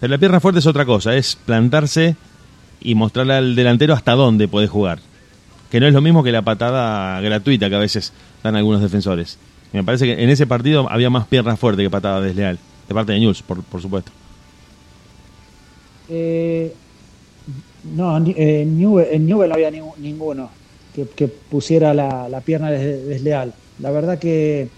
Pero 0.00 0.10
la 0.10 0.18
pierna 0.18 0.40
fuerte 0.40 0.60
es 0.60 0.66
otra 0.66 0.84
cosa, 0.84 1.16
es 1.16 1.36
plantarse 1.36 2.16
y 2.80 2.94
mostrarle 2.94 3.34
al 3.34 3.56
delantero 3.56 3.94
hasta 3.94 4.12
dónde 4.12 4.48
puede 4.48 4.68
jugar 4.68 5.00
que 5.70 5.80
no 5.80 5.86
es 5.86 5.94
lo 5.94 6.00
mismo 6.00 6.22
que 6.22 6.32
la 6.32 6.42
patada 6.42 7.20
gratuita 7.20 7.68
que 7.68 7.76
a 7.76 7.80
veces 7.80 8.12
dan 8.42 8.56
algunos 8.56 8.80
defensores. 8.80 9.38
Me 9.72 9.84
parece 9.84 10.06
que 10.06 10.22
en 10.22 10.30
ese 10.30 10.46
partido 10.46 10.90
había 10.90 11.10
más 11.10 11.26
pierna 11.26 11.56
fuerte 11.56 11.82
que 11.82 11.90
patada 11.90 12.20
desleal, 12.20 12.58
de 12.88 12.94
parte 12.94 13.12
de 13.12 13.20
News, 13.20 13.42
por, 13.42 13.62
por 13.62 13.82
supuesto. 13.82 14.10
Eh, 16.08 16.74
no, 17.82 18.18
ni- 18.20 18.34
eh, 18.36 18.64
Newell- 18.66 19.08
en 19.12 19.26
Newell 19.26 19.48
no 19.50 19.54
había 19.54 19.70
ningú- 19.70 19.96
ninguno 19.98 20.58
que, 20.92 21.08
que 21.08 21.28
pusiera 21.28 21.94
la, 21.94 22.28
la 22.28 22.42
pierna 22.44 22.70
des- 22.70 23.06
desleal. 23.06 23.56
La 23.78 23.90
verdad 23.90 24.18
que 24.18 24.74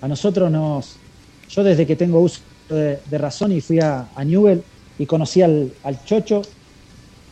a 0.00 0.08
nosotros 0.08 0.50
nos... 0.50 1.04
Yo 1.48 1.62
desde 1.62 1.86
que 1.86 1.96
tengo 1.96 2.20
uso 2.20 2.42
de, 2.68 3.02
de 3.04 3.18
razón 3.18 3.52
y 3.52 3.60
fui 3.60 3.78
a, 3.80 4.10
a 4.14 4.24
Newell 4.24 4.64
y 4.96 5.06
conocí 5.06 5.42
al, 5.42 5.74
al 5.82 6.02
Chocho, 6.04 6.42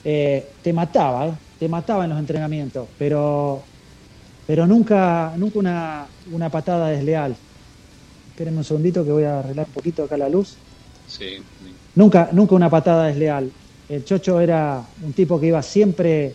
eh, 0.04 0.56
te 0.62 0.72
mataba, 0.72 1.26
¿eh? 1.28 1.38
te 1.58 1.68
mataba 1.68 2.04
en 2.04 2.10
los 2.10 2.18
entrenamientos, 2.18 2.90
pero, 2.98 3.70
pero 4.46 4.66
nunca, 4.66 5.34
nunca 5.38 5.58
una, 5.60 6.14
una 6.26 6.50
patada 6.50 6.88
desleal. 6.90 7.38
Espérenme 8.26 8.58
un 8.60 8.64
segundito 8.64 9.04
que 9.04 9.12
voy 9.12 9.24
a 9.24 9.40
arreglar 9.40 9.66
un 9.68 9.72
poquito 9.72 10.04
acá 10.04 10.16
la 10.18 10.28
luz. 10.28 10.62
Sí, 11.04 11.36
Nunca, 11.94 12.30
nunca 12.32 12.54
una 12.54 12.70
patada 12.70 13.06
desleal. 13.06 13.54
El 13.92 14.04
Chocho 14.06 14.40
era 14.40 14.82
un 15.04 15.12
tipo 15.12 15.38
que 15.38 15.48
iba 15.48 15.60
siempre 15.62 16.32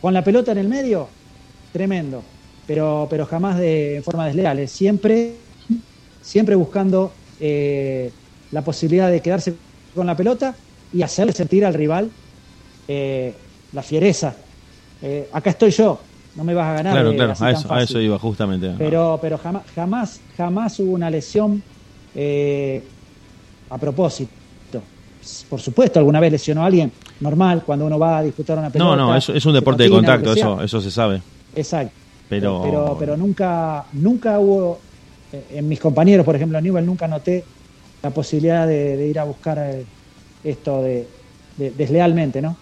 Con 0.00 0.14
la 0.14 0.24
pelota 0.24 0.52
en 0.52 0.58
el 0.58 0.68
medio, 0.68 1.06
tremendo, 1.70 2.22
pero, 2.66 3.06
pero 3.10 3.26
jamás 3.26 3.58
de 3.58 3.96
en 3.96 4.02
forma 4.02 4.26
desleal, 4.26 4.58
¿eh? 4.58 4.66
siempre, 4.66 5.34
siempre 6.22 6.54
buscando 6.56 7.12
eh, 7.38 8.10
la 8.50 8.62
posibilidad 8.62 9.10
de 9.10 9.20
quedarse 9.20 9.54
con 9.94 10.06
la 10.06 10.16
pelota 10.16 10.56
y 10.92 11.02
hacerle 11.02 11.32
sentir 11.32 11.64
al 11.64 11.74
rival 11.74 12.10
eh, 12.88 13.34
la 13.72 13.82
fiereza. 13.82 14.34
Eh, 15.02 15.28
acá 15.32 15.50
estoy 15.50 15.70
yo, 15.70 16.00
no 16.36 16.42
me 16.42 16.54
vas 16.54 16.68
a 16.68 16.74
ganar. 16.74 16.94
Claro, 16.94 17.12
eh, 17.12 17.16
claro, 17.16 17.34
a 17.38 17.50
eso, 17.50 17.72
a 17.72 17.82
eso 17.82 18.00
iba 18.00 18.18
justamente. 18.18 18.72
Pero, 18.78 19.18
pero 19.20 19.36
jamás, 19.38 19.62
jamás, 19.74 20.20
jamás 20.36 20.80
hubo 20.80 20.92
una 20.92 21.10
lesión 21.10 21.62
eh, 22.14 22.82
a 23.68 23.78
propósito. 23.78 24.41
Por 25.48 25.60
supuesto, 25.60 25.98
alguna 25.98 26.18
vez 26.20 26.32
lesionó 26.32 26.62
a 26.62 26.66
alguien, 26.66 26.90
normal, 27.20 27.62
cuando 27.64 27.86
uno 27.86 27.98
va 27.98 28.18
a 28.18 28.22
disputar 28.22 28.58
una 28.58 28.70
pelota. 28.70 28.96
No, 28.96 28.96
no, 28.96 29.16
es, 29.16 29.28
es 29.28 29.44
un 29.46 29.52
deporte 29.54 29.84
de 29.84 29.90
contacto, 29.90 30.32
eso, 30.32 30.60
eso 30.62 30.80
se 30.80 30.90
sabe. 30.90 31.22
Exacto. 31.54 31.92
Pero, 32.28 32.60
pero, 32.62 32.96
pero 32.98 33.16
nunca, 33.16 33.84
nunca 33.92 34.38
hubo, 34.38 34.80
eh, 35.32 35.44
en 35.58 35.68
mis 35.68 35.78
compañeros, 35.78 36.24
por 36.24 36.34
ejemplo, 36.34 36.58
en 36.58 36.64
Newell, 36.64 36.86
nunca 36.86 37.06
noté 37.06 37.44
la 38.02 38.10
posibilidad 38.10 38.66
de, 38.66 38.96
de 38.96 39.06
ir 39.08 39.18
a 39.18 39.24
buscar 39.24 39.58
eh, 39.58 39.84
esto 40.42 40.82
de, 40.82 41.06
de- 41.56 41.70
deslealmente, 41.72 42.40
¿no? 42.42 42.56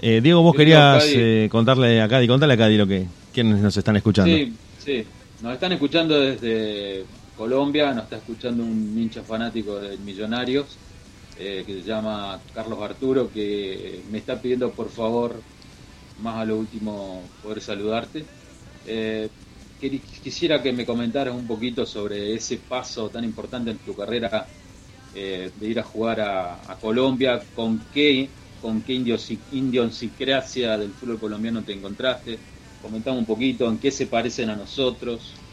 Eh, 0.00 0.20
Diego, 0.22 0.42
vos 0.42 0.54
querías 0.54 1.04
eh, 1.08 1.48
contarle 1.50 2.02
a 2.02 2.08
Cadi, 2.08 2.26
contale 2.26 2.54
a 2.54 2.56
Cadi 2.56 2.76
lo 2.76 2.86
que 2.86 3.06
quienes 3.32 3.60
nos 3.60 3.76
están 3.76 3.96
escuchando. 3.96 4.34
Sí, 4.34 4.52
sí. 4.84 5.04
Nos 5.42 5.54
están 5.54 5.72
escuchando 5.72 6.20
desde 6.20 7.04
Colombia, 7.38 7.92
nos 7.94 8.04
está 8.04 8.16
escuchando 8.16 8.62
un 8.62 8.94
hincha 8.98 9.22
fanático 9.22 9.76
de 9.78 9.96
Millonarios 9.98 10.76
eh, 11.34 11.64
que 11.66 11.74
se 11.74 11.82
llama 11.82 12.44
Carlos 12.52 12.82
Arturo, 12.82 13.30
que 13.30 14.04
me 14.06 14.18
está 14.18 14.40
pidiendo 14.40 14.74
por 14.74 14.90
favor, 14.90 15.46
más 16.16 16.36
a 16.40 16.44
lo 16.44 16.58
último, 16.58 17.34
poder 17.40 17.60
saludarte. 17.60 18.30
Eh, 18.84 19.30
quisiera 19.78 20.62
que 20.62 20.72
me 20.72 20.86
comentaras 20.86 21.34
un 21.34 21.46
poquito 21.46 21.84
sobre 21.86 22.34
ese 22.34 22.58
paso 22.58 23.10
tan 23.10 23.24
importante 23.24 23.70
en 23.70 23.80
tu 23.80 23.94
carrera 23.94 24.54
eh, 25.12 25.52
de 25.54 25.66
ir 25.68 25.78
a 25.80 25.84
jugar 25.84 26.20
a, 26.20 26.78
Colombia, 26.80 27.48
con 27.52 27.88
qué, 27.88 28.36
con 28.58 28.82
qué 28.84 28.94
idiosi- 28.94 29.44
idiosincrasia 29.50 30.78
del 30.78 30.94
fútbol 30.94 31.20
colombiano 31.20 31.64
te 31.64 31.72
encontraste. 31.72 32.44
Comentame 32.78 33.18
un 33.18 33.26
poquito 33.26 33.68
en 33.68 33.78
qué 33.78 33.90
se 33.90 34.06
parecen 34.08 34.50
a 34.50 34.56
nosotros. 34.56 35.43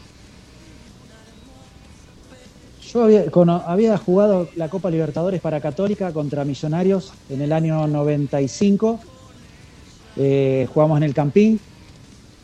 Yo 2.92 3.04
había, 3.04 3.24
había 3.66 3.96
jugado 3.96 4.48
la 4.54 4.68
Copa 4.68 4.90
Libertadores 4.90 5.40
para 5.40 5.60
Católica 5.62 6.12
contra 6.12 6.44
Millonarios 6.44 7.12
en 7.30 7.40
el 7.40 7.52
año 7.52 7.86
95. 7.86 9.00
Eh, 10.16 10.68
jugamos 10.72 10.98
en 10.98 11.04
el 11.04 11.14
Campín, 11.14 11.58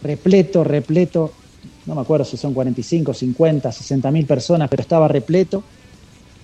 repleto, 0.02 0.64
repleto. 0.64 1.32
No 1.84 1.94
me 1.94 2.00
acuerdo 2.00 2.24
si 2.24 2.38
son 2.38 2.54
45, 2.54 3.12
50, 3.12 3.70
60 3.70 4.10
mil 4.10 4.24
personas, 4.24 4.70
pero 4.70 4.80
estaba 4.80 5.06
repleto. 5.06 5.62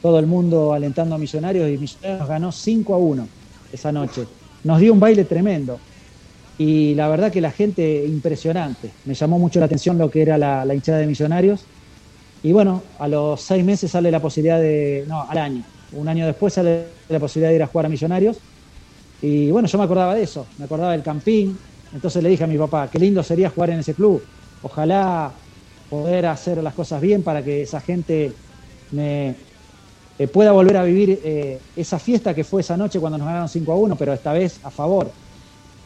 Todo 0.02 0.18
el 0.18 0.26
mundo 0.26 0.74
alentando 0.74 1.14
a 1.14 1.18
Millonarios 1.18 1.70
y 1.70 1.78
Millonarios 1.78 2.28
ganó 2.28 2.52
5 2.52 2.94
a 2.94 2.98
1 2.98 3.28
esa 3.72 3.90
noche. 3.90 4.26
Nos 4.64 4.80
dio 4.80 4.92
un 4.92 5.00
baile 5.00 5.24
tremendo. 5.24 5.80
Y 6.58 6.94
la 6.94 7.08
verdad 7.08 7.32
que 7.32 7.40
la 7.40 7.52
gente 7.52 8.04
impresionante. 8.06 8.90
Me 9.06 9.14
llamó 9.14 9.38
mucho 9.38 9.60
la 9.60 9.66
atención 9.66 9.96
lo 9.96 10.10
que 10.10 10.20
era 10.20 10.36
la, 10.36 10.66
la 10.66 10.74
hinchada 10.74 10.98
de 10.98 11.06
Millonarios. 11.06 11.64
Y 12.44 12.52
bueno, 12.52 12.82
a 12.98 13.08
los 13.08 13.40
seis 13.40 13.64
meses 13.64 13.90
sale 13.90 14.10
la 14.10 14.20
posibilidad 14.20 14.60
de. 14.60 15.06
No, 15.08 15.22
al 15.26 15.38
año. 15.38 15.64
Un 15.92 16.06
año 16.06 16.26
después 16.26 16.52
sale 16.52 16.88
la 17.08 17.18
posibilidad 17.18 17.48
de 17.48 17.56
ir 17.56 17.62
a 17.62 17.66
jugar 17.66 17.86
a 17.86 17.88
Millonarios. 17.88 18.38
Y 19.22 19.50
bueno, 19.50 19.66
yo 19.66 19.78
me 19.78 19.84
acordaba 19.84 20.14
de 20.14 20.24
eso. 20.24 20.46
Me 20.58 20.66
acordaba 20.66 20.92
del 20.92 21.02
Campín. 21.02 21.58
Entonces 21.90 22.22
le 22.22 22.28
dije 22.28 22.44
a 22.44 22.46
mi 22.46 22.58
papá, 22.58 22.90
qué 22.90 22.98
lindo 22.98 23.22
sería 23.22 23.48
jugar 23.48 23.70
en 23.70 23.78
ese 23.78 23.94
club. 23.94 24.22
Ojalá 24.60 25.32
poder 25.88 26.26
hacer 26.26 26.62
las 26.62 26.74
cosas 26.74 27.00
bien 27.00 27.22
para 27.22 27.42
que 27.42 27.62
esa 27.62 27.80
gente 27.80 28.32
me, 28.90 29.36
eh, 30.18 30.28
pueda 30.28 30.52
volver 30.52 30.76
a 30.76 30.84
vivir 30.84 31.18
eh, 31.24 31.58
esa 31.74 31.98
fiesta 31.98 32.34
que 32.34 32.44
fue 32.44 32.60
esa 32.60 32.76
noche 32.76 33.00
cuando 33.00 33.16
nos 33.16 33.26
ganaron 33.26 33.48
5 33.48 33.72
a 33.72 33.76
1, 33.76 33.96
pero 33.96 34.12
esta 34.12 34.34
vez 34.34 34.60
a 34.62 34.70
favor. 34.70 35.10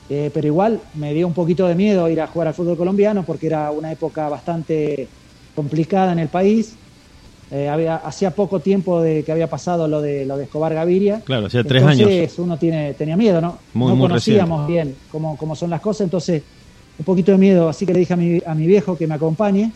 Eh, 0.09 0.33
pero 0.35 0.49
igual 0.49 0.81
me 0.95 1.15
dio 1.15 1.29
un 1.29 1.35
poquito 1.35 1.69
de 1.69 1.77
miedo 1.77 2.09
ir 2.09 2.21
a 2.21 2.27
jugar 2.27 2.49
al 2.49 2.55
fútbol 2.55 2.77
colombiano 2.77 3.25
porque 3.25 3.47
era 3.47 3.71
una 3.71 3.93
época 3.93 4.29
bastante 4.29 5.09
complicada 5.59 6.13
en 6.13 6.21
el 6.21 6.29
país. 6.29 6.77
Eh, 7.51 7.69
había, 7.69 7.97
hacía 7.97 8.31
poco 8.31 8.61
tiempo 8.61 9.03
de 9.03 9.25
que 9.25 9.33
había 9.33 9.49
pasado 9.49 9.89
lo 9.89 10.01
de 10.01 10.25
lo 10.25 10.37
de 10.37 10.45
Escobar 10.45 10.73
Gaviria. 10.73 11.21
Claro, 11.25 11.47
hacía 11.47 11.65
tres 11.65 11.83
entonces, 11.83 12.07
años. 12.07 12.39
uno 12.39 12.57
tiene, 12.57 12.95
tenía 12.95 13.17
miedo, 13.17 13.41
¿no? 13.41 13.59
Muy, 13.75 13.89
no 13.89 13.97
muy 13.97 14.09
conocíamos 14.09 14.69
bien 14.69 14.95
cómo, 15.11 15.37
cómo 15.37 15.57
son 15.57 15.71
las 15.71 15.81
cosas, 15.81 16.03
entonces 16.03 16.45
un 16.97 17.05
poquito 17.05 17.33
de 17.33 17.39
miedo. 17.39 17.69
Así 17.69 17.85
que 17.85 17.93
le 17.93 17.99
dije 17.99 18.13
a 18.13 18.17
mi, 18.17 18.39
a 18.47 18.55
mi 18.55 18.69
viejo 18.69 18.97
que 18.97 19.09
me 19.09 19.15
acompañe 19.15 19.73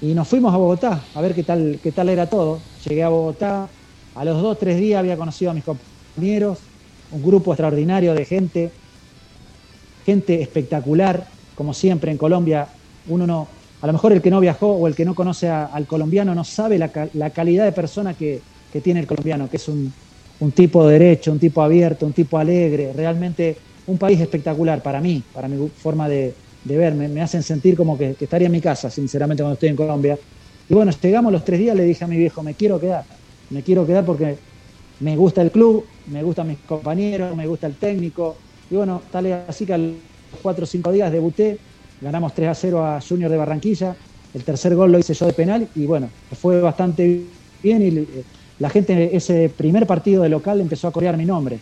y 0.00 0.14
nos 0.14 0.28
fuimos 0.28 0.54
a 0.54 0.56
Bogotá 0.56 1.00
a 1.16 1.20
ver 1.20 1.34
qué 1.34 1.42
tal, 1.42 1.80
qué 1.82 1.90
tal 1.90 2.08
era 2.08 2.26
todo. 2.26 2.60
Llegué 2.86 3.02
a 3.02 3.08
Bogotá, 3.08 3.68
a 4.14 4.24
los 4.24 4.40
dos, 4.40 4.56
tres 4.56 4.78
días 4.78 5.00
había 5.00 5.16
conocido 5.16 5.50
a 5.50 5.54
mis 5.54 5.64
compañeros, 5.64 6.58
un 7.10 7.22
grupo 7.24 7.52
extraordinario 7.52 8.14
de 8.14 8.24
gente, 8.24 8.70
gente 10.06 10.40
espectacular, 10.40 11.26
como 11.56 11.74
siempre 11.74 12.12
en 12.12 12.18
Colombia, 12.18 12.68
uno 13.08 13.26
no, 13.26 13.48
a 13.80 13.86
lo 13.86 13.92
mejor 13.92 14.12
el 14.12 14.22
que 14.22 14.30
no 14.30 14.40
viajó 14.40 14.72
o 14.74 14.86
el 14.86 14.94
que 14.94 15.04
no 15.04 15.14
conoce 15.14 15.48
a- 15.48 15.66
al 15.66 15.86
colombiano 15.86 16.34
no 16.34 16.44
sabe 16.44 16.78
la, 16.78 16.90
ca- 16.92 17.10
la 17.14 17.30
calidad 17.32 17.64
de 17.64 17.72
persona 17.72 18.14
que, 18.14 18.44
tiene 18.82 19.00
el 19.00 19.06
colombiano, 19.06 19.48
que 19.50 19.56
es 19.56 19.68
un, 19.68 19.96
tipo 20.54 20.86
de 20.86 20.92
derecho, 20.98 21.32
un 21.32 21.38
tipo 21.38 21.62
abierto, 21.62 22.06
un 22.06 22.14
tipo 22.14 22.38
alegre, 22.38 22.92
realmente 22.92 23.62
un 23.86 23.98
país 23.98 24.20
espectacular 24.20 24.82
para 24.82 25.00
mí, 25.00 25.28
para 25.32 25.48
mi 25.48 25.56
forma 25.76 26.08
de, 26.08 26.38
de 26.62 26.76
ver, 26.76 26.94
me, 26.94 27.20
hacen 27.20 27.42
sentir 27.42 27.76
como 27.76 27.96
que, 27.98 28.14
que 28.16 28.24
estaría 28.26 28.46
en 28.46 28.52
mi 28.52 28.60
casa, 28.60 28.90
sinceramente, 28.90 29.42
cuando 29.42 29.54
estoy 29.54 29.70
en 29.70 29.76
Colombia. 29.76 30.18
Y 30.68 30.74
bueno, 30.74 30.92
llegamos 31.02 31.32
los 31.32 31.44
tres 31.44 31.58
días, 31.58 31.76
le 31.76 31.84
dije 31.84 32.04
a 32.04 32.06
mi 32.08 32.16
viejo, 32.16 32.42
me 32.42 32.54
quiero 32.54 32.78
quedar, 32.78 33.06
me 33.48 33.62
quiero 33.62 33.84
quedar 33.86 34.04
porque 34.04 34.44
me 34.98 35.16
gusta 35.16 35.42
el 35.42 35.50
club, 35.50 35.90
me 36.06 36.22
gustan 36.22 36.46
mis 36.48 36.62
compañeros, 36.64 37.34
me 37.36 37.46
gusta 37.46 37.66
el 37.66 37.78
técnico. 37.78 38.44
Y 38.68 38.76
bueno, 38.76 39.08
tal 39.10 39.26
así 39.48 39.66
que 39.66 39.72
a 39.74 39.78
los 39.78 40.02
cuatro 40.42 40.64
o 40.64 40.66
cinco 40.66 40.92
días 40.92 41.10
debuté, 41.10 41.60
ganamos 42.00 42.34
3 42.34 42.48
a 42.48 42.54
0 42.54 42.86
a 42.86 43.00
Junior 43.00 43.30
de 43.30 43.36
Barranquilla, 43.36 43.96
el 44.34 44.44
tercer 44.44 44.74
gol 44.74 44.92
lo 44.92 44.98
hice 44.98 45.14
yo 45.14 45.26
de 45.26 45.32
penal 45.32 45.68
y 45.74 45.86
bueno, 45.86 46.08
fue 46.40 46.60
bastante 46.60 47.22
bien 47.62 47.82
y 47.82 47.98
eh, 47.98 48.24
la 48.58 48.70
gente 48.70 49.16
ese 49.16 49.48
primer 49.54 49.86
partido 49.86 50.22
de 50.22 50.28
local 50.28 50.60
empezó 50.60 50.88
a 50.88 50.92
corear 50.92 51.16
mi 51.16 51.24
nombre. 51.24 51.58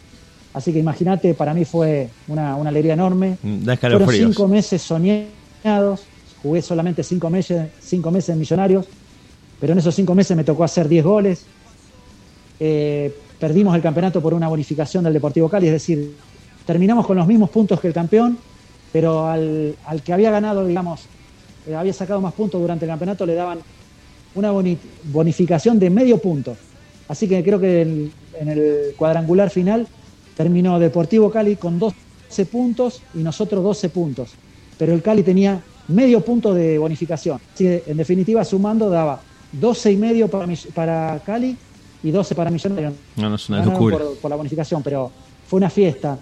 Así 0.52 0.72
que 0.72 0.78
imagínate, 0.78 1.34
para 1.34 1.54
mí 1.54 1.64
fue 1.64 2.08
una, 2.26 2.56
una 2.56 2.70
alegría 2.70 2.94
enorme. 2.94 3.38
Mm, 3.42 3.64
Da 3.64 3.76
Fueron 3.76 4.08
cinco 4.08 4.48
meses 4.48 4.82
soñados, 4.82 6.02
jugué 6.42 6.62
solamente 6.62 7.02
cinco 7.02 7.30
meses, 7.30 7.68
cinco 7.80 8.10
meses 8.10 8.30
en 8.30 8.38
Millonarios, 8.38 8.86
pero 9.60 9.72
en 9.72 9.78
esos 9.78 9.94
cinco 9.94 10.14
meses 10.14 10.36
me 10.36 10.44
tocó 10.44 10.64
hacer 10.64 10.88
10 10.88 11.04
goles. 11.04 11.44
Eh, 12.60 13.14
perdimos 13.38 13.74
el 13.76 13.82
campeonato 13.82 14.20
por 14.20 14.34
una 14.34 14.48
bonificación 14.48 15.04
del 15.04 15.12
Deportivo 15.12 15.48
Cali, 15.48 15.66
es 15.66 15.72
decir, 15.72 16.16
terminamos 16.66 17.06
con 17.06 17.16
los 17.16 17.26
mismos 17.26 17.50
puntos 17.50 17.80
que 17.80 17.88
el 17.88 17.94
campeón, 17.94 18.38
pero 18.92 19.26
al, 19.28 19.74
al 19.86 20.02
que 20.02 20.12
había 20.12 20.30
ganado, 20.30 20.66
digamos, 20.66 21.02
eh, 21.66 21.74
había 21.74 21.92
sacado 21.92 22.20
más 22.20 22.32
puntos 22.34 22.60
durante 22.60 22.84
el 22.84 22.90
campeonato, 22.90 23.26
le 23.26 23.34
daban 23.34 23.58
una 24.34 24.52
boni- 24.52 24.78
bonificación 25.04 25.78
de 25.78 25.90
medio 25.90 26.18
punto. 26.18 26.56
Así 27.08 27.26
que 27.28 27.42
creo 27.42 27.58
que 27.58 27.82
en 27.82 28.48
el 28.48 28.94
cuadrangular 28.96 29.50
final 29.50 29.86
terminó 30.36 30.78
Deportivo 30.78 31.30
Cali 31.30 31.56
con 31.56 31.78
12 31.78 32.46
puntos 32.50 33.02
y 33.14 33.18
nosotros 33.18 33.62
12 33.64 33.88
puntos. 33.88 34.30
Pero 34.78 34.92
el 34.94 35.02
Cali 35.02 35.22
tenía 35.22 35.60
medio 35.88 36.20
punto 36.20 36.52
de 36.54 36.78
bonificación. 36.78 37.40
Así 37.54 37.64
que, 37.64 37.82
en 37.86 37.96
definitiva, 37.96 38.44
sumando, 38.44 38.88
daba 38.90 39.20
12 39.52 39.92
y 39.92 39.96
medio 39.96 40.28
para, 40.28 40.46
para 40.74 41.20
Cali 41.24 41.56
y 42.02 42.10
12 42.10 42.34
para 42.34 42.50
Millonarios. 42.50 42.92
No, 43.16 43.30
no 43.30 43.36
es 43.36 43.48
una 43.48 43.64
locura. 43.64 43.98
por, 43.98 44.18
por 44.18 44.30
la 44.30 44.36
bonificación, 44.36 44.82
pero 44.82 45.10
fue 45.48 45.56
una 45.56 45.70
fiesta. 45.70 46.18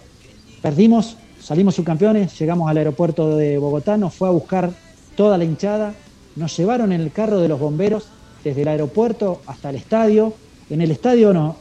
Perdimos, 0.62 1.16
salimos 1.47 1.77
subcampeones, 1.77 2.36
llegamos 2.40 2.68
al 2.68 2.77
aeropuerto 2.77 3.36
de 3.36 3.56
Bogotá, 3.56 3.97
nos 3.97 4.12
fue 4.12 4.27
a 4.27 4.32
buscar 4.32 4.73
toda 5.14 5.39
la 5.39 5.44
hinchada, 5.44 5.94
nos 6.35 6.56
llevaron 6.56 6.93
en 6.93 7.01
el 7.01 7.12
carro 7.12 7.39
de 7.39 7.47
los 7.47 7.60
bomberos 7.60 8.09
desde 8.43 8.62
el 8.62 8.68
aeropuerto 8.68 9.43
hasta 9.47 9.70
el 9.70 9.77
estadio. 9.77 10.35
En 10.68 10.81
el 10.81 10.90
estadio 10.90 11.32
nos 11.32 11.55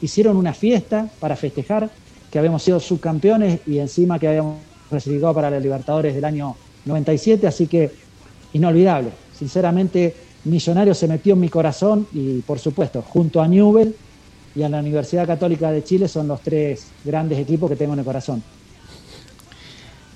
hicieron 0.00 0.36
una 0.36 0.54
fiesta 0.54 1.08
para 1.18 1.34
festejar 1.34 1.90
que 2.30 2.38
habíamos 2.38 2.62
sido 2.62 2.78
subcampeones 2.78 3.66
y 3.66 3.78
encima 3.78 4.16
que 4.20 4.28
habíamos 4.28 4.58
clasificado 4.88 5.34
para 5.34 5.50
la 5.50 5.58
Libertadores 5.58 6.14
del 6.14 6.24
año 6.24 6.54
97, 6.84 7.44
así 7.48 7.66
que 7.66 7.90
inolvidable. 8.52 9.08
Sinceramente, 9.36 10.14
Millonario 10.44 10.94
se 10.94 11.08
metió 11.08 11.34
en 11.34 11.40
mi 11.40 11.48
corazón 11.48 12.06
y, 12.12 12.42
por 12.42 12.60
supuesto, 12.60 13.02
junto 13.02 13.42
a 13.42 13.48
Newell 13.48 13.92
y 14.54 14.62
a 14.62 14.68
la 14.68 14.78
Universidad 14.78 15.26
Católica 15.26 15.72
de 15.72 15.82
Chile 15.82 16.06
son 16.06 16.28
los 16.28 16.40
tres 16.42 16.86
grandes 17.04 17.40
equipos 17.40 17.68
que 17.68 17.74
tengo 17.74 17.94
en 17.94 17.98
el 17.98 18.04
corazón. 18.04 18.40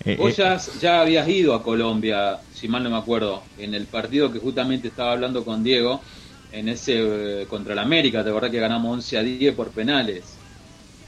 Eh, 0.07 0.17
Vos 0.17 0.37
eh, 0.37 0.37
ya, 0.37 0.57
ya 0.79 1.01
habías 1.03 1.29
ido 1.29 1.55
a 1.55 1.63
Colombia, 1.63 2.43
si 2.51 2.69
mal 2.69 2.83
no 2.83 2.91
me 2.91 2.97
acuerdo, 2.97 3.51
en 3.57 3.75
el 3.75 3.89
partido 3.91 4.33
que 4.33 4.39
justamente 4.39 4.89
estaba 4.89 5.13
hablando 5.13 5.45
con 5.45 5.63
Diego, 5.63 6.03
en 6.49 6.69
ese 6.69 7.43
eh, 7.43 7.47
contra 7.47 7.75
el 7.75 7.79
América, 7.81 8.25
¿te 8.25 8.31
acordás 8.31 8.51
que 8.51 8.61
ganamos 8.61 8.93
11 8.95 9.19
a 9.19 9.23
10 9.23 9.55
por 9.55 9.75
penales? 9.75 10.43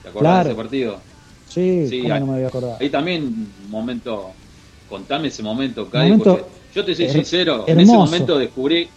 ¿Te 0.03 0.09
acordás 0.11 0.33
Claro. 0.33 0.49
de 0.49 0.53
ese 0.53 0.57
partido? 0.57 1.09
Sí, 1.45 1.91
Sí, 1.91 1.99
¿cómo 2.03 2.15
ahí- 2.15 2.21
no 2.21 2.27
me 2.27 2.35
voy 2.35 2.45
a 2.45 2.49
acordar? 2.49 2.79
Ahí 2.81 2.91
también 2.91 3.25
un 3.25 3.69
momento, 3.71 4.43
contame 4.87 5.29
ese 5.29 5.43
momento, 5.43 5.91
Cadi, 5.91 6.13
Momento 6.13 6.25
porque 6.27 6.47
yo 6.71 6.85
te 6.85 6.95
soy 6.95 7.09
her- 7.09 7.11
sincero, 7.11 7.65
en 7.69 7.81
ese 7.81 7.97
momento 7.99 8.39
descubrí, 8.39 8.95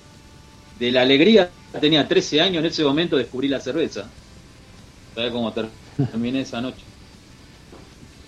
de 0.74 0.92
la 0.92 1.02
alegría, 1.04 1.56
tenía 1.82 2.08
13 2.08 2.42
años, 2.42 2.60
en 2.62 2.68
ese 2.68 2.84
momento 2.84 3.18
descubrí 3.18 3.48
la 3.50 3.60
cerveza. 3.62 4.16
¿Sabes 5.16 5.32
cómo 5.32 5.54
ter- 5.54 5.78
terminé 6.10 6.42
esa 6.42 6.62
noche? 6.62 6.91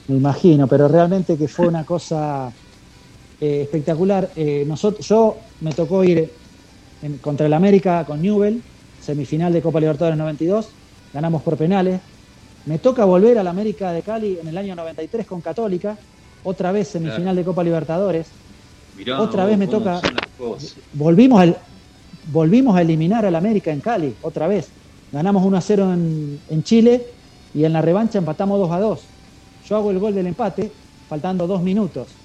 Me 0.07 0.15
imagino, 0.17 0.67
pero 0.67 0.87
realmente 0.87 1.37
que 1.37 1.47
fue 1.47 1.67
una 1.67 1.85
cosa 1.85 2.51
eh, 3.39 3.61
espectacular. 3.63 4.29
Eh, 4.35 4.63
nosotros, 4.67 5.05
yo 5.07 5.35
me 5.61 5.71
tocó 5.71 6.03
ir 6.03 6.29
en- 7.01 7.17
contra 7.19 7.45
el 7.45 7.53
América 7.53 8.05
con 8.05 8.21
Newell, 8.21 8.61
semifinal 8.99 9.51
de 9.53 9.61
Copa 9.61 9.79
Libertadores 9.79 10.17
92, 10.17 10.69
ganamos 11.13 11.41
por 11.41 11.57
penales. 11.57 12.01
Me 12.65 12.79
toca 12.79 13.03
volver 13.05 13.37
al 13.37 13.47
América 13.47 13.91
de 13.91 14.01
Cali 14.01 14.37
en 14.39 14.47
el 14.47 14.57
año 14.57 14.75
93 14.75 15.25
con 15.25 15.41
Católica, 15.41 15.97
otra 16.43 16.71
vez 16.71 16.87
semifinal 16.89 17.23
Claro. 17.23 17.35
de 17.37 17.43
Copa 17.45 17.63
Libertadores. 17.63 18.27
Mirá, 18.95 19.21
Otra 19.21 19.45
vez 19.45 19.57
me 19.57 19.67
toca-. 19.67 20.01
Volvimos, 20.93 21.39
al, 21.41 21.57
volvimos 22.31 22.75
a 22.75 22.81
eliminar 22.81 23.25
al 23.25 23.35
América 23.35 23.71
en 23.71 23.79
Cali, 23.81 24.13
otra 24.21 24.47
vez. 24.47 24.69
Ganamos 25.11 25.45
1 25.45 25.57
a 25.57 25.61
0 25.61 25.93
en, 25.93 26.39
en 26.49 26.63
Chile 26.63 27.05
y 27.53 27.65
en 27.65 27.73
la 27.73 27.81
revancha 27.81 28.17
empatamos 28.19 28.59
2 28.59 28.71
a 28.71 28.79
2. 28.79 29.12
Yo 29.63 29.75
hago 29.77 29.91
el 29.91 29.99
gol 29.99 30.13
del 30.13 30.27
empate, 30.27 30.77
faltando 31.07 31.47
dos 31.47 31.61
minutos. 31.63 32.21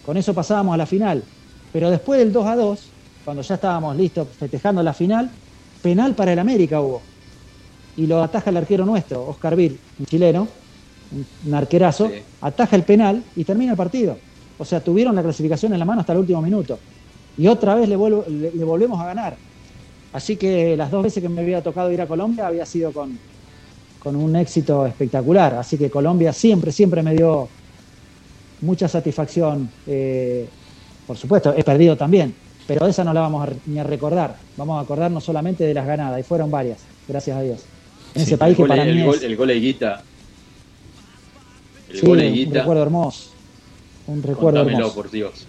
Con 0.00 0.16
eso 0.16 0.34
pasábamos 0.34 0.74
a 0.74 0.78
la 0.78 0.86
final. 0.86 1.28
Pero 1.70 1.90
después 1.90 2.18
del 2.18 2.32
2 2.32 2.46
a 2.46 2.56
2, 2.56 2.96
cuando 3.24 3.42
ya 3.42 3.54
estábamos 3.54 3.96
listos 3.96 4.36
festejando 4.36 4.82
la 4.82 4.92
final, 4.94 5.38
penal 5.80 6.14
para 6.14 6.32
el 6.32 6.38
América 6.38 6.80
hubo. 6.80 7.08
Y 7.94 8.06
lo 8.06 8.22
ataja 8.22 8.50
el 8.50 8.56
arquero 8.56 8.84
nuestro, 8.86 9.24
Oscar 9.26 9.54
Vil, 9.54 9.80
un 9.98 10.06
chileno, 10.06 10.48
un, 11.10 11.26
un 11.44 11.54
arquerazo, 11.54 12.08
Sí. 12.08 12.14
ataja 12.40 12.76
el 12.76 12.84
penal 12.84 13.30
y 13.34 13.44
termina 13.44 13.72
el 13.72 13.76
partido. 13.76 14.24
O 14.56 14.64
sea, 14.64 14.82
tuvieron 14.82 15.14
la 15.14 15.22
clasificación 15.22 15.72
en 15.72 15.78
la 15.78 15.84
mano 15.84 16.00
hasta 16.00 16.12
el 16.14 16.18
último 16.20 16.40
minuto. 16.42 16.82
Y 17.36 17.46
otra 17.46 17.74
vez 17.74 17.88
le, 17.88 17.96
vuelvo- 17.96 18.26
le- 18.26 18.52
le 18.52 18.64
volvemos 18.64 19.00
a 19.00 19.06
ganar. 19.06 19.38
Así 20.12 20.36
que 20.36 20.76
las 20.76 20.90
dos 20.90 21.02
veces 21.04 21.22
que 21.22 21.28
me 21.28 21.40
había 21.42 21.62
tocado 21.62 21.90
ir 21.92 22.00
a 22.02 22.08
Colombia 22.08 22.46
había 22.46 22.66
sido 22.66 22.92
con, 22.92 23.20
con 24.02 24.16
un 24.16 24.34
éxito 24.36 24.84
espectacular. 24.86 25.54
Así 25.54 25.78
que 25.78 25.88
Colombia 25.88 26.32
siempre, 26.32 26.72
siempre 26.72 27.02
me 27.02 27.14
dio 27.14 27.48
mucha 28.62 28.88
satisfacción. 28.88 29.68
Eh, 29.86 30.48
por 31.06 31.16
supuesto, 31.16 31.54
he 31.56 31.62
perdido 31.62 31.96
también, 31.96 32.34
pero 32.66 32.86
esa 32.86 33.04
no 33.04 33.12
la 33.12 33.20
vamos 33.20 33.48
a, 33.48 33.52
ni 33.66 33.78
a 33.78 33.84
recordar. 33.84 34.36
Vamos 34.56 34.78
a 34.78 34.82
acordarnos 34.82 35.22
solamente 35.22 35.64
de 35.64 35.74
las 35.74 35.86
ganadas, 35.86 36.18
y 36.20 36.22
fueron 36.24 36.50
varias, 36.50 36.78
gracias 37.06 37.36
a 37.36 37.42
Dios. 37.42 37.60
En 38.14 38.22
Sí, 38.22 38.28
ese 38.28 38.38
país 38.38 38.56
que 38.56 38.64
para 38.66 38.82
el 38.82 38.94
mí 38.96 39.02
gol, 39.04 39.14
es 39.14 39.22
el 39.22 39.36
gol 39.36 39.48
de 39.48 39.60
Guita. 39.60 40.02
El 41.90 41.98
sí, 42.00 42.06
gol 42.06 42.18
de 42.18 42.44
un 42.46 42.54
recuerdo 42.54 42.82
hermoso. 42.82 43.30
Un 44.08 44.22
recuerdo 44.22 44.58
Contámelo, 44.60 44.78
hermoso. 44.78 44.94
por 44.94 45.10
Dios. 45.10 45.46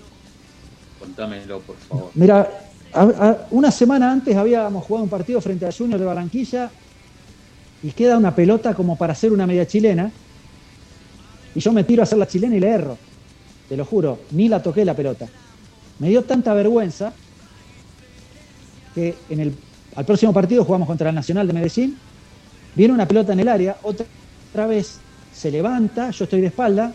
Contámelo, 0.99 1.59
por 1.61 1.75
favor. 1.77 2.11
Mira, 2.13 2.49
a- 2.93 3.01
a- 3.01 3.37
una 3.51 3.71
semana 3.71 4.11
antes 4.11 4.35
habíamos 4.37 4.85
jugado 4.85 5.03
un 5.05 5.09
partido 5.09 5.41
frente 5.41 5.65
a 5.65 5.71
Junior 5.71 5.99
de 5.99 6.05
Barranquilla 6.05 6.71
y 7.83 7.91
queda 7.91 8.17
una 8.17 8.33
pelota 8.33 8.73
como 8.73 8.95
para 8.95 9.11
hacer 9.11 9.31
una 9.31 9.45
media 9.45 9.67
chilena. 9.67 10.09
Y 11.53 11.59
yo 11.59 11.71
me 11.73 11.83
tiro 11.83 12.01
a 12.01 12.03
hacer 12.03 12.17
la 12.17 12.27
chilena 12.27 12.55
y 12.55 12.59
le 12.59 12.69
erro. 12.69 12.97
Te 13.67 13.75
lo 13.77 13.85
juro, 13.85 14.21
ni 14.31 14.47
la 14.47 14.63
toqué 14.63 14.85
la 14.85 14.95
pelota. 14.95 15.27
Me 15.99 16.09
dio 16.09 16.23
tanta 16.23 16.53
vergüenza 16.53 17.13
que 18.95 19.15
en 19.29 19.39
el, 19.41 19.53
al 19.95 20.05
próximo 20.05 20.33
partido 20.33 20.63
jugamos 20.63 20.87
contra 20.87 21.09
el 21.09 21.15
Nacional 21.15 21.45
de 21.45 21.53
Medellín. 21.53 21.97
Viene 22.73 22.93
una 22.93 23.07
pelota 23.07 23.33
en 23.33 23.41
el 23.41 23.49
área, 23.49 23.77
otra, 23.83 24.05
otra 24.51 24.65
vez 24.65 24.99
se 25.33 25.51
levanta, 25.51 26.09
yo 26.11 26.23
estoy 26.23 26.41
de 26.41 26.47
espalda 26.47 26.93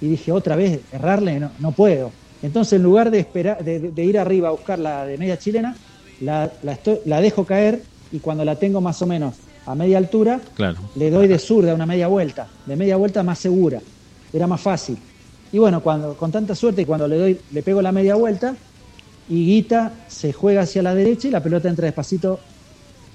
y 0.00 0.08
dije, 0.08 0.32
otra 0.32 0.56
vez, 0.56 0.80
errarle, 0.92 1.38
no, 1.38 1.52
no 1.60 1.72
puedo. 1.72 2.10
Entonces, 2.42 2.74
en 2.74 2.82
lugar 2.82 3.10
de, 3.10 3.20
esperar, 3.20 3.64
de, 3.64 4.04
ir 4.04 4.18
arriba 4.18 4.48
a 4.48 4.52
buscar 4.52 4.78
la 4.78 5.06
de 5.06 5.16
media 5.16 5.38
chilena, 5.38 5.76
la, 6.20 6.50
la 7.04 7.20
dejo 7.20 7.44
caer 7.44 7.82
y 8.12 8.18
cuando 8.18 8.44
la 8.44 8.56
tengo 8.56 8.80
más 8.80 9.00
o 9.02 9.06
menos 9.06 9.34
a 9.70 9.74
media 9.74 9.98
altura, 9.98 10.40
Claro. 10.54 10.78
le 10.96 11.10
doy 11.10 11.28
de 11.28 11.38
zurda 11.38 11.74
una 11.74 11.86
media 11.86 12.08
vuelta, 12.08 12.48
de 12.64 12.74
media 12.76 12.96
vuelta 12.96 13.22
más 13.22 13.38
segura, 13.38 13.80
era 14.32 14.46
más 14.46 14.60
fácil. 14.60 14.96
Y 15.52 15.58
bueno, 15.58 15.82
cuando 15.82 16.14
con 16.16 16.32
tanta 16.32 16.54
suerte, 16.54 16.86
cuando 16.86 17.06
le 17.06 17.16
doy, 17.18 17.40
le 17.52 17.62
pego 17.62 17.82
la 17.82 17.92
media 17.92 18.14
vuelta, 18.14 18.54
y 19.28 19.44
Guita 19.44 19.92
se 20.08 20.32
juega 20.32 20.62
hacia 20.62 20.82
la 20.82 20.94
derecha 20.94 21.28
y 21.28 21.30
la 21.30 21.42
pelota 21.42 21.68
entra 21.68 21.84
despacito 21.84 22.40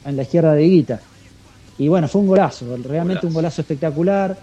en 0.05 0.15
la 0.15 0.21
izquierda 0.21 0.53
de 0.53 0.63
Guita. 0.63 0.99
Y 1.80 1.88
bueno, 1.88 2.07
fue 2.07 2.21
un 2.21 2.27
golazo, 2.27 2.77
realmente 2.84 3.25
un 3.25 3.34
golazo 3.34 3.61
espectacular. 3.61 4.38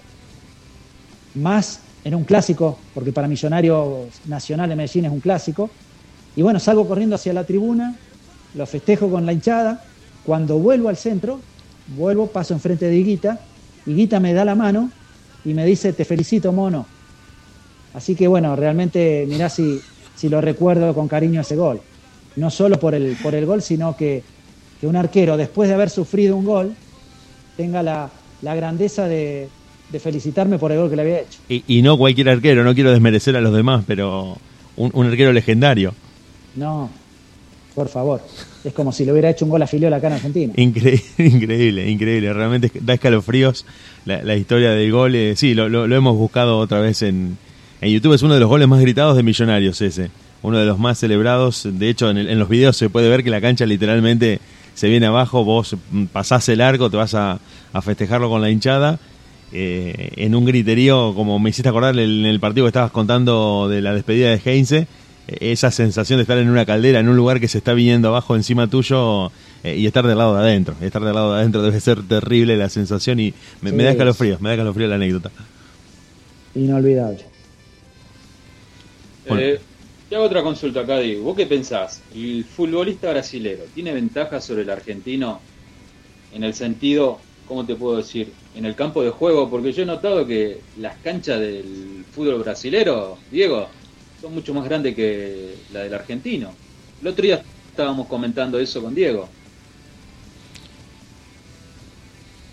Más 1.37 1.81
en 2.03 2.15
un 2.17 2.25
clásico, 2.25 2.77
porque 2.93 3.13
para 3.13 3.29
Millonario 3.29 4.07
Nacional 4.27 4.69
de 4.69 4.75
Medellín 4.75 5.05
es 5.05 5.13
un 5.13 5.21
clásico. 5.21 5.71
Y 6.35 6.43
bueno, 6.43 6.59
salgo 6.59 6.89
corriendo 6.89 7.15
hacia 7.15 7.33
la 7.33 7.45
tribuna, 7.45 7.95
lo 8.55 8.67
festejo 8.67 9.09
con 9.09 9.25
la 9.27 9.33
hinchada. 9.33 9.85
Cuando 10.25 10.59
vuelvo 10.59 10.89
al 10.89 10.97
centro, 10.97 11.41
vuelvo, 11.97 12.27
paso 12.29 12.55
enfrente 12.55 12.87
de 12.87 13.03
Guita, 13.03 13.41
y 13.87 13.95
Guita 13.95 14.21
me 14.21 14.33
da 14.33 14.45
la 14.45 14.55
mano 14.55 14.91
y 15.45 15.55
me 15.55 15.65
dice, 15.65 15.93
te 15.93 16.05
felicito, 16.05 16.53
mono. 16.53 16.87
Así 17.95 18.15
que 18.15 18.29
bueno, 18.29 18.55
realmente 18.57 19.27
mirá 19.29 19.49
si, 19.49 19.81
si 20.17 20.29
lo 20.29 20.41
recuerdo 20.41 20.95
con 20.95 21.09
cariño 21.09 21.41
ese 21.41 21.57
gol. 21.57 21.81
No 22.37 22.51
solo 22.51 22.79
por 22.79 22.95
el, 22.95 23.17
por 23.23 23.35
el 23.35 23.47
gol, 23.47 23.63
sino 23.63 23.97
que, 23.97 24.23
que 24.81 24.87
un 24.87 24.97
arquero, 24.97 25.37
después 25.37 25.69
de 25.69 25.75
haber 25.75 25.91
sufrido 25.91 26.37
un 26.37 26.45
gol, 26.45 26.75
tenga 27.57 27.83
la, 27.83 28.11
la 28.43 28.55
grandeza 28.55 29.09
de, 29.09 29.49
de 29.91 29.99
felicitarme 29.99 30.59
por 30.59 30.71
el 30.71 30.79
gol 30.79 30.91
que 30.91 30.97
le 30.97 31.03
había 31.03 31.21
hecho. 31.21 31.41
Y, 31.49 31.65
y 31.67 31.83
no 31.83 31.99
cualquier 31.99 32.29
arquero, 32.29 32.63
no 32.63 32.75
quiero 32.75 32.93
desmerecer 32.93 33.37
a 33.37 33.41
los 33.41 33.53
demás, 33.53 33.85
pero 33.87 34.37
un, 34.77 34.91
un 34.95 35.07
arquero 35.07 35.33
legendario. 35.33 35.93
No, 36.55 36.91
por 37.81 37.89
favor. 37.89 38.21
Es 38.63 38.75
como 38.75 38.93
si 38.93 39.07
le 39.07 39.13
hubiera 39.13 39.31
hecho 39.31 39.47
un 39.47 39.51
gol 39.51 39.63
a 39.63 39.67
Filiola 39.67 39.97
acá 39.97 40.09
en 40.09 40.13
Argentina. 40.13 40.53
Increíble, 40.55 41.03
increíble, 41.19 41.91
increíble. 41.91 42.33
Realmente 42.35 42.71
da 42.79 42.93
escalofríos 42.93 43.65
la, 44.05 44.37
historia 44.37 44.73
del 44.73 44.93
gol. 44.93 45.15
eh, 45.15 45.33
sí, 45.35 45.55
lo, 45.55 45.87
hemos 45.87 46.15
buscado 46.19 46.59
otra 46.59 46.81
vez 46.81 47.01
en, 47.01 47.39
en 47.81 47.91
YouTube. 47.91 48.13
Es 48.13 48.23
uno 48.23 48.35
de 48.35 48.41
los 48.41 48.51
goles 48.51 48.69
más 48.69 48.83
gritados 48.83 49.17
de 49.17 49.23
Millonarios 49.23 49.81
ese. 49.81 50.11
Uno 50.43 50.59
de 50.59 50.67
los 50.67 50.79
más 50.79 50.99
celebrados. 50.99 51.67
De 51.73 51.89
hecho, 51.89 52.11
en, 52.11 52.39
los 52.39 52.51
videos 52.51 52.77
se 52.77 52.91
puede 52.91 53.09
ver 53.09 53.25
que 53.25 53.31
la 53.31 53.41
cancha 53.41 53.65
literalmente 53.65 54.41
se 54.75 54.91
viene 54.91 55.07
abajo. 55.07 55.43
Vos 55.43 55.75
pasás 56.13 56.47
el 56.51 56.61
arco, 56.61 56.91
te 56.91 56.99
vas 56.99 57.15
a, 57.15 57.39
a 57.73 57.81
festejarlo 57.81 58.29
con 58.29 58.43
la 58.43 58.51
hinchada. 58.51 58.99
eh, 59.53 60.13
en 60.17 60.35
un 60.35 60.45
griterío, 60.45 61.15
como 61.15 61.39
me 61.39 61.49
hiciste 61.49 61.71
acordar 61.71 61.99
en 61.99 62.27
el 62.27 62.41
partido 62.41 62.67
que 62.67 62.69
estabas 62.69 62.91
contando 62.93 63.69
de 63.71 63.81
la 63.81 63.95
despedida 63.95 64.29
de 64.29 64.41
Heinze, 64.45 64.87
esa 65.29 65.71
sensación 65.71 66.19
de 66.19 66.23
estar 66.23 66.39
en 66.39 66.49
una 66.51 66.67
caldera, 66.67 66.99
en 67.01 67.09
un 67.09 67.17
lugar 67.17 67.41
que 67.41 67.49
se 67.49 67.59
está 67.59 67.73
viniendo 67.75 68.09
abajo 68.09 68.35
encima 68.37 68.67
tuyo 68.69 69.31
eh, 69.63 69.77
y 69.77 69.87
estar 69.87 70.07
del 70.07 70.19
lado 70.19 70.35
de 70.35 70.41
adentro. 70.43 70.75
Estar 70.81 71.03
del 71.05 71.15
lado 71.15 71.33
de 71.35 71.41
adentro 71.41 71.63
debe 71.63 71.81
ser 71.81 72.03
terrible 72.03 72.57
la 72.57 72.69
sensación 72.69 73.21
y 73.21 73.33
me, 73.61 73.71
da 73.73 73.85
es- 73.85 73.91
escalofríos, 73.91 74.41
me 74.41 74.49
da 74.49 74.55
escalofrío 74.57 74.89
la 74.89 74.97
anécdota. 74.97 75.31
Inolvidable. 76.55 77.25
Bueno. 79.29 79.43
Eh, 79.43 79.61
te 80.09 80.17
hago 80.17 80.25
otra 80.25 80.43
consulta, 80.43 80.85
Cadi. 80.85 81.17
¿Vos 81.17 81.37
qué 81.37 81.47
pensás? 81.47 82.01
¿El 82.15 82.45
futbolista 82.45 83.11
brasilero 83.11 83.65
tiene 83.75 83.93
ventaja 83.93 84.41
sobre 84.41 84.63
el 84.63 84.71
argentino 84.71 85.41
en 86.33 86.43
el 86.45 86.55
sentido, 86.55 87.21
¿cómo 87.47 87.65
te 87.65 87.75
puedo 87.77 87.99
decir? 87.99 88.33
En 88.57 88.65
el 88.65 88.75
campo 88.75 89.03
de 89.03 89.11
juego, 89.11 89.49
porque 89.51 89.73
yo 89.73 89.83
he 89.83 89.87
notado 89.87 90.27
que 90.27 90.59
las 90.79 90.97
canchas 90.99 91.39
del 91.41 92.05
fútbol 92.13 92.41
brasilero, 92.43 93.19
Diego, 93.31 93.69
son 94.21 94.35
mucho 94.35 94.53
más 94.53 94.65
grandes 94.67 94.95
que 94.95 95.65
la 95.69 95.81
del 95.81 95.95
argentino. 95.95 96.61
El 97.01 97.09
otro 97.09 97.23
día 97.25 97.43
estábamos 97.71 98.07
comentando 98.07 98.59
eso 98.59 98.83
con 98.83 98.95
Diego. 98.95 99.35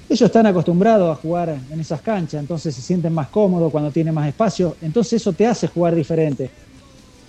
Ellos 0.10 0.22
están 0.28 0.46
acostumbrados 0.46 1.12
a 1.12 1.16
jugar 1.16 1.50
en 1.70 1.80
esas 1.82 2.02
canchas, 2.02 2.40
entonces 2.40 2.74
se 2.74 2.82
sienten 2.82 3.14
más 3.14 3.30
cómodos 3.30 3.70
cuando 3.72 3.92
tienen 3.92 4.14
más 4.14 4.28
espacio, 4.30 4.78
entonces 4.80 5.14
eso 5.22 5.34
te 5.34 5.46
hace 5.46 5.68
jugar 5.68 5.94
diferente. 5.96 6.54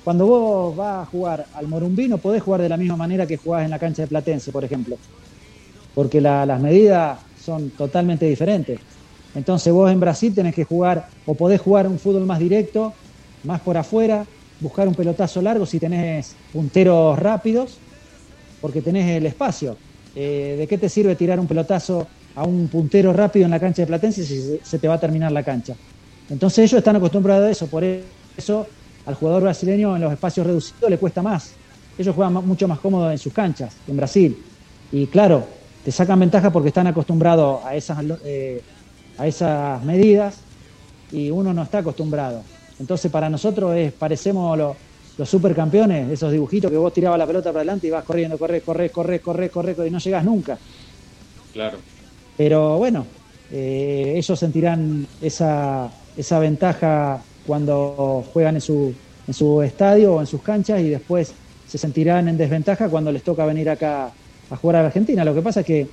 Cuando 0.03 0.27
vos 0.27 0.77
vas 0.77 1.03
a 1.03 1.07
jugar 1.07 1.49
al 1.53 1.69
Morumbí 1.69 2.09
no 2.09 2.21
podés 2.21 2.43
jugar 2.43 2.63
de 2.63 2.69
la 2.71 2.77
misma 2.79 2.97
manera 2.97 3.27
que 3.27 3.37
jugás 3.39 3.65
en 3.65 3.71
la 3.71 3.79
cancha 3.81 4.03
de 4.03 4.09
Platense, 4.09 4.53
por 4.53 4.65
ejemplo, 4.65 5.01
porque 5.95 6.21
la- 6.21 6.47
las 6.47 6.61
medidas 6.61 7.21
son 7.35 7.73
totalmente 7.73 8.27
diferentes. 8.27 8.81
Entonces 9.35 9.73
vos 9.73 9.91
en 9.91 10.01
Brasil 10.01 10.35
tenés 10.35 10.55
que 10.55 10.65
jugar, 10.65 11.07
o 11.25 11.37
podés 11.37 11.61
jugar 11.61 11.89
un 11.89 11.99
fútbol 11.99 12.27
más 12.27 12.39
directo, 12.39 12.97
más 13.45 13.61
por 13.61 13.77
afuera, 13.77 14.25
buscar 14.61 14.89
un 14.89 14.95
pelotazo 14.95 15.41
largo 15.41 15.67
si 15.67 15.79
tenés 15.79 16.35
punteros 16.53 17.19
rápidos, 17.19 17.79
porque 18.61 18.83
tenés 18.83 19.09
el 19.17 19.27
espacio. 19.27 19.77
Eh, 20.15 20.57
¿De 20.59 20.67
qué 20.67 20.79
te 20.79 20.89
sirve 20.89 21.15
tirar 21.15 21.39
un 21.39 21.47
pelotazo 21.47 22.07
a 22.35 22.45
un 22.45 22.69
puntero 22.69 23.13
rápido 23.13 23.45
en 23.45 23.51
la 23.51 23.61
cancha 23.61 23.83
de 23.83 23.87
Platense 23.87 24.25
si 24.25 24.59
se, 24.63 24.79
te 24.79 24.89
va 24.89 24.95
a 24.95 25.01
terminar 25.01 25.31
la 25.33 25.43
cancha? 25.43 25.75
Entonces 26.29 26.59
ellos 26.59 26.79
están 26.79 26.97
acostumbrados 26.97 27.47
a 27.47 27.51
eso, 27.51 27.67
por 27.69 27.85
eso 27.85 28.67
al 29.07 29.15
jugador 29.15 29.43
brasileño 29.43 29.97
en 29.97 30.03
los 30.03 30.13
espacios 30.13 30.47
reducidos 30.47 30.91
le 30.91 30.99
cuesta 30.99 31.23
más. 31.23 31.53
Ellos 31.97 32.15
juegan 32.15 32.33
mucho 32.35 32.69
más 32.69 32.79
cómodo 32.79 33.11
en 33.11 33.19
sus 33.19 33.33
canchas, 33.33 33.75
en 33.87 33.97
Brasil. 33.97 34.37
Y 34.93 35.07
claro, 35.07 35.47
te 35.85 35.91
sacan 35.91 36.21
ventaja 36.21 36.51
porque 36.51 36.69
están 36.69 36.87
acostumbrados 36.87 37.65
a 37.65 37.75
esas, 37.75 38.05
eh, 38.25 38.63
a 39.17 39.27
esas 39.27 39.83
medidas 39.85 40.39
y 41.11 41.31
uno 41.31 41.53
no 41.55 41.63
está 41.63 41.79
acostumbrado. 41.79 42.43
Entonces 42.79 43.11
para 43.11 43.29
nosotros 43.29 43.77
es, 43.77 43.93
parecemos 43.93 44.57
los, 44.57 44.77
los 45.19 45.29
supercampeones, 45.29 46.11
esos 46.11 46.31
dibujitos 46.31 46.71
que 46.71 46.77
vos 46.77 46.93
tirabas 46.93 47.19
la 47.19 47.27
pelota 47.27 47.51
para 47.51 47.61
adelante 47.61 47.89
y 47.89 47.91
vas 47.91 48.05
corriendo, 48.05 48.39
corres, 48.39 48.63
corres, 48.63 48.93
corres, 48.93 49.21
corres, 49.21 49.51
corres, 49.51 49.77
y 49.87 49.91
no 49.91 49.99
llegas 49.99 50.25
nunca. 50.25 50.59
Claro. 51.53 51.79
Pero 52.37 52.79
bueno, 52.79 53.05
eh, 53.51 54.15
ellos 54.17 54.39
sentirán 54.39 55.07
esa, 55.21 55.91
esa 56.17 56.39
ventaja 56.39 57.21
cuando 57.47 58.25
juegan 58.33 58.55
en 58.55 58.61
su, 58.61 58.95
en 59.27 59.35
su 59.35 59.61
estadio 59.63 60.15
o 60.15 60.21
en 60.21 60.27
sus 60.27 60.41
canchas 60.43 60.81
y 60.81 60.91
después 60.91 61.35
se 61.67 61.79
sentirán 61.79 62.29
en 62.29 62.37
desventaja 62.37 62.89
cuando 62.89 63.11
les 63.11 63.23
toca 63.23 63.45
venir 63.45 63.69
acá 63.69 64.13
a 64.51 64.57
jugar 64.57 64.77
a 64.77 64.83
la 64.83 64.87
Argentina. 64.89 65.25
Lo 65.25 65.35
que 65.35 65.43
pasa 65.43 65.61
es 65.61 65.67
que 65.67 65.87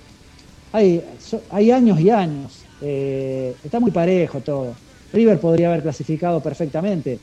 hay, 0.72 1.04
hay 1.50 1.72
años 1.72 2.00
y 2.00 2.10
años. 2.10 2.60
Eh, 2.82 3.56
está 3.64 3.80
muy 3.80 3.92
parejo 3.92 4.40
todo. 4.42 4.76
River 5.16 5.40
podría 5.40 5.70
haber 5.70 5.82
clasificado 5.82 6.42
perfectamente. 6.42 7.18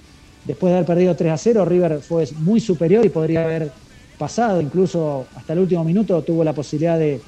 Después 0.44 0.70
de 0.70 0.78
haber 0.78 0.86
perdido 0.86 1.14
3 1.14 1.32
a 1.32 1.36
0, 1.36 1.64
River 1.64 2.00
fue 2.00 2.26
muy 2.38 2.58
superior 2.58 3.04
y 3.04 3.10
podría 3.10 3.44
haber 3.44 3.70
pasado, 4.18 4.60
incluso 4.60 5.26
hasta 5.36 5.52
el 5.52 5.60
último 5.60 5.84
minuto 5.84 6.22
tuvo 6.22 6.42
la 6.42 6.52
posibilidad 6.52 6.98
de, 6.98 7.20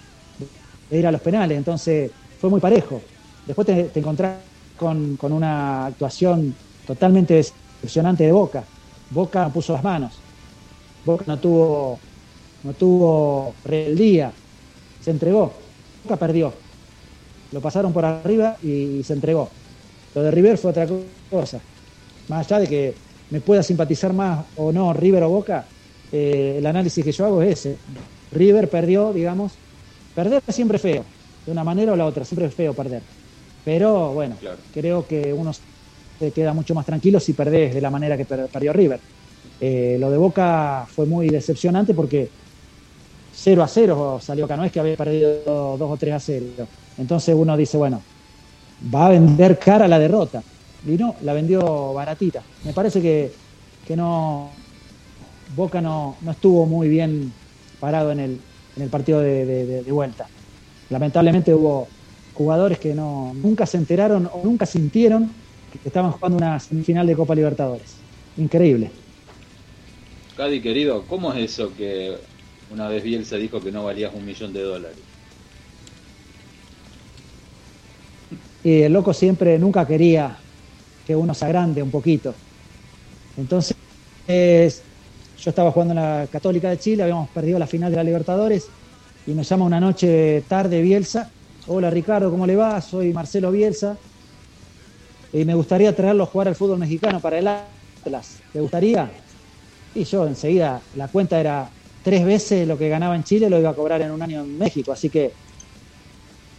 ir 0.90 1.06
a 1.06 1.12
los 1.12 1.20
penales. 1.20 1.58
Entonces 1.58 2.10
fue 2.40 2.50
muy 2.50 2.60
parejo. 2.60 3.00
Después 3.46 3.66
te, 3.66 3.84
te 3.84 4.00
encontrás 4.00 4.38
con, 4.76 5.16
con, 5.16 5.32
una 5.32 5.86
actuación 5.86 6.54
totalmente 6.86 7.34
decepcionante 7.34 8.24
de 8.24 8.32
Boca. 8.32 8.64
Boca 9.10 9.48
puso 9.50 9.74
las 9.74 9.84
manos. 9.84 10.14
Boca 11.04 11.24
no 11.26 11.38
tuvo, 11.38 11.98
no 12.64 12.72
tuvo 12.72 13.54
rebeldía. 13.64 14.32
Se 15.02 15.10
entregó. 15.10 15.52
Boca 16.02 16.16
perdió. 16.16 16.52
Lo 17.52 17.60
pasaron 17.60 17.92
por 17.92 18.04
arriba 18.04 18.56
y 18.62 19.02
se 19.04 19.12
entregó. 19.12 19.50
Lo 20.14 20.22
de 20.22 20.30
River 20.30 20.58
fue 20.58 20.70
otra 20.70 20.86
cosa. 21.30 21.60
Más 22.28 22.46
allá 22.46 22.60
de 22.60 22.66
que 22.68 22.94
me 23.30 23.40
pueda 23.40 23.62
simpatizar 23.62 24.12
más 24.12 24.44
o 24.56 24.72
no 24.72 24.92
River 24.92 25.24
o 25.24 25.28
Boca, 25.28 25.66
eh, 26.12 26.56
el 26.58 26.66
análisis 26.66 27.04
que 27.04 27.12
yo 27.12 27.26
hago 27.26 27.42
es 27.42 27.58
ese. 27.58 27.76
River 28.32 28.68
perdió, 28.68 29.12
digamos. 29.12 29.52
Perder 30.14 30.42
es 30.46 30.54
siempre 30.54 30.78
feo, 30.78 31.04
de 31.44 31.52
una 31.52 31.64
manera 31.64 31.92
o 31.92 31.96
la 31.96 32.06
otra, 32.06 32.24
siempre 32.24 32.46
es 32.46 32.54
feo 32.54 32.72
perder. 32.72 33.02
Pero 33.64 34.12
bueno, 34.12 34.36
creo 34.72 35.06
que 35.06 35.32
uno 35.32 35.52
se 35.52 36.30
queda 36.30 36.52
mucho 36.52 36.74
más 36.74 36.86
tranquilo 36.86 37.18
si 37.18 37.32
perdés 37.32 37.74
de 37.74 37.80
la 37.80 37.90
manera 37.90 38.16
que 38.16 38.24
perdió 38.24 38.72
River. 38.72 39.00
Eh, 39.60 39.96
lo 39.98 40.10
de 40.10 40.16
Boca 40.16 40.86
fue 40.88 41.06
muy 41.06 41.28
decepcionante 41.28 41.94
porque 41.94 42.28
0 43.34 43.62
a 43.62 43.68
0 43.68 44.20
salió 44.22 44.44
acá, 44.44 44.56
no 44.56 44.64
es 44.64 44.70
que 44.70 44.80
había 44.80 44.96
perdido 44.96 45.76
2 45.76 45.80
o 45.80 45.96
3 45.96 46.14
a 46.14 46.20
0. 46.20 46.44
Entonces 46.98 47.34
uno 47.34 47.56
dice, 47.56 47.76
bueno, 47.76 48.00
va 48.94 49.06
a 49.06 49.10
vender 49.10 49.58
cara 49.58 49.88
la 49.88 49.98
derrota. 49.98 50.42
Y 50.86 50.92
no, 50.92 51.16
la 51.22 51.32
vendió 51.32 51.94
baratita. 51.94 52.42
Me 52.64 52.72
parece 52.72 53.00
que, 53.00 53.32
que 53.86 53.96
no. 53.96 54.50
Boca 55.56 55.80
no, 55.80 56.16
no, 56.20 56.30
estuvo 56.32 56.66
muy 56.66 56.88
bien 56.88 57.32
parado 57.78 58.10
en 58.10 58.20
el, 58.20 58.40
en 58.76 58.82
el 58.82 58.88
partido 58.88 59.20
de, 59.20 59.84
vuelta. 59.88 60.26
Lamentablemente 60.90 61.54
hubo 61.54 61.86
jugadores 62.34 62.78
que 62.78 62.94
no, 62.94 63.32
nunca 63.34 63.66
se 63.66 63.76
enteraron 63.76 64.28
o 64.32 64.42
nunca 64.42 64.66
sintieron 64.66 65.30
que 65.70 65.88
estaban 65.88 66.12
jugando 66.12 66.38
una 66.38 66.58
semifinal 66.58 67.06
de 67.06 67.14
Copa 67.14 67.34
Libertadores. 67.34 67.96
Increíble. 68.36 68.90
Cadi, 70.36 70.60
querido, 70.60 71.04
¿cómo 71.08 71.32
es 71.32 71.52
eso 71.52 71.72
que 71.76 72.16
una 72.72 72.88
vez 72.88 73.04
Bielsa 73.04 73.36
dijo 73.36 73.60
que 73.60 73.70
no 73.70 73.84
valías 73.84 74.12
un 74.14 74.24
millón 74.24 74.52
de 74.52 74.62
dólares? 74.62 74.98
Y 78.64 78.80
el 78.80 78.92
loco 78.94 79.12
siempre, 79.12 79.58
nunca 79.58 79.86
quería 79.86 80.40
que 81.04 81.14
uno 81.14 81.34
se 81.34 81.44
agrande 81.44 81.82
un 81.82 81.90
poquito. 81.90 82.34
Entonces, 83.36 83.76
yo 84.26 85.50
estaba 85.50 85.70
jugando 85.70 85.92
en 85.92 86.00
la 86.00 86.26
Católica 86.28 86.70
de 86.70 86.78
Chile, 86.78 87.02
habíamos 87.02 87.28
perdido 87.28 87.58
la 87.58 87.66
final 87.66 87.90
de 87.90 87.96
la 87.96 88.04
Libertadores 88.04 88.66
y 89.26 89.34
me 89.34 89.42
llama 89.42 89.66
una 89.66 89.78
noche 89.78 90.46
tarde 90.48 90.80
Bielsa. 90.80 91.30
Hola 91.66 91.90
Ricardo, 91.90 92.30
¿cómo 92.30 92.46
le 92.46 92.56
va? 92.56 92.80
Soy 92.80 93.12
Marcelo 93.12 93.50
Bielsa 93.50 93.98
y 95.30 95.44
me 95.44 95.54
gustaría 95.54 95.94
traerlo 95.94 96.22
a 96.22 96.26
jugar 96.26 96.48
al 96.48 96.54
fútbol 96.54 96.78
mexicano 96.78 97.20
para 97.20 97.38
el 97.38 97.48
Atlas. 97.48 98.40
¿Te 98.50 98.60
gustaría? 98.60 99.10
Y 99.92 100.04
yo 100.04 100.26
enseguida, 100.26 100.80
la 100.94 101.08
cuenta 101.08 101.38
era 101.38 101.70
tres 102.02 102.24
veces 102.24 102.66
lo 102.66 102.78
que 102.78 102.88
ganaba 102.88 103.14
en 103.14 103.24
Chile, 103.24 103.50
lo 103.50 103.58
iba 103.58 103.68
a 103.68 103.74
cobrar 103.74 104.00
en 104.00 104.10
un 104.10 104.22
año 104.22 104.40
en 104.40 104.56
México. 104.56 104.90
Así 104.90 105.10
que, 105.10 105.34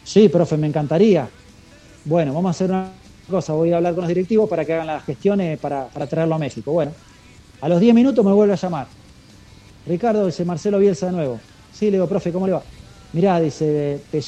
sí, 0.04 0.30
profe, 0.30 0.56
me 0.56 0.68
encantaría 0.68 1.32
bueno, 2.06 2.34
vamos 2.34 2.50
a 2.50 2.52
hacer 2.52 2.70
una 2.70 2.92
cosa, 3.30 3.54
voy 3.54 3.72
a 3.72 3.78
hablar 3.78 3.94
con 3.94 4.04
los 4.04 4.08
directivos 4.08 4.48
para 4.48 4.64
que 4.64 4.74
hagan 4.74 4.88
las 4.88 5.04
gestiones 5.04 5.60
para, 5.60 5.88
traerlo 6.08 6.36
a 6.36 6.40
México. 6.40 6.72
Bueno, 6.72 6.92
a 7.62 7.68
los 7.68 7.80
10 7.80 7.96
minutos 7.96 8.24
me 8.24 8.32
vuelve 8.32 8.54
a 8.54 8.58
llamar. 8.58 8.88
Ricardo, 9.88 10.26
dice 10.26 10.46
Marcelo 10.46 10.80
Bielsa 10.80 11.08
de 11.08 11.12
nuevo. 11.12 11.40
Sí, 11.74 11.86
le 11.86 11.94
digo, 11.94 12.08
profe, 12.08 12.32
¿cómo 12.32 12.46
le 12.46 12.54
va? 12.54 12.64
Mirá, 13.14 13.40
dice, 13.40 14.02
te 14.12 14.24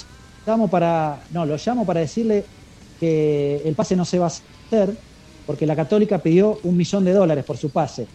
llamo 0.45 0.67
para, 0.67 1.19
no, 1.31 1.45
lo 1.45 1.55
llamo 1.57 1.85
para 1.85 1.99
decirle 1.99 2.43
que 2.99 3.61
el 3.63 3.75
pase 3.75 3.95
no 3.95 4.05
se 4.05 4.17
va 4.17 4.25
a 4.25 4.27
hacer 4.27 4.95
porque 5.45 5.65
la 5.65 5.75
Católica 5.75 6.17
pidió 6.17 6.59
un 6.63 6.75
millón 6.75 7.05
de 7.05 7.13
dólares 7.13 7.45
por 7.45 7.57
su 7.57 7.69
pase. 7.69 8.07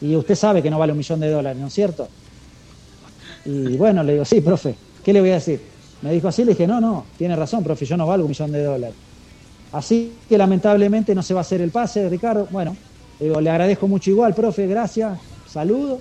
Y 0.00 0.16
usted 0.16 0.34
sabe 0.34 0.62
que 0.62 0.70
no 0.70 0.78
vale 0.78 0.92
un 0.92 0.98
millón 0.98 1.20
de 1.20 1.30
dólares, 1.30 1.60
¿no 1.60 1.68
es 1.68 1.72
cierto? 1.74 2.08
Y 3.44 3.76
bueno, 3.76 4.02
le 4.02 4.12
digo, 4.12 4.24
sí, 4.24 4.40
profe, 4.40 4.74
¿qué 5.04 5.12
le 5.12 5.20
voy 5.20 5.30
a 5.30 5.34
decir? 5.34 5.73
Me 6.02 6.12
dijo 6.12 6.28
así, 6.28 6.44
le 6.44 6.52
dije, 6.52 6.66
no, 6.66 6.80
no, 6.80 7.06
tiene 7.16 7.34
razón, 7.36 7.64
profe, 7.64 7.84
yo 7.84 7.96
no 7.96 8.06
valgo 8.06 8.26
un 8.26 8.30
millón 8.30 8.52
de 8.52 8.62
dólares. 8.62 8.96
Así 9.72 10.12
que 10.28 10.38
lamentablemente 10.38 11.14
no 11.14 11.22
se 11.22 11.34
va 11.34 11.40
a 11.40 11.42
hacer 11.42 11.60
el 11.60 11.70
pase, 11.70 12.08
Ricardo. 12.08 12.46
Bueno, 12.50 12.76
digo, 13.18 13.40
le 13.40 13.50
agradezco 13.50 13.88
mucho 13.88 14.10
igual, 14.10 14.34
profe, 14.34 14.66
gracias, 14.66 15.18
saludo. 15.48 15.98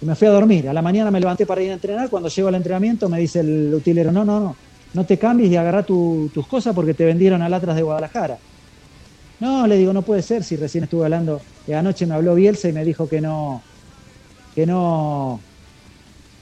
Y 0.00 0.06
me 0.06 0.14
fui 0.14 0.28
a 0.28 0.30
dormir. 0.30 0.68
A 0.68 0.72
la 0.72 0.82
mañana 0.82 1.10
me 1.10 1.18
levanté 1.18 1.44
para 1.44 1.60
ir 1.60 1.70
a 1.70 1.74
entrenar. 1.74 2.08
Cuando 2.08 2.28
llego 2.28 2.48
al 2.48 2.54
entrenamiento 2.54 3.08
me 3.08 3.18
dice 3.18 3.40
el 3.40 3.74
utilero, 3.74 4.12
no, 4.12 4.24
no, 4.24 4.38
no, 4.38 4.56
no 4.94 5.04
te 5.04 5.18
cambies 5.18 5.50
y 5.50 5.56
agarra 5.56 5.82
tus 5.82 6.46
cosas 6.46 6.74
porque 6.74 6.94
te 6.94 7.04
vendieron 7.04 7.42
al 7.42 7.52
Atlas 7.52 7.74
de 7.74 7.82
Guadalajara. 7.82 8.38
No, 9.40 9.66
le 9.66 9.76
digo, 9.76 9.92
no 9.92 10.02
puede 10.02 10.22
ser 10.22 10.44
si 10.44 10.56
recién 10.56 10.84
estuve 10.84 11.04
hablando. 11.04 11.40
Y 11.66 11.72
anoche 11.72 12.06
me 12.06 12.14
habló 12.14 12.34
Bielsa 12.34 12.68
y 12.68 12.72
me 12.72 12.84
dijo 12.84 13.08
que 13.08 13.20
no, 13.20 13.60
que 14.54 14.66
no, 14.66 15.40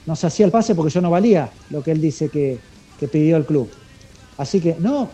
no 0.07 0.17
se 0.17 0.27
hacía 0.27 0.47
el 0.47 0.53
pase 0.53 0.75
porque 0.75 0.93
yo 0.93 1.01
no 1.01 1.11
valía 1.11 1.51
lo 1.71 1.83
que 1.83 1.91
él 1.91 2.01
dice 2.01 2.29
que, 2.29 2.59
pidió 3.13 3.37
el 3.37 3.45
club. 3.45 3.69
Así 4.39 4.61
que, 4.61 4.77
no, 4.79 5.11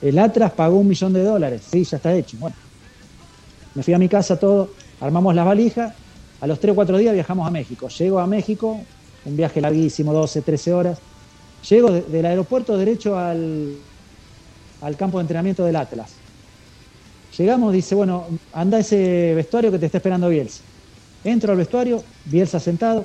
el 0.00 0.18
Atlas 0.18 0.52
pagó 0.52 0.76
un 0.76 0.86
millón 0.86 1.12
de 1.12 1.24
dólares, 1.24 1.62
sí, 1.70 1.84
ya 1.84 1.96
está 1.96 2.14
hecho. 2.14 2.36
Bueno, 2.38 2.54
me 3.74 3.82
fui 3.82 3.94
a 3.94 3.98
mi 3.98 4.08
casa 4.08 4.38
todo, 4.38 4.70
armamos 5.00 5.34
las 5.34 5.46
valijas, 5.46 5.94
a 6.40 6.46
los 6.46 6.60
3 6.60 6.72
o 6.72 6.74
4 6.74 6.98
días 6.98 7.14
viajamos 7.14 7.46
a 7.46 7.50
México. 7.50 7.88
Llego 7.88 8.18
a 8.18 8.26
México, 8.26 8.80
un 9.24 9.36
viaje 9.36 9.60
larguísimo, 9.60 10.12
12, 10.12 10.42
13 10.42 10.72
horas. 10.72 10.98
Llego 11.68 11.90
del 11.90 12.26
aeropuerto 12.26 12.76
derecho 12.76 13.16
al, 13.16 13.76
al 14.80 14.96
campo 14.96 15.18
de 15.18 15.22
entrenamiento 15.22 15.64
del 15.64 15.76
Atlas. 15.76 16.14
Llegamos, 17.38 17.72
dice, 17.72 17.94
bueno, 17.94 18.26
anda 18.52 18.78
ese 18.78 19.32
vestuario 19.34 19.70
que 19.70 19.78
te 19.78 19.86
está 19.86 19.98
esperando 19.98 20.28
Bielsa. 20.28 20.62
Entro 21.24 21.52
al 21.52 21.58
vestuario, 21.58 22.02
Bielsa 22.26 22.60
sentado, 22.60 23.04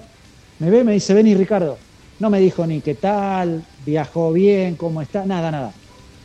me 0.59 0.69
ve, 0.69 0.83
me 0.83 0.93
dice, 0.93 1.13
vení 1.13 1.35
Ricardo. 1.35 1.77
No 2.19 2.29
me 2.29 2.39
dijo 2.39 2.65
ni 2.65 2.81
qué 2.81 2.95
tal, 2.95 3.63
viajó 3.85 4.31
bien, 4.31 4.75
cómo 4.75 5.01
está, 5.01 5.25
nada, 5.25 5.51
nada. 5.51 5.71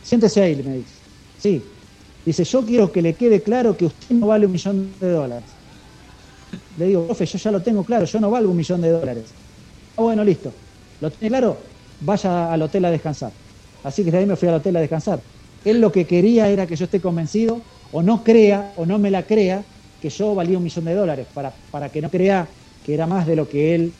Siéntese 0.01 0.41
ahí, 0.41 0.55
me 0.63 0.77
dice. 0.77 1.03
Sí. 1.37 1.63
Dice, 2.25 2.43
yo 2.43 2.65
quiero 2.65 2.91
que 2.91 3.01
le 3.01 3.15
quede 3.15 3.43
claro 3.43 3.75
que 3.77 3.85
usted 3.85 4.15
no 4.15 4.27
vale 4.27 4.45
un 4.45 4.51
millón 4.53 4.97
de 4.99 5.09
dólares. 5.09 5.49
Le 6.77 6.85
digo, 6.85 7.05
profe, 7.05 7.25
yo 7.25 7.37
ya 7.37 7.51
lo 7.51 7.61
tengo 7.61 7.83
claro, 7.83 8.05
yo 8.05 8.19
no 8.19 8.31
valgo 8.31 8.49
un 8.51 8.57
millón 8.57 8.81
de 8.81 8.89
dólares. 8.89 9.37
Ah, 9.95 10.01
bueno, 10.01 10.23
listo. 10.23 10.51
¿Lo 10.99 11.11
tiene 11.11 11.29
claro? 11.29 11.57
Vaya 11.99 12.51
al 12.51 12.61
hotel 12.61 12.85
a 12.85 12.91
descansar. 12.91 13.31
Así 13.83 14.03
que 14.03 14.11
de 14.11 14.17
ahí 14.19 14.25
me 14.25 14.35
fui 14.35 14.47
al 14.47 14.55
hotel 14.55 14.75
a 14.77 14.79
descansar. 14.79 15.21
Él 15.63 15.79
lo 15.79 15.91
que 15.91 16.07
quería 16.07 16.49
era 16.49 16.65
que 16.65 16.75
yo 16.75 16.85
esté 16.85 16.99
convencido, 16.99 17.61
o 17.91 18.01
no 18.01 18.23
crea, 18.23 18.73
o 18.77 18.85
no 18.85 18.97
me 18.97 19.11
la 19.11 19.23
crea, 19.27 19.63
que 19.99 20.09
yo 20.09 20.33
valía 20.33 20.57
un 20.57 20.63
millón 20.63 20.85
de 20.85 20.95
dólares, 20.95 21.27
para, 21.33 21.55
para 21.69 21.89
que 21.89 22.01
no 22.01 22.09
crea 22.09 22.49
que 22.81 22.93
era 22.93 23.05
más 23.05 23.27
de 23.27 23.35
lo 23.35 23.47
que 23.47 23.75
él 23.75 23.93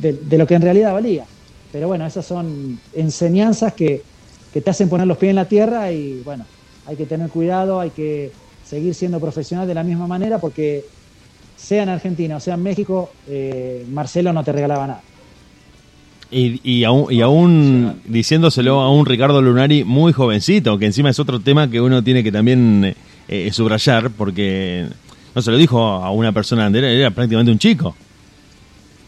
de, 0.00 0.38
lo 0.38 0.46
que 0.46 0.54
en 0.54 0.62
realidad 0.62 0.92
valía. 0.92 1.24
Pero 1.72 1.88
bueno, 1.88 2.06
esas 2.06 2.24
son 2.24 2.78
enseñanzas 2.94 3.72
que, 3.74 4.02
te 4.52 4.70
hacen 4.70 4.88
poner 4.88 5.06
los 5.06 5.18
pies 5.18 5.30
en 5.30 5.36
la 5.36 5.44
tierra 5.44 5.92
y 5.92 6.20
bueno, 6.24 6.44
hay 6.84 6.96
que 6.96 7.06
tener 7.06 7.28
cuidado, 7.28 7.78
hay 7.78 7.90
que 7.90 8.32
seguir 8.64 8.92
siendo 8.92 9.20
profesional 9.20 9.68
de 9.68 9.74
la 9.74 9.84
misma 9.84 10.08
manera 10.08 10.38
porque 10.38 10.84
sea 11.56 11.84
en 11.84 11.90
Argentina 11.90 12.36
o 12.36 12.40
sea 12.40 12.54
en 12.54 12.62
México, 12.64 13.10
eh, 13.28 13.86
Marcelo 13.92 14.32
no 14.32 14.42
te 14.42 14.50
regalaba 14.50 14.86
nada. 14.88 15.02
Y, 16.30 16.60
y, 16.62 16.84
aún, 16.84 17.12
y 17.12 17.20
aún 17.20 18.00
diciéndoselo 18.04 18.80
a 18.80 18.90
un 18.90 19.06
Ricardo 19.06 19.40
Lunari 19.40 19.84
muy 19.84 20.12
jovencito, 20.12 20.76
que 20.76 20.86
encima 20.86 21.10
es 21.10 21.18
otro 21.20 21.40
tema 21.40 21.70
que 21.70 21.80
uno 21.80 22.02
tiene 22.02 22.24
que 22.24 22.32
también 22.32 22.94
eh, 23.28 23.50
subrayar, 23.52 24.10
porque 24.10 24.86
no 25.34 25.40
se 25.42 25.50
lo 25.50 25.56
dijo 25.56 25.80
a 25.80 26.10
una 26.10 26.32
persona, 26.32 26.66
era, 26.66 26.90
era 26.90 27.10
prácticamente 27.10 27.52
un 27.52 27.58
chico. 27.58 27.94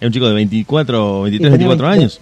Era 0.01 0.06
un 0.09 0.12
chico 0.12 0.28
de 0.28 0.35
24, 0.35 1.22
23, 1.22 1.52
Sí, 1.52 1.52
tenía 1.59 1.68
24 1.68 1.89
20 1.89 2.01
años. 2.01 2.20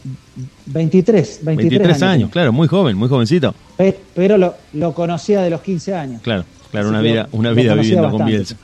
23, 0.66 1.40
23, 1.42 1.70
23 1.80 2.02
años, 2.02 2.30
claro, 2.30 2.52
muy 2.52 2.66
joven, 2.68 2.96
muy 2.96 3.08
jovencito. 3.08 3.54
Pe- 3.76 3.98
Pero 4.14 4.36
lo, 4.36 4.54
lo 4.74 4.92
conocía 4.92 5.42
de 5.42 5.50
los 5.50 5.60
15 5.62 5.94
años. 5.94 6.22
Claro, 6.22 6.44
claro, 6.70 6.88
Así 6.88 6.94
una 6.94 7.02
vida, 7.02 7.28
una 7.32 7.52
vida 7.52 7.74
viviendo 7.74 8.02
con 8.10 8.12
bastante. 8.12 8.32
Bielsa. 8.32 8.56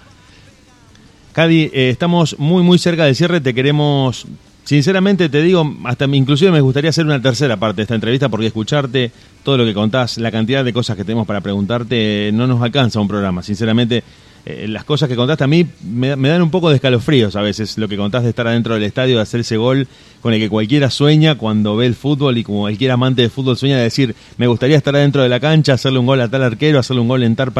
Cadi, 1.32 1.70
eh, 1.72 1.90
estamos 1.90 2.38
muy, 2.38 2.62
muy 2.62 2.78
cerca 2.78 3.04
del 3.04 3.16
cierre. 3.16 3.40
Te 3.40 3.52
queremos, 3.54 4.26
sinceramente 4.64 5.28
te 5.28 5.42
digo, 5.42 5.64
hasta 5.84 6.04
inclusive 6.06 6.50
me 6.52 6.60
gustaría 6.60 6.90
hacer 6.90 7.04
una 7.04 7.20
tercera 7.20 7.56
parte 7.56 7.76
de 7.76 7.82
esta 7.82 7.94
entrevista 7.96 8.28
porque 8.28 8.46
escucharte 8.46 9.10
todo 9.42 9.58
lo 9.58 9.64
que 9.64 9.74
contás, 9.74 10.16
la 10.18 10.30
cantidad 10.30 10.64
de 10.64 10.72
cosas 10.72 10.96
que 10.96 11.04
tenemos 11.04 11.26
para 11.26 11.40
preguntarte, 11.40 12.30
no 12.32 12.46
nos 12.46 12.62
alcanza 12.62 13.00
un 13.00 13.08
programa. 13.08 13.42
Sinceramente, 13.42 14.02
eh, 14.46 14.66
las 14.68 14.84
cosas 14.84 15.08
que 15.08 15.16
contaste 15.16 15.44
a 15.44 15.46
mí 15.46 15.66
me, 15.82 16.16
me 16.16 16.28
dan 16.28 16.42
un 16.42 16.50
poco 16.50 16.68
de 16.68 16.76
escalofríos 16.76 17.34
a 17.36 17.40
veces. 17.42 17.78
Lo 17.78 17.88
que 17.88 17.96
contás 17.96 18.22
de 18.24 18.30
estar 18.30 18.46
adentro 18.46 18.74
del 18.74 18.82
estadio, 18.82 19.16
de 19.16 19.22
hacer 19.22 19.40
ese 19.40 19.56
gol 19.56 19.88
con 20.20 20.32
el 20.34 20.40
que 20.40 20.48
cualquiera 20.48 20.90
sueña 20.90 21.36
cuando 21.36 21.76
ve 21.76 21.86
el 21.86 21.94
fútbol 21.94 22.36
y 22.38 22.44
como 22.44 22.60
cualquier 22.60 22.90
amante 22.90 23.22
de 23.22 23.30
fútbol 23.30 23.56
sueña 23.56 23.76
de 23.78 23.84
decir, 23.84 24.14
me 24.36 24.46
gustaría 24.46 24.76
estar 24.76 24.94
adentro 24.94 25.22
de 25.22 25.28
la 25.28 25.40
cancha, 25.40 25.74
hacerle 25.74 25.98
un 25.98 26.06
gol 26.06 26.20
a 26.20 26.28
tal 26.28 26.42
arquero, 26.42 26.78
hacerle 26.78 27.02
un 27.02 27.08
gol 27.08 27.22
en 27.22 27.36
tal, 27.36 27.52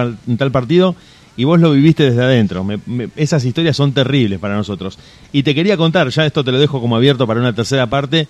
partido 0.52 0.94
y 1.36 1.44
vos 1.44 1.59
lo 1.59 1.73
viviste 1.73 2.05
desde 2.05 2.23
adentro. 2.23 2.62
Me- 2.65 2.78
esas 3.16 3.44
historias 3.44 3.77
son 3.77 3.93
terribles 3.93 4.39
para 4.39 4.55
nosotros. 4.55 4.98
Y 5.32 5.43
te 5.43 5.55
quería 5.55 5.77
contar, 5.77 6.09
ya 6.11 6.24
esto 6.27 6.44
te 6.44 6.52
lo 6.52 6.59
dejo 6.59 6.81
como 6.81 6.97
abierto 6.97 7.27
para 7.27 7.40
una 7.40 7.52
tercera 7.52 7.86
parte, 7.89 8.28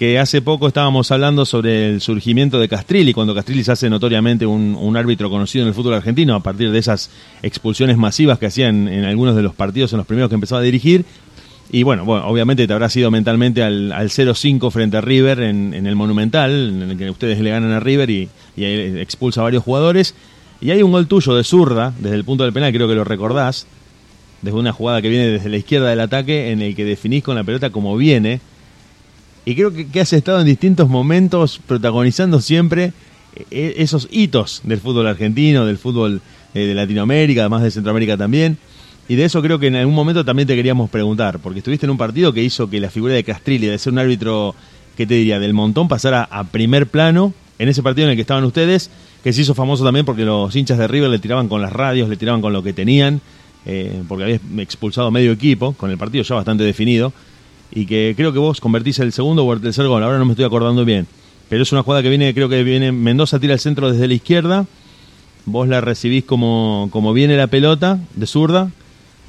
que 0.00 0.18
hace 0.18 0.40
poco 0.40 0.66
estábamos 0.66 1.10
hablando 1.10 1.44
sobre 1.44 1.90
el 1.90 2.00
surgimiento 2.00 2.58
de 2.58 2.70
Castrilli, 2.70 3.12
cuando 3.12 3.34
Castrilli 3.34 3.62
se 3.64 3.72
hace 3.72 3.90
notoriamente 3.90 4.46
un, 4.46 4.74
un 4.74 4.96
árbitro 4.96 5.28
conocido 5.28 5.62
en 5.62 5.68
el 5.68 5.74
fútbol 5.74 5.92
argentino 5.92 6.34
a 6.34 6.40
partir 6.40 6.70
de 6.70 6.78
esas 6.78 7.10
expulsiones 7.42 7.98
masivas 7.98 8.38
que 8.38 8.46
hacían 8.46 8.88
en 8.88 9.04
algunos 9.04 9.36
de 9.36 9.42
los 9.42 9.54
partidos 9.54 9.92
en 9.92 9.98
los 9.98 10.06
primeros 10.06 10.30
que 10.30 10.36
empezaba 10.36 10.62
a 10.62 10.64
dirigir. 10.64 11.04
Y 11.70 11.82
bueno, 11.82 12.06
bueno 12.06 12.26
obviamente 12.26 12.66
te 12.66 12.72
habrás 12.72 12.96
ido 12.96 13.10
mentalmente 13.10 13.62
al, 13.62 13.92
al 13.92 14.08
0-5 14.08 14.70
frente 14.70 14.96
a 14.96 15.02
River 15.02 15.40
en, 15.40 15.74
en 15.74 15.86
el 15.86 15.96
Monumental, 15.96 16.50
en 16.50 16.90
el 16.92 16.96
que 16.96 17.10
ustedes 17.10 17.38
le 17.38 17.50
ganan 17.50 17.72
a 17.72 17.80
River 17.80 18.08
y, 18.08 18.30
y 18.56 18.64
expulsa 18.64 19.42
a 19.42 19.44
varios 19.44 19.62
jugadores. 19.62 20.14
Y 20.62 20.70
hay 20.70 20.82
un 20.82 20.92
gol 20.92 21.08
tuyo 21.08 21.34
de 21.34 21.44
zurda, 21.44 21.92
desde 21.98 22.16
el 22.16 22.24
punto 22.24 22.44
del 22.44 22.54
penal, 22.54 22.72
creo 22.72 22.88
que 22.88 22.94
lo 22.94 23.04
recordás, 23.04 23.66
desde 24.40 24.56
una 24.56 24.72
jugada 24.72 25.02
que 25.02 25.10
viene 25.10 25.26
desde 25.26 25.50
la 25.50 25.58
izquierda 25.58 25.90
del 25.90 26.00
ataque, 26.00 26.52
en 26.52 26.62
el 26.62 26.74
que 26.74 26.86
definís 26.86 27.22
con 27.22 27.36
la 27.36 27.44
pelota 27.44 27.68
como 27.68 27.94
viene. 27.98 28.40
Y 29.44 29.54
creo 29.54 29.72
que, 29.72 29.88
que 29.88 30.00
has 30.00 30.12
estado 30.12 30.40
en 30.40 30.46
distintos 30.46 30.88
momentos 30.88 31.60
protagonizando 31.66 32.40
siempre 32.40 32.92
eh, 33.50 33.74
esos 33.78 34.08
hitos 34.10 34.60
del 34.64 34.80
fútbol 34.80 35.06
argentino, 35.06 35.64
del 35.64 35.78
fútbol 35.78 36.20
eh, 36.54 36.60
de 36.60 36.74
Latinoamérica, 36.74 37.42
además 37.42 37.62
de 37.62 37.70
Centroamérica 37.70 38.16
también. 38.16 38.58
Y 39.08 39.16
de 39.16 39.24
eso 39.24 39.42
creo 39.42 39.58
que 39.58 39.68
en 39.68 39.76
algún 39.76 39.94
momento 39.94 40.24
también 40.24 40.46
te 40.46 40.54
queríamos 40.54 40.90
preguntar, 40.90 41.38
porque 41.40 41.58
estuviste 41.58 41.86
en 41.86 41.90
un 41.90 41.98
partido 41.98 42.32
que 42.32 42.42
hizo 42.42 42.70
que 42.70 42.80
la 42.80 42.90
figura 42.90 43.14
de 43.14 43.24
Castrilli, 43.24 43.66
de 43.66 43.78
ser 43.78 43.92
un 43.92 43.98
árbitro, 43.98 44.54
que 44.96 45.06
te 45.06 45.14
diría, 45.14 45.38
del 45.40 45.52
montón, 45.52 45.88
pasara 45.88 46.24
a 46.24 46.44
primer 46.44 46.86
plano, 46.86 47.32
en 47.58 47.68
ese 47.68 47.82
partido 47.82 48.06
en 48.06 48.10
el 48.10 48.16
que 48.16 48.22
estaban 48.22 48.44
ustedes, 48.44 48.90
que 49.22 49.32
se 49.32 49.42
hizo 49.42 49.54
famoso 49.54 49.84
también 49.84 50.06
porque 50.06 50.24
los 50.24 50.54
hinchas 50.54 50.78
de 50.78 50.88
River 50.88 51.10
le 51.10 51.18
tiraban 51.18 51.48
con 51.48 51.60
las 51.60 51.72
radios, 51.72 52.08
le 52.08 52.16
tiraban 52.16 52.40
con 52.40 52.52
lo 52.52 52.62
que 52.62 52.72
tenían, 52.72 53.20
eh, 53.66 54.02
porque 54.08 54.24
había 54.24 54.40
expulsado 54.62 55.10
medio 55.10 55.32
equipo, 55.32 55.72
con 55.72 55.90
el 55.90 55.98
partido 55.98 56.24
ya 56.24 56.36
bastante 56.36 56.64
definido, 56.64 57.12
y 57.72 57.86
que 57.86 58.14
creo 58.16 58.32
que 58.32 58.38
vos 58.38 58.60
convertís 58.60 58.98
el 58.98 59.12
segundo 59.12 59.44
o 59.44 59.52
el 59.52 59.60
tercer 59.60 59.86
gol, 59.86 60.02
ahora 60.02 60.18
no 60.18 60.24
me 60.24 60.32
estoy 60.32 60.44
acordando 60.44 60.84
bien, 60.84 61.06
pero 61.48 61.62
es 61.62 61.72
una 61.72 61.82
jugada 61.82 62.02
que 62.02 62.08
viene, 62.08 62.32
creo 62.34 62.48
que 62.48 62.62
viene, 62.62 62.92
Mendoza 62.92 63.38
tira 63.38 63.54
el 63.54 63.60
centro 63.60 63.90
desde 63.90 64.08
la 64.08 64.14
izquierda, 64.14 64.66
vos 65.46 65.68
la 65.68 65.80
recibís 65.80 66.24
como, 66.24 66.88
como 66.92 67.12
viene 67.12 67.36
la 67.36 67.46
pelota, 67.46 67.98
de 68.14 68.26
zurda, 68.26 68.70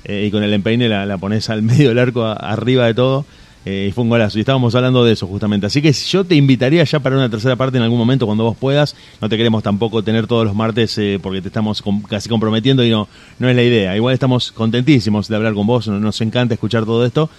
eh, 0.04 0.26
y 0.28 0.32
con 0.32 0.44
el 0.44 0.54
empeine 0.54 0.90
la, 0.90 1.06
la 1.06 1.18
pones 1.18 1.50
al 1.50 1.62
medio 1.64 1.90
del 1.90 2.00
arco, 2.00 2.26
arriba 2.26 2.86
de 2.86 2.94
todo, 2.94 3.26
eh, 3.64 3.88
y 3.90 3.92
fue 3.92 4.04
un 4.04 4.10
golazo. 4.10 4.38
Y 4.38 4.42
estábamos 4.42 4.74
hablando 4.74 5.04
de 5.04 5.14
eso 5.14 5.28
justamente. 5.28 5.68
Así 5.68 5.82
que 5.82 5.94
yo 5.94 6.24
te 6.24 6.36
invitaría 6.36 6.84
ya 6.84 7.00
para 7.00 7.16
una 7.16 7.30
tercera 7.30 7.56
parte 7.56 7.78
en 7.78 7.84
algún 7.84 8.00
momento 8.00 8.26
cuando 8.26 8.44
vos 8.44 8.58
puedas. 8.58 8.96
No 9.22 9.30
te 9.30 9.38
queremos 9.38 9.62
tampoco 9.62 10.04
tener 10.04 10.28
todos 10.28 10.46
los 10.46 10.56
martes 10.56 10.98
eh, 10.98 11.20
porque 11.22 11.42
te 11.42 11.50
estamos 11.50 11.84
casi 12.08 12.28
comprometiendo 12.28 12.84
y 12.84 12.90
no, 12.90 13.08
no 13.38 13.50
es 13.50 13.56
la 13.56 13.64
idea. 13.64 13.96
Igual 13.96 14.14
estamos 14.14 14.52
contentísimos 14.52 15.28
de 15.28 15.36
hablar 15.36 15.54
con 15.54 15.68
vos, 15.68 15.88
nos 15.88 16.22
encanta 16.22 16.56
escuchar 16.56 16.86
todo 16.86 17.06
esto. 17.06 17.30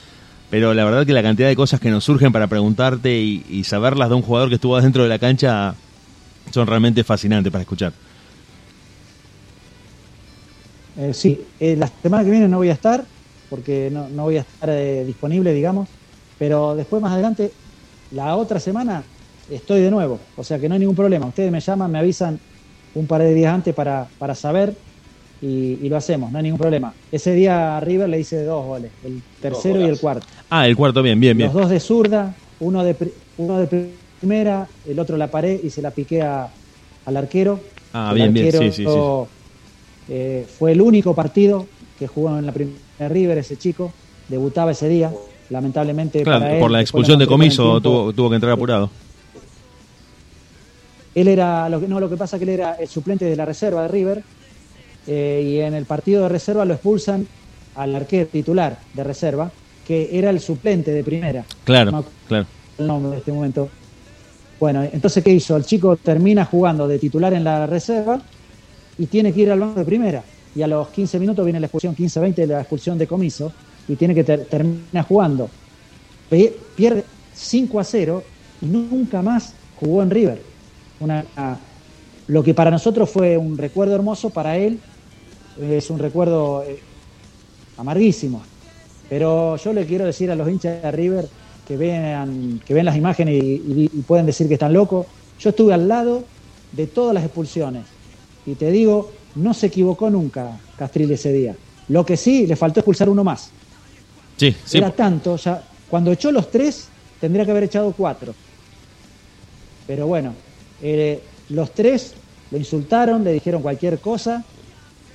Pero 0.53 0.75
la 0.75 0.85
verdad 0.85 1.07
que 1.07 1.15
la 1.15 1.23
cantidad 1.23 1.49
de 1.49 1.57
cosas 1.57 1.81
que 1.81 1.89
nos 1.89 2.05
surgen 2.05 2.31
para 2.31 2.47
preguntarte 2.47 3.19
y, 3.19 3.65
saberlas 3.65 4.11
de 4.11 4.17
un 4.17 4.21
jugador 4.21 4.51
que 4.51 4.57
estuvo 4.57 4.79
dentro 4.79 5.03
de 5.03 5.09
la 5.09 5.19
cancha 5.19 5.75
son 6.51 6.67
realmente 6.67 7.03
fascinantes 7.05 7.51
para 7.51 7.63
escuchar. 7.63 7.95
Eh, 10.99 11.15
sí, 11.15 11.41
eh, 11.59 11.75
la 11.75 11.87
semana 11.87 12.23
que 12.23 12.31
viene 12.31 12.49
no 12.49 12.59
voy 12.59 12.69
a 12.69 12.75
estar, 12.75 13.03
porque 13.49 13.89
no, 13.91 14.11
no 14.11 14.25
voy 14.25 14.37
a 14.37 14.41
estar 14.43 14.69
eh, 14.69 15.07
disponible, 15.07 15.55
digamos, 15.55 15.89
pero 16.39 16.77
después 16.77 17.01
más 17.01 17.13
adelante, 17.13 17.51
la 18.11 18.37
otra 18.37 18.61
semana, 18.61 19.03
estoy 19.49 19.81
de 19.81 19.91
nuevo, 19.91 20.19
o 20.37 20.45
sea 20.45 20.59
que 20.59 20.69
no 20.69 20.75
hay 20.75 20.81
ningún 20.81 20.97
problema. 20.97 21.25
Ustedes 21.25 21.51
me 21.51 21.61
llaman, 21.61 21.91
me 21.91 21.99
avisan 21.99 22.39
un 22.93 23.07
par 23.07 23.23
de 23.23 23.33
días 23.33 23.55
antes 23.55 23.75
para, 23.75 24.07
para 24.19 24.35
saber 24.35 24.75
y, 25.43 25.85
y 25.85 25.89
lo 25.89 25.97
hacemos, 25.97 26.31
no 26.31 26.39
hay 26.39 26.45
ningún 26.45 26.59
problema. 26.61 26.95
Ese 27.11 27.35
día 27.35 27.77
a 27.77 27.81
River 27.81 28.09
le 28.09 28.21
hice 28.21 28.45
dos 28.45 28.65
goles, 28.65 28.93
el 29.03 29.21
tercero 29.41 29.81
y 29.81 29.89
el 29.89 29.99
cuarto. 29.99 30.25
Ah, 30.49 30.69
el 30.69 30.77
cuarto, 30.77 31.03
bien, 31.03 31.19
bien, 31.19 31.37
bien. 31.37 31.49
Los 31.49 31.63
dos 31.63 31.69
de 31.71 31.81
zurda, 31.81 32.37
uno 32.61 32.85
de, 32.85 32.95
pri- 32.95 33.13
uno 33.37 33.59
de 33.59 33.67
primera, 34.21 34.71
el 34.85 35.01
otro 35.01 35.17
la 35.17 35.29
paré 35.29 35.61
y 35.61 35.69
se 35.71 35.83
la 35.83 35.91
piqué 35.91 36.23
a- 36.23 36.49
al 37.05 37.17
arquero. 37.17 37.61
Ah, 37.93 38.11
El 38.13 38.19
bien, 38.19 38.33
bien, 38.33 38.47
arquero, 38.47 38.63
sí, 38.71 38.71
sí, 38.71 38.85
sí. 38.87 38.99
eh, 40.09 40.47
fue 40.59 40.73
el 40.73 40.81
único 40.81 41.13
partido 41.13 41.67
que 41.97 42.07
jugó 42.07 42.39
en 42.39 42.47
la 42.47 42.53
primera 42.53 43.09
River 43.09 43.39
ese 43.39 43.57
chico, 43.57 43.97
debutaba 44.29 44.71
ese 44.71 44.89
día, 44.89 45.13
lamentablemente 45.51 46.23
Claro, 46.23 46.41
para 46.41 46.55
él, 46.55 46.61
por 46.61 46.71
la 46.71 46.81
expulsión 46.81 47.19
de 47.19 47.27
comiso 47.27 47.65
tiempo. 47.65 47.81
tuvo, 47.81 48.13
tuvo 48.15 48.29
que 48.31 48.37
entrar 48.37 48.53
apurado. 48.53 48.93
Él 51.15 51.29
era, 51.29 51.69
lo 51.69 51.81
que, 51.81 51.89
no, 51.89 52.01
lo 52.01 52.09
que 52.09 52.17
pasa 52.17 52.37
es 52.37 52.41
que 52.41 52.45
él 52.45 52.61
era 52.61 52.73
el 52.79 52.87
suplente 52.87 53.25
de 53.25 53.37
la 53.37 53.45
reserva 53.45 53.83
de 53.83 53.89
River 53.89 54.25
eh, 55.07 55.43
y 55.45 55.59
en 55.61 55.75
el 55.75 55.85
partido 55.85 56.23
de 56.23 56.29
reserva 56.29 56.65
lo 56.65 56.75
expulsan 56.75 57.27
al 57.75 57.95
arquero 57.95 58.27
titular 58.29 58.79
de 58.95 59.05
reserva, 59.05 59.51
que 59.87 60.11
era 60.19 60.31
el 60.31 60.41
suplente 60.41 60.91
de 60.93 61.03
primera. 61.03 61.45
Claro, 61.65 62.05
claro. 62.29 62.47
el 62.79 62.87
nombre 62.87 63.13
de 63.13 63.19
este 63.19 63.33
momento. 63.33 63.69
Bueno, 64.61 64.83
entonces, 64.85 65.25
¿qué 65.25 65.31
hizo? 65.31 65.57
El 65.57 65.65
chico 65.65 65.97
termina 65.97 66.45
jugando 66.45 66.87
de 66.87 66.99
titular 66.99 67.33
en 67.35 67.43
la 67.45 67.67
reserva 67.67 68.21
y 68.99 69.07
tiene 69.07 69.33
que 69.33 69.41
ir 69.41 69.51
al 69.51 69.59
banco 69.61 69.81
de 69.81 69.85
primera. 69.87 70.23
Y 70.55 70.63
a 70.63 70.67
los 70.67 70.89
15 70.89 71.19
minutos 71.19 71.45
viene 71.45 71.59
la 71.59 71.67
expulsión, 71.67 71.97
15-20 71.97 72.35
de 72.35 72.47
la 72.47 72.61
expulsión 72.61 72.99
de 72.99 73.07
comiso, 73.07 73.53
y 73.89 73.97
tiene 73.97 74.15
que 74.15 74.23
ter- 74.23 74.45
termina 74.45 75.03
jugando. 75.03 75.49
Pierde 76.77 77.05
5 77.35 77.81
a 77.81 77.85
0 77.85 78.23
y 78.61 78.67
nunca 78.67 79.21
más 79.23 79.55
jugó 79.81 80.03
en 80.03 80.11
River. 80.11 80.43
Una, 81.01 81.25
a- 81.37 81.57
lo 82.29 82.43
que 82.45 82.55
para 82.55 82.71
nosotros 82.71 83.11
fue 83.11 83.37
un 83.37 83.59
recuerdo 83.59 83.95
hermoso, 83.95 84.31
para 84.31 84.57
él 84.57 84.79
es 85.61 85.91
un 85.91 85.99
recuerdo 85.99 86.63
eh, 86.65 86.79
amarguísimo. 87.77 88.43
Pero 89.09 89.57
yo 89.57 89.73
le 89.73 89.87
quiero 89.87 90.05
decir 90.07 90.31
a 90.31 90.35
los 90.35 90.49
hinchas 90.49 90.83
de 90.83 90.91
River 90.91 91.29
que 91.67 91.77
vean, 91.77 92.61
que 92.65 92.75
ven 92.75 92.85
las 92.87 92.97
imágenes 92.97 93.43
y, 93.43 93.47
y- 93.67 93.91
y 93.93 94.03
pueden 94.03 94.27
decir 94.27 94.49
que 94.49 94.55
están 94.55 94.73
locos. 94.73 95.07
Yo 95.39 95.51
estuve 95.51 95.75
al 95.75 95.87
lado 95.87 96.25
de 96.71 96.87
todas 96.87 97.15
las 97.15 97.25
expulsiones. 97.25 97.85
Y 98.47 98.55
te 98.55 98.71
digo, 98.71 99.11
no 99.35 99.55
se 99.55 99.67
equivocó 99.67 100.11
nunca 100.11 100.59
Castrilli 100.77 101.15
ese 101.15 101.33
día. 101.33 101.55
Lo 101.89 102.05
que 102.05 102.17
sí, 102.17 102.47
le 102.47 102.57
faltó 102.57 102.81
expulsar 102.81 103.09
uno 103.09 103.23
más. 103.23 103.51
Sí, 104.37 104.55
sí. 104.65 104.79
Era 104.79 104.91
tanto, 104.91 105.37
ya 105.37 105.63
cuando 105.89 106.11
echó 106.13 106.33
los 106.33 106.51
tres, 106.51 106.89
tendría 107.21 107.45
que 107.45 107.51
haber 107.51 107.65
echado 107.65 107.93
cuatro. 107.93 108.35
Pero 109.87 110.07
bueno, 110.07 110.35
eh, 110.81 111.21
los 111.51 111.75
tres 111.75 112.15
lo 112.51 112.59
insultaron, 112.59 113.23
le 113.25 113.33
dijeron 113.33 113.63
cualquier 113.63 114.01
cosa, 114.01 114.45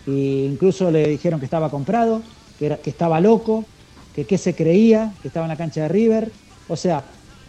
e 0.07 0.49
incluso 0.51 0.89
le 0.89 1.07
dijeron 1.09 1.39
que 1.39 1.45
estaba 1.45 1.69
comprado, 1.69 2.21
que, 2.57 2.65
era, 2.67 2.77
que 2.77 2.89
estaba 2.89 3.19
loco, 3.19 3.65
que 4.15 4.25
qué 4.25 4.38
se 4.38 4.55
creía, 4.55 5.13
que 5.21 5.27
estaba 5.27 5.45
en 5.45 5.49
la 5.51 5.57
cancha 5.57 5.81
de 5.81 5.88
River. 5.89 6.31
O 6.69 6.75
sea, 6.75 7.03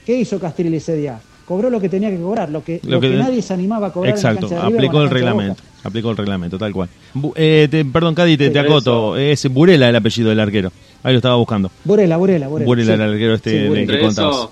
¿qué 0.05 0.19
hizo 0.19 0.39
Castrilli 0.39 0.77
ese 0.77 0.97
día? 0.97 1.21
Cobró 1.47 1.71
lo 1.71 1.81
que 1.81 1.89
tenía 1.89 2.11
que 2.11 2.19
cobrar, 2.19 2.51
lo 2.51 2.63
que, 2.63 2.81
lo 2.85 3.01
que 3.01 3.09
nadie 3.11 3.41
se 3.41 3.55
animaba 3.55 3.87
a 3.87 3.93
cobrar 3.93 4.13
Exacto, 4.13 4.47
en 4.49 4.53
la 4.55 4.57
cancha 4.57 4.57
de 4.57 4.61
River. 4.61 4.75
o 4.75 4.75
en 4.75 4.77
aplicó 4.89 5.03
el 5.03 5.11
reglamento. 5.11 5.63
Aplicó 5.85 6.11
el 6.11 6.17
reglamento, 6.17 6.59
tal 6.59 6.73
cual. 6.73 6.89
Bu- 7.15 7.33
eh, 7.37 7.69
te- 7.71 7.85
perdón, 7.85 8.15
Cadi, 8.15 8.37
te, 8.37 8.49
Sí, 8.49 8.53
te 8.53 8.59
por 8.63 8.71
acoto. 8.73 9.17
Es 9.17 9.49
Burela 9.51 9.89
el 9.89 9.97
apellido 9.97 10.29
del 10.29 10.41
arquero. 10.41 10.71
Ahí 11.05 11.13
lo 11.13 11.19
estaba 11.19 11.37
buscando. 11.37 11.71
Burela, 11.85 12.17
Burela, 12.17 12.49
Burela. 12.49 12.67
Burela 12.67 12.97
sí. 12.97 13.03
el 13.03 13.13
arquero 13.13 13.35
este 13.35 13.51
Sí, 13.51 13.69
Burela. 13.69 13.75
que 13.87 13.93
Entre, 13.95 14.01
contabas. 14.01 14.35
eso- 14.37 14.51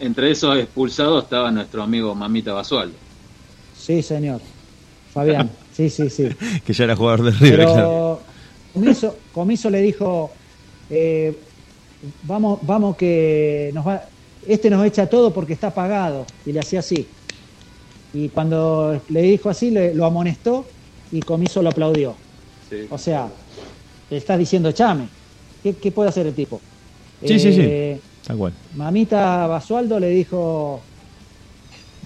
entre 0.00 0.30
esos 0.32 0.58
expulsados 0.58 1.24
estaba 1.24 1.50
nuestro 1.50 1.82
amigo 1.82 2.14
Mamita 2.14 2.52
Basualdo. 2.52 2.94
Sí, 3.76 4.02
señor. 4.02 4.40
Fabián, 5.14 5.48
sí, 5.78 5.88
sí, 5.88 6.10
sí. 6.10 6.28
Que 6.66 6.72
ya 6.74 6.84
era 6.84 6.94
jugador 6.96 7.22
de 7.24 7.30
River, 7.30 7.64
claro. 7.64 7.72
Pero 7.74 8.20
Comiso, 8.74 9.16
Comiso 9.32 9.70
le 9.70 9.80
dijo, 9.80 10.30
eh, 10.90 11.32
vamos, 12.24 12.58
vamos 12.62 12.96
que 12.96 13.70
nos 13.72 13.86
va, 13.86 14.02
este 14.46 14.68
nos 14.70 14.84
echa 14.84 15.06
todo 15.06 15.32
porque 15.32 15.54
está 15.54 15.70
pagado. 15.70 16.26
Y 16.44 16.52
le 16.52 16.60
hacía 16.60 16.80
así. 16.80 17.06
Y 18.12 18.28
cuando 18.28 19.00
le 19.08 19.22
dijo 19.22 19.48
así, 19.48 19.70
le- 19.70 19.94
lo 19.94 20.04
amonestó 20.04 20.66
y 21.12 21.20
Comiso 21.20 21.62
lo 21.62 21.70
aplaudió. 21.70 22.14
Sí. 22.68 22.86
O 22.90 22.98
sea, 22.98 23.28
le 24.10 24.16
estás 24.16 24.38
diciendo, 24.38 24.70
chame, 24.72 25.08
¿qué, 25.62 25.74
qué 25.74 25.90
puede 25.90 26.08
hacer 26.10 26.26
el 26.26 26.34
tipo? 26.34 26.60
Sí, 27.24 27.38
sí, 27.38 27.52
sí. 27.52 27.60
Eh, 27.62 28.00
Tal 28.26 28.36
cual. 28.36 28.52
Mamita 28.76 29.46
Basualdo 29.46 29.98
le 29.98 30.10
dijo, 30.10 30.80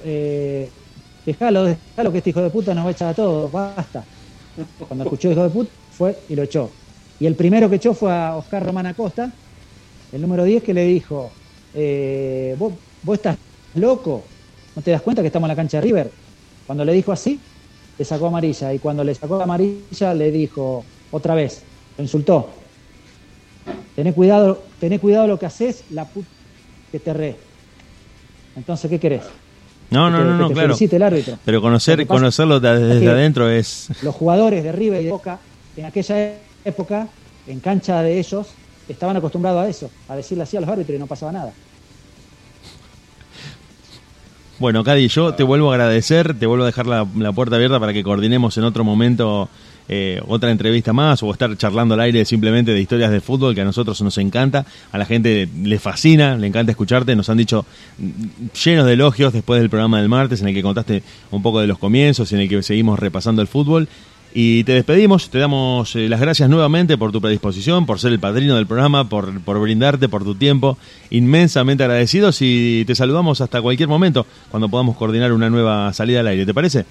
eh, 0.05 0.69
dejalo, 1.25 1.65
dejalo 1.65 2.13
que 2.13 2.19
este 2.19 2.31
hijo 2.31 2.43
de 2.43 2.51
puta 2.51 2.75
nos 2.75 2.85
va 2.85 2.89
a 2.89 2.93
echar 2.93 3.09
a 3.09 3.15
todos, 3.15 3.51
basta. 3.51 4.05
Cuando 4.87 5.05
escuchó 5.05 5.31
hijo 5.31 5.43
de 5.43 5.51
puta, 5.51 5.71
fue 5.93 6.17
y 6.29 6.35
lo 6.35 6.43
echó. 6.43 6.71
Y 7.21 7.27
el 7.27 7.35
primero 7.35 7.71
que 7.71 7.77
echó 7.77 7.95
fue 7.95 8.13
a 8.13 8.37
Oscar 8.37 8.65
Román 8.65 8.87
Acosta, 8.87 9.31
el 10.13 10.21
número 10.21 10.45
10, 10.45 10.63
que 10.63 10.75
le 10.75 10.85
dijo, 10.85 11.31
eh, 11.75 12.57
¿vos, 12.59 12.75
estás 13.13 13.37
loco, 13.75 14.23
¿no 14.75 14.83
te 14.83 14.91
das 14.91 15.03
cuenta 15.03 15.23
que 15.23 15.29
estamos 15.29 15.47
en 15.47 15.49
la 15.51 15.57
cancha 15.57 15.79
de 15.79 15.83
River? 15.83 16.11
Cuando 16.67 16.85
le 16.85 16.93
dijo 16.93 17.13
así, 17.13 17.39
le 17.99 18.05
sacó 18.05 18.27
amarilla. 18.27 18.73
Y 18.75 18.79
cuando 18.79 19.05
le 19.05 19.15
sacó 19.15 19.41
amarilla, 19.41 20.15
le 20.15 20.31
dijo 20.31 20.85
otra 21.11 21.35
vez, 21.35 21.63
lo 21.97 22.05
insultó. 22.05 22.49
Tené 23.95 24.13
cuidado, 24.13 24.63
tené 24.81 24.99
cuidado 24.99 25.27
lo 25.27 25.39
que 25.39 25.47
haces, 25.47 25.85
la 25.91 26.07
puta 26.07 26.29
que 26.91 26.99
te 26.99 27.13
re. 27.13 27.37
Entonces, 28.57 28.91
¿qué 28.91 28.99
querés? 28.99 29.23
No, 29.93 30.07
Que 30.07 30.11
no, 30.13 30.19
te- 30.19 30.25
no, 30.25 30.31
que 30.37 30.43
no, 30.43 30.49
te 30.49 30.55
claro. 30.55 30.77
el 30.97 31.03
árbitro. 31.03 31.39
Pero 31.45 31.61
conocer, 31.61 31.99
que 31.99 32.07
conocerlo 32.07 32.59
de- 32.61 32.75
es 32.75 32.81
desde 32.81 33.01
que 33.01 33.09
adentro 33.11 33.49
es. 33.51 33.89
Los 34.03 34.15
jugadores 34.15 34.65
de 34.65 34.73
River 34.73 35.01
y 35.03 35.05
de 35.05 35.11
Boca, 35.11 35.39
en 35.77 35.85
aquella 35.85 36.35
época, 36.65 37.09
en 37.47 37.61
cancha 37.61 38.03
de 38.03 38.19
ellos, 38.19 38.49
estaban 38.89 39.17
acostumbrados 39.17 39.65
a 39.65 39.69
eso, 39.69 39.91
a 40.09 40.17
decirle 40.17 40.45
así 40.45 40.57
a 40.57 40.61
los 40.61 40.69
árbitros 40.69 40.97
y 40.97 40.99
no 40.99 41.07
pasaba 41.07 41.33
nada. 41.33 41.53
Bueno, 44.59 44.85
Cadi, 44.85 45.09
yo 45.09 45.35
te 45.35 45.43
vuelvo 45.43 45.71
a 45.73 45.75
agradecer, 45.75 46.39
te 46.39 46.47
vuelvo 46.47 46.63
a 46.65 46.67
dejar 46.67 46.87
la, 46.87 47.07
la 47.17 47.33
puerta 47.33 47.57
abierta 47.57 47.81
para 47.81 47.93
que 47.93 48.03
coordinemos 48.05 48.57
en 48.59 48.65
otro 48.65 48.85
momento 48.85 49.49
eh, 49.89 50.21
otra 50.27 50.51
entrevista 50.51 50.93
más 50.93 51.23
o 51.23 51.33
estar 51.33 51.57
charlando 51.57 51.95
al 51.95 52.01
aire 52.01 52.25
simplemente 52.25 52.73
de 52.73 52.81
historias 52.81 53.11
de 53.11 53.21
fútbol 53.21 53.55
que 53.55 53.61
a 53.61 53.65
nosotros 53.65 54.01
nos 54.03 54.17
encanta, 54.19 54.65
a 54.91 54.99
la 54.99 55.05
gente 55.05 55.49
le 55.63 55.79
fascina, 55.79 56.37
le 56.37 56.47
encanta 56.47 56.73
escucharte, 56.73 57.17
nos 57.17 57.29
han 57.29 57.39
dicho 57.39 57.67
mm, 57.99 58.47
llenos 58.65 58.87
de 58.87 58.93
elogios 58.93 59.33
después 59.33 59.61
del 59.61 59.71
programa 59.71 59.99
del 60.01 60.09
martes 60.09 60.41
en 60.41 60.49
el 60.49 60.55
que 60.55 60.63
contaste 60.63 61.03
un 61.31 61.43
poco 61.43 61.61
de 61.61 61.67
los 61.67 61.79
comienzos 61.79 62.31
y 62.33 62.35
en 62.35 62.43
el 62.43 62.49
que 62.49 62.63
seguimos 62.63 62.99
repasando 62.99 63.43
el 63.43 63.49
fútbol. 63.49 63.89
Y 64.35 64.65
te 64.65 64.73
despedimos, 64.73 65.29
te 65.29 65.39
damos 65.39 65.95
eh, 65.95 66.09
las 66.09 66.19
gracias 66.19 66.49
nuevamente 66.49 66.97
por 66.97 67.13
tu 67.13 67.21
predisposición, 67.21 67.85
por 67.85 68.01
ser 68.01 68.13
el 68.13 68.19
padrino 68.19 68.57
del 68.57 68.67
programa, 68.67 69.07
por, 69.07 69.39
por 69.43 69.61
brindarte, 69.61 70.09
por 70.09 70.25
tu 70.25 70.35
tiempo. 70.35 70.79
Inmensamente 71.11 71.85
agradecidos 71.85 72.39
y 72.41 72.85
te 72.87 72.95
saludamos 72.95 73.43
hasta 73.43 73.61
cualquier 73.61 73.91
momento 73.91 74.27
cuando 74.51 74.71
podamos 74.71 74.97
coordinar 74.97 75.33
una 75.33 75.51
nueva 75.51 75.93
salida 75.93 76.21
al 76.21 76.29
aire. 76.29 76.47
¿Te 76.47 76.55
parece? 76.55 76.87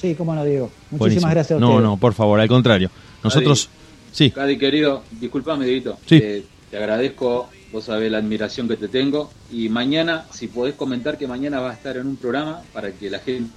Sí, 0.00 0.14
cómo 0.14 0.34
no, 0.34 0.44
Diego. 0.44 0.66
Muchísimas 0.90 0.98
Buenísimo. 1.00 1.30
gracias 1.30 1.56
a 1.56 1.60
No, 1.60 1.68
ustedes. 1.70 1.84
no, 1.84 1.96
por 1.96 2.14
favor, 2.14 2.40
al 2.40 2.48
contrario. 2.48 2.90
Nosotros, 3.24 3.68
sí, 4.12 4.30
Cadi, 4.30 4.56
querido, 4.56 5.02
disculpame, 5.20 5.64
Dieguito. 5.66 5.98
Sí. 6.06 6.20
Te, 6.20 6.42
te 6.70 6.76
agradezco, 6.76 7.48
vos 7.72 7.84
sabés 7.84 8.10
la 8.12 8.18
admiración 8.18 8.68
que 8.68 8.76
te 8.76 8.88
tengo. 8.88 9.30
Y 9.50 9.68
mañana, 9.68 10.24
si 10.32 10.46
podés 10.46 10.74
comentar 10.74 11.18
que 11.18 11.26
mañana 11.26 11.58
vas 11.60 11.72
a 11.72 11.76
estar 11.78 11.96
en 11.96 12.06
un 12.06 12.16
programa 12.16 12.62
para 12.72 12.92
que 12.92 13.10
la 13.10 13.18
gente 13.18 13.50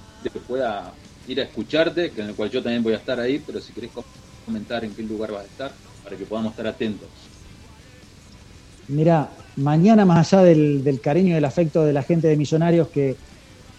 pueda 0.48 0.92
ir 1.28 1.38
a 1.40 1.44
escucharte, 1.44 2.10
que 2.10 2.22
en 2.22 2.30
el 2.30 2.34
cual 2.34 2.50
yo 2.50 2.60
también 2.62 2.82
voy 2.82 2.94
a 2.94 2.96
estar 2.96 3.20
ahí, 3.20 3.40
pero 3.46 3.60
si 3.60 3.72
querés 3.72 3.90
com- 3.92 4.02
comentar 4.44 4.84
en 4.84 4.92
qué 4.92 5.02
lugar 5.04 5.30
vas 5.30 5.42
a 5.42 5.46
estar, 5.46 5.72
para 6.02 6.16
que 6.16 6.24
podamos 6.24 6.50
estar 6.52 6.66
atentos. 6.66 7.06
Mira, 8.88 9.30
mañana 9.56 10.04
más 10.04 10.32
allá 10.32 10.42
del, 10.42 10.82
del 10.82 11.00
cariño 11.00 11.30
y 11.30 11.34
del 11.34 11.44
afecto 11.44 11.84
de 11.84 11.92
la 11.92 12.02
gente 12.02 12.26
de 12.26 12.36
Millonarios, 12.36 12.88
que, 12.88 13.14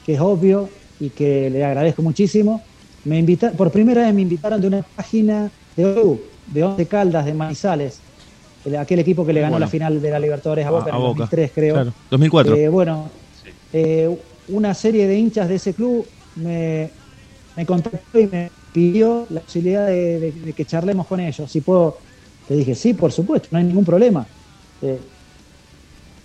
que 0.06 0.14
es 0.14 0.20
obvio 0.22 0.70
y 1.06 1.12
que 1.12 1.50
le 1.50 1.64
agradezco 1.64 2.02
muchísimo, 2.02 2.68
me 3.04 3.20
invita, 3.20 3.52
por 3.56 3.72
primera 3.72 4.04
vez 4.04 4.14
me 4.14 4.22
invitaron 4.22 4.62
de 4.62 4.68
una 4.68 4.84
página 4.96 5.52
de 5.76 5.86
OU, 5.86 6.22
de 6.46 6.64
Once 6.64 6.88
Caldas, 6.88 7.26
de 7.26 7.34
Manizales, 7.34 8.06
el- 8.64 8.76
aquel 8.78 9.00
equipo 9.00 9.26
que 9.26 9.34
le 9.34 9.42
ganó 9.42 9.54
Bueno. 9.54 9.66
la 9.66 9.70
final 9.70 10.02
de 10.02 10.12
la 10.12 10.20
Libertadores 10.20 10.66
a 10.66 10.72
Boca 10.72 10.90
en 10.90 10.96
el 10.96 11.02
2003, 11.02 11.52
creo. 11.54 11.74
Claro, 11.76 11.96
2004. 12.10 12.56
Eh, 12.56 12.70
bueno, 12.70 13.12
eh, 13.72 14.10
una 14.48 14.74
serie 14.74 15.08
de 15.08 15.18
hinchas 15.18 15.50
de 15.50 15.56
ese 15.56 15.74
club 15.74 16.10
me, 16.36 16.94
me 17.56 17.66
contactó 17.66 18.20
y 18.20 18.28
me 18.28 18.54
pidió 18.72 19.28
la 19.30 19.42
posibilidad 19.42 19.88
de, 19.88 20.20
de- 20.20 20.32
de 20.32 20.54
que 20.54 20.66
charlemos 20.66 21.08
con 21.08 21.20
ellos. 21.20 21.52
Si 21.52 21.62
puedo, 21.62 22.00
le 22.48 22.56
dije, 22.58 22.76
sí, 22.76 22.94
por 22.94 23.12
supuesto, 23.12 23.50
no 23.52 23.58
hay 23.58 23.66
ningún 23.66 23.84
problema. 23.86 24.30
Eh, 24.82 25.02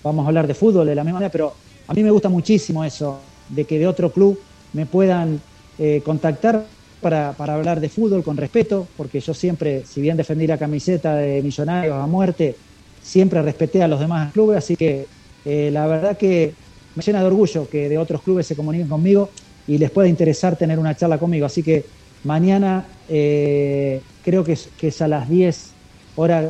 vamos 0.02 0.24
a 0.24 0.28
hablar 0.28 0.46
de 0.46 0.54
fútbol 0.54 0.86
de 0.86 0.94
la 0.94 1.04
misma 1.04 1.18
manera, 1.20 1.30
pero 1.30 1.58
a 1.86 1.94
mí 1.94 2.02
me 2.02 2.10
gusta 2.10 2.28
muchísimo 2.28 2.84
eso, 2.84 3.36
de 3.46 3.66
que 3.66 3.78
de 3.78 3.86
otro 3.86 4.12
club 4.12 4.47
me 4.78 4.86
puedan 4.86 5.40
eh, 5.76 6.00
contactar 6.04 6.64
para, 7.00 7.32
para 7.32 7.54
hablar 7.54 7.80
de 7.80 7.88
fútbol 7.88 8.22
con 8.22 8.36
respeto, 8.36 8.86
porque 8.96 9.18
yo 9.18 9.34
siempre, 9.34 9.84
si 9.84 10.00
bien 10.00 10.16
defendí 10.16 10.46
la 10.46 10.56
camiseta 10.56 11.16
de 11.16 11.42
Millonarios 11.42 11.96
a 11.96 12.06
muerte, 12.06 12.54
siempre 13.02 13.42
respeté 13.42 13.82
a 13.82 13.88
los 13.88 13.98
demás 13.98 14.32
clubes, 14.32 14.58
así 14.58 14.76
que 14.76 15.04
eh, 15.44 15.70
la 15.72 15.88
verdad 15.88 16.16
que 16.16 16.54
me 16.94 17.02
llena 17.02 17.20
de 17.20 17.26
orgullo 17.26 17.68
que 17.68 17.88
de 17.88 17.98
otros 17.98 18.22
clubes 18.22 18.46
se 18.46 18.54
comuniquen 18.54 18.88
conmigo 18.88 19.30
y 19.66 19.78
les 19.78 19.90
pueda 19.90 20.08
interesar 20.08 20.54
tener 20.54 20.78
una 20.78 20.94
charla 20.94 21.18
conmigo. 21.18 21.46
Así 21.46 21.64
que 21.64 21.84
mañana 22.22 22.86
eh, 23.08 24.00
creo 24.24 24.44
que 24.44 24.52
es, 24.52 24.68
que 24.78 24.88
es 24.88 25.02
a 25.02 25.08
las 25.08 25.28
10 25.28 25.70
horas, 26.14 26.46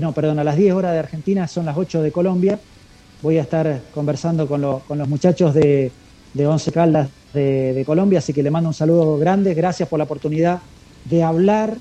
no, 0.00 0.12
perdón, 0.12 0.38
a 0.38 0.44
las 0.44 0.56
10 0.56 0.72
horas 0.72 0.92
de 0.92 1.00
Argentina, 1.00 1.48
son 1.48 1.66
las 1.66 1.76
8 1.76 2.00
de 2.00 2.12
Colombia. 2.12 2.60
Voy 3.22 3.38
a 3.38 3.42
estar 3.42 3.80
conversando 3.92 4.46
con, 4.46 4.80
con 4.86 4.98
los 4.98 5.08
muchachos 5.08 5.52
de, 5.52 5.90
de 6.36 6.46
Once 6.46 6.70
Caldas 6.70 7.08
de, 7.32 7.72
de 7.72 7.84
Colombia, 7.84 8.18
así 8.18 8.32
que 8.32 8.42
le 8.42 8.50
mando 8.50 8.68
un 8.68 8.74
saludo 8.74 9.18
grande. 9.18 9.54
Gracias 9.54 9.88
por 9.88 9.98
la 9.98 10.04
oportunidad 10.04 10.60
de 11.04 11.22
hablar 11.22 11.76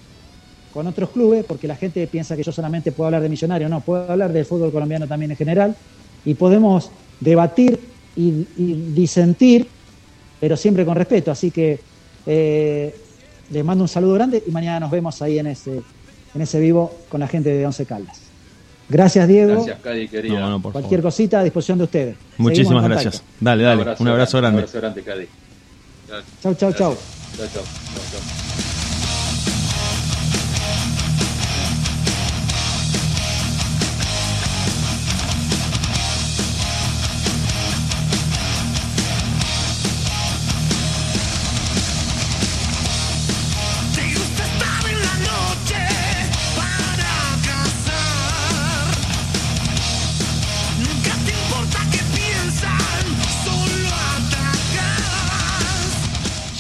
con 0.74 0.88
otros 0.88 1.10
clubes, 1.10 1.46
porque 1.46 1.68
la 1.68 1.76
gente 1.76 2.06
piensa 2.08 2.36
que 2.36 2.44
yo 2.44 2.52
solamente 2.52 2.92
puedo 2.92 3.08
hablar 3.08 3.22
de 3.22 3.30
Millonarios, 3.30 3.70
no, 3.70 3.82
puedo 3.82 4.12
hablar 4.12 4.34
del 4.34 4.46
fútbol 4.46 4.72
colombiano 4.72 5.08
también 5.08 5.32
en 5.32 5.38
general, 5.38 5.76
y 6.26 6.34
podemos 6.34 6.92
debatir 7.20 7.80
y, 8.16 8.48
y 8.58 8.92
disentir, 8.94 9.68
pero 10.40 10.58
siempre 10.58 10.86
con 10.86 10.96
respeto. 10.96 11.32
Así 11.32 11.52
que 11.52 11.80
eh, 12.26 12.96
les 13.52 13.64
mando 13.64 13.84
un 13.84 13.88
saludo 13.88 14.16
grande 14.16 14.44
y 14.46 14.52
mañana 14.52 14.80
nos 14.80 14.92
vemos 14.92 15.22
ahí 15.22 15.40
en 15.40 15.48
ese, 15.48 15.82
en 16.34 16.42
ese 16.42 16.60
vivo 16.60 16.92
con 17.10 17.20
la 17.20 17.28
gente 17.28 17.50
de 17.50 17.66
Once 17.66 17.86
Caldas. 17.86 18.25
Gracias, 18.88 19.28
Diego. 19.28 19.54
Gracias, 19.54 19.80
Cadi, 19.82 20.08
querida. 20.08 20.40
No, 20.40 20.50
no, 20.52 20.62
por 20.62 20.72
Cualquier 20.74 21.00
favor. 21.02 21.12
cosita 21.12 21.40
a 21.40 21.44
disposición 21.44 21.78
de 21.80 21.84
ustedes. 21.86 22.16
Muchísimas 22.38 22.84
gracias. 22.84 23.24
Dale, 23.40 23.64
dale. 23.64 23.96
Un 24.00 24.08
abrazo 24.08 24.38
grande. 24.38 24.58
Un 24.58 24.64
abrazo 24.64 24.80
grande, 24.80 25.02
Cadi. 25.02 25.28
Chau, 26.42 26.54
chau, 26.54 26.74
chau. 26.74 26.74
Chao, 26.76 27.48
chao. 27.48 27.64
chao, 27.64 27.64
chao. 28.12 28.45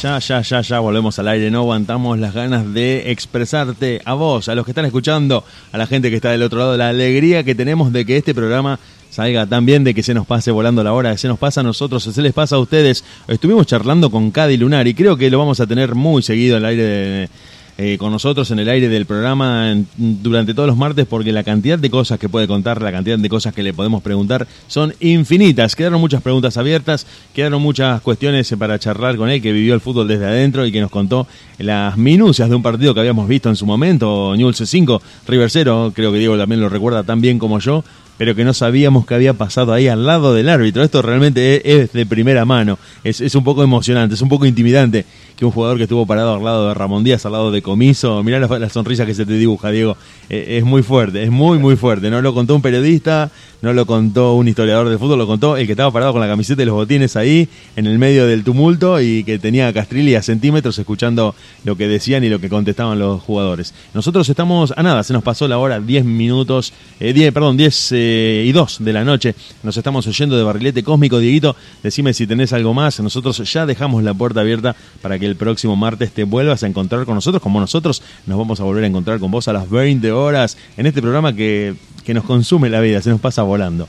Ya, 0.06 0.19
ya, 0.19 0.41
ya, 0.41 0.61
ya 0.61 0.80
volvemos 0.82 1.18
al 1.18 1.27
aire. 1.30 1.49
No 1.49 1.61
aguantamos 1.61 2.19
las 2.19 2.32
ganas 2.32 2.72
de 2.76 3.10
expresarte 3.10 4.03
a 4.06 4.14
vos, 4.14 4.48
a 4.49 4.53
los 4.53 4.64
que 4.64 4.69
están 4.69 4.86
escuchando, 4.86 5.44
a 5.72 5.77
la 5.80 5.88
gente 5.88 6.11
que 6.11 6.18
está 6.18 6.30
del 6.30 6.44
otro 6.44 6.60
lado, 6.60 6.77
la 6.77 6.90
alegría 6.90 7.44
que 7.44 7.56
tenemos 7.56 7.91
de 7.91 8.06
que 8.06 8.15
este 8.18 8.36
programa 8.36 8.80
salga 9.10 9.48
tan 9.48 9.65
bien, 9.65 9.84
de 9.84 9.95
que 9.95 10.03
se 10.03 10.14
nos 10.14 10.27
pase 10.27 10.52
volando 10.52 10.84
la 10.84 10.94
hora, 10.94 11.14
que 11.14 11.18
se 11.18 11.27
nos 11.27 11.40
pasa 11.40 11.61
a 11.61 11.64
nosotros, 11.64 12.03
se 12.03 12.22
les 12.22 12.34
pasa 12.34 12.56
a 12.57 12.60
ustedes. 12.60 13.03
Estuvimos 13.27 13.65
charlando 13.65 14.11
con 14.11 14.30
Cadi 14.30 14.57
Lunar 14.57 14.86
y 14.88 14.94
creo 14.94 15.18
que 15.18 15.32
lo 15.32 15.40
vamos 15.40 15.60
a 15.60 15.65
tener 15.65 15.95
muy 15.95 16.22
seguido 16.22 16.57
al 16.57 16.65
aire 16.65 16.84
de- 16.84 17.30
eh, 17.78 17.98
con 17.98 18.12
nosotros 18.12 18.50
en 18.52 18.60
el 18.60 18.70
aire 18.70 18.88
del 18.88 19.06
programa 19.06 19.72
en- 19.72 19.88
durante 19.98 20.54
todos 20.54 20.68
los 20.68 20.78
martes 20.78 21.06
porque 21.06 21.32
la 21.34 21.44
cantidad 21.44 21.78
de 21.78 21.90
cosas 21.90 22.18
que 22.20 22.30
puede 22.30 22.48
contar, 22.48 22.82
la 22.82 22.92
cantidad 22.92 23.18
de 23.20 23.30
cosas 23.30 23.54
que 23.54 23.64
le 23.64 23.74
podemos 23.74 24.02
preguntar 24.02 24.48
son 24.68 24.94
infinitas. 25.02 25.76
Quedaron 25.76 26.00
muchas 26.00 26.22
preguntas 26.22 26.56
abiertas, 26.58 27.06
quedaron 27.34 27.62
muchas 27.62 28.00
cuestiones 28.02 28.54
para 28.58 28.80
charlar 28.80 29.18
con 29.18 29.30
él 29.30 29.42
que 29.42 29.52
vivió 29.52 29.74
el 29.74 29.82
fútbol 29.82 30.08
desde 30.08 30.26
adentro 30.26 30.66
y 30.66 30.72
que 30.72 30.80
nos 30.82 30.90
contó 30.92 31.28
las 31.58 31.98
minucias 31.98 32.50
de 32.50 32.56
un 32.56 32.64
partido 32.64 32.94
que 32.94 33.02
habíamos 33.02 33.28
visto 33.28 33.50
en 33.50 33.56
su 33.56 33.66
momento, 33.66 34.34
Newell's 34.38 34.64
5, 34.66 35.02
River 35.28 35.50
0, 35.50 35.92
creo 35.94 36.12
que 36.12 36.20
Diego 36.20 36.38
también 36.38 36.62
lo 36.62 36.70
recuerda 36.70 37.04
tan 37.04 37.20
bien 37.22 37.40
como 37.40 37.60
yo. 37.60 37.84
Pero 38.18 38.36
que 38.36 38.46
no 38.46 38.54
sabíamos 38.54 39.06
que 39.06 39.16
había 39.16 39.34
pasado 39.34 39.74
ahí 39.74 39.88
al 39.88 40.06
lado 40.06 40.34
del 40.34 40.50
árbitro. 40.50 40.84
Esto 40.84 41.02
realmente 41.02 41.82
es, 41.82 41.94
de 41.94 42.06
primera 42.06 42.46
mano, 42.46 42.80
es, 43.04 43.22
es, 43.22 43.36
un 43.36 43.44
poco 43.44 43.64
emocionante, 43.64 44.16
es 44.16 44.22
un 44.22 44.30
poco 44.30 44.46
intimidante 44.46 45.06
que 45.36 45.46
un 45.46 45.52
jugador 45.52 45.78
que 45.78 45.84
estuvo 45.84 46.06
parado 46.06 46.36
al 46.36 46.44
lado 46.44 46.68
de 46.70 46.74
Ramón 46.74 47.04
Díaz, 47.04 47.26
al 47.26 47.34
lado 47.34 47.52
de 47.52 47.62
Comiso, 47.62 48.24
mirá 48.24 48.40
la, 48.40 48.70
sonrisa 48.70 49.06
que 49.06 49.14
se 49.14 49.26
te 49.26 49.34
dibuja, 49.34 49.70
Diego, 49.70 49.98
eh, 50.30 50.58
es 50.58 50.64
muy 50.64 50.82
fuerte, 50.82 51.24
es 51.24 51.32
muy, 51.32 51.60
muy 51.60 51.76
fuerte. 51.76 52.10
No 52.10 52.22
lo 52.22 52.34
contó 52.34 52.56
un 52.56 52.62
periodista, 52.62 53.32
no 53.66 53.74
lo 53.74 53.88
contó 53.88 54.36
un 54.36 54.48
historiador 54.48 54.90
de 54.90 55.00
fútbol, 55.00 55.18
lo 55.18 55.26
contó 55.26 55.58
el 55.58 55.66
que 55.66 55.72
estaba 55.72 55.90
parado 55.92 56.12
con 56.12 56.22
la 56.22 56.28
camiseta 56.28 56.62
y 56.62 56.66
los 56.66 56.76
botines 56.76 57.16
ahí, 57.16 57.50
en 57.76 57.88
el 57.88 57.98
medio 57.98 58.28
del 58.28 58.44
tumulto, 58.44 59.02
y 59.02 59.24
que 59.24 59.40
tenía 59.40 59.68
a 59.68 59.74
Castrilli 59.74 60.14
a 60.14 60.22
centímetros 60.22 60.78
escuchando 60.78 61.34
lo 61.64 61.76
que 61.76 61.88
decían 61.88 62.24
y 62.24 62.30
lo 62.30 62.40
que 62.40 62.48
contestaban 62.48 63.00
los 63.00 63.24
jugadores. 63.24 63.74
Nosotros 63.96 64.30
estamos 64.30 64.72
a 64.78 64.84
nada, 64.84 65.02
se 65.02 65.14
nos 65.14 65.24
pasó 65.24 65.48
la 65.48 65.58
hora, 65.58 65.80
10 65.80 66.06
minutos, 66.06 66.74
eh, 67.00 67.12
10, 67.12 67.34
perdón, 67.34 67.58
10 67.58 67.92
eh, 67.94 68.44
y 68.46 68.52
2 68.52 68.78
de 68.82 68.94
la 68.94 69.04
noche. 69.04 69.34
Nos 69.64 69.76
estamos 69.76 70.06
oyendo 70.06 70.38
de 70.38 70.44
barrilete 70.44 70.84
cósmico, 70.84 71.18
Dieguito. 71.18 71.56
Decime 71.82 72.14
si 72.14 72.28
tenés 72.28 72.54
algo 72.54 72.76
más. 72.76 73.00
Nosotros 73.00 73.52
ya 73.52 73.66
dejamos 73.66 74.04
la 74.04 74.14
puerta 74.14 74.42
abierta 74.42 74.76
para 75.02 75.18
que 75.18 75.26
el 75.26 75.38
próximo 75.38 75.76
martes 75.76 76.12
te 76.12 76.24
vuelvas 76.24 76.62
a 76.62 76.68
encontrar 76.68 77.04
con 77.06 77.16
nosotros, 77.16 77.42
como 77.42 77.60
nosotros 77.60 78.04
nos 78.28 78.38
vamos 78.38 78.60
a 78.60 78.64
volver 78.64 78.84
a 78.84 78.88
encontrar 78.88 79.20
con 79.20 79.32
vos 79.32 79.48
a 79.48 79.54
las 79.54 79.68
20 79.68 80.12
horas 80.12 80.56
en 80.78 80.86
este 80.86 81.02
programa 81.02 81.34
que, 81.34 81.74
que 82.06 82.14
nos 82.14 82.23
consume 82.23 82.69
la 82.69 82.80
vida, 82.80 83.02
se 83.02 83.10
nos 83.10 83.19
pasa 83.19 83.41
volando. 83.41 83.88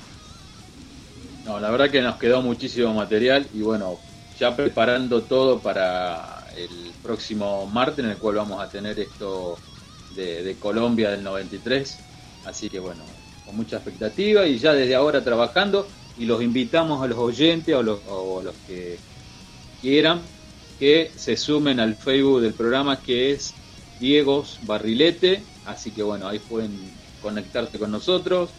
No, 1.45 1.61
la 1.61 1.71
verdad 1.71 1.91
que 1.91 2.01
nos 2.01 2.17
quedó 2.17 2.43
muchísimo 2.43 2.93
material 2.95 3.47
y 3.55 3.61
bueno, 3.61 3.99
ya 4.41 4.57
preparando 4.57 5.23
todo 5.23 5.61
para 5.61 6.45
el 6.57 6.93
próximo 7.03 7.67
martes 7.67 8.05
en 8.05 8.11
el 8.11 8.17
cual 8.17 8.37
vamos 8.37 8.61
a 8.61 8.69
tener 8.69 8.99
esto 8.99 9.59
de, 10.17 10.57
Colombia 10.59 11.11
del 11.11 11.23
93. 11.23 11.99
Así 12.47 12.71
que 12.71 12.81
bueno, 12.81 13.05
con 13.45 13.55
mucha 13.55 13.77
expectativa 13.77 14.47
y 14.47 14.59
ya 14.59 14.73
desde 14.73 14.95
ahora 14.95 15.23
trabajando 15.23 15.87
y 16.19 16.25
los 16.25 16.43
invitamos 16.43 17.03
a 17.03 17.07
los 17.07 17.19
oyentes 17.19 17.75
o, 17.75 17.83
los, 17.83 18.01
o 18.09 18.43
los 18.43 18.55
que 18.67 18.99
quieran 19.83 20.21
que 20.79 21.11
se 21.15 21.37
sumen 21.37 21.81
al 21.81 21.95
Facebook 21.97 22.41
del 22.41 22.55
programa 22.55 23.01
que 23.01 23.33
es 23.33 23.53
Diegos 24.01 24.59
Barrilete. 24.63 25.43
Así 25.67 25.91
que 25.91 26.03
bueno, 26.03 26.29
ahí 26.29 26.39
pueden 26.39 26.96
conectarse 27.27 27.79
con 27.79 27.91
nosotros. 27.91 28.57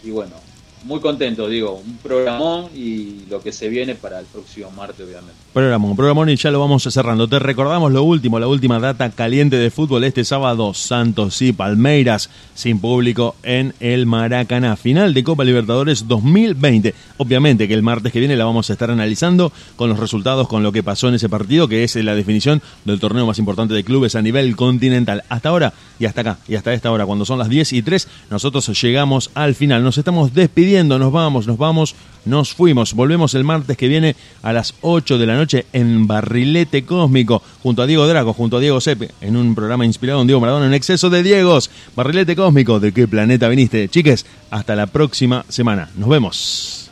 Y 0.00 0.10
bueno, 0.10 0.55
muy 0.86 1.00
contento, 1.00 1.48
digo, 1.48 1.82
un 1.84 1.96
programón 1.96 2.66
y 2.74 3.24
lo 3.28 3.42
que 3.42 3.50
se 3.50 3.68
viene 3.68 3.96
para 3.96 4.20
el 4.20 4.26
próximo 4.26 4.70
martes, 4.70 5.04
obviamente. 5.04 5.34
Programón, 5.52 5.96
programón 5.96 6.28
y 6.28 6.36
ya 6.36 6.52
lo 6.52 6.60
vamos 6.60 6.84
cerrando. 6.84 7.26
Te 7.26 7.40
recordamos 7.40 7.90
lo 7.90 8.04
último, 8.04 8.38
la 8.38 8.46
última 8.46 8.78
data 8.78 9.10
caliente 9.10 9.56
de 9.56 9.70
fútbol 9.70 10.04
este 10.04 10.24
sábado, 10.24 10.74
Santos 10.74 11.42
y 11.42 11.52
Palmeiras 11.52 12.30
sin 12.54 12.78
público 12.78 13.34
en 13.42 13.74
el 13.80 14.06
Maracaná. 14.06 14.76
Final 14.76 15.12
de 15.12 15.24
Copa 15.24 15.42
Libertadores 15.42 16.06
2020. 16.06 16.94
Obviamente 17.16 17.66
que 17.66 17.74
el 17.74 17.82
martes 17.82 18.12
que 18.12 18.20
viene 18.20 18.36
la 18.36 18.44
vamos 18.44 18.70
a 18.70 18.74
estar 18.74 18.90
analizando 18.90 19.52
con 19.74 19.88
los 19.88 19.98
resultados, 19.98 20.46
con 20.46 20.62
lo 20.62 20.70
que 20.70 20.84
pasó 20.84 21.08
en 21.08 21.14
ese 21.14 21.28
partido, 21.28 21.66
que 21.66 21.82
es 21.82 21.96
la 21.96 22.14
definición 22.14 22.62
del 22.84 23.00
torneo 23.00 23.26
más 23.26 23.40
importante 23.40 23.74
de 23.74 23.82
clubes 23.82 24.14
a 24.14 24.22
nivel 24.22 24.54
continental. 24.54 25.24
Hasta 25.28 25.48
ahora 25.48 25.72
y 25.98 26.04
hasta 26.04 26.20
acá 26.20 26.38
y 26.46 26.54
hasta 26.54 26.72
esta 26.72 26.92
hora, 26.92 27.06
cuando 27.06 27.24
son 27.24 27.40
las 27.40 27.48
10 27.48 27.72
y 27.72 27.82
3, 27.82 28.08
nosotros 28.30 28.66
llegamos 28.80 29.30
al 29.34 29.56
final. 29.56 29.82
Nos 29.82 29.98
estamos 29.98 30.32
despidiendo 30.32 30.75
nos 30.84 31.12
vamos, 31.12 31.46
nos 31.46 31.56
vamos, 31.56 31.94
nos 32.24 32.52
fuimos. 32.52 32.92
Volvemos 32.92 33.34
el 33.34 33.44
martes 33.44 33.76
que 33.76 33.88
viene 33.88 34.14
a 34.42 34.52
las 34.52 34.74
8 34.82 35.16
de 35.16 35.26
la 35.26 35.36
noche 35.36 35.66
en 35.72 36.06
Barrilete 36.06 36.84
Cósmico, 36.84 37.42
junto 37.62 37.82
a 37.82 37.86
Diego 37.86 38.06
Draco, 38.06 38.34
junto 38.34 38.58
a 38.58 38.60
Diego 38.60 38.80
Sepe, 38.80 39.10
en 39.20 39.36
un 39.36 39.54
programa 39.54 39.86
inspirado 39.86 40.20
en 40.20 40.26
Diego 40.26 40.40
Maradona 40.40 40.66
en 40.66 40.74
exceso 40.74 41.08
de 41.08 41.22
Diegos. 41.22 41.70
Barrilete 41.94 42.36
Cósmico, 42.36 42.78
¿de 42.78 42.92
qué 42.92 43.08
planeta 43.08 43.48
viniste? 43.48 43.88
Chiques, 43.88 44.26
hasta 44.50 44.76
la 44.76 44.86
próxima 44.86 45.44
semana. 45.48 45.88
Nos 45.96 46.08
vemos. 46.08 46.90